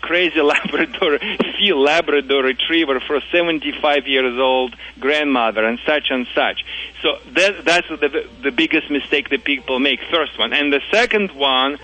crazy 0.00 0.40
Labrador, 0.52 1.18
Phil 1.18 1.82
Labrador 1.82 2.44
Retriever 2.44 3.00
for 3.00 3.16
a 3.16 3.22
75 3.32 4.06
years 4.06 4.38
old 4.38 4.76
grandmother, 5.00 5.64
and 5.64 5.80
such 5.84 6.06
and 6.10 6.26
such. 6.34 6.64
So 7.02 7.18
that, 7.32 7.64
that's 7.64 7.88
the, 7.88 8.15
the 8.42 8.50
biggest 8.50 8.90
mistake 8.90 9.30
that 9.30 9.44
people 9.44 9.78
make. 9.78 10.00
First 10.10 10.38
one, 10.38 10.52
and 10.52 10.72
the 10.72 10.80
second 10.92 11.32
one, 11.32 11.78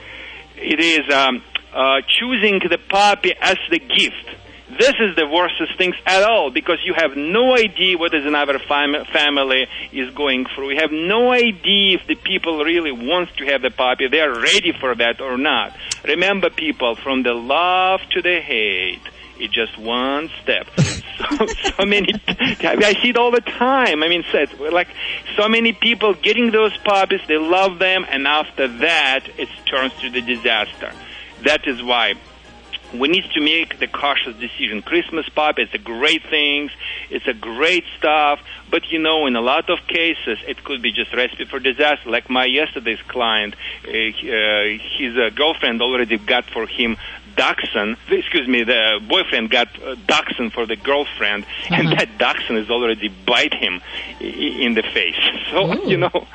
it 0.56 0.80
is 0.80 1.12
um, 1.14 1.42
uh, 1.72 2.00
choosing 2.06 2.60
the 2.68 2.78
puppy 2.78 3.34
as 3.40 3.56
the 3.70 3.78
gift. 3.78 4.38
This 4.78 4.94
is 5.00 5.16
the 5.16 5.26
worstest 5.26 5.76
things 5.76 5.94
at 6.06 6.22
all 6.22 6.50
because 6.50 6.78
you 6.82 6.94
have 6.96 7.14
no 7.14 7.54
idea 7.54 7.98
what 7.98 8.14
is 8.14 8.24
another 8.24 8.58
fam- 8.58 9.04
family 9.12 9.66
is 9.92 10.08
going 10.14 10.46
through. 10.54 10.70
You 10.70 10.80
have 10.80 10.92
no 10.92 11.30
idea 11.30 11.98
if 11.98 12.06
the 12.06 12.14
people 12.14 12.64
really 12.64 12.92
wants 12.92 13.32
to 13.36 13.44
have 13.46 13.60
the 13.60 13.70
puppy. 13.70 14.08
They 14.08 14.20
are 14.20 14.32
ready 14.32 14.72
for 14.80 14.94
that 14.94 15.20
or 15.20 15.36
not. 15.36 15.76
Remember, 16.04 16.48
people, 16.48 16.94
from 16.94 17.22
the 17.22 17.34
love 17.34 18.00
to 18.12 18.22
the 18.22 18.40
hate. 18.40 19.02
It's 19.42 19.52
just 19.52 19.76
one 19.78 20.30
step. 20.42 20.68
So, 21.12 21.46
so 21.46 21.84
many, 21.84 22.08
I 22.26 22.94
see 23.00 23.10
it 23.10 23.16
all 23.16 23.30
the 23.30 23.42
time. 23.42 24.02
I 24.02 24.08
mean, 24.08 24.24
it's 24.26 24.58
like 24.58 24.88
so 25.36 25.46
many 25.46 25.72
people 25.72 26.14
getting 26.14 26.50
those 26.50 26.76
puppies, 26.78 27.20
they 27.28 27.36
love 27.36 27.78
them, 27.78 28.04
and 28.08 28.26
after 28.26 28.66
that, 28.66 29.28
it 29.38 29.48
turns 29.66 29.92
to 30.00 30.10
the 30.10 30.22
disaster. 30.22 30.92
That 31.44 31.68
is 31.68 31.82
why 31.82 32.14
we 32.94 33.08
need 33.08 33.24
to 33.34 33.40
make 33.40 33.78
the 33.78 33.86
cautious 33.86 34.36
decision. 34.36 34.82
Christmas 34.82 35.28
puppy 35.28 35.62
is 35.62 35.70
a 35.72 35.78
great 35.78 36.22
thing. 36.28 36.70
It's 37.10 37.26
a 37.26 37.32
great 37.32 37.84
stuff. 37.98 38.40
But 38.70 38.90
you 38.90 38.98
know, 38.98 39.26
in 39.26 39.36
a 39.36 39.40
lot 39.40 39.70
of 39.70 39.78
cases, 39.86 40.38
it 40.46 40.62
could 40.64 40.82
be 40.82 40.92
just 40.92 41.12
recipe 41.14 41.44
for 41.46 41.58
disaster. 41.58 42.10
Like 42.10 42.28
my 42.28 42.44
yesterday's 42.44 43.00
client, 43.08 43.54
uh, 43.86 43.90
uh, 43.90 44.64
his 44.98 45.16
uh, 45.16 45.30
girlfriend 45.34 45.80
already 45.80 46.18
got 46.18 46.44
for 46.44 46.66
him 46.66 46.96
dachshund. 47.36 47.96
Excuse 48.10 48.48
me, 48.48 48.64
the 48.64 49.00
boyfriend 49.08 49.50
got 49.50 49.68
uh, 49.82 49.94
dachshund 50.06 50.52
for 50.52 50.66
the 50.66 50.76
girlfriend, 50.76 51.46
and 51.70 51.88
that 51.98 52.18
dachshund 52.18 52.58
is 52.58 52.70
already 52.70 53.08
bite 53.08 53.54
him 53.54 53.80
in 54.20 54.74
the 54.74 54.82
face. 54.82 55.16
So 55.52 55.84
you 55.86 55.98
know, 55.98 56.26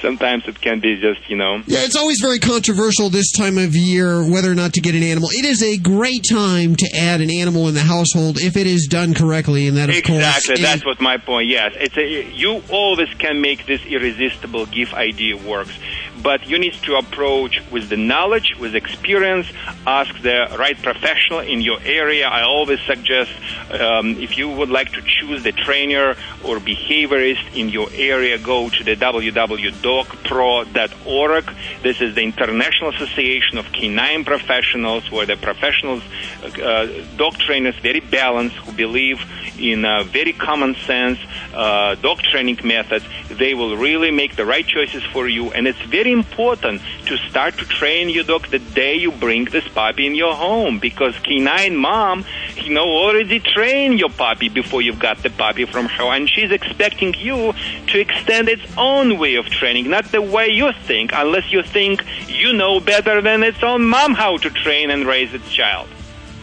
sometimes 0.00 0.46
it 0.46 0.60
can 0.60 0.78
be 0.78 1.00
just 1.00 1.28
you 1.28 1.36
know. 1.36 1.62
Yeah, 1.66 1.80
it's 1.82 1.96
always 1.96 2.20
very 2.20 2.38
controversial 2.38 3.10
this 3.10 3.32
time 3.32 3.58
of 3.58 3.74
year 3.74 4.22
whether 4.22 4.48
or 4.50 4.54
not 4.54 4.74
to 4.74 4.80
get 4.80 4.94
an 4.94 5.02
animal. 5.02 5.30
It 5.32 5.44
is 5.44 5.62
a 5.64 5.78
great 5.78 6.22
time 6.30 6.76
to 6.76 6.88
add 6.96 7.20
an 7.20 7.30
animal 7.34 7.66
in 7.66 7.74
the 7.74 7.82
household 7.82 8.38
if 8.40 8.56
it 8.56 8.68
is 8.68 8.86
done 8.88 9.14
correctly, 9.14 9.66
and 9.66 9.76
that 9.78 9.88
of 9.88 9.96
exactly, 9.96 10.20
course 10.20 10.50
is- 10.50 10.60
that's 10.60 10.84
what 10.86 11.00
my 11.00 11.16
point. 11.16 11.48
Yes, 11.48 11.72
it's 11.74 11.96
a, 11.96 12.30
you 12.32 12.62
always 12.70 13.12
can 13.14 13.40
make 13.40 13.66
this 13.66 13.84
irresistible 13.84 14.66
gift 14.66 14.94
idea 14.94 15.36
works, 15.36 15.76
but 16.22 16.46
you 16.46 16.58
need 16.58 16.74
to 16.74 16.96
approach 16.96 17.62
with 17.70 17.88
the 17.88 17.96
knowledge, 17.96 18.54
with 18.58 18.74
experience, 18.74 19.46
ask 19.86 20.14
the 20.22 20.54
right 20.58 20.76
professional 20.82 21.38
in 21.40 21.60
your 21.60 21.80
area. 21.82 22.28
I 22.28 22.42
always 22.42 22.80
suggest 22.86 23.30
um, 23.70 24.16
if 24.18 24.36
you 24.38 24.48
would 24.48 24.70
like 24.70 24.92
to 24.92 25.02
choose 25.02 25.42
the 25.42 25.52
trainer 25.52 26.16
or 26.44 26.58
behaviorist 26.58 27.56
in 27.56 27.68
your 27.68 27.88
area, 27.92 28.38
go 28.38 28.68
to 28.68 28.84
the 28.84 28.96
www.dogpro.org. 28.96 31.44
This 31.82 32.00
is 32.00 32.14
the 32.14 32.22
International 32.22 32.90
Association 32.90 33.58
of 33.58 33.66
Canine 33.72 34.24
Professionals, 34.24 35.10
where 35.10 35.26
the 35.26 35.36
professionals, 35.36 36.02
uh, 36.42 36.86
dog 37.16 37.34
trainers, 37.34 37.74
very 37.80 38.00
balanced, 38.00 38.56
who 38.56 38.72
believe 38.72 39.20
in 39.58 39.84
uh, 39.84 40.02
very 40.04 40.32
common 40.32 40.74
sense 40.74 41.18
uh, 41.54 41.94
dog 41.96 42.18
training 42.18 42.58
methods. 42.64 43.04
They 43.28 43.54
will 43.54 43.76
really 43.76 44.10
make 44.10 44.36
the 44.36 44.44
right 44.44 44.66
choices 44.66 45.02
for 45.12 45.28
you, 45.28 45.52
and 45.52 45.66
it's 45.66 45.80
very 45.82 46.11
important 46.12 46.80
to 47.06 47.16
start 47.28 47.58
to 47.58 47.64
train 47.64 48.08
your 48.08 48.24
dog 48.24 48.46
the 48.48 48.58
day 48.58 48.94
you 48.94 49.10
bring 49.10 49.46
this 49.46 49.66
puppy 49.68 50.06
in 50.06 50.14
your 50.14 50.34
home, 50.34 50.78
because 50.78 51.18
canine 51.20 51.76
mom, 51.76 52.24
you 52.56 52.72
know, 52.72 52.86
already 52.86 53.40
trained 53.40 53.98
your 53.98 54.10
puppy 54.10 54.48
before 54.48 54.82
you 54.82 54.94
got 54.94 55.18
the 55.22 55.30
puppy 55.30 55.64
from 55.64 55.86
her, 55.86 56.04
and 56.04 56.28
she's 56.28 56.50
expecting 56.50 57.14
you 57.14 57.52
to 57.88 57.98
extend 57.98 58.48
its 58.48 58.62
own 58.76 59.18
way 59.18 59.34
of 59.36 59.46
training, 59.46 59.90
not 59.90 60.04
the 60.12 60.22
way 60.22 60.48
you 60.48 60.70
think, 60.84 61.10
unless 61.14 61.50
you 61.50 61.62
think 61.62 62.04
you 62.28 62.52
know 62.52 62.78
better 62.78 63.20
than 63.20 63.42
its 63.42 63.62
own 63.62 63.84
mom 63.84 64.14
how 64.14 64.36
to 64.36 64.50
train 64.50 64.90
and 64.90 65.06
raise 65.06 65.32
its 65.34 65.50
child. 65.50 65.88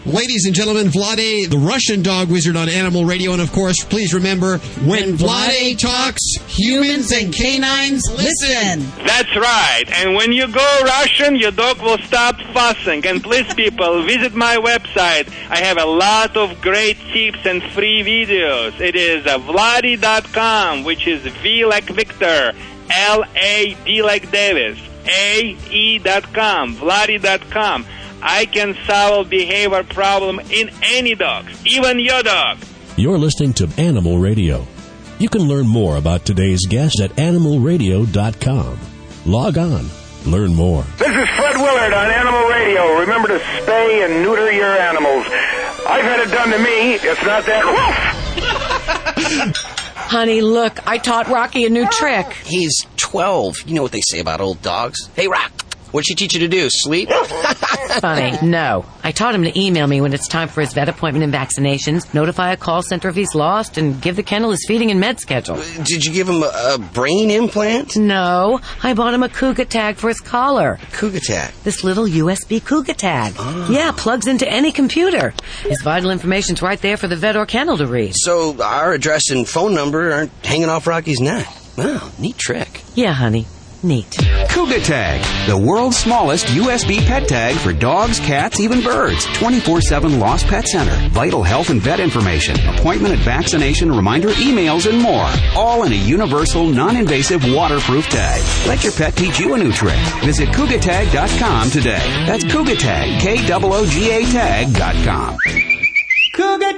Ladies 0.06 0.46
and 0.46 0.56
gentlemen, 0.56 0.88
Vladae, 0.88 1.50
the 1.50 1.58
Russian 1.58 2.02
dog 2.02 2.30
wizard 2.32 2.56
on 2.56 2.70
Animal 2.70 3.04
Radio. 3.04 3.34
And 3.34 3.42
of 3.42 3.52
course, 3.52 3.84
please 3.84 4.14
remember 4.14 4.58
when 4.86 5.18
Vladae 5.18 5.78
talks, 5.78 6.22
humans 6.48 7.12
and 7.12 7.34
canines 7.34 8.02
listen. 8.10 8.90
That's 9.06 9.36
right. 9.36 9.84
And 9.96 10.16
when 10.16 10.32
you 10.32 10.48
go 10.48 10.82
Russian, 10.84 11.36
your 11.36 11.52
dog 11.52 11.82
will 11.82 11.98
stop 12.00 12.40
fussing. 12.54 13.06
And 13.06 13.22
please, 13.22 13.54
people, 13.54 14.04
visit 14.06 14.34
my 14.34 14.56
website. 14.56 15.28
I 15.50 15.58
have 15.58 15.78
a 15.78 15.86
lot 15.86 16.38
of 16.38 16.62
great 16.62 16.98
tips 17.12 17.46
and 17.46 17.62
free 17.74 18.02
videos. 18.02 18.80
It 18.80 18.96
is 18.96 19.28
uh, 19.28 19.38
Vladae.com, 19.40 20.86
which 20.86 21.08
is 21.08 21.22
V 21.44 21.66
like 21.66 21.86
Victor, 21.90 22.54
L 22.90 23.26
A 23.36 23.76
D 23.86 24.02
like 24.02 24.32
Davis, 24.32 24.80
A 25.08 25.58
E.com, 25.70 26.76
Vladae.com. 26.78 27.86
I 28.22 28.46
can 28.46 28.76
solve 28.86 29.30
behavior 29.30 29.84
problem 29.84 30.40
in 30.52 30.70
any 30.84 31.16
dog, 31.16 31.46
even 31.66 32.00
your 32.00 32.22
dog. 32.24 32.58
You're 32.98 33.18
listening 33.18 33.54
to 33.54 33.70
Animal 33.78 34.20
Radio. 34.20 34.66
You 35.20 35.30
can 35.30 35.44
learn 35.44 35.68
more 35.68 35.98
about 35.98 36.26
today's 36.26 36.66
guest 36.68 37.00
at 37.02 37.12
animalradio.com. 37.12 38.80
Log 39.26 39.58
on, 39.58 39.90
learn 40.26 40.54
more. 40.56 40.84
This 40.98 41.08
is 41.10 41.30
Fred 41.38 41.56
Willard 41.58 41.94
on 41.94 42.10
Animal 42.10 42.48
Radio. 42.50 43.00
Remember 43.00 43.28
to 43.30 43.40
spay 43.40 44.06
and 44.06 44.24
neuter 44.24 44.52
your 44.52 44.66
animals. 44.78 45.26
I've 45.88 46.04
had 46.04 46.20
it 46.22 46.32
done 46.32 46.50
to 46.52 46.58
me. 46.60 46.94
It's 46.96 47.24
not 47.24 47.46
that 47.46 47.66
woof. 47.66 49.56
Honey, 50.10 50.42
look, 50.42 50.80
I 50.88 50.98
taught 50.98 51.28
Rocky 51.28 51.66
a 51.66 51.70
new 51.70 51.88
trick. 51.88 52.32
He's 52.46 52.74
12. 52.98 53.68
You 53.68 53.76
know 53.76 53.84
what 53.84 53.92
they 53.92 54.02
say 54.02 54.20
about 54.20 54.42
old 54.42 54.62
dogs. 54.62 55.08
Hey, 55.16 55.28
Rock, 55.28 55.52
what'd 55.92 56.08
she 56.08 56.16
teach 56.16 56.34
you 56.34 56.40
to 56.42 56.48
do? 56.48 56.68
Sleep? 56.70 57.10
Funny. 58.00 58.38
No. 58.42 58.86
I 59.04 59.12
taught 59.12 59.34
him 59.36 59.44
to 59.44 59.60
email 59.60 59.88
me 59.88 60.02
when 60.02 60.14
it's 60.14 60.28
time 60.28 60.48
for 60.48 60.62
his 60.62 60.74
vet 60.74 60.90
appointment 60.90 61.24
and 61.24 61.34
vaccinations, 61.34 62.14
notify 62.14 62.52
a 62.52 62.58
call 62.58 62.82
center 62.82 63.10
if 63.10 63.16
he's 63.16 63.34
lost, 63.36 63.78
and 63.78 64.00
give 64.02 64.16
the 64.16 64.24
kennel 64.24 64.52
his 64.52 64.64
feeding 64.68 64.92
and 64.92 65.00
med 65.00 65.20
schedule. 65.20 65.56
Uh, 65.58 65.84
did 65.84 66.06
you 66.06 66.14
give 66.14 66.30
him 66.30 66.44
a, 66.44 66.52
a 66.76 66.78
brain 66.78 67.32
implant? 67.32 67.98
No. 67.98 68.60
I 68.84 68.94
bought 68.94 69.14
him 69.14 69.24
a 69.24 69.30
Kooga 69.30 69.68
Tag 69.68 69.98
for 69.98 70.08
his 70.08 70.20
collar. 70.22 70.78
Kooga 70.92 71.20
Tag? 71.22 71.54
This 71.64 71.84
little 71.84 72.06
USB 72.06 72.62
Kooga 72.62 72.96
Tag. 72.96 73.34
Ah. 73.38 73.70
Yeah, 73.70 73.92
plugs 73.96 74.28
into 74.28 74.48
any 74.48 74.72
computer. 74.72 75.34
His 75.64 75.82
vital 75.82 76.12
information's 76.12 76.62
right 76.62 76.80
there 76.82 76.98
for 76.98 77.08
the 77.08 77.16
vet 77.16 77.36
or 77.36 77.46
kennel 77.46 77.78
to 77.78 77.88
read. 77.88 78.14
So 78.16 78.62
our 78.62 78.94
address 78.94 79.30
and 79.30 79.48
phone 79.48 79.74
number 79.74 80.12
aren't 80.12 80.32
hanging 80.46 80.70
off 80.70 80.88
Rocky's 80.88 81.20
neck. 81.20 81.48
Wow, 81.78 82.12
neat 82.20 82.38
trick. 82.38 82.84
Yeah, 82.96 83.14
honey. 83.14 83.46
Neat. 83.84 84.10
Kooga 84.50 84.84
Tag, 84.84 85.48
the 85.48 85.58
world's 85.58 85.98
smallest 85.98 86.48
USB 86.48 87.06
pet 87.06 87.28
tag 87.28 87.56
for 87.56 87.74
dogs, 87.74 88.20
cats, 88.20 88.60
even 88.60 88.82
birds. 88.82 89.26
24-7 89.28 90.20
Lost 90.20 90.48
Pet 90.48 90.68
Center. 90.68 91.10
Vital 91.10 91.44
health 91.44 91.70
and 91.70 91.82
vet 91.82 92.00
information. 92.00 92.56
Appointment 92.76 93.14
and 93.14 93.24
vaccination, 93.24 93.92
reminder, 93.92 94.30
emails, 94.30 94.90
and 94.90 95.02
more. 95.02 95.30
All 95.56 95.84
in 95.84 95.92
a 95.92 95.96
universal, 95.96 96.68
non-invasive, 96.68 97.44
waterproof 97.54 98.08
tag. 98.10 98.42
Let 98.68 98.84
your 98.84 98.94
pet 98.94 99.16
teach 99.16 99.40
you 99.40 99.54
a 99.54 99.58
new 99.58 99.72
trick. 99.72 100.00
Visit 100.24 100.50
KoogaTag.com 100.50 101.70
today. 101.70 102.26
That's 102.26 102.44
Kooga 102.44 102.78
Tag, 102.78 103.22
K-O-O-G-A 103.22 104.24
Tag.com. 104.24 105.38
Kooga 106.36 106.78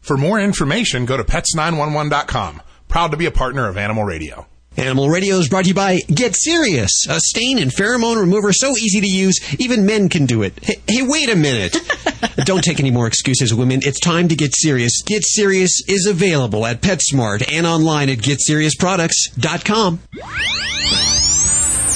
For 0.00 0.16
more 0.16 0.40
information, 0.40 1.04
go 1.04 1.16
to 1.16 1.24
pets911.com. 1.24 2.62
Proud 2.88 3.10
to 3.10 3.16
be 3.16 3.26
a 3.26 3.30
partner 3.30 3.68
of 3.68 3.76
Animal 3.76 4.04
Radio. 4.04 4.47
Animal 4.78 5.10
Radio 5.10 5.38
is 5.38 5.48
brought 5.48 5.64
to 5.64 5.68
you 5.70 5.74
by 5.74 5.98
Get 6.06 6.36
Serious, 6.36 7.04
a 7.10 7.18
stain 7.18 7.58
and 7.58 7.72
pheromone 7.72 8.16
remover 8.16 8.52
so 8.52 8.76
easy 8.76 9.00
to 9.00 9.08
use, 9.08 9.40
even 9.58 9.84
men 9.84 10.08
can 10.08 10.24
do 10.24 10.42
it. 10.42 10.56
Hey, 10.62 10.76
hey 10.86 11.02
wait 11.02 11.28
a 11.28 11.34
minute. 11.34 11.76
Don't 12.44 12.62
take 12.62 12.78
any 12.78 12.92
more 12.92 13.08
excuses, 13.08 13.52
women. 13.52 13.80
It's 13.82 13.98
time 13.98 14.28
to 14.28 14.36
get 14.36 14.54
serious. 14.54 15.02
Get 15.02 15.24
Serious 15.24 15.82
is 15.88 16.06
available 16.06 16.64
at 16.64 16.80
PetSmart 16.80 17.52
and 17.52 17.66
online 17.66 18.08
at 18.08 18.18
GetSeriousProducts.com. 18.18 20.00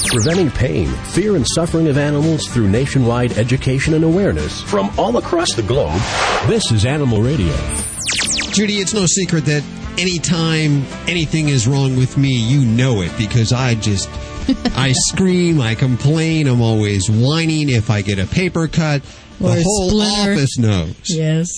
Preventing 0.09 0.51
pain, 0.51 0.87
fear, 1.11 1.37
and 1.37 1.47
suffering 1.47 1.87
of 1.87 1.97
animals 1.97 2.49
through 2.49 2.67
nationwide 2.67 3.37
education 3.37 3.93
and 3.93 4.03
awareness 4.03 4.61
from 4.61 4.91
all 4.99 5.15
across 5.15 5.53
the 5.53 5.63
globe. 5.63 6.01
This 6.47 6.69
is 6.69 6.85
Animal 6.85 7.21
Radio. 7.21 7.55
Judy, 8.51 8.79
it's 8.79 8.93
no 8.93 9.05
secret 9.05 9.45
that 9.45 9.63
anytime 9.97 10.83
anything 11.07 11.49
is 11.49 11.67
wrong 11.67 11.95
with 11.97 12.17
me, 12.17 12.33
you 12.33 12.65
know 12.65 13.01
it 13.01 13.11
because 13.17 13.51
I 13.53 13.75
just. 13.75 14.09
I 14.75 14.91
scream, 15.07 15.61
I 15.61 15.73
complain, 15.75 16.47
I'm 16.47 16.61
always 16.61 17.09
whining 17.09 17.69
if 17.69 17.89
I 17.89 18.01
get 18.01 18.19
a 18.19 18.25
paper 18.27 18.67
cut. 18.67 19.01
The 19.39 19.47
Or 19.47 19.57
a 19.57 19.61
whole 19.63 19.89
splinter. 19.89 20.31
office 20.33 20.57
knows. 20.57 20.95
Yes. 21.05 21.49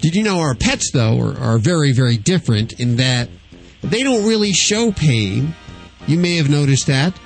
Did 0.00 0.14
you 0.14 0.22
know 0.22 0.38
our 0.38 0.54
pets, 0.54 0.90
though, 0.92 1.18
are, 1.20 1.38
are 1.38 1.58
very, 1.58 1.92
very 1.92 2.16
different 2.16 2.74
in 2.80 2.96
that 2.96 3.28
they 3.82 4.02
don't 4.02 4.24
really 4.26 4.52
show 4.52 4.92
pain. 4.92 5.54
You 6.06 6.18
may 6.18 6.36
have 6.36 6.48
noticed 6.48 6.86
that. 6.86 7.18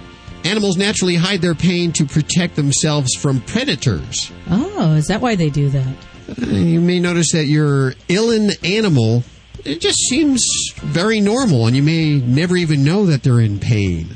Animals 0.45 0.77
naturally 0.77 1.15
hide 1.17 1.41
their 1.43 1.55
pain 1.55 1.93
to 1.93 2.05
protect 2.07 2.57
themselves 2.57 3.15
from 3.15 3.41
predators. 3.43 4.33
Oh, 4.51 4.95
is 4.95 5.07
that 5.07 5.21
why 5.21 5.35
they 5.37 5.51
do 5.51 5.69
that? 5.69 5.95
Uh, 6.43 6.47
You 6.47 6.81
may 6.81 6.99
notice 6.99 7.31
that 7.33 7.45
your 7.47 7.95
ill 8.09 8.33
animal 8.65 9.23
it 9.65 9.81
just 9.81 9.99
seems 10.09 10.45
very 10.77 11.21
normal, 11.21 11.67
and 11.67 11.77
you 11.77 11.83
may 11.83 12.19
never 12.19 12.57
even 12.57 12.85
know 12.85 13.07
that 13.07 13.23
they're 13.23 13.41
in 13.41 13.59
pain. 13.59 14.09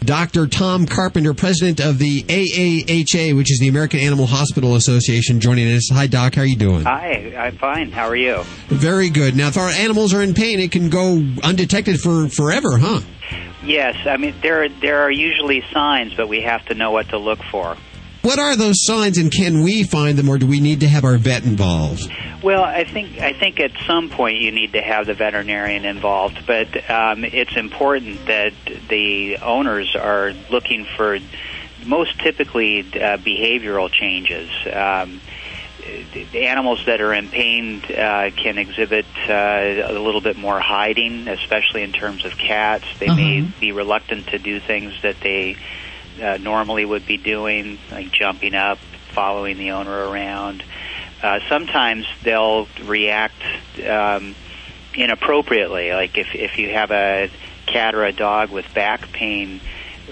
Dr. 0.00 0.46
Tom 0.46 0.86
Carpenter, 0.86 1.34
president 1.34 1.80
of 1.80 1.98
the 1.98 2.22
AAHA, 2.22 3.36
which 3.36 3.50
is 3.50 3.58
the 3.58 3.66
American 3.66 3.98
Animal 3.98 4.26
Hospital 4.26 4.76
Association, 4.76 5.40
joining 5.40 5.66
us. 5.74 5.88
Hi, 5.92 6.06
Doc. 6.06 6.36
How 6.36 6.42
are 6.42 6.46
you 6.46 6.54
doing? 6.54 6.84
Hi, 6.84 7.34
I'm 7.36 7.56
fine. 7.58 7.90
How 7.90 8.06
are 8.06 8.14
you? 8.14 8.44
Very 8.68 9.10
good. 9.10 9.34
Now, 9.34 9.48
if 9.48 9.56
our 9.56 9.68
animals 9.68 10.14
are 10.14 10.22
in 10.22 10.32
pain, 10.32 10.60
it 10.60 10.70
can 10.70 10.90
go 10.90 11.20
undetected 11.42 12.00
for 12.00 12.28
forever, 12.28 12.78
huh? 12.78 13.00
Yes, 13.64 13.96
I 14.06 14.16
mean 14.16 14.34
there 14.42 14.68
there 14.68 15.02
are 15.02 15.10
usually 15.10 15.64
signs, 15.72 16.14
but 16.14 16.28
we 16.28 16.40
have 16.42 16.64
to 16.66 16.74
know 16.74 16.92
what 16.92 17.08
to 17.08 17.18
look 17.18 17.42
for. 17.50 17.76
What 18.26 18.40
are 18.40 18.56
those 18.56 18.84
signs, 18.84 19.18
and 19.18 19.30
can 19.30 19.62
we 19.62 19.84
find 19.84 20.18
them, 20.18 20.28
or 20.28 20.36
do 20.36 20.48
we 20.48 20.58
need 20.58 20.80
to 20.80 20.88
have 20.88 21.04
our 21.04 21.16
vet 21.16 21.44
involved? 21.44 22.12
Well, 22.42 22.64
I 22.64 22.82
think 22.82 23.20
I 23.20 23.32
think 23.32 23.60
at 23.60 23.70
some 23.86 24.10
point 24.10 24.40
you 24.40 24.50
need 24.50 24.72
to 24.72 24.82
have 24.82 25.06
the 25.06 25.14
veterinarian 25.14 25.84
involved, 25.84 26.44
but 26.44 26.90
um, 26.90 27.24
it's 27.24 27.56
important 27.56 28.26
that 28.26 28.52
the 28.88 29.36
owners 29.36 29.94
are 29.94 30.32
looking 30.50 30.88
for 30.96 31.20
most 31.84 32.18
typically 32.18 32.80
uh, 32.80 33.18
behavioral 33.18 33.88
changes. 33.92 34.50
Um, 34.72 35.20
the 36.12 36.48
animals 36.48 36.84
that 36.86 37.00
are 37.00 37.14
in 37.14 37.28
pain 37.28 37.80
uh, 37.84 38.30
can 38.36 38.58
exhibit 38.58 39.06
uh, 39.28 39.32
a 39.32 40.00
little 40.00 40.20
bit 40.20 40.36
more 40.36 40.58
hiding, 40.58 41.28
especially 41.28 41.84
in 41.84 41.92
terms 41.92 42.24
of 42.24 42.36
cats. 42.36 42.86
They 42.98 43.06
may 43.06 43.42
be 43.60 43.70
reluctant 43.70 44.26
to 44.30 44.40
do 44.40 44.58
things 44.58 45.00
that 45.02 45.20
they 45.20 45.56
uh, 46.20 46.38
normally 46.38 46.84
would 46.84 47.06
be 47.06 47.16
doing, 47.16 47.78
like 47.90 48.10
jumping 48.10 48.54
up, 48.54 48.78
following 49.12 49.58
the 49.58 49.72
owner 49.72 50.08
around. 50.08 50.62
Uh, 51.22 51.40
sometimes 51.48 52.06
they'll 52.22 52.68
react 52.84 53.42
um, 53.88 54.34
inappropriately, 54.94 55.92
like 55.92 56.16
if 56.18 56.34
if 56.34 56.58
you 56.58 56.72
have 56.72 56.90
a 56.90 57.30
cat 57.66 57.94
or 57.94 58.04
a 58.04 58.12
dog 58.12 58.50
with 58.50 58.72
back 58.74 59.12
pain 59.12 59.60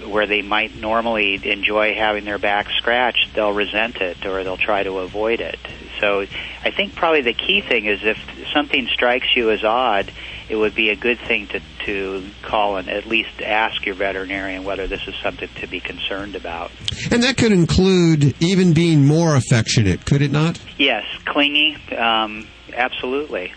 where 0.05 0.27
they 0.27 0.41
might 0.41 0.75
normally 0.75 1.39
enjoy 1.49 1.93
having 1.95 2.25
their 2.25 2.37
back 2.37 2.69
scratched, 2.77 3.33
they'll 3.33 3.53
resent 3.53 3.97
it 3.97 4.25
or 4.25 4.43
they'll 4.43 4.57
try 4.57 4.83
to 4.83 4.99
avoid 4.99 5.39
it. 5.39 5.59
So 5.99 6.25
I 6.63 6.71
think 6.71 6.95
probably 6.95 7.21
the 7.21 7.33
key 7.33 7.61
thing 7.61 7.85
is 7.85 7.99
if 8.03 8.17
something 8.53 8.87
strikes 8.87 9.27
you 9.35 9.51
as 9.51 9.63
odd, 9.63 10.11
it 10.49 10.55
would 10.55 10.75
be 10.75 10.89
a 10.89 10.95
good 10.95 11.19
thing 11.19 11.47
to, 11.47 11.61
to 11.85 12.23
call 12.43 12.77
and 12.77 12.89
at 12.89 13.05
least 13.05 13.41
ask 13.41 13.85
your 13.85 13.95
veterinarian 13.95 14.63
whether 14.63 14.87
this 14.87 15.07
is 15.07 15.15
something 15.23 15.49
to 15.61 15.67
be 15.67 15.79
concerned 15.79 16.35
about. 16.35 16.71
And 17.11 17.23
that 17.23 17.37
could 17.37 17.51
include 17.51 18.35
even 18.41 18.73
being 18.73 19.05
more 19.05 19.35
affectionate, 19.35 20.05
could 20.05 20.21
it 20.21 20.31
not? 20.31 20.59
Yes, 20.77 21.03
clingy, 21.25 21.77
um, 21.97 22.47
absolutely. 22.73 23.53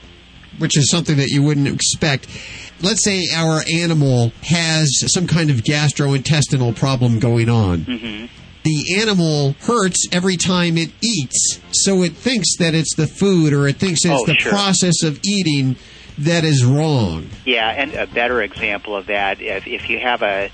Which 0.59 0.76
is 0.78 0.91
something 0.91 1.16
that 1.18 1.28
you 1.28 1.43
wouldn't 1.43 1.68
expect. 1.68 2.26
Let's 2.82 3.05
say 3.05 3.26
our 3.34 3.62
animal 3.72 4.32
has 4.45 4.89
some 5.12 5.26
kind 5.26 5.51
of 5.51 5.57
gastrointestinal 5.59 6.74
problem 6.76 7.18
going 7.18 7.49
on. 7.49 7.80
hmm 7.82 8.26
The 8.65 9.01
animal 9.01 9.55
hurts 9.61 10.07
every 10.13 10.37
time 10.37 10.77
it 10.77 10.91
eats, 11.03 11.61
so 11.73 12.03
it 12.03 12.13
thinks 12.15 12.57
that 12.59 12.75
it's 12.75 12.95
the 12.97 13.07
food 13.07 13.53
or 13.53 13.67
it 13.69 13.77
thinks 13.77 14.05
it's 14.05 14.15
Oh, 14.15 14.27
the 14.27 14.35
sure. 14.35 14.53
process 14.53 15.03
of 15.03 15.21
eating 15.25 15.77
that 16.19 16.45
is 16.45 16.65
wrong. 16.65 17.29
Yeah, 17.45 17.69
and 17.71 17.95
a 17.95 18.07
better 18.07 18.43
example 18.43 18.97
of 18.97 19.07
that, 19.07 19.41
if, 19.41 19.67
if 19.67 19.89
you 19.89 20.01
have 20.01 20.23
a 20.23 20.51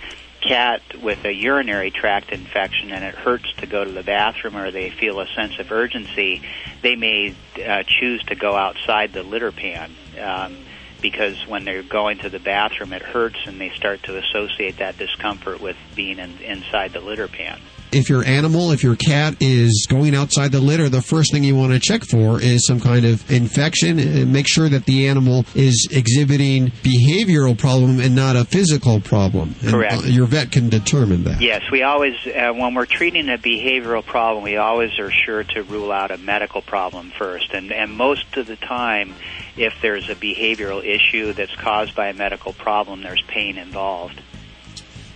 cat 0.46 0.82
with 1.02 1.24
a 1.24 1.32
urinary 1.32 1.90
tract 1.90 2.30
infection 2.30 2.92
and 2.92 3.02
it 3.02 3.14
hurts 3.14 3.50
to 3.56 3.66
go 3.66 3.82
to 3.82 3.90
the 3.90 4.02
bathroom 4.02 4.56
or 4.56 4.70
they 4.70 4.90
feel 4.90 5.18
a 5.20 5.26
sense 5.28 5.58
of 5.58 5.72
urgency, 5.72 6.42
they 6.82 6.96
may 6.96 7.34
uh, 7.66 7.82
choose 7.86 8.22
to 8.24 8.34
go 8.34 8.54
outside 8.54 9.12
the 9.14 9.22
litter 9.22 9.50
pan. 9.52 9.90
Um, 10.20 10.56
because 11.00 11.46
when 11.46 11.64
they're 11.64 11.82
going 11.82 12.16
to 12.18 12.30
the 12.30 12.38
bathroom, 12.38 12.94
it 12.94 13.02
hurts, 13.02 13.36
and 13.46 13.60
they 13.60 13.68
start 13.70 14.02
to 14.04 14.16
associate 14.16 14.78
that 14.78 14.96
discomfort 14.96 15.60
with 15.60 15.76
being 15.94 16.18
in, 16.18 16.38
inside 16.38 16.94
the 16.94 17.00
litter 17.00 17.28
pan. 17.28 17.60
If 17.94 18.08
your 18.08 18.24
animal, 18.24 18.72
if 18.72 18.82
your 18.82 18.96
cat 18.96 19.36
is 19.40 19.86
going 19.88 20.14
outside 20.14 20.52
the 20.52 20.60
litter, 20.60 20.88
the 20.88 21.02
first 21.02 21.32
thing 21.32 21.44
you 21.44 21.54
want 21.54 21.72
to 21.72 21.78
check 21.78 22.02
for 22.02 22.40
is 22.40 22.66
some 22.66 22.80
kind 22.80 23.04
of 23.04 23.30
infection. 23.30 23.98
And 23.98 24.32
make 24.32 24.48
sure 24.48 24.68
that 24.68 24.84
the 24.84 25.06
animal 25.08 25.44
is 25.54 25.88
exhibiting 25.90 26.72
behavioral 26.82 27.56
problem 27.56 28.00
and 28.00 28.14
not 28.14 28.36
a 28.36 28.44
physical 28.44 29.00
problem. 29.00 29.54
And, 29.62 29.70
Correct. 29.70 29.94
uh, 29.94 30.00
your 30.06 30.26
vet 30.26 30.50
can 30.50 30.68
determine 30.68 31.24
that. 31.24 31.40
Yes, 31.40 31.62
we 31.70 31.82
always, 31.82 32.14
uh, 32.26 32.52
when 32.52 32.74
we're 32.74 32.86
treating 32.86 33.28
a 33.28 33.38
behavioral 33.38 34.04
problem, 34.04 34.42
we 34.42 34.56
always 34.56 34.98
are 34.98 35.10
sure 35.10 35.44
to 35.44 35.62
rule 35.62 35.92
out 35.92 36.10
a 36.10 36.18
medical 36.18 36.62
problem 36.62 37.12
first. 37.16 37.52
And, 37.52 37.72
and 37.72 37.92
most 37.92 38.36
of 38.36 38.46
the 38.46 38.56
time, 38.56 39.14
if 39.56 39.74
there's 39.80 40.08
a 40.08 40.14
behavioral 40.14 40.84
issue 40.84 41.32
that's 41.32 41.54
caused 41.54 41.94
by 41.94 42.08
a 42.08 42.14
medical 42.14 42.52
problem, 42.52 43.02
there's 43.02 43.22
pain 43.28 43.56
involved. 43.56 44.20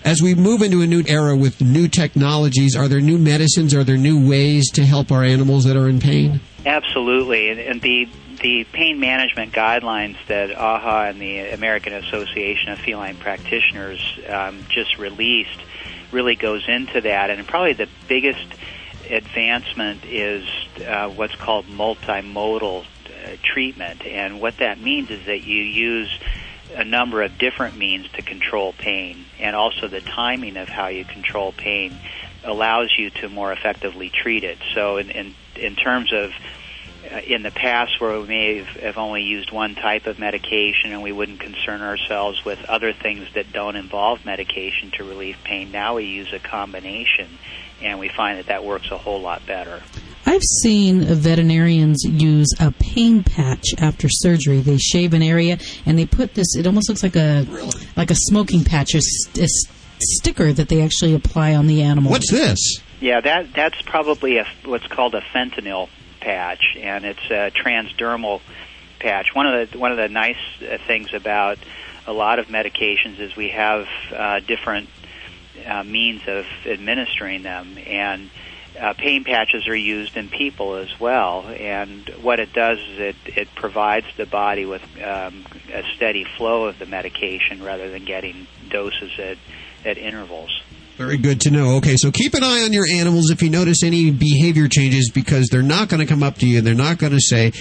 As 0.05 0.23
we 0.23 0.35
move 0.35 0.63
into 0.63 0.81
a 0.81 0.87
new 0.87 1.03
era 1.07 1.37
with 1.37 1.61
new 1.61 1.89
technologies, 1.89 2.77
are 2.77 2.89
there 2.89 3.01
new 3.01 3.19
medicines? 3.19 3.75
Are 3.75 3.85
there 3.85 3.97
new 3.97 4.29
ways 4.29 4.71
to 4.73 4.85
help 4.85 5.11
our 5.11 5.25
animals 5.25 5.65
that 5.65 5.77
are 5.77 5.89
in 5.89 6.01
pain? 6.01 6.41
Absolutely, 6.65 7.51
and, 7.51 7.81
the 7.81 8.09
the 8.41 8.65
pain 8.73 9.01
management 9.01 9.53
guidelines 9.53 10.17
that 10.29 10.55
AHA 10.55 11.09
and 11.09 11.21
the 11.21 11.41
American 11.51 11.93
Association 11.93 12.71
of 12.71 12.79
Feline 12.79 13.17
Practitioners 13.17 14.01
um, 14.29 14.65
just 14.69 14.97
released 14.97 15.59
really 16.13 16.37
goes 16.37 16.65
into 16.69 17.01
that, 17.01 17.31
and 17.31 17.47
probably 17.47 17.73
the 17.73 17.89
biggest 18.07 18.47
advancement 19.11 20.05
is 20.05 20.47
uh, 20.87 21.09
what's 21.09 21.35
called 21.35 21.67
multimodal 21.67 22.85
uh, 22.85 23.37
treatment, 23.43 24.07
and 24.07 24.41
what 24.41 24.57
that 24.59 24.81
means 24.81 25.11
is 25.11 25.27
that 25.27 25.43
you 25.45 25.63
use 25.63 26.19
a 26.75 26.85
number 26.85 27.23
of 27.23 27.39
different 27.39 27.77
means 27.77 28.09
to 28.13 28.23
control 28.23 28.73
pain, 28.73 29.25
and 29.39 29.57
also 29.57 29.89
the 29.89 30.01
timing 30.01 30.57
of 30.57 30.69
how 30.69 30.89
you 30.89 31.05
control 31.05 31.53
pain 31.53 31.99
allows 32.45 32.95
you 32.97 33.11
to 33.11 33.29
more 33.29 33.53
effectively 33.53 34.11
treat 34.11 34.45
it. 34.45 34.59
So, 34.75 34.97
in 34.99 35.11
in, 35.11 35.35
in 35.57 35.77
terms 35.77 36.13
of 36.13 36.33
uh, 37.11 37.21
in 37.27 37.43
the 37.43 37.51
past 37.51 38.01
where 38.01 38.21
we 38.21 38.27
may 38.27 38.59
have, 38.59 38.83
have 38.83 38.99
only 38.99 39.23
used 39.23 39.53
one 39.53 39.77
type 39.77 40.07
of 40.07 40.19
medication 40.19 40.93
and 40.93 41.03
we 41.03 41.13
wouldn't 41.13 41.41
concern 41.41 41.81
ourselves 41.81 42.45
with 42.45 42.59
other 42.69 42.93
things 42.93 43.29
that 43.35 43.53
don't 43.53 43.77
involve 43.77 44.25
medication 44.25 44.91
to 44.91 45.05
relieve 45.05 45.37
pain, 45.45 45.71
now 45.71 45.95
we 45.95 46.05
use 46.05 46.33
a 46.33 46.41
combination 46.41 47.39
and 47.81 48.01
we 48.01 48.09
find 48.09 48.39
that 48.39 48.47
that 48.47 48.65
works 48.65 48.91
a 48.91 48.99
whole 48.99 49.21
lot 49.21 49.47
better. 49.47 49.83
I've 50.27 50.43
seen 50.63 51.03
veterinarians 51.03 52.05
use 52.05 52.49
a 52.61 52.73
pain 52.73 53.23
patch 53.23 53.67
after 53.79 54.09
surgery. 54.09 54.61
They 54.61 54.79
shave 54.79 55.15
an 55.15 55.23
area 55.23 55.59
and 55.87 55.99
they 55.99 56.07
put 56.07 56.35
this. 56.35 56.55
It 56.57 56.67
almost 56.67 56.89
looks 56.89 57.03
like 57.03 57.17
a 57.17 57.47
like 57.97 58.11
a 58.11 58.15
smoking 58.15 58.65
patch, 58.65 58.95
a 58.95 59.01
sticker 60.01 60.53
that 60.53 60.69
they 60.69 60.83
actually 60.83 61.15
apply 61.15 61.55
on 61.55 61.67
the 61.67 61.83
animal. 61.83 62.11
What's 62.11 62.31
this? 62.31 62.59
Yeah, 63.01 63.21
that 63.21 63.53
that's 63.55 63.81
probably 63.83 64.39
a 64.39 64.47
what's 64.65 64.87
called 64.87 65.15
a 65.15 65.21
fentanyl 65.21 65.89
patch, 66.21 66.77
and 66.79 67.05
it's 67.05 67.31
a 67.31 67.51
transdermal 67.51 68.41
patch. 68.99 69.35
One 69.35 69.47
of 69.47 69.71
the 69.71 69.79
one 69.79 69.93
of 69.93 69.99
the 69.99 70.09
nice 70.09 70.37
uh, 70.61 70.79
things 70.87 71.15
about 71.15 71.59
a 72.07 72.13
lot 72.13 72.39
of 72.39 72.47
medications 72.47 73.21
is 73.21 73.37
we 73.37 73.51
have 73.51 73.87
uh, 74.13 74.41
different 74.41 74.89
uh, 75.67 75.85
means 75.85 76.23
of 76.27 76.47
administering 76.67 77.43
them, 77.43 77.79
and 77.87 78.31
uh, 78.81 78.95
pain 78.95 79.25
patches 79.25 79.67
are 79.69 79.77
used 79.77 80.17
in 80.17 80.29
people 80.29 80.77
as 80.77 80.99
well. 81.01 81.47
And 81.47 82.09
what 82.21 82.41
it 82.41 82.53
does 82.53 82.79
is 82.79 82.99
it 82.99 83.17
it 83.27 83.55
provides 83.55 84.07
the 84.17 84.27
body 84.27 84.67
with 84.67 84.83
um, 85.03 85.45
a 85.73 85.83
steady 85.97 86.25
flow 86.37 86.67
of 86.67 86.79
the 86.79 86.87
medication 86.87 87.63
rather 87.63 87.91
than 87.91 88.05
getting 88.05 88.47
doses 88.69 89.13
at 89.19 89.39
at 89.85 89.99
intervals. 89.99 90.63
Very 90.99 91.17
good 91.17 91.41
to 91.43 91.53
know. 91.53 91.77
Okay, 91.77 91.95
so 91.97 92.11
keep 92.11 92.35
an 92.35 92.43
eye 92.43 92.63
on 92.65 92.73
your 92.73 92.85
animals 92.85 93.31
if 93.31 93.41
you 93.41 93.51
notice 93.51 93.85
any 93.85 94.11
behavior 94.11 94.67
changes 94.67 95.13
because 95.15 95.49
they're 95.49 95.63
not 95.63 95.89
going 95.89 96.01
to 96.01 96.07
come 96.07 96.25
up 96.25 96.39
to 96.39 96.47
you 96.47 96.59
and 96.59 96.67
they're 96.67 96.75
not 96.75 96.99
going 96.99 97.13
to 97.13 97.21
say, 97.21 97.53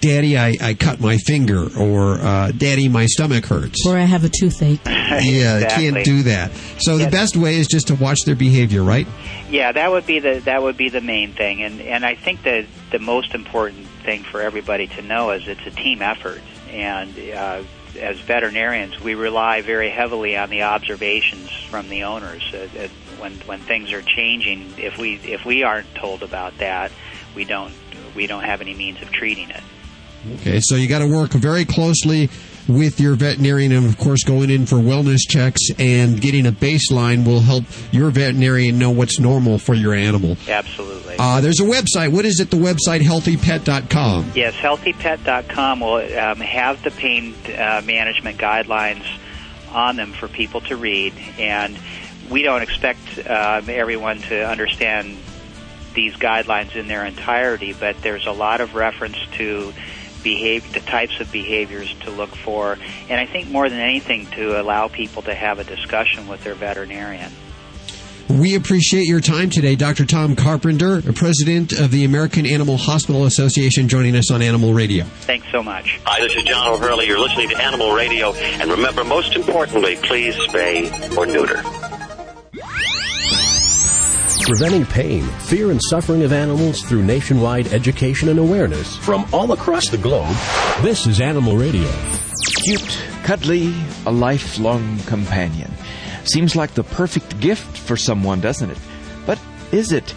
Daddy, 0.00 0.38
I, 0.38 0.54
I 0.62 0.72
cut 0.72 0.98
my 0.98 1.18
finger 1.18 1.68
or 1.78 2.14
uh, 2.18 2.52
Daddy, 2.52 2.88
my 2.88 3.04
stomach 3.04 3.44
hurts. 3.44 3.86
Or 3.86 3.98
I 3.98 4.04
have 4.04 4.24
a 4.24 4.30
toothache. 4.30 4.80
Yeah, 5.06 5.58
Exactly. 5.58 5.92
can't 5.92 6.04
do 6.04 6.22
that. 6.24 6.50
So 6.78 6.98
the 6.98 7.08
best 7.08 7.36
way 7.36 7.56
is 7.56 7.68
just 7.68 7.86
to 7.88 7.94
watch 7.94 8.18
their 8.26 8.34
behavior, 8.34 8.82
right? 8.82 9.06
Yeah, 9.48 9.70
that 9.72 9.90
would 9.90 10.04
be 10.04 10.18
the 10.18 10.40
that 10.46 10.62
would 10.62 10.76
be 10.76 10.88
the 10.88 11.00
main 11.00 11.32
thing, 11.32 11.62
and 11.62 11.80
and 11.80 12.04
I 12.04 12.16
think 12.16 12.42
that 12.42 12.66
the 12.90 12.98
most 12.98 13.32
important 13.32 13.86
thing 14.04 14.24
for 14.24 14.40
everybody 14.40 14.88
to 14.88 15.02
know 15.02 15.30
is 15.30 15.46
it's 15.46 15.64
a 15.64 15.70
team 15.70 16.02
effort, 16.02 16.42
and 16.70 17.16
uh, 17.32 17.62
as 17.98 18.18
veterinarians, 18.20 19.00
we 19.00 19.14
rely 19.14 19.62
very 19.62 19.90
heavily 19.90 20.36
on 20.36 20.50
the 20.50 20.62
observations 20.62 21.50
from 21.50 21.88
the 21.88 22.04
owners. 22.04 22.42
Uh, 22.52 22.68
uh, 22.78 22.88
when 23.18 23.32
when 23.40 23.60
things 23.60 23.92
are 23.92 24.02
changing, 24.02 24.74
if 24.76 24.98
we 24.98 25.14
if 25.16 25.44
we 25.44 25.62
aren't 25.62 25.92
told 25.94 26.22
about 26.22 26.56
that, 26.58 26.92
we 27.34 27.44
don't 27.44 27.72
we 28.14 28.26
don't 28.26 28.44
have 28.44 28.60
any 28.60 28.74
means 28.74 29.00
of 29.02 29.10
treating 29.10 29.50
it. 29.50 29.62
Okay, 30.34 30.60
so 30.60 30.74
you 30.74 30.88
got 30.88 30.98
to 31.00 31.06
work 31.06 31.30
very 31.30 31.64
closely 31.64 32.28
with 32.68 33.00
your 33.00 33.14
veterinarian, 33.14 33.72
and 33.72 33.86
of 33.86 33.98
course, 33.98 34.24
going 34.24 34.50
in 34.50 34.66
for 34.66 34.76
wellness 34.76 35.20
checks 35.28 35.60
and 35.78 36.20
getting 36.20 36.46
a 36.46 36.52
baseline 36.52 37.26
will 37.26 37.40
help 37.40 37.64
your 37.92 38.10
veterinarian 38.10 38.78
know 38.78 38.90
what's 38.90 39.18
normal 39.18 39.58
for 39.58 39.74
your 39.74 39.94
animal. 39.94 40.36
Absolutely. 40.48 41.16
Uh, 41.18 41.40
there's 41.40 41.60
a 41.60 41.64
website. 41.64 42.12
What 42.12 42.24
is 42.24 42.40
it? 42.40 42.50
The 42.50 42.56
website 42.56 43.00
healthypet.com. 43.00 44.32
Yes, 44.34 44.54
healthypet.com 44.54 45.80
will 45.80 46.18
um, 46.18 46.40
have 46.40 46.82
the 46.82 46.90
pain 46.90 47.34
uh, 47.56 47.82
management 47.84 48.38
guidelines 48.38 49.06
on 49.70 49.96
them 49.96 50.12
for 50.12 50.28
people 50.28 50.60
to 50.62 50.76
read, 50.76 51.14
and 51.38 51.78
we 52.30 52.42
don't 52.42 52.62
expect 52.62 53.18
um, 53.28 53.68
everyone 53.68 54.18
to 54.22 54.46
understand 54.46 55.16
these 55.94 56.14
guidelines 56.14 56.76
in 56.76 56.88
their 56.88 57.04
entirety, 57.04 57.72
but 57.72 58.00
there's 58.02 58.26
a 58.26 58.32
lot 58.32 58.60
of 58.60 58.74
reference 58.74 59.16
to 59.32 59.72
behave, 60.26 60.72
the 60.72 60.80
types 60.80 61.20
of 61.20 61.30
behaviors 61.30 61.94
to 62.00 62.10
look 62.10 62.34
for, 62.34 62.76
and 63.08 63.20
I 63.20 63.26
think 63.26 63.48
more 63.48 63.68
than 63.68 63.78
anything 63.78 64.26
to 64.32 64.60
allow 64.60 64.88
people 64.88 65.22
to 65.22 65.32
have 65.32 65.60
a 65.60 65.64
discussion 65.64 66.26
with 66.26 66.42
their 66.42 66.56
veterinarian. 66.56 67.30
We 68.28 68.56
appreciate 68.56 69.04
your 69.04 69.20
time 69.20 69.50
today, 69.50 69.76
Dr. 69.76 70.04
Tom 70.04 70.34
Carpenter, 70.34 71.00
president 71.12 71.72
of 71.72 71.92
the 71.92 72.04
American 72.04 72.44
Animal 72.44 72.76
Hospital 72.76 73.24
Association, 73.24 73.86
joining 73.86 74.16
us 74.16 74.32
on 74.32 74.42
Animal 74.42 74.74
Radio. 74.74 75.04
Thanks 75.04 75.46
so 75.52 75.62
much. 75.62 76.00
Hi, 76.04 76.20
this 76.20 76.36
is 76.36 76.42
John 76.42 76.66
O'Hurley. 76.66 77.06
You're 77.06 77.20
listening 77.20 77.50
to 77.50 77.62
Animal 77.62 77.94
Radio. 77.94 78.32
And 78.34 78.68
remember, 78.68 79.04
most 79.04 79.36
importantly, 79.36 79.94
please 80.02 80.34
spay 80.34 81.16
or 81.16 81.24
neuter. 81.24 81.62
Preventing 84.46 84.86
pain, 84.86 85.24
fear, 85.40 85.72
and 85.72 85.80
suffering 85.90 86.22
of 86.22 86.32
animals 86.32 86.80
through 86.82 87.02
nationwide 87.02 87.66
education 87.72 88.28
and 88.28 88.38
awareness 88.38 88.96
from 88.98 89.26
all 89.32 89.50
across 89.50 89.88
the 89.88 89.98
globe. 89.98 90.36
This 90.82 91.04
is 91.04 91.20
Animal 91.20 91.56
Radio. 91.56 91.90
Cute, 92.62 93.02
cuddly, 93.24 93.74
a 94.06 94.12
lifelong 94.12 95.00
companion. 95.00 95.72
Seems 96.22 96.54
like 96.54 96.74
the 96.74 96.84
perfect 96.84 97.40
gift 97.40 97.76
for 97.76 97.96
someone, 97.96 98.40
doesn't 98.40 98.70
it? 98.70 98.78
But 99.26 99.40
is 99.72 99.90
it? 99.90 100.14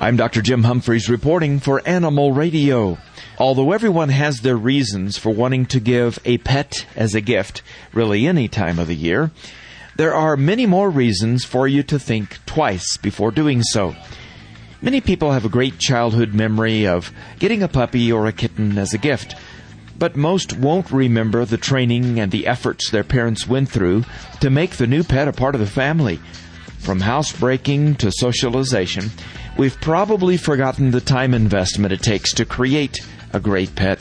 I'm 0.00 0.16
Dr. 0.16 0.40
Jim 0.40 0.62
Humphries 0.62 1.10
reporting 1.10 1.60
for 1.60 1.86
Animal 1.86 2.32
Radio. 2.32 2.96
Although 3.38 3.72
everyone 3.72 4.08
has 4.08 4.40
their 4.40 4.56
reasons 4.56 5.18
for 5.18 5.28
wanting 5.28 5.66
to 5.66 5.80
give 5.80 6.18
a 6.24 6.38
pet 6.38 6.86
as 6.96 7.14
a 7.14 7.20
gift, 7.20 7.60
really 7.92 8.26
any 8.26 8.48
time 8.48 8.78
of 8.78 8.86
the 8.88 8.96
year, 8.96 9.30
there 10.00 10.14
are 10.14 10.34
many 10.34 10.64
more 10.64 10.88
reasons 10.88 11.44
for 11.44 11.68
you 11.68 11.82
to 11.82 11.98
think 11.98 12.38
twice 12.46 12.96
before 12.96 13.30
doing 13.30 13.62
so. 13.62 13.94
Many 14.80 15.02
people 15.02 15.32
have 15.32 15.44
a 15.44 15.50
great 15.50 15.78
childhood 15.78 16.32
memory 16.32 16.86
of 16.86 17.12
getting 17.38 17.62
a 17.62 17.68
puppy 17.68 18.10
or 18.10 18.26
a 18.26 18.32
kitten 18.32 18.78
as 18.78 18.94
a 18.94 18.98
gift, 18.98 19.34
but 19.98 20.16
most 20.16 20.56
won't 20.56 20.90
remember 20.90 21.44
the 21.44 21.58
training 21.58 22.18
and 22.18 22.32
the 22.32 22.46
efforts 22.46 22.88
their 22.88 23.04
parents 23.04 23.46
went 23.46 23.68
through 23.68 24.06
to 24.40 24.48
make 24.48 24.70
the 24.78 24.86
new 24.86 25.04
pet 25.04 25.28
a 25.28 25.34
part 25.34 25.54
of 25.54 25.60
the 25.60 25.66
family. 25.66 26.18
From 26.78 27.00
housebreaking 27.00 27.96
to 27.96 28.10
socialization, 28.10 29.10
we've 29.58 29.78
probably 29.82 30.38
forgotten 30.38 30.92
the 30.92 31.02
time 31.02 31.34
investment 31.34 31.92
it 31.92 32.00
takes 32.00 32.32
to 32.36 32.46
create 32.46 33.06
a 33.34 33.38
great 33.38 33.76
pet. 33.76 34.00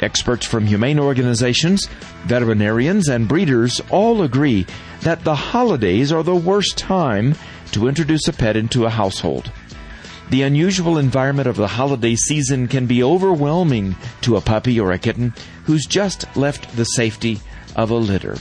Experts 0.00 0.46
from 0.46 0.66
humane 0.66 0.98
organizations, 0.98 1.88
veterinarians, 2.24 3.08
and 3.08 3.28
breeders 3.28 3.82
all 3.90 4.22
agree 4.22 4.66
that 5.06 5.22
the 5.22 5.36
holidays 5.36 6.10
are 6.10 6.24
the 6.24 6.34
worst 6.34 6.76
time 6.76 7.32
to 7.70 7.86
introduce 7.86 8.26
a 8.26 8.32
pet 8.32 8.56
into 8.56 8.86
a 8.86 8.90
household. 8.90 9.52
The 10.30 10.42
unusual 10.42 10.98
environment 10.98 11.46
of 11.46 11.54
the 11.54 11.68
holiday 11.68 12.16
season 12.16 12.66
can 12.66 12.86
be 12.86 13.04
overwhelming 13.04 13.94
to 14.22 14.34
a 14.34 14.40
puppy 14.40 14.80
or 14.80 14.90
a 14.90 14.98
kitten 14.98 15.32
who's 15.62 15.86
just 15.86 16.24
left 16.36 16.74
the 16.74 16.82
safety 16.82 17.38
of 17.76 17.92
a 17.92 17.94
litter. 17.94 18.36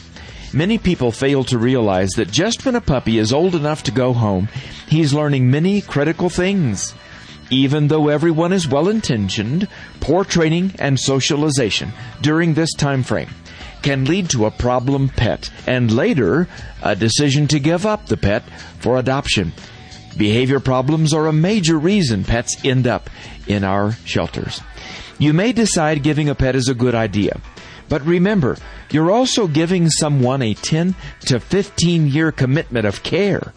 Many 0.54 0.80
people 0.80 1.12
fail 1.12 1.44
to 1.44 1.60
realize 1.60 2.10
that 2.16 2.32
just 2.32 2.66
when 2.66 2.74
a 2.74 2.82
puppy 2.82 3.20
is 3.20 3.32
old 3.32 3.54
enough 3.54 3.84
to 3.84 3.92
go 3.92 4.12
home, 4.14 4.50
he's 4.88 5.14
learning 5.14 5.52
many 5.52 5.82
critical 5.82 6.32
things. 6.32 6.96
Even 7.52 7.90
though 7.90 8.08
everyone 8.08 8.52
is 8.52 8.68
well 8.68 8.90
intentioned, 8.90 9.68
poor 10.00 10.24
training 10.24 10.74
and 10.80 11.00
socialization 11.00 11.94
during 12.24 12.56
this 12.56 12.74
time 12.74 13.04
frame 13.04 13.30
can 13.86 14.06
lead 14.06 14.28
to 14.28 14.48
a 14.48 14.52
problem 14.52 15.08
pet 15.10 15.52
and 15.68 15.92
later 15.92 16.48
a 16.82 16.96
decision 16.96 17.48
to 17.48 17.60
give 17.60 17.86
up 17.86 18.08
the 18.08 18.18
pet 18.18 18.42
for 18.80 18.98
adoption. 18.98 19.54
Behavior 20.18 20.60
problems 20.60 21.14
are 21.14 21.28
a 21.28 21.34
major 21.34 21.78
reason 21.78 22.24
pets 22.24 22.56
end 22.66 22.88
up 22.88 23.12
in 23.46 23.64
our 23.64 23.92
shelters. 24.04 24.60
You 25.20 25.34
may 25.34 25.54
decide 25.54 26.02
giving 26.02 26.30
a 26.30 26.34
pet 26.34 26.56
is 26.56 26.68
a 26.68 26.74
good 26.74 26.96
idea, 26.96 27.40
but 27.88 28.04
remember, 28.04 28.58
you're 28.90 29.12
also 29.12 29.46
giving 29.46 29.92
someone 29.92 30.42
a 30.42 30.56
10 30.56 30.96
to 31.28 31.40
15 31.40 32.08
year 32.08 32.32
commitment 32.32 32.88
of 32.88 33.04
care 33.04 33.54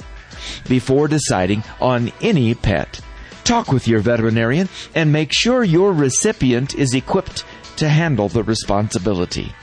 before 0.69 1.09
deciding 1.09 1.65
on 1.81 2.13
any 2.21 2.55
pet. 2.55 3.01
Talk 3.45 3.73
with 3.73 3.89
your 3.89 4.01
veterinarian 4.01 4.69
and 4.95 5.11
make 5.11 5.33
sure 5.33 5.65
your 5.65 5.95
recipient 5.95 6.75
is 6.75 6.93
equipped 6.93 7.47
to 7.77 7.89
handle 7.89 8.29
the 8.29 8.43
responsibility. 8.43 9.55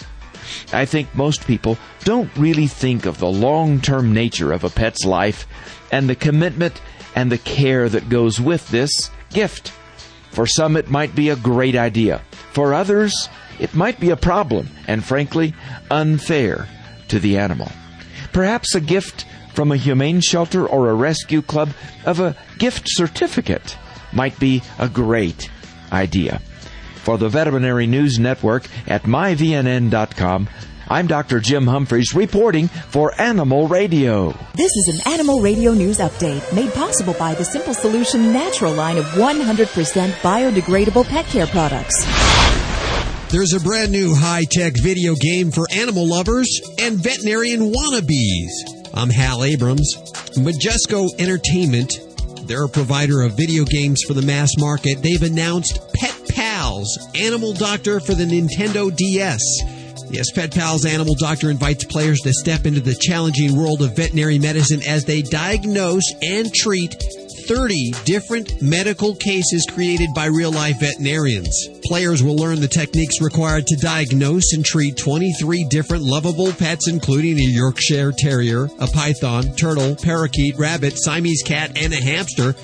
I 0.74 0.86
think 0.86 1.14
most 1.16 1.46
people 1.48 1.78
don't 2.04 2.30
really 2.38 2.68
think 2.68 3.06
of 3.06 3.18
the 3.18 3.28
long 3.30 3.82
term 3.82 4.14
nature 4.14 4.52
of 4.52 4.64
a 4.64 4.70
pet's 4.70 5.06
life 5.06 5.48
and 5.92 6.10
the 6.10 6.16
commitment 6.16 6.82
and 7.16 7.32
the 7.32 7.38
care 7.38 7.88
that 7.90 8.10
goes 8.10 8.40
with 8.40 8.68
this 8.70 9.10
gift. 9.32 9.72
For 10.32 10.46
some, 10.46 10.76
it 10.76 10.90
might 10.90 11.16
be 11.16 11.30
a 11.30 11.36
great 11.36 11.76
idea. 11.76 12.22
For 12.52 12.74
others, 12.74 13.30
it 13.60 13.74
might 13.74 14.00
be 14.00 14.10
a 14.10 14.18
problem 14.18 14.70
and, 14.88 15.04
frankly, 15.04 15.54
unfair 15.90 16.68
to 17.08 17.20
the 17.20 17.38
animal. 17.38 17.72
Perhaps 18.34 18.76
a 18.76 18.82
gift 18.82 19.26
from 19.54 19.72
a 19.72 19.78
humane 19.78 20.20
shelter 20.20 20.68
or 20.68 20.90
a 20.90 20.94
rescue 20.94 21.42
club 21.42 21.70
of 22.06 22.20
a 22.20 22.36
gift 22.58 22.84
certificate 22.88 23.78
might 24.12 24.38
be 24.40 24.62
a 24.78 24.90
great 24.90 25.50
idea. 25.92 26.42
For 27.06 27.20
the 27.20 27.30
Veterinary 27.30 27.86
News 27.86 28.18
Network 28.18 28.66
at 28.88 29.04
myvnn.com, 29.04 30.50
I'm 30.88 31.06
Dr. 31.06 31.40
Jim 31.40 31.68
Humphries 31.68 32.16
reporting 32.16 32.68
for 32.68 33.14
Animal 33.22 33.68
Radio. 33.68 34.32
This 34.56 34.72
is 34.76 34.88
an 34.96 35.14
Animal 35.14 35.40
Radio 35.40 35.74
News 35.74 36.00
Update 36.00 36.52
made 36.56 36.74
possible 36.74 37.14
by 37.14 37.36
the 37.36 37.46
Simple 37.46 37.76
Solution 37.76 38.34
Natural 38.34 38.74
line 38.74 38.98
of 38.98 39.06
100% 39.06 40.12
biodegradable 40.22 41.08
pet 41.08 41.26
care 41.26 41.46
products. 41.46 41.94
There's 43.30 43.54
a 43.54 43.60
brand 43.60 43.92
new 43.92 44.16
high 44.16 44.46
tech 44.52 44.74
video 44.82 45.14
game 45.14 45.52
for 45.52 45.68
animal 45.72 46.08
lovers 46.10 46.60
and 46.82 46.98
veterinarian 46.98 47.72
wannabes. 47.72 48.50
I'm 48.96 49.12
Hal 49.12 49.44
Abrams. 49.44 49.96
Majesco 50.38 51.08
Entertainment, 51.20 52.00
they're 52.48 52.66
a 52.66 52.70
provider 52.70 53.22
of 53.22 53.38
video 53.38 53.66
games 53.66 54.02
for 54.08 54.14
the 54.14 54.22
mass 54.22 54.52
market. 54.58 55.02
They've 55.02 55.22
announced 55.22 55.80
Pet 55.94 56.30
Pals, 56.30 56.98
Animal 57.16 57.54
Doctor 57.54 58.00
for 58.00 58.14
the 58.14 58.26
Nintendo 58.26 58.96
DS. 58.96 59.42
Yes, 60.10 60.32
Pet 60.32 60.54
Pals 60.54 60.86
Animal 60.86 61.16
Doctor 61.16 61.50
invites 61.50 61.84
players 61.84 62.20
to 62.22 62.34
step 62.34 62.66
into 62.66 62.80
the 62.80 62.96
challenging 62.96 63.56
world 63.58 63.82
of 63.82 63.96
veterinary 63.96 64.40
medicine 64.40 64.82
as 64.84 65.06
they 65.06 65.22
diagnose 65.22 66.14
and 66.22 66.54
treat 66.54 66.96
30 67.48 67.92
different 68.06 68.62
medical 68.62 69.16
cases 69.16 69.68
created 69.72 70.10
by 70.16 70.26
real 70.26 70.52
life 70.52 70.80
veterinarians. 70.80 71.70
Players 71.84 72.24
will 72.24 72.36
learn 72.36 72.60
the 72.60 72.68
techniques 72.68 73.22
required 73.22 73.68
to 73.68 73.76
diagnose 73.76 74.54
and 74.54 74.66
treat 74.66 74.98
23 74.98 75.66
different 75.70 76.04
lovable 76.04 76.52
pets, 76.54 76.88
including 76.88 77.38
a 77.38 77.52
Yorkshire 77.52 78.12
Terrier, 78.12 78.68
a 78.80 78.88
python, 78.88 79.56
turtle, 79.56 79.96
parakeet, 79.96 80.58
rabbit, 80.58 80.94
Siamese 80.98 81.44
cat, 81.44 81.78
and 81.78 81.94
a 81.94 82.02
hamster. 82.02 82.56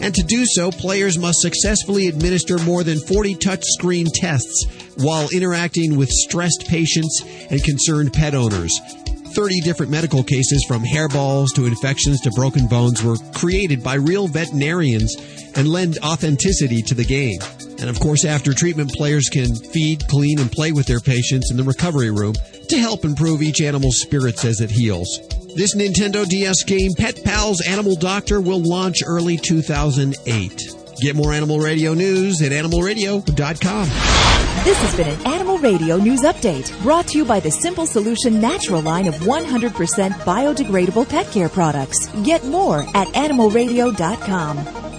And 0.00 0.14
to 0.14 0.22
do 0.22 0.46
so, 0.46 0.70
players 0.70 1.18
must 1.18 1.40
successfully 1.40 2.06
administer 2.06 2.58
more 2.58 2.84
than 2.84 3.00
40 3.00 3.34
touchscreen 3.34 4.08
tests 4.12 4.66
while 4.96 5.28
interacting 5.32 5.96
with 5.96 6.08
stressed 6.08 6.66
patients 6.68 7.22
and 7.50 7.62
concerned 7.62 8.12
pet 8.12 8.34
owners. 8.34 8.78
30 9.34 9.60
different 9.60 9.92
medical 9.92 10.22
cases 10.22 10.64
from 10.66 10.82
hairballs 10.82 11.48
to 11.54 11.66
infections 11.66 12.20
to 12.20 12.30
broken 12.32 12.66
bones 12.66 13.02
were 13.02 13.16
created 13.34 13.82
by 13.82 13.94
real 13.94 14.26
veterinarians 14.26 15.16
and 15.56 15.68
lend 15.68 15.98
authenticity 16.02 16.82
to 16.82 16.94
the 16.94 17.04
game. 17.04 17.38
And 17.80 17.88
of 17.88 17.98
course, 18.00 18.24
after 18.24 18.52
treatment, 18.52 18.92
players 18.92 19.28
can 19.28 19.54
feed, 19.54 20.06
clean, 20.08 20.38
and 20.38 20.50
play 20.50 20.72
with 20.72 20.86
their 20.86 21.00
patients 21.00 21.50
in 21.50 21.56
the 21.56 21.64
recovery 21.64 22.10
room 22.10 22.34
to 22.68 22.78
help 22.78 23.04
improve 23.04 23.42
each 23.42 23.60
animal's 23.60 24.00
spirits 24.00 24.44
as 24.44 24.60
it 24.60 24.70
heals. 24.70 25.08
This 25.56 25.74
Nintendo 25.74 26.28
DS 26.28 26.64
game, 26.64 26.92
Pet 26.96 27.22
Pals 27.24 27.60
Animal 27.66 27.96
Doctor, 27.96 28.40
will 28.40 28.62
launch 28.62 28.98
early 29.04 29.36
2008. 29.36 30.79
Get 31.00 31.16
more 31.16 31.32
Animal 31.32 31.58
Radio 31.58 31.94
news 31.94 32.42
at 32.42 32.52
animalradio.com. 32.52 33.84
This 34.64 34.76
has 34.76 34.94
been 34.94 35.08
an 35.08 35.26
Animal 35.26 35.56
Radio 35.58 35.96
News 35.96 36.20
Update 36.20 36.78
brought 36.82 37.08
to 37.08 37.18
you 37.18 37.24
by 37.24 37.40
the 37.40 37.50
Simple 37.50 37.86
Solution 37.86 38.40
Natural 38.40 38.82
line 38.82 39.06
of 39.06 39.14
100% 39.14 40.10
biodegradable 40.10 41.08
pet 41.08 41.26
care 41.32 41.48
products. 41.48 42.08
Get 42.24 42.44
more 42.44 42.80
at 42.94 43.08
animalradio.com. 43.08 44.89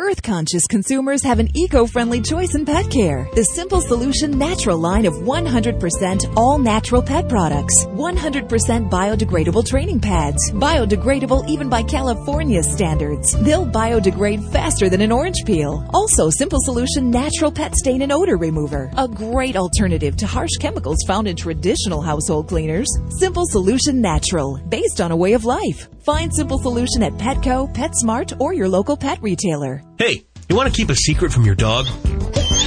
Earth 0.00 0.22
conscious 0.22 0.64
consumers 0.68 1.24
have 1.24 1.40
an 1.40 1.48
eco 1.56 1.84
friendly 1.84 2.20
choice 2.20 2.54
in 2.54 2.64
pet 2.64 2.88
care. 2.88 3.28
The 3.34 3.42
Simple 3.42 3.80
Solution 3.80 4.38
Natural 4.38 4.78
line 4.78 5.06
of 5.06 5.14
100% 5.14 6.36
all 6.36 6.56
natural 6.56 7.02
pet 7.02 7.28
products, 7.28 7.84
100% 7.86 8.88
biodegradable 8.88 9.66
training 9.66 9.98
pads, 9.98 10.52
biodegradable 10.52 11.48
even 11.48 11.68
by 11.68 11.82
California 11.82 12.62
standards. 12.62 13.32
They'll 13.40 13.66
biodegrade 13.66 14.52
faster 14.52 14.88
than 14.88 15.00
an 15.00 15.10
orange 15.10 15.42
peel. 15.44 15.84
Also, 15.92 16.30
Simple 16.30 16.60
Solution 16.60 17.10
Natural 17.10 17.50
Pet 17.50 17.74
Stain 17.74 18.02
and 18.02 18.12
Odor 18.12 18.36
Remover, 18.36 18.92
a 18.96 19.08
great 19.08 19.56
alternative 19.56 20.16
to 20.18 20.28
harsh 20.28 20.56
chemicals 20.60 21.02
found 21.08 21.26
in 21.26 21.34
traditional 21.34 22.02
household 22.02 22.46
cleaners. 22.46 22.88
Simple 23.18 23.46
Solution 23.46 24.00
Natural, 24.00 24.60
based 24.68 25.00
on 25.00 25.10
a 25.10 25.16
way 25.16 25.32
of 25.32 25.44
life. 25.44 25.88
Find 26.08 26.34
Simple 26.34 26.58
Solution 26.58 27.02
at 27.02 27.12
Petco, 27.18 27.70
PetSmart, 27.74 28.40
or 28.40 28.54
your 28.54 28.66
local 28.66 28.96
pet 28.96 29.20
retailer. 29.20 29.82
Hey, 29.98 30.24
you 30.48 30.56
want 30.56 30.72
to 30.72 30.74
keep 30.74 30.88
a 30.88 30.94
secret 30.94 31.30
from 31.30 31.44
your 31.44 31.54
dog? 31.54 31.84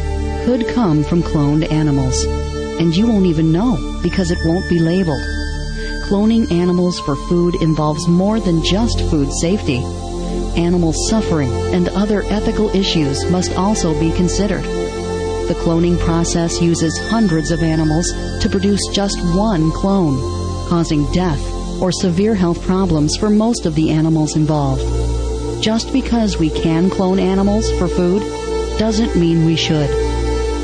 could 0.45 0.69
come 0.69 1.03
from 1.03 1.25
cloned 1.25 1.69
animals. 1.73 2.23
And 2.79 2.95
you 2.95 3.09
won't 3.09 3.27
even 3.27 3.51
know 3.51 3.77
because 4.05 4.31
it 4.31 4.39
won't 4.45 4.71
be 4.71 4.79
labeled. 4.79 5.21
Cloning 6.05 6.53
animals 6.53 7.01
for 7.01 7.17
food 7.17 7.57
involves 7.61 8.07
more 8.07 8.39
than 8.39 8.63
just 8.63 9.01
food 9.11 9.33
safety. 9.33 9.83
Animal 10.57 10.93
suffering 10.93 11.51
and 11.75 11.89
other 11.89 12.23
ethical 12.27 12.69
issues 12.69 13.29
must 13.33 13.57
also 13.57 13.99
be 13.99 14.13
considered. 14.13 14.86
The 15.49 15.55
cloning 15.55 15.99
process 16.01 16.61
uses 16.61 16.99
hundreds 17.09 17.53
of 17.53 17.63
animals 17.63 18.13
to 18.41 18.49
produce 18.51 18.81
just 18.93 19.17
one 19.37 19.71
clone, 19.71 20.19
causing 20.69 21.07
death 21.13 21.41
or 21.81 21.93
severe 21.93 22.35
health 22.35 22.61
problems 22.63 23.17
for 23.17 23.31
most 23.31 23.65
of 23.65 23.77
the 23.77 23.91
animals 23.91 24.35
involved. 24.35 24.83
Just 25.63 25.93
because 25.93 26.37
we 26.37 26.51
can 26.51 26.91
clone 26.91 27.21
animals 27.21 27.71
for 27.79 27.87
food 27.87 28.23
doesn't 28.79 29.15
mean 29.15 29.45
we 29.45 29.55
should. 29.57 29.89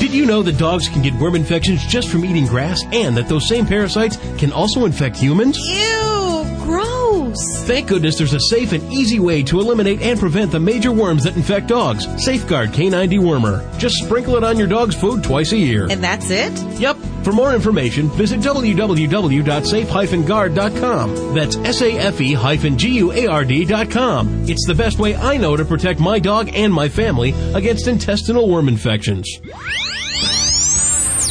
Did 0.00 0.14
you 0.14 0.24
know 0.26 0.42
that 0.42 0.56
dogs 0.58 0.88
can 0.88 1.02
get 1.02 1.14
worm 1.14 1.34
infections 1.36 1.84
just 1.86 2.08
from 2.08 2.24
eating 2.24 2.46
grass 2.46 2.80
and 2.90 3.16
that 3.16 3.28
those 3.28 3.46
same 3.46 3.66
parasites 3.66 4.16
can 4.38 4.50
also 4.50 4.86
infect 4.86 5.16
humans? 5.16 5.58
Ew, 5.58 6.44
gross. 6.64 7.36
Thank 7.66 7.88
goodness 7.88 8.16
there's 8.16 8.32
a 8.32 8.40
safe 8.40 8.72
and 8.72 8.82
easy 8.92 9.20
way 9.20 9.42
to 9.44 9.60
eliminate 9.60 10.00
and 10.00 10.18
prevent 10.18 10.50
the 10.52 10.58
major 10.58 10.90
worms 10.90 11.24
that 11.24 11.36
infect 11.36 11.66
dogs. 11.66 12.06
Safeguard 12.24 12.70
K9 12.70 13.10
Dewormer. 13.10 13.78
Just 13.78 13.96
sprinkle 13.96 14.36
it 14.36 14.42
on 14.42 14.58
your 14.58 14.68
dog's 14.68 14.94
food 14.94 15.22
twice 15.22 15.52
a 15.52 15.58
year. 15.58 15.86
And 15.90 16.02
that's 16.02 16.30
it? 16.30 16.52
Yep. 16.80 16.96
For 17.22 17.32
more 17.32 17.54
information, 17.54 18.08
visit 18.10 18.40
www.safe-guard.com. 18.40 21.34
That's 21.34 21.56
S-A-F-E-G-U-A-R-D.com. 21.56 24.48
It's 24.48 24.66
the 24.66 24.74
best 24.74 24.98
way 24.98 25.14
I 25.14 25.36
know 25.36 25.56
to 25.56 25.64
protect 25.64 26.00
my 26.00 26.18
dog 26.18 26.50
and 26.54 26.72
my 26.72 26.88
family 26.88 27.34
against 27.54 27.86
intestinal 27.88 28.48
worm 28.48 28.68
infections. 28.68 29.28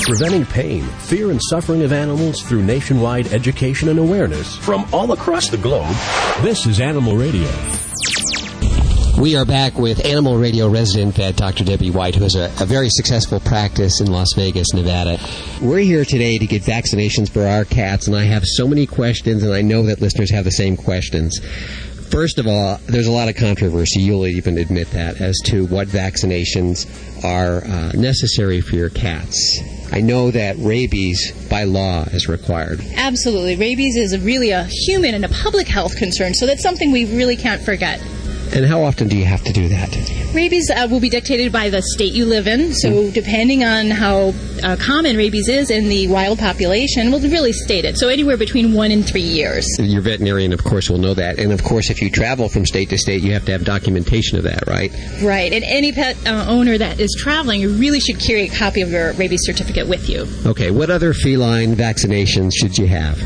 Preventing 0.03 0.45
pain, 0.45 0.83
fear, 0.83 1.31
and 1.31 1.41
suffering 1.49 1.83
of 1.83 1.91
animals 1.91 2.41
through 2.41 2.63
nationwide 2.63 3.33
education 3.33 3.89
and 3.89 3.99
awareness 3.99 4.55
from 4.55 4.87
all 4.93 5.11
across 5.11 5.49
the 5.49 5.57
globe. 5.57 5.93
This 6.41 6.65
is 6.65 6.79
Animal 6.79 7.15
Radio. 7.15 7.49
We 9.19 9.35
are 9.35 9.43
back 9.43 9.77
with 9.77 10.05
Animal 10.05 10.37
Radio 10.37 10.69
resident 10.69 11.19
uh, 11.19 11.23
vet 11.23 11.35
Dr. 11.35 11.65
Debbie 11.65 11.91
White, 11.91 12.15
who 12.15 12.23
has 12.23 12.35
a, 12.35 12.45
a, 12.61 12.65
very 12.65 12.87
successful 12.89 13.41
practice 13.41 13.99
in 13.99 14.09
Las 14.09 14.29
Vegas, 14.33 14.73
Nevada. 14.73 15.19
We're 15.61 15.79
here 15.79 16.05
today 16.05 16.37
to 16.37 16.47
get 16.47 16.61
vaccinations 16.61 17.29
for 17.29 17.45
our 17.45 17.65
cats, 17.65 18.07
and 18.07 18.15
I 18.15 18.23
have 18.23 18.45
so 18.45 18.65
many 18.65 18.85
questions, 18.85 19.43
and 19.43 19.53
I 19.53 19.61
know 19.61 19.83
that 19.87 19.99
listeners 19.99 20.31
have 20.31 20.45
the 20.45 20.51
same 20.51 20.77
questions. 20.77 21.37
First 22.09 22.39
of 22.39 22.47
all, 22.47 22.79
there's 22.85 23.07
a 23.07 23.11
lot 23.11 23.27
of 23.27 23.35
controversy, 23.35 23.99
you'll 23.99 24.25
even 24.25 24.57
admit 24.57 24.89
that, 24.91 25.19
as 25.19 25.37
to 25.47 25.65
what 25.67 25.89
vaccinations 25.89 26.87
are 27.25 27.65
uh, 27.65 27.91
necessary 27.91 28.61
for 28.61 28.77
your 28.77 28.89
cats. 28.89 29.59
I 29.91 29.99
know 29.99 30.31
that 30.31 30.55
rabies 30.59 31.33
by 31.49 31.65
law 31.65 32.03
is 32.03 32.29
required. 32.29 32.79
Absolutely. 32.95 33.57
Rabies 33.57 33.97
is 33.97 34.17
really 34.17 34.51
a 34.51 34.63
human 34.63 35.13
and 35.13 35.25
a 35.25 35.29
public 35.29 35.67
health 35.67 35.97
concern, 35.97 36.35
so 36.35 36.45
that's 36.45 36.63
something 36.63 36.93
we 36.93 37.03
really 37.17 37.35
can't 37.35 37.61
forget. 37.61 38.01
And 38.51 38.65
how 38.65 38.83
often 38.83 39.07
do 39.07 39.15
you 39.15 39.25
have 39.25 39.43
to 39.43 39.53
do 39.53 39.69
that? 39.69 39.95
Rabies 40.33 40.69
uh, 40.71 40.87
will 40.89 40.99
be 40.99 41.09
dictated 41.09 41.51
by 41.51 41.69
the 41.69 41.81
state 41.81 42.13
you 42.13 42.25
live 42.25 42.47
in. 42.47 42.73
So, 42.73 42.89
mm. 42.89 43.13
depending 43.13 43.63
on 43.63 43.89
how 43.91 44.33
uh, 44.63 44.75
common 44.75 45.17
rabies 45.17 45.47
is 45.47 45.69
in 45.69 45.87
the 45.87 46.07
wild 46.07 46.39
population, 46.39 47.11
we'll 47.11 47.21
really 47.21 47.53
state 47.53 47.85
it. 47.85 47.97
So, 47.97 48.09
anywhere 48.09 48.37
between 48.37 48.73
one 48.73 48.91
and 48.91 49.07
three 49.07 49.21
years. 49.21 49.67
Your 49.79 50.01
veterinarian, 50.01 50.51
of 50.51 50.63
course, 50.63 50.89
will 50.89 50.97
know 50.97 51.13
that. 51.13 51.37
And 51.37 51.51
of 51.51 51.63
course, 51.63 51.89
if 51.89 52.01
you 52.01 52.09
travel 52.09 52.49
from 52.49 52.65
state 52.65 52.89
to 52.89 52.97
state, 52.97 53.21
you 53.21 53.33
have 53.33 53.45
to 53.45 53.51
have 53.51 53.65
documentation 53.65 54.37
of 54.37 54.43
that, 54.43 54.67
right? 54.67 54.91
Right. 55.21 55.53
And 55.53 55.63
any 55.63 55.91
pet 55.91 56.17
uh, 56.25 56.45
owner 56.47 56.77
that 56.77 56.99
is 56.99 57.15
traveling, 57.19 57.61
you 57.61 57.77
really 57.77 57.99
should 57.99 58.19
carry 58.19 58.43
a 58.43 58.49
copy 58.49 58.81
of 58.81 58.89
your 58.89 59.13
rabies 59.13 59.41
certificate 59.43 59.87
with 59.87 60.09
you. 60.09 60.27
Okay. 60.45 60.71
What 60.71 60.89
other 60.89 61.13
feline 61.13 61.75
vaccinations 61.75 62.51
should 62.55 62.77
you 62.77 62.87
have? 62.87 63.21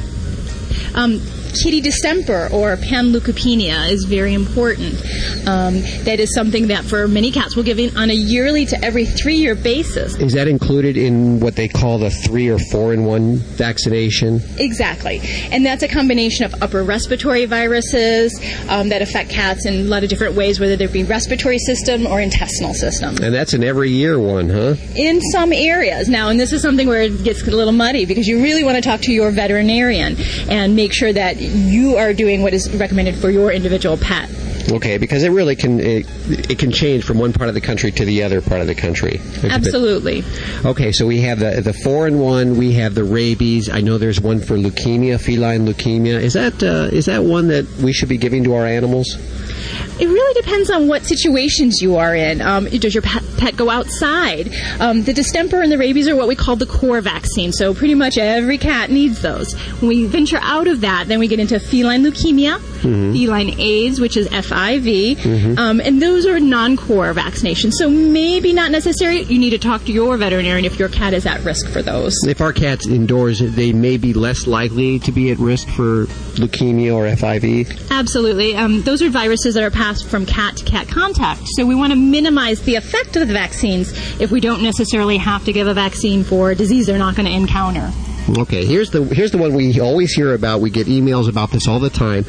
Um, 0.95 1.21
kitty 1.61 1.81
distemper 1.81 2.49
or 2.51 2.75
panleukopenia 2.77 3.89
is 3.89 4.05
very 4.05 4.33
important. 4.33 4.93
Um, 5.47 5.81
that 6.03 6.19
is 6.19 6.33
something 6.33 6.67
that 6.67 6.83
for 6.83 7.07
many 7.07 7.31
cats 7.31 7.55
we're 7.55 7.63
giving 7.63 7.95
on 7.97 8.09
a 8.09 8.13
yearly 8.13 8.65
to 8.67 8.83
every 8.83 9.05
three 9.05 9.35
year 9.35 9.55
basis. 9.55 10.15
Is 10.15 10.33
that 10.33 10.47
included 10.47 10.97
in 10.97 11.39
what 11.39 11.55
they 11.55 11.67
call 11.67 11.97
the 11.97 12.09
three 12.09 12.49
or 12.49 12.59
four 12.71 12.93
in 12.93 13.05
one 13.05 13.37
vaccination? 13.37 14.41
Exactly. 14.57 15.21
And 15.51 15.65
that's 15.65 15.83
a 15.83 15.87
combination 15.87 16.45
of 16.45 16.61
upper 16.61 16.83
respiratory 16.83 17.45
viruses 17.45 18.39
um, 18.69 18.89
that 18.89 19.01
affect 19.01 19.29
cats 19.29 19.65
in 19.65 19.73
a 19.73 19.83
lot 19.83 20.03
of 20.03 20.09
different 20.09 20.35
ways, 20.35 20.59
whether 20.59 20.75
they 20.75 20.87
be 20.87 21.03
respiratory 21.03 21.59
system 21.59 22.07
or 22.07 22.19
intestinal 22.19 22.73
system. 22.73 23.17
And 23.21 23.33
that's 23.33 23.53
an 23.53 23.63
every 23.63 23.89
year 23.89 24.19
one, 24.19 24.49
huh? 24.49 24.75
In 24.95 25.21
some 25.31 25.53
areas. 25.53 26.09
Now, 26.09 26.29
and 26.29 26.39
this 26.39 26.53
is 26.53 26.61
something 26.61 26.87
where 26.87 27.03
it 27.03 27.23
gets 27.23 27.41
a 27.41 27.51
little 27.51 27.73
muddy 27.73 28.05
because 28.05 28.27
you 28.27 28.41
really 28.41 28.63
want 28.63 28.75
to 28.75 28.81
talk 28.81 29.01
to 29.01 29.11
your 29.11 29.31
veterinarian 29.31 30.15
and 30.49 30.75
make 30.75 30.93
sure 30.93 31.11
that 31.11 31.37
you 31.43 31.97
are 31.97 32.13
doing 32.13 32.41
what 32.41 32.53
is 32.53 32.73
recommended 32.75 33.15
for 33.15 33.29
your 33.29 33.51
individual 33.51 33.97
pet. 33.97 34.29
Okay, 34.71 34.97
because 34.97 35.23
it 35.23 35.29
really 35.29 35.55
can 35.55 35.79
it, 35.79 36.05
it, 36.49 36.57
can 36.57 36.71
change 36.71 37.03
from 37.03 37.19
one 37.19 37.33
part 37.33 37.49
of 37.49 37.53
the 37.53 37.61
country 37.61 37.91
to 37.91 38.05
the 38.05 38.23
other 38.23 38.41
part 38.41 38.61
of 38.61 38.67
the 38.67 38.75
country. 38.75 39.19
Absolutely. 39.43 40.23
Okay, 40.63 40.91
so 40.91 41.05
we 41.05 41.19
have 41.21 41.39
the 41.39 41.61
the 41.61 41.73
four 41.73 42.07
and 42.07 42.21
one. 42.21 42.57
We 42.57 42.73
have 42.73 42.95
the 42.95 43.03
rabies. 43.03 43.69
I 43.69 43.81
know 43.81 43.97
there's 43.97 44.21
one 44.21 44.39
for 44.39 44.55
leukemia, 44.55 45.19
feline 45.19 45.67
leukemia. 45.67 46.21
Is 46.21 46.33
that 46.33 46.63
uh, 46.63 46.95
is 46.95 47.07
that 47.07 47.23
one 47.23 47.49
that 47.49 47.67
we 47.83 47.91
should 47.91 48.09
be 48.09 48.17
giving 48.17 48.43
to 48.45 48.55
our 48.55 48.65
animals? 48.65 49.17
It 49.99 50.07
really 50.07 50.41
depends 50.41 50.71
on 50.71 50.87
what 50.87 51.03
situations 51.03 51.81
you 51.81 51.97
are 51.97 52.15
in. 52.15 52.41
Um, 52.41 52.65
does 52.65 52.95
your 52.95 53.03
pet, 53.03 53.21
pet 53.33 53.55
go 53.55 53.69
outside? 53.69 54.53
Um, 54.79 55.03
the 55.03 55.13
distemper 55.13 55.61
and 55.61 55.71
the 55.71 55.77
rabies 55.77 56.07
are 56.07 56.15
what 56.15 56.27
we 56.27 56.35
call 56.35 56.55
the 56.55 56.65
core 56.65 57.01
vaccine, 57.01 57.51
so 57.51 57.73
pretty 57.73 57.95
much 57.95 58.17
every 58.17 58.57
cat 58.57 58.91
needs 58.91 59.21
those. 59.21 59.53
When 59.79 59.89
we 59.89 60.05
venture 60.05 60.39
out 60.41 60.67
of 60.67 60.81
that, 60.81 61.07
then 61.07 61.19
we 61.19 61.27
get 61.27 61.39
into 61.39 61.59
feline 61.59 62.03
leukemia, 62.03 62.57
mm-hmm. 62.59 63.13
feline 63.13 63.59
AIDS, 63.59 63.99
which 63.99 64.15
is 64.15 64.27
FIV, 64.27 65.15
mm-hmm. 65.17 65.57
um, 65.57 65.81
and 65.81 66.01
those 66.01 66.25
are 66.25 66.39
non-core 66.39 67.13
vaccinations. 67.13 67.73
So 67.73 67.89
maybe 67.89 68.53
not 68.53 68.69
necessary. 68.69 69.23
You 69.23 69.39
need 69.39 69.51
to 69.51 69.57
talk 69.57 69.85
to 69.85 69.91
your 69.91 70.17
veterinarian 70.17 70.65
if 70.65 70.77
your 70.77 70.89
cat 70.89 71.13
is 71.13 71.25
at 71.25 71.43
risk 71.43 71.67
for 71.69 71.81
those. 71.81 72.13
If 72.27 72.41
our 72.41 72.53
cat's 72.53 72.87
indoors, 72.87 73.39
they 73.39 73.73
may 73.73 73.97
be 73.97 74.13
less 74.13 74.45
likely 74.45 74.99
to 74.99 75.11
be 75.11 75.31
at 75.31 75.39
risk 75.39 75.67
for 75.69 76.05
leukemia 76.35 76.93
or 76.93 77.05
FIV. 77.05 77.89
Absolutely. 77.89 78.55
Um, 78.55 78.83
those 78.83 79.01
are 79.01 79.09
viruses 79.09 79.55
that 79.55 79.63
that 79.63 79.67
are 79.67 79.77
passed 79.77 80.07
from 80.07 80.25
cat 80.25 80.57
to 80.57 80.65
cat 80.65 80.87
contact. 80.89 81.41
So 81.55 81.65
we 81.65 81.73
want 81.73 81.93
to 81.93 81.95
minimize 81.95 82.61
the 82.63 82.75
effect 82.75 83.15
of 83.15 83.27
the 83.27 83.32
vaccines 83.33 83.91
if 84.21 84.31
we 84.31 84.39
don't 84.39 84.63
necessarily 84.63 85.17
have 85.17 85.43
to 85.45 85.53
give 85.53 85.67
a 85.67 85.73
vaccine 85.73 86.23
for 86.23 86.51
a 86.51 86.55
disease 86.55 86.87
they're 86.87 86.97
not 86.97 87.15
going 87.15 87.25
to 87.25 87.31
encounter. 87.31 87.91
Okay, 88.37 88.65
here's 88.65 88.89
the 88.91 89.03
here's 89.03 89.31
the 89.31 89.37
one 89.37 89.53
we 89.53 89.81
always 89.81 90.13
hear 90.13 90.33
about. 90.33 90.61
We 90.61 90.69
get 90.69 90.87
emails 90.87 91.27
about 91.27 91.51
this 91.51 91.67
all 91.67 91.79
the 91.79 91.89
time. 91.89 92.25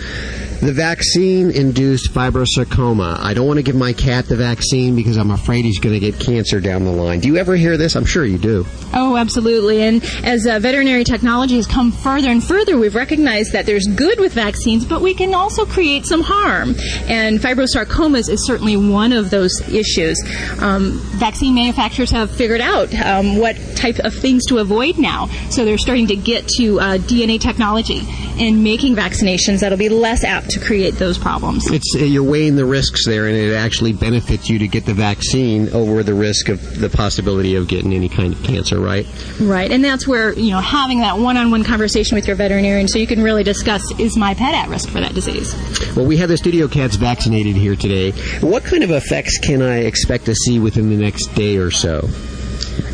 The 0.60 0.72
vaccine 0.72 1.51
induced 1.51 2.12
fibrosarcoma. 2.12 3.18
I 3.20 3.35
don't 3.35 3.47
want 3.47 3.59
to 3.59 3.62
give 3.62 3.76
my 3.76 3.93
cat 3.93 4.26
the 4.26 4.36
vaccine 4.36 4.97
because 4.97 5.16
I'm 5.16 5.31
afraid 5.31 5.64
he's 5.64 5.78
going 5.78 5.94
to 5.94 6.01
get 6.01 6.18
cancer 6.18 6.60
down 6.60 6.85
the 6.85 6.90
line. 6.90 7.20
Do 7.20 7.28
you 7.28 7.36
ever 7.36 7.55
hear 7.56 7.76
this? 7.76 7.97
I'm 7.97 8.05
sure 8.05 8.24
you 8.24 8.39
do. 8.39 8.66
Oh, 8.94 9.16
absolutely. 9.16 9.82
And 9.82 10.02
as 10.24 10.47
uh, 10.47 10.59
veterinary 10.60 11.05
technology 11.05 11.56
has 11.56 11.66
come 11.66 11.93
further 11.93 12.28
and 12.28 12.43
further, 12.43 12.78
we've 12.78 12.94
recognized 12.94 13.52
that 13.52 13.66
there's 13.66 13.86
good 13.86 14.18
with 14.20 14.32
vaccines, 14.32 14.85
but 14.85 15.02
we 15.02 15.12
can 15.12 15.35
also 15.35 15.66
create 15.66 16.06
some 16.06 16.22
harm. 16.22 16.74
And 17.09 17.40
fibrosarcomas 17.40 18.31
is 18.31 18.47
certainly 18.47 18.76
one 18.76 19.12
of 19.12 19.31
those 19.31 19.52
issues. 19.68 20.22
Um, 20.60 20.93
vaccine 21.16 21.55
manufacturers 21.55 22.10
have 22.10 22.31
figured 22.31 22.60
out 22.60 22.94
um, 22.94 23.36
what 23.36 23.56
type 23.76 23.98
of 23.98 24.14
things 24.14 24.47
to 24.47 24.59
avoid 24.59 24.98
now. 24.98 25.26
So 25.51 25.64
they're 25.64 25.78
starting 25.78 26.06
to 26.06 26.16
get 26.16 26.48
to 26.59 26.81
uh, 26.81 26.98
DNA 26.98 27.40
technology 27.40 28.02
and 28.39 28.64
making 28.64 28.97
vaccinations 28.97 29.60
that'll 29.60 29.78
be 29.78 29.89
less 29.89 30.24
apt 30.24 30.44
to 30.51 30.61
create 30.61 30.95
those 30.95 31.19
problems. 31.19 31.71
It's 31.71 31.95
uh, 31.97 32.05
you're 32.05 32.23
weighing 32.23 32.57
the 32.57 32.65
risks 32.65 33.07
there, 33.07 33.27
and 33.27 33.37
it 33.37 33.55
actually 33.55 33.93
benefits 33.93 34.49
you 34.49 34.59
to 34.61 34.69
get 34.69 34.87
the 34.87 34.95
vaccine 34.95 35.69
over 35.71 36.03
the 36.03 36.15
risk 36.15 36.49
of 36.49 36.81
the 36.81 36.89
possibility 36.89 37.57
of 37.57 37.69
getting 37.69 37.93
any 37.93 38.09
kind 38.09 38.33
of 38.33 38.43
cancer, 38.43 38.79
right? 38.79 39.07
Right, 39.41 39.71
and 39.71 39.85
that's 39.85 40.07
where 40.07 40.33
you 40.33 40.51
know 40.51 40.61
having 40.61 41.01
that 41.01 41.19
one-on-one 41.19 41.65
conversation 41.65 42.15
with 42.16 42.27
your 42.27 42.37
veterinarian, 42.37 42.89
so 42.89 42.99
you 42.99 43.07
can 43.07 43.23
really 43.23 43.43
discuss: 43.43 43.99
is 43.99 44.16
my 44.16 44.35
pet 44.35 44.55
at 44.55 44.69
risk 44.69 44.89
for 44.89 45.01
that 45.01 45.15
disease? 45.15 45.55
Well, 45.97 46.07
we 46.07 46.16
have 46.19 46.29
the 46.29 46.37
studio 46.37 46.69
cats 46.69 46.97
vaccinated 46.97 47.57
here 47.57 47.77
today. 47.77 48.12
What 48.41 48.65
kind 48.65 48.83
of 48.83 48.91
effects 48.91 49.39
can 49.39 49.62
I 49.62 49.79
expect 49.81 50.27
to 50.27 50.35
see 50.35 50.59
within 50.59 50.91
the 50.91 50.97
next 50.97 51.35
day 51.35 51.57
or 51.57 51.71
so? 51.71 52.09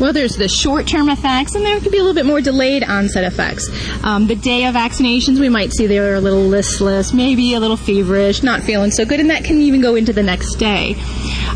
Well, 0.01 0.13
there's 0.13 0.35
the 0.35 0.49
short 0.49 0.87
term 0.87 1.09
effects, 1.09 1.53
and 1.53 1.63
there 1.63 1.79
could 1.79 1.91
be 1.91 1.99
a 1.99 2.01
little 2.03 2.15
bit 2.15 2.25
more 2.25 2.41
delayed 2.41 2.83
onset 2.83 3.23
effects. 3.23 3.69
Um, 4.03 4.25
the 4.25 4.35
day 4.35 4.65
of 4.65 4.73
vaccinations, 4.73 5.39
we 5.39 5.47
might 5.47 5.71
see 5.73 5.85
they're 5.85 6.15
a 6.15 6.19
little 6.19 6.41
listless, 6.41 7.13
maybe 7.13 7.53
a 7.53 7.59
little 7.59 7.77
feverish, 7.77 8.41
not 8.41 8.63
feeling 8.63 8.89
so 8.89 9.05
good, 9.05 9.19
and 9.19 9.29
that 9.29 9.43
can 9.43 9.61
even 9.61 9.79
go 9.79 9.93
into 9.93 10.11
the 10.11 10.23
next 10.23 10.55
day. 10.55 10.95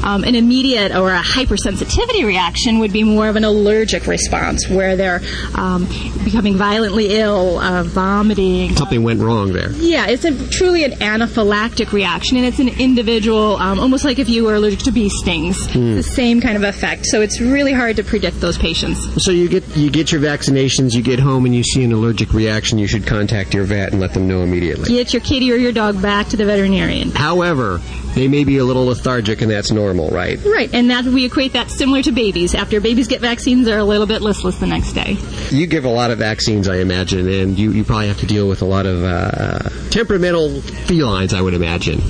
Um, 0.03 0.23
an 0.23 0.35
immediate 0.35 0.95
or 0.95 1.11
a 1.11 1.21
hypersensitivity 1.21 2.25
reaction 2.25 2.79
would 2.79 2.93
be 2.93 3.03
more 3.03 3.27
of 3.27 3.35
an 3.35 3.43
allergic 3.43 4.07
response, 4.07 4.67
where 4.69 4.95
they're 4.95 5.21
um, 5.55 5.85
becoming 6.23 6.55
violently 6.55 7.17
ill, 7.17 7.59
uh, 7.59 7.83
vomiting. 7.83 8.75
Something 8.75 9.03
went 9.03 9.21
wrong 9.21 9.53
there. 9.53 9.71
Yeah, 9.71 10.07
it's 10.07 10.25
a, 10.25 10.49
truly 10.49 10.83
an 10.83 10.91
anaphylactic 10.93 11.91
reaction, 11.91 12.37
and 12.37 12.45
it's 12.45 12.59
an 12.59 12.69
individual, 12.69 13.57
um, 13.57 13.79
almost 13.79 14.05
like 14.05 14.19
if 14.19 14.29
you 14.29 14.43
were 14.43 14.55
allergic 14.55 14.79
to 14.79 14.91
bee 14.91 15.09
stings. 15.09 15.57
Hmm. 15.71 15.95
The 15.95 16.03
same 16.03 16.41
kind 16.41 16.55
of 16.55 16.63
effect. 16.63 17.05
So 17.07 17.21
it's 17.21 17.41
really 17.41 17.73
hard 17.73 17.95
to 17.97 18.03
predict 18.03 18.41
those 18.41 18.57
patients. 18.57 19.23
So 19.23 19.31
you 19.31 19.47
get 19.49 19.75
you 19.75 19.89
get 19.89 20.11
your 20.11 20.21
vaccinations, 20.21 20.93
you 20.93 21.01
get 21.01 21.19
home, 21.19 21.45
and 21.45 21.55
you 21.55 21.63
see 21.63 21.83
an 21.83 21.91
allergic 21.91 22.33
reaction. 22.33 22.77
You 22.77 22.87
should 22.87 23.07
contact 23.07 23.53
your 23.53 23.63
vet 23.63 23.91
and 23.91 24.01
let 24.01 24.13
them 24.13 24.27
know 24.27 24.41
immediately. 24.41 24.89
Get 24.89 25.13
your 25.13 25.21
kitty 25.21 25.51
or 25.51 25.55
your 25.55 25.71
dog 25.71 26.01
back 26.01 26.27
to 26.29 26.37
the 26.37 26.45
veterinarian. 26.45 27.11
However, 27.11 27.81
they 28.15 28.27
may 28.27 28.43
be 28.43 28.57
a 28.57 28.63
little 28.63 28.85
lethargic, 28.85 29.41
and 29.41 29.51
that's 29.51 29.71
normal, 29.71 30.09
right? 30.09 30.43
Right, 30.43 30.73
and 30.73 30.89
that 30.89 31.05
we 31.05 31.25
equate 31.25 31.53
that 31.53 31.69
similar 31.69 32.01
to 32.03 32.11
babies. 32.11 32.55
After 32.55 32.79
babies 32.81 33.07
get 33.07 33.21
vaccines, 33.21 33.65
they're 33.65 33.77
a 33.77 33.83
little 33.83 34.07
bit 34.07 34.21
listless 34.21 34.57
the 34.57 34.67
next 34.67 34.93
day. 34.93 35.17
You 35.49 35.67
give 35.67 35.85
a 35.85 35.89
lot 35.89 36.11
of 36.11 36.19
vaccines, 36.19 36.67
I 36.67 36.77
imagine, 36.77 37.27
and 37.29 37.59
you, 37.59 37.71
you 37.71 37.83
probably 37.83 38.07
have 38.07 38.19
to 38.19 38.25
deal 38.25 38.47
with 38.47 38.61
a 38.61 38.65
lot 38.65 38.85
of 38.85 39.03
uh, 39.03 39.69
temperamental 39.89 40.61
felines, 40.61 41.33
I 41.33 41.41
would 41.41 41.53
imagine. 41.53 42.01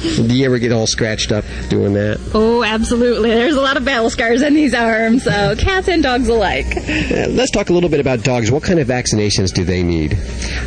Do 0.00 0.34
you 0.34 0.46
ever 0.46 0.58
get 0.58 0.72
all 0.72 0.86
scratched 0.86 1.30
up 1.30 1.44
doing 1.68 1.92
that? 1.94 2.18
Oh, 2.34 2.62
absolutely. 2.62 3.30
There's 3.30 3.56
a 3.56 3.60
lot 3.60 3.76
of 3.76 3.84
battle 3.84 4.08
scars 4.08 4.42
in 4.42 4.54
these 4.54 4.74
arms, 4.74 5.24
so 5.24 5.54
cats 5.56 5.88
and 5.88 6.02
dogs 6.02 6.28
alike. 6.28 6.66
Uh, 6.76 7.26
let's 7.30 7.50
talk 7.50 7.68
a 7.68 7.72
little 7.72 7.90
bit 7.90 8.00
about 8.00 8.22
dogs. 8.22 8.50
What 8.50 8.62
kind 8.62 8.78
of 8.78 8.88
vaccinations 8.88 9.52
do 9.52 9.64
they 9.64 9.82
need? 9.82 10.18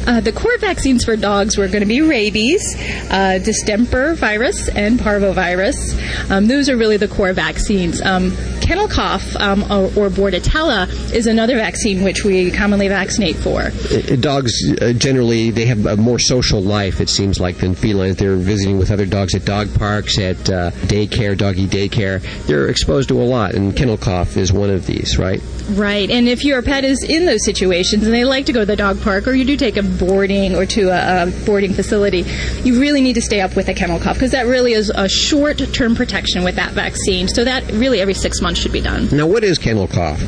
Uh, 0.06 0.22
the 0.22 0.32
core 0.32 0.58
vaccines 0.60 1.04
for 1.04 1.16
dogs 1.16 1.58
were 1.58 1.68
going 1.68 1.82
to 1.82 1.88
be 1.88 2.02
rabies, 2.02 2.76
uh, 3.10 3.40
distemper 3.40 4.14
virus, 4.16 4.70
and 4.70 5.00
parvovirus. 5.00 6.30
Um, 6.30 6.48
those 6.48 6.70
are 6.70 6.78
really 6.78 6.98
the 6.98 7.08
core 7.08 7.34
vaccines. 7.34 8.02
Um, 8.02 8.36
kennel 8.62 8.88
cough 8.88 9.36
um, 9.38 9.64
or, 9.64 9.86
or 9.96 10.10
bordetella 10.10 10.88
is 11.12 11.28
another 11.28 11.56
vaccine 11.58 12.02
which 12.04 12.24
we 12.24 12.50
commonly 12.50 12.88
vaccinate 12.88 13.36
for. 13.36 13.62
Uh, 13.62 14.16
Dogs 14.16 14.54
uh, 14.82 14.94
generally 14.94 15.52
they 15.52 15.66
have 15.66 15.86
a 15.86 15.98
more 15.98 16.20
social 16.20 16.62
life. 16.62 17.02
It 17.02 17.10
seems 17.10 17.40
like 17.40 17.58
than 17.58 17.76
felines. 17.76 18.18
They're 18.18 18.36
visiting 18.36 18.78
with 18.78 18.92
other 18.92 19.06
dogs 19.06 19.23
at 19.34 19.46
dog 19.46 19.74
parks, 19.76 20.20
at 20.20 20.50
uh, 20.50 20.72
daycare, 20.88 21.38
doggy 21.38 21.68
daycare. 21.68 22.22
They're 22.46 22.68
exposed 22.68 23.10
to 23.10 23.22
a 23.22 23.24
lot, 23.24 23.56
and 23.56 23.76
kennel 23.76 23.98
cough 23.98 24.36
is 24.38 24.52
one 24.52 24.70
of 24.70 24.86
these, 24.86 25.18
right? 25.18 25.42
Right, 25.70 26.10
and 26.10 26.28
if 26.28 26.44
your 26.44 26.62
pet 26.62 26.84
is 26.84 27.04
in 27.04 27.26
those 27.26 27.46
situations 27.46 28.04
and 28.04 28.14
they 28.14 28.26
like 28.26 28.46
to 28.48 28.54
go 28.54 28.60
to 28.60 28.66
the 28.66 28.76
dog 28.76 29.02
park, 29.02 29.28
or 29.28 29.32
you 29.34 29.46
do 29.46 29.56
take 29.56 29.78
a 29.78 29.84
boarding 29.84 30.56
or 30.56 30.66
to 30.66 30.90
a, 30.90 31.24
a 31.24 31.46
boarding 31.46 31.74
facility, 31.74 32.26
you 32.64 32.80
really 32.82 33.02
need 33.02 33.14
to 33.14 33.22
stay 33.22 33.40
up 33.40 33.56
with 33.56 33.70
a 33.70 33.74
kennel 33.74 34.00
cough 34.00 34.16
because 34.16 34.32
that 34.32 34.46
really 34.46 34.74
is 34.74 34.92
a 34.94 35.08
short-term 35.08 35.96
protection 35.96 36.44
with 36.44 36.56
that 36.56 36.74
vaccine. 36.74 37.28
So 37.30 37.46
that 37.46 37.72
really 37.72 38.02
every 38.02 38.14
six 38.14 38.42
months 38.42 38.60
should 38.60 38.74
be 38.74 38.82
done. 38.82 39.08
Now, 39.12 39.28
what 39.28 39.44
is 39.44 39.58
kennel 39.58 39.88
cough? 39.88 40.22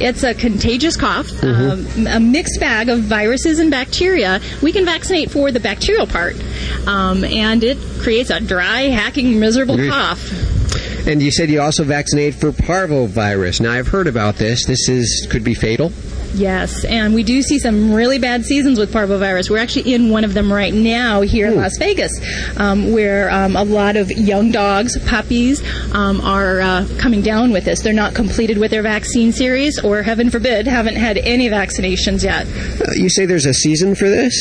It's 0.00 0.22
a 0.22 0.34
contagious 0.34 0.96
cough, 0.96 1.26
Mhm. 1.26 1.70
um, 1.70 2.06
a 2.06 2.20
mixed 2.20 2.58
bag 2.60 2.88
of 2.88 3.00
viruses 3.00 3.58
and 3.58 3.70
bacteria. 3.70 4.40
We 4.62 4.72
can 4.72 4.84
vaccinate 4.84 5.30
for 5.30 5.50
the 5.50 5.60
bacterial 5.60 6.06
part, 6.06 6.36
um, 6.86 7.24
and 7.24 7.62
it 7.62 7.78
creates 8.00 8.30
a 8.30 8.40
dry, 8.40 8.82
hacking, 8.82 9.38
miserable 9.38 9.76
Mhm. 9.76 9.90
cough. 9.90 10.32
And 11.06 11.22
you 11.22 11.30
said 11.30 11.50
you 11.50 11.60
also 11.60 11.84
vaccinate 11.84 12.34
for 12.34 12.52
parvovirus. 12.52 13.60
Now, 13.60 13.72
I've 13.72 13.88
heard 13.88 14.06
about 14.06 14.38
this. 14.38 14.64
This 14.66 14.88
is 14.88 15.26
could 15.30 15.44
be 15.44 15.54
fatal. 15.54 15.92
Yes, 16.32 16.84
and 16.84 17.12
we 17.14 17.22
do 17.22 17.42
see 17.42 17.58
some 17.58 17.92
really 17.92 18.18
bad 18.18 18.44
seasons 18.44 18.78
with 18.78 18.92
parvovirus. 18.92 19.50
We're 19.50 19.58
actually 19.58 19.92
in 19.92 20.10
one 20.10 20.24
of 20.24 20.32
them 20.32 20.52
right 20.52 20.72
now 20.72 21.22
here 21.22 21.48
in 21.48 21.56
Las 21.56 21.76
Vegas, 21.78 22.12
um, 22.56 22.92
where 22.92 23.30
um, 23.30 23.56
a 23.56 23.64
lot 23.64 23.96
of 23.96 24.10
young 24.12 24.52
dogs, 24.52 24.98
puppies, 25.06 25.62
um, 25.92 26.20
are 26.20 26.60
uh, 26.60 26.88
coming 26.98 27.20
down 27.20 27.50
with 27.50 27.64
this. 27.64 27.80
They're 27.80 27.92
not 27.92 28.14
completed 28.14 28.58
with 28.58 28.70
their 28.70 28.82
vaccine 28.82 29.32
series, 29.32 29.78
or 29.80 30.02
heaven 30.02 30.30
forbid, 30.30 30.66
haven't 30.66 30.96
had 30.96 31.18
any 31.18 31.48
vaccinations 31.48 32.22
yet. 32.22 32.46
Uh, 32.80 32.92
you 32.92 33.08
say 33.08 33.26
there's 33.26 33.46
a 33.46 33.54
season 33.54 33.94
for 33.94 34.08
this? 34.08 34.34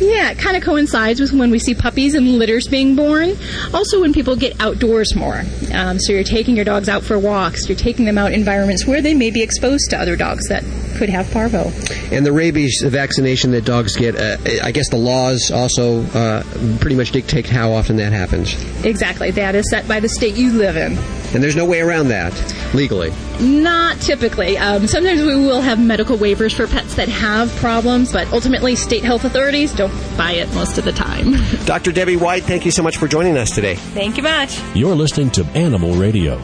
Yeah, 0.00 0.30
it 0.30 0.38
kind 0.38 0.56
of 0.56 0.62
coincides 0.62 1.20
with 1.20 1.32
when 1.32 1.50
we 1.50 1.58
see 1.58 1.74
puppies 1.74 2.14
and 2.14 2.38
litters 2.38 2.66
being 2.66 2.96
born. 2.96 3.36
Also, 3.74 4.00
when 4.00 4.14
people 4.14 4.36
get 4.36 4.58
outdoors 4.60 5.14
more. 5.14 5.42
Um, 5.74 5.98
so 5.98 6.12
you're 6.12 6.24
taking 6.24 6.56
your 6.56 6.64
dogs 6.64 6.88
out 6.88 7.02
for 7.02 7.18
walks, 7.18 7.68
you're 7.68 7.76
taking 7.76 8.06
them 8.06 8.16
out 8.16 8.32
in 8.32 8.46
environments 8.46 8.86
where 8.86 9.02
they 9.02 9.12
may 9.12 9.28
be 9.32 9.42
exposed 9.42 9.90
to 9.90 9.98
other 9.98 10.14
dogs 10.14 10.46
that 10.46 10.62
could 10.96 11.08
have 11.08 11.25
parvo. 11.32 11.70
And 12.12 12.24
the 12.24 12.32
rabies 12.32 12.82
vaccination 12.84 13.50
that 13.52 13.64
dogs 13.64 13.96
get, 13.96 14.16
uh, 14.16 14.36
I 14.62 14.72
guess 14.72 14.88
the 14.88 14.96
laws 14.96 15.50
also 15.50 16.02
uh, 16.02 16.42
pretty 16.80 16.96
much 16.96 17.12
dictate 17.12 17.46
how 17.46 17.72
often 17.72 17.96
that 17.96 18.12
happens. 18.12 18.54
Exactly, 18.84 19.30
that 19.32 19.54
is 19.54 19.68
set 19.70 19.86
by 19.88 20.00
the 20.00 20.08
state 20.08 20.36
you 20.36 20.52
live 20.52 20.76
in. 20.76 20.96
And 21.34 21.42
there's 21.42 21.56
no 21.56 21.64
way 21.64 21.80
around 21.80 22.08
that 22.08 22.32
legally. 22.74 23.12
Not 23.40 24.00
typically. 24.00 24.56
Um, 24.56 24.86
sometimes 24.86 25.22
we 25.22 25.34
will 25.34 25.60
have 25.60 25.78
medical 25.78 26.16
waivers 26.16 26.54
for 26.54 26.66
pets 26.66 26.94
that 26.94 27.08
have 27.08 27.50
problems, 27.56 28.12
but 28.12 28.32
ultimately, 28.32 28.76
state 28.76 29.04
health 29.04 29.24
authorities 29.24 29.72
don't 29.74 29.92
buy 30.16 30.32
it 30.32 30.52
most 30.54 30.78
of 30.78 30.84
the 30.84 30.92
time. 30.92 31.34
Dr. 31.66 31.92
Debbie 31.92 32.16
White, 32.16 32.44
thank 32.44 32.64
you 32.64 32.70
so 32.70 32.82
much 32.82 32.96
for 32.96 33.08
joining 33.08 33.36
us 33.36 33.50
today. 33.54 33.74
Thank 33.74 34.16
you 34.16 34.22
much. 34.22 34.58
You're 34.74 34.94
listening 34.94 35.30
to 35.32 35.44
Animal 35.46 35.94
Radio. 35.94 36.40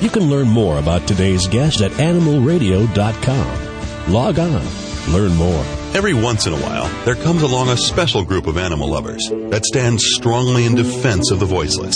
You 0.00 0.08
can 0.08 0.30
learn 0.30 0.48
more 0.48 0.78
about 0.78 1.06
today's 1.06 1.46
guest 1.46 1.82
at 1.82 1.90
animalradio.com. 1.92 3.69
Log 4.10 4.40
on, 4.40 4.66
learn 5.12 5.36
more. 5.36 5.64
Every 5.94 6.14
once 6.14 6.48
in 6.48 6.52
a 6.52 6.58
while, 6.58 6.88
there 7.04 7.14
comes 7.14 7.42
along 7.42 7.68
a 7.68 7.76
special 7.76 8.24
group 8.24 8.48
of 8.48 8.58
animal 8.58 8.88
lovers 8.88 9.22
that 9.50 9.64
stands 9.64 10.04
strongly 10.04 10.66
in 10.66 10.74
defense 10.74 11.30
of 11.30 11.38
the 11.38 11.46
voiceless. 11.46 11.94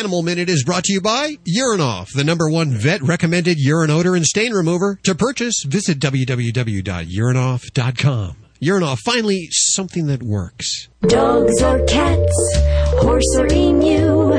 Animal 0.03 0.21
Minute 0.21 0.49
is 0.49 0.65
brought 0.65 0.83
to 0.83 0.91
you 0.91 0.99
by 0.99 1.37
Urinoff, 1.47 2.09
the 2.13 2.25
number 2.25 2.49
one 2.49 2.71
vet 2.71 3.01
recommended 3.01 3.57
urine 3.57 3.89
odor 3.89 4.15
and 4.15 4.25
stain 4.25 4.51
remover. 4.51 4.99
To 5.03 5.15
purchase, 5.15 5.63
visit 5.65 5.97
www.urinoff.com. 5.99 8.35
Urinoff, 8.61 8.99
finally 8.99 9.47
something 9.49 10.07
that 10.07 10.21
works. 10.21 10.89
Dogs 11.03 11.61
or 11.61 11.85
cats, 11.85 12.57
horse 12.99 13.33
or 13.37 13.47
emu, 13.47 14.33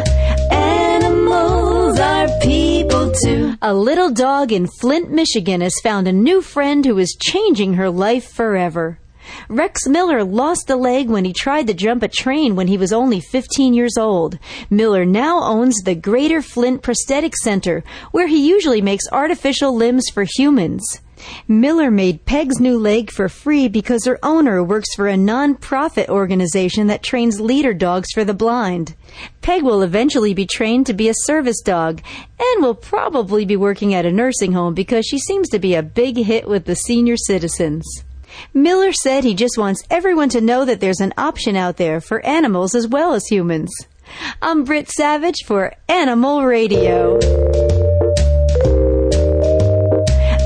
animals 0.53 1.99
are 1.99 2.29
people 2.43 3.11
too. 3.25 3.55
A 3.63 3.73
little 3.73 4.11
dog 4.11 4.53
in 4.53 4.67
Flint, 4.67 5.11
Michigan 5.11 5.63
has 5.63 5.81
found 5.83 6.07
a 6.07 6.13
new 6.13 6.43
friend 6.43 6.85
who 6.85 6.99
is 6.99 7.17
changing 7.19 7.73
her 7.73 7.89
life 7.89 8.31
forever. 8.31 8.99
Rex 9.49 9.87
Miller 9.87 10.25
lost 10.25 10.71
a 10.71 10.77
leg 10.77 11.09
when 11.09 11.25
he 11.25 11.33
tried 11.33 11.67
to 11.67 11.75
jump 11.75 12.03
a 12.03 12.09
train 12.09 12.57
when 12.57 12.67
he 12.67 12.79
was 12.79 12.93
only 12.93 13.21
15 13.21 13.75
years 13.75 13.97
old. 13.99 14.39
Miller 14.71 15.05
now 15.05 15.43
owns 15.43 15.75
the 15.85 15.95
Greater 15.95 16.43
Flint 16.43 16.83
Prosthetic 16.83 17.37
Center, 17.37 17.85
where 18.13 18.27
he 18.27 18.49
usually 18.49 18.83
makes 18.83 19.05
artificial 19.13 19.75
limbs 19.75 20.05
for 20.13 20.25
humans. 20.37 21.01
Miller 21.49 21.91
made 21.91 22.25
Peg's 22.27 22.61
new 22.61 22.79
leg 22.79 23.11
for 23.11 23.29
free 23.29 23.69
because 23.69 24.05
her 24.05 24.19
owner 24.23 24.63
works 24.63 24.95
for 24.95 25.07
a 25.07 25.17
non-profit 25.17 26.09
organization 26.09 26.87
that 26.89 27.03
trains 27.03 27.41
leader 27.41 27.73
dogs 27.73 28.09
for 28.13 28.25
the 28.25 28.35
blind. 28.35 28.95
Peg 29.41 29.63
will 29.63 29.83
eventually 29.83 30.35
be 30.35 30.47
trained 30.47 30.87
to 30.87 30.95
be 30.95 31.09
a 31.09 31.15
service 31.25 31.61
dog 31.63 32.03
and 32.39 32.63
will 32.63 32.75
probably 32.75 33.45
be 33.45 33.57
working 33.57 33.95
at 33.95 34.07
a 34.07 34.13
nursing 34.13 34.53
home 34.53 34.75
because 34.75 35.07
she 35.07 35.19
seems 35.19 35.49
to 35.49 35.59
be 35.59 35.75
a 35.75 35.83
big 35.83 36.17
hit 36.17 36.49
with 36.49 36.65
the 36.65 36.77
senior 36.77 37.17
citizens. 37.17 37.85
Miller 38.53 38.93
said 38.93 39.25
he 39.25 39.35
just 39.35 39.59
wants 39.59 39.83
everyone 39.91 40.29
to 40.31 40.41
know 40.41 40.65
that 40.65 40.81
there's 40.81 41.01
an 41.01 41.15
option 41.17 41.57
out 41.57 41.77
there 41.77 42.01
for 42.01 42.25
animals 42.25 42.75
as 42.75 42.87
well 42.87 43.15
as 43.15 43.27
humans. 43.27 43.71
I'm 44.43 44.65
Britt 44.65 44.91
Savage 44.91 45.45
for 45.47 45.73
Animal 45.89 46.45
Radio. 46.45 47.19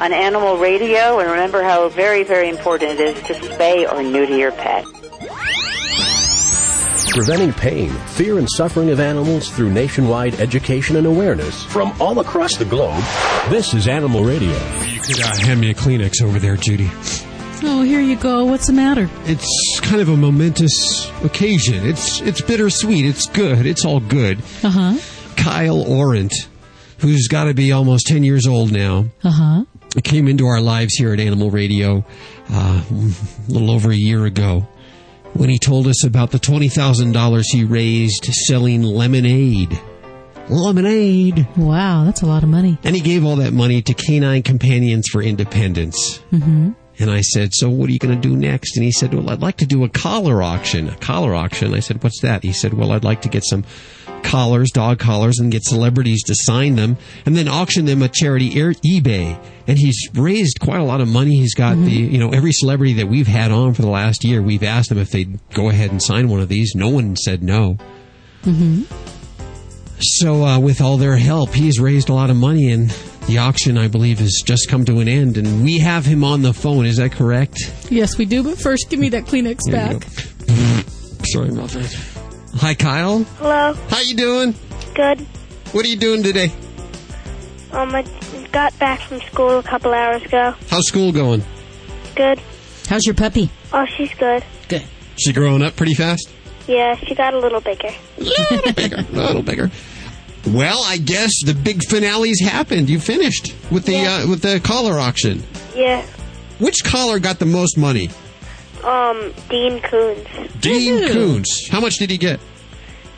on 0.00 0.12
Animal 0.12 0.58
Radio, 0.58 1.18
and 1.18 1.28
remember 1.28 1.64
how 1.64 1.88
very, 1.88 2.22
very 2.22 2.48
important 2.48 2.92
it 2.92 3.00
is 3.00 3.16
to 3.24 3.34
spay 3.34 3.92
or 3.92 4.04
neuter 4.04 4.36
your 4.36 4.52
pet. 4.52 4.84
Preventing 7.10 7.52
pain, 7.52 7.90
fear, 8.06 8.38
and 8.38 8.48
suffering 8.48 8.90
of 8.90 9.00
animals 9.00 9.50
through 9.50 9.72
nationwide 9.72 10.36
education 10.38 10.94
and 10.94 11.08
awareness 11.08 11.64
from 11.64 11.92
all 12.00 12.20
across 12.20 12.56
the 12.56 12.64
globe. 12.64 13.02
This 13.48 13.74
is 13.74 13.88
Animal 13.88 14.22
Radio. 14.22 14.56
You 14.86 15.00
could 15.00 15.20
uh, 15.20 15.36
hand 15.40 15.60
me 15.60 15.70
a 15.70 15.74
Kleenex 15.74 16.22
over 16.22 16.38
there, 16.38 16.54
Judy. 16.54 16.88
Oh, 17.64 17.82
here 17.82 18.00
you 18.00 18.14
go. 18.14 18.44
What's 18.44 18.68
the 18.68 18.74
matter? 18.74 19.10
It's 19.24 19.80
kind 19.80 20.00
of 20.00 20.08
a 20.08 20.16
momentous 20.16 21.10
occasion. 21.24 21.84
It's 21.84 22.20
it's 22.20 22.40
bittersweet. 22.42 23.06
It's 23.06 23.28
good. 23.28 23.66
It's 23.66 23.84
all 23.84 23.98
good. 23.98 24.38
Uh 24.62 24.70
huh. 24.70 24.98
Kyle 25.36 25.84
Orant, 25.84 26.32
who's 27.00 27.28
got 27.28 27.44
to 27.44 27.54
be 27.54 27.72
almost 27.72 28.06
10 28.06 28.22
years 28.24 28.46
old 28.46 28.72
now, 28.72 29.06
Uh 29.24 29.30
huh. 29.30 29.64
came 30.04 30.28
into 30.28 30.46
our 30.46 30.60
lives 30.60 30.94
here 30.94 31.12
at 31.12 31.20
Animal 31.20 31.50
Radio 31.50 32.04
uh, 32.50 32.82
a 32.90 33.50
little 33.52 33.70
over 33.70 33.90
a 33.90 33.96
year 33.96 34.24
ago 34.26 34.66
when 35.34 35.48
he 35.48 35.58
told 35.58 35.86
us 35.86 36.04
about 36.04 36.30
the 36.32 36.38
$20,000 36.38 37.44
he 37.52 37.64
raised 37.64 38.24
selling 38.24 38.82
lemonade. 38.82 39.78
Lemonade. 40.48 41.46
Wow, 41.56 42.04
that's 42.04 42.22
a 42.22 42.26
lot 42.26 42.42
of 42.42 42.48
money. 42.48 42.76
And 42.82 42.96
he 42.96 43.00
gave 43.02 43.24
all 43.24 43.36
that 43.36 43.52
money 43.52 43.82
to 43.82 43.94
Canine 43.94 44.42
Companions 44.42 45.06
for 45.08 45.22
Independence. 45.22 46.20
Mm-hmm. 46.32 46.70
And 46.98 47.10
I 47.10 47.20
said, 47.20 47.54
So 47.54 47.70
what 47.70 47.88
are 47.88 47.92
you 47.92 47.98
going 48.00 48.20
to 48.20 48.28
do 48.28 48.36
next? 48.36 48.76
And 48.76 48.84
he 48.84 48.90
said, 48.90 49.14
Well, 49.14 49.30
I'd 49.30 49.40
like 49.40 49.58
to 49.58 49.66
do 49.66 49.84
a 49.84 49.88
collar 49.88 50.42
auction. 50.42 50.88
A 50.88 50.96
collar 50.96 51.34
auction. 51.34 51.72
I 51.72 51.80
said, 51.80 52.02
What's 52.02 52.20
that? 52.22 52.42
He 52.42 52.52
said, 52.52 52.74
Well, 52.74 52.92
I'd 52.92 53.04
like 53.04 53.22
to 53.22 53.28
get 53.28 53.44
some 53.44 53.64
collars, 54.22 54.70
dog 54.70 54.98
collars, 54.98 55.38
and 55.38 55.52
get 55.52 55.64
celebrities 55.64 56.22
to 56.24 56.34
sign 56.36 56.76
them 56.76 56.96
and 57.26 57.36
then 57.36 57.48
auction 57.48 57.84
them 57.84 58.02
at 58.02 58.12
charity 58.12 58.50
eBay. 58.50 59.38
And 59.66 59.78
he's 59.78 60.08
raised 60.14 60.60
quite 60.60 60.80
a 60.80 60.84
lot 60.84 61.00
of 61.00 61.08
money. 61.08 61.36
He's 61.36 61.54
got 61.54 61.76
the, 61.76 61.90
you 61.90 62.18
know, 62.18 62.30
every 62.30 62.52
celebrity 62.52 62.94
that 62.94 63.06
we've 63.06 63.26
had 63.26 63.52
on 63.52 63.74
for 63.74 63.82
the 63.82 63.88
last 63.88 64.24
year, 64.24 64.42
we've 64.42 64.64
asked 64.64 64.88
them 64.88 64.98
if 64.98 65.10
they'd 65.10 65.38
go 65.54 65.68
ahead 65.68 65.90
and 65.90 66.02
sign 66.02 66.28
one 66.28 66.40
of 66.40 66.48
these. 66.48 66.74
No 66.74 66.88
one 66.88 67.16
said 67.16 67.42
no. 67.42 67.76
Mm-hmm. 68.42 68.82
So, 70.02 70.44
uh, 70.44 70.58
with 70.58 70.80
all 70.80 70.96
their 70.96 71.16
help, 71.16 71.52
he's 71.52 71.78
raised 71.78 72.08
a 72.08 72.14
lot 72.14 72.30
of 72.30 72.36
money, 72.36 72.70
and 72.72 72.88
the 73.26 73.38
auction, 73.38 73.76
I 73.76 73.88
believe, 73.88 74.18
has 74.18 74.42
just 74.42 74.68
come 74.68 74.86
to 74.86 75.00
an 75.00 75.08
end. 75.08 75.36
And 75.36 75.62
we 75.62 75.78
have 75.78 76.06
him 76.06 76.24
on 76.24 76.40
the 76.40 76.54
phone. 76.54 76.86
Is 76.86 76.96
that 76.96 77.12
correct? 77.12 77.58
Yes, 77.90 78.16
we 78.16 78.24
do. 78.24 78.42
But 78.42 78.58
first, 78.58 78.88
give 78.88 78.98
me 78.98 79.10
that 79.10 79.24
Kleenex 79.24 79.60
There 79.66 79.74
back. 79.74 80.04
Sorry 81.26 81.50
about 81.50 81.68
that. 81.70 82.09
Hi, 82.56 82.74
Kyle. 82.74 83.20
Hello. 83.38 83.74
How 83.88 84.00
you 84.00 84.14
doing? 84.16 84.54
Good. 84.94 85.20
What 85.72 85.84
are 85.84 85.88
you 85.88 85.96
doing 85.96 86.22
today? 86.22 86.52
Um, 87.72 87.94
I 87.94 88.04
got 88.52 88.76
back 88.78 89.00
from 89.00 89.20
school 89.20 89.58
a 89.58 89.62
couple 89.62 89.92
hours 89.94 90.22
ago. 90.22 90.54
How's 90.68 90.86
school 90.88 91.12
going? 91.12 91.44
Good. 92.16 92.40
How's 92.88 93.06
your 93.06 93.14
puppy? 93.14 93.50
Oh, 93.72 93.86
she's 93.96 94.12
good. 94.14 94.44
Good. 94.68 94.82
She 95.16 95.32
growing 95.32 95.62
up 95.62 95.76
pretty 95.76 95.94
fast? 95.94 96.28
Yeah, 96.66 96.96
she 96.96 97.14
got 97.14 97.34
a 97.34 97.38
little 97.38 97.60
bigger. 97.60 97.90
A 98.18 98.22
little 99.12 99.42
bigger. 99.42 99.70
Well, 100.48 100.82
I 100.84 100.96
guess 100.96 101.30
the 101.44 101.54
big 101.54 101.82
finale's 101.88 102.40
happened. 102.40 102.88
You 102.90 102.98
finished 102.98 103.54
with 103.70 103.84
the 103.84 103.98
uh, 104.06 104.28
with 104.28 104.42
the 104.42 104.58
collar 104.60 104.98
auction. 104.98 105.42
Yeah. 105.74 106.04
Which 106.58 106.82
collar 106.84 107.18
got 107.18 107.38
the 107.38 107.46
most 107.46 107.76
money? 107.78 108.10
Um, 108.84 109.32
Dean 109.48 109.80
Koontz. 109.80 110.60
Dean 110.60 111.08
Koontz. 111.12 111.68
How 111.70 111.80
much 111.80 111.96
did 111.96 112.10
he 112.10 112.16
get? 112.18 112.40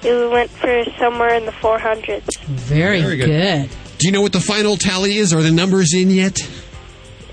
It 0.02 0.30
went 0.30 0.50
for 0.50 0.84
somewhere 0.98 1.34
in 1.34 1.46
the 1.46 1.52
400s. 1.52 2.36
Very, 2.46 3.16
good. 3.16 3.70
Do 3.98 4.06
you 4.08 4.12
know 4.12 4.20
what 4.22 4.32
the 4.32 4.40
final 4.40 4.76
tally 4.76 5.16
is? 5.18 5.32
Are 5.32 5.42
the 5.42 5.52
numbers 5.52 5.94
in 5.94 6.10
yet? 6.10 6.40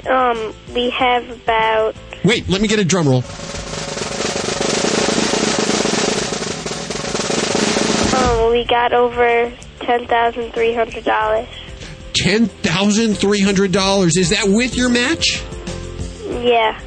Um, 0.08 0.54
we 0.76 0.92
have 0.92 1.28
about 1.30 1.96
Wait, 2.24 2.48
let 2.50 2.62
me 2.62 2.68
get 2.68 2.80
a 2.80 2.86
drum 2.86 3.08
roll. 3.08 3.24
um, 8.14 8.52
we 8.52 8.66
got 8.66 8.94
over 8.94 9.52
ten 9.80 10.06
thousand 10.08 10.52
three 10.54 10.74
hundred 10.74 11.04
dollars. 11.06 11.48
Ten 12.14 12.48
thousand 12.48 13.16
three 13.16 13.42
hundred 13.42 13.72
dollars. 13.72 14.18
Is 14.18 14.30
that 14.30 14.46
with 14.48 14.76
your 14.76 14.90
match? 14.90 15.42
Yeah. 16.28 16.80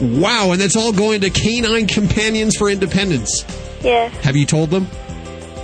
Wow, 0.00 0.52
and 0.52 0.60
that's 0.60 0.76
all 0.76 0.92
going 0.92 1.20
to 1.22 1.30
Canine 1.30 1.86
Companions 1.86 2.56
for 2.56 2.70
Independence. 2.70 3.44
Yeah. 3.82 4.08
Have 4.08 4.36
you 4.36 4.46
told 4.46 4.70
them? 4.70 4.86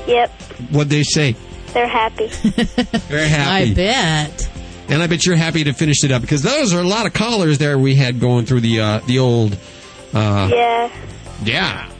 Yep. 0.07 0.31
What'd 0.71 0.91
they 0.91 1.03
say? 1.03 1.37
They're 1.73 1.89
happy. 1.89 2.27
Very 2.29 3.29
happy. 3.29 3.71
I 3.71 3.75
bet. 3.75 4.51
And 4.89 5.03
I 5.03 5.07
bet 5.07 5.27
you're 5.27 5.37
happy 5.37 5.65
to 5.65 5.73
finish 5.73 6.05
it 6.05 6.13
up 6.13 6.23
because 6.23 6.43
those 6.43 6.73
are 6.73 6.81
a 6.81 6.87
lot 6.87 7.07
of 7.07 7.13
callers 7.13 7.59
there 7.59 7.79
we 7.79 7.95
had 7.95 8.21
going 8.21 8.47
through 8.47 8.61
the 8.61 8.81
uh, 8.81 9.01
the 9.07 9.19
old. 9.19 9.59
Uh, 10.15 10.49
yeah. 10.53 10.91
Yeah. 11.43 11.91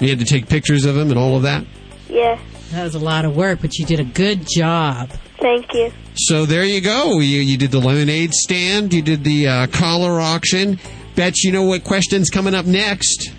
You 0.00 0.08
had 0.08 0.18
to 0.20 0.24
take 0.24 0.48
pictures 0.48 0.84
of 0.84 0.94
them 0.94 1.10
and 1.10 1.18
all 1.18 1.36
of 1.36 1.42
that. 1.42 1.64
Yeah. 2.08 2.38
That 2.70 2.84
was 2.84 2.94
a 2.94 2.98
lot 2.98 3.24
of 3.24 3.36
work, 3.36 3.60
but 3.60 3.78
you 3.78 3.84
did 3.84 4.00
a 4.00 4.04
good 4.04 4.46
job. 4.48 5.10
Thank 5.38 5.74
you. 5.74 5.92
So 6.14 6.46
there 6.46 6.64
you 6.64 6.80
go. 6.80 7.18
You, 7.20 7.40
you 7.40 7.58
did 7.58 7.70
the 7.70 7.80
lemonade 7.80 8.32
stand. 8.32 8.94
You 8.94 9.02
did 9.02 9.24
the 9.24 9.48
uh, 9.48 9.66
collar 9.66 10.20
auction. 10.20 10.78
Bet 11.14 11.42
you 11.42 11.52
know 11.52 11.64
what 11.64 11.84
question's 11.84 12.30
coming 12.30 12.54
up 12.54 12.66
next. 12.66 13.32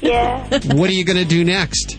Yeah. 0.00 0.48
what 0.74 0.90
are 0.90 0.94
you 0.94 1.04
going 1.04 1.18
to 1.18 1.24
do 1.24 1.44
next? 1.44 1.98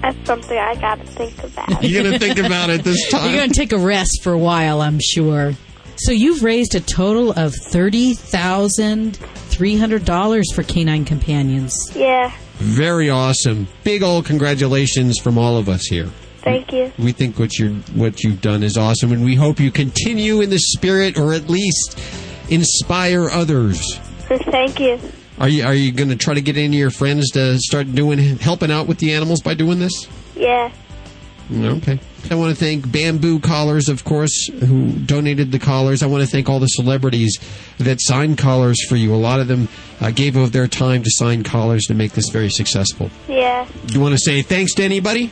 That's 0.00 0.26
something 0.26 0.58
I 0.58 0.74
gotta 0.74 1.04
think 1.04 1.38
about. 1.44 1.82
You're 1.84 2.02
going 2.02 2.12
to 2.12 2.18
think 2.18 2.38
about 2.38 2.70
it 2.70 2.82
this 2.82 3.08
time. 3.10 3.30
You're 3.30 3.38
going 3.38 3.50
to 3.50 3.54
take 3.54 3.72
a 3.72 3.78
rest 3.78 4.20
for 4.22 4.32
a 4.32 4.38
while, 4.38 4.80
I'm 4.80 4.98
sure. 5.00 5.52
So 5.96 6.10
you've 6.10 6.42
raised 6.42 6.74
a 6.74 6.80
total 6.80 7.30
of 7.38 7.54
thirty 7.54 8.14
thousand 8.14 9.16
three 9.16 9.76
hundred 9.76 10.04
dollars 10.04 10.52
for 10.52 10.64
Canine 10.64 11.04
Companions. 11.04 11.92
Yeah. 11.94 12.32
Very 12.54 13.10
awesome. 13.10 13.68
Big 13.84 14.02
old 14.02 14.24
congratulations 14.24 15.18
from 15.18 15.38
all 15.38 15.56
of 15.56 15.68
us 15.68 15.84
here. 15.86 16.06
Thank 16.38 16.72
you. 16.72 16.92
We 16.98 17.12
think 17.12 17.38
what 17.38 17.56
you 17.58 17.74
what 17.94 18.24
you've 18.24 18.40
done 18.40 18.64
is 18.64 18.76
awesome, 18.76 19.12
and 19.12 19.24
we 19.24 19.36
hope 19.36 19.60
you 19.60 19.70
continue 19.70 20.40
in 20.40 20.50
the 20.50 20.58
spirit, 20.58 21.16
or 21.16 21.32
at 21.32 21.48
least 21.48 22.00
inspire 22.48 23.30
others. 23.30 24.00
Thank 24.38 24.80
you. 24.80 24.98
Are 25.38 25.48
you 25.48 25.64
are 25.64 25.74
you 25.74 25.92
going 25.92 26.10
to 26.10 26.16
try 26.16 26.34
to 26.34 26.40
get 26.40 26.56
any 26.56 26.66
of 26.66 26.74
your 26.74 26.90
friends 26.90 27.30
to 27.30 27.58
start 27.58 27.92
doing 27.94 28.18
helping 28.38 28.70
out 28.70 28.86
with 28.86 28.98
the 28.98 29.12
animals 29.12 29.40
by 29.40 29.54
doing 29.54 29.78
this? 29.78 30.06
Yeah. 30.36 30.72
Okay. 31.52 31.98
I 32.30 32.34
want 32.34 32.56
to 32.56 32.64
thank 32.64 32.90
Bamboo 32.90 33.40
Collars, 33.40 33.88
of 33.88 34.04
course, 34.04 34.46
who 34.46 34.92
donated 34.92 35.52
the 35.52 35.58
collars. 35.58 36.02
I 36.02 36.06
want 36.06 36.22
to 36.22 36.28
thank 36.30 36.48
all 36.48 36.60
the 36.60 36.66
celebrities 36.66 37.38
that 37.78 37.98
signed 38.00 38.38
collars 38.38 38.82
for 38.88 38.96
you. 38.96 39.14
A 39.14 39.16
lot 39.16 39.40
of 39.40 39.48
them 39.48 39.68
uh, 40.00 40.12
gave 40.12 40.36
of 40.36 40.52
their 40.52 40.66
time 40.66 41.02
to 41.02 41.10
sign 41.10 41.42
collars 41.42 41.84
to 41.86 41.94
make 41.94 42.12
this 42.12 42.30
very 42.30 42.48
successful. 42.48 43.10
Yeah. 43.28 43.66
Do 43.86 43.94
you 43.94 44.00
want 44.00 44.12
to 44.12 44.18
say 44.18 44.40
thanks 44.42 44.74
to 44.74 44.84
anybody? 44.84 45.30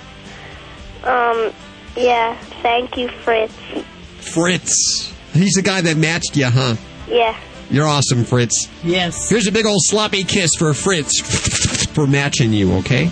Um. 1.05 1.53
Yeah. 1.97 2.37
Thank 2.63 2.97
you, 2.97 3.09
Fritz. 3.09 3.55
Fritz. 4.19 5.15
He's 5.33 5.53
the 5.53 5.63
guy 5.63 5.81
that 5.81 5.97
matched 5.97 6.37
you, 6.37 6.47
huh? 6.47 6.77
Yeah. 7.09 7.39
You're 7.71 7.87
awesome, 7.87 8.25
Fritz. 8.25 8.69
Yes. 8.83 9.31
Here's 9.31 9.47
a 9.47 9.53
big 9.53 9.65
old 9.65 9.81
sloppy 9.85 10.25
kiss 10.25 10.51
for 10.59 10.75
Fritz 10.75 11.87
for 11.87 12.07
matching 12.07 12.53
you, 12.53 12.75
okay? 12.75 13.05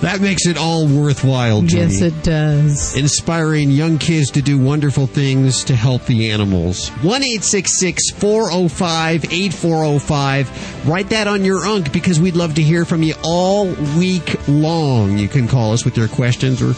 that 0.00 0.20
makes 0.20 0.46
it 0.46 0.56
all 0.56 0.86
worthwhile. 0.86 1.62
Yes, 1.64 2.00
it 2.00 2.22
does. 2.22 2.96
Inspiring 2.96 3.70
young 3.70 3.98
kids 3.98 4.30
to 4.32 4.40
do 4.40 4.58
wonderful 4.58 5.06
things 5.06 5.64
to 5.64 5.76
help 5.76 6.06
the 6.06 6.30
animals. 6.30 6.88
1 6.88 7.20
405 7.20 9.24
8405. 9.24 10.88
Write 10.88 11.10
that 11.10 11.26
on 11.26 11.44
your 11.44 11.66
unk 11.66 11.92
because 11.92 12.18
we'd 12.18 12.36
love 12.36 12.54
to 12.54 12.62
hear 12.62 12.86
from 12.86 13.02
you 13.02 13.14
all 13.22 13.66
week 13.98 14.48
long. 14.48 15.18
You 15.18 15.28
can 15.28 15.46
call 15.46 15.74
us 15.74 15.84
with 15.84 15.98
your 15.98 16.08
questions 16.08 16.62
or 16.62 16.72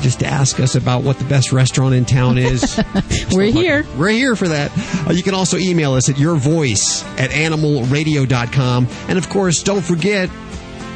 just 0.00 0.20
to 0.20 0.26
ask 0.26 0.60
us 0.60 0.74
about 0.74 1.02
what 1.02 1.18
the 1.18 1.24
best 1.24 1.52
restaurant 1.52 1.94
in 1.94 2.04
town 2.04 2.38
is. 2.38 2.80
We're 3.32 3.50
here. 3.50 3.86
We're 3.96 4.10
here 4.10 4.36
for 4.36 4.48
that. 4.48 4.70
Uh, 5.06 5.12
you 5.12 5.22
can 5.22 5.34
also 5.34 5.56
email 5.58 5.94
us 5.94 6.08
at 6.08 6.18
your 6.18 6.36
voice 6.36 7.04
at 7.18 7.30
animalradio.com. 7.30 8.88
And 9.08 9.18
of 9.18 9.28
course, 9.28 9.62
don't 9.62 9.82
forget, 9.82 10.30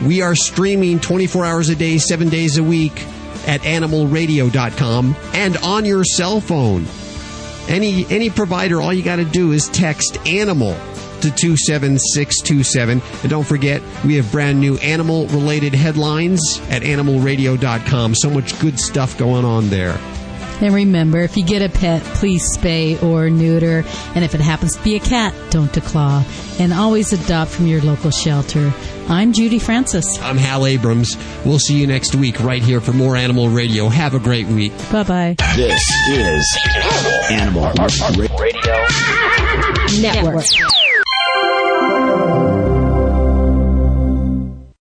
we 0.05 0.23
are 0.23 0.35
streaming 0.35 1.01
24 1.01 1.45
hours 1.45 1.69
a 1.69 1.77
day, 1.77 1.99
seven 1.99 2.29
days 2.29 2.59
a 2.59 2.63
week 2.63 3.05
at 3.47 3.61
animalradio.com 3.63 5.17
and 5.35 5.57
on 5.59 5.85
your 5.85 6.05
cell 6.05 6.41
phone. 6.41 6.87
Any 7.69 8.07
any 8.11 8.31
provider, 8.31 8.81
all 8.81 8.93
you 8.93 9.03
got 9.03 9.17
to 9.17 9.25
do 9.25 9.53
is 9.53 9.69
text 9.69 10.19
animal 10.27 10.77
to 11.23 11.31
27627. 11.31 13.03
And 13.23 13.31
don't 13.31 13.47
forget, 13.47 13.83
we 14.05 14.17
have 14.17 14.31
brand 14.31 14.61
new 14.61 14.77
animal 14.79 15.27
related 15.29 15.75
headlines 15.75 16.61
at 16.71 16.83
animalradio.com. 16.83 18.15
So 18.15 18.31
much 18.31 18.59
good 18.61 18.79
stuff 18.79 19.19
going 19.19 19.45
on 19.45 19.69
there. 19.69 19.99
And 20.61 20.75
remember, 20.75 21.19
if 21.21 21.37
you 21.37 21.45
get 21.45 21.61
a 21.61 21.69
pet, 21.69 22.03
please 22.03 22.57
spay 22.57 23.03
or 23.03 23.29
neuter. 23.29 23.85
And 24.15 24.25
if 24.25 24.35
it 24.35 24.41
happens 24.41 24.75
to 24.77 24.83
be 24.83 24.97
a 24.97 25.01
cat, 25.01 25.35
don't 25.51 25.71
declaw. 25.71 26.25
And 26.59 26.73
always 26.73 27.13
adopt 27.13 27.51
from 27.51 27.67
your 27.67 27.83
local 27.83 28.11
shelter. 28.11 28.73
I'm 29.09 29.35
Judy 29.35 29.59
Francis. 29.59 30.19
I'm 30.21 30.39
Hal 30.39 30.65
Abrams. 30.65 31.17
We'll 31.45 31.59
see 31.59 31.79
you 31.79 31.87
next 31.87 32.15
week 32.15 32.41
right 32.41 32.63
here 32.63 32.81
for 32.81 32.93
more 32.93 33.17
Animal 33.17 33.51
Radio. 33.51 33.89
Have 33.89 34.15
a 34.15 34.19
great 34.19 34.47
week. 34.47 34.73
Bye 34.91 35.03
bye. 35.03 35.37
This 35.55 35.83
is 36.11 36.59
Animal 37.31 37.71
Radio 38.39 38.87
Network. 40.01 40.45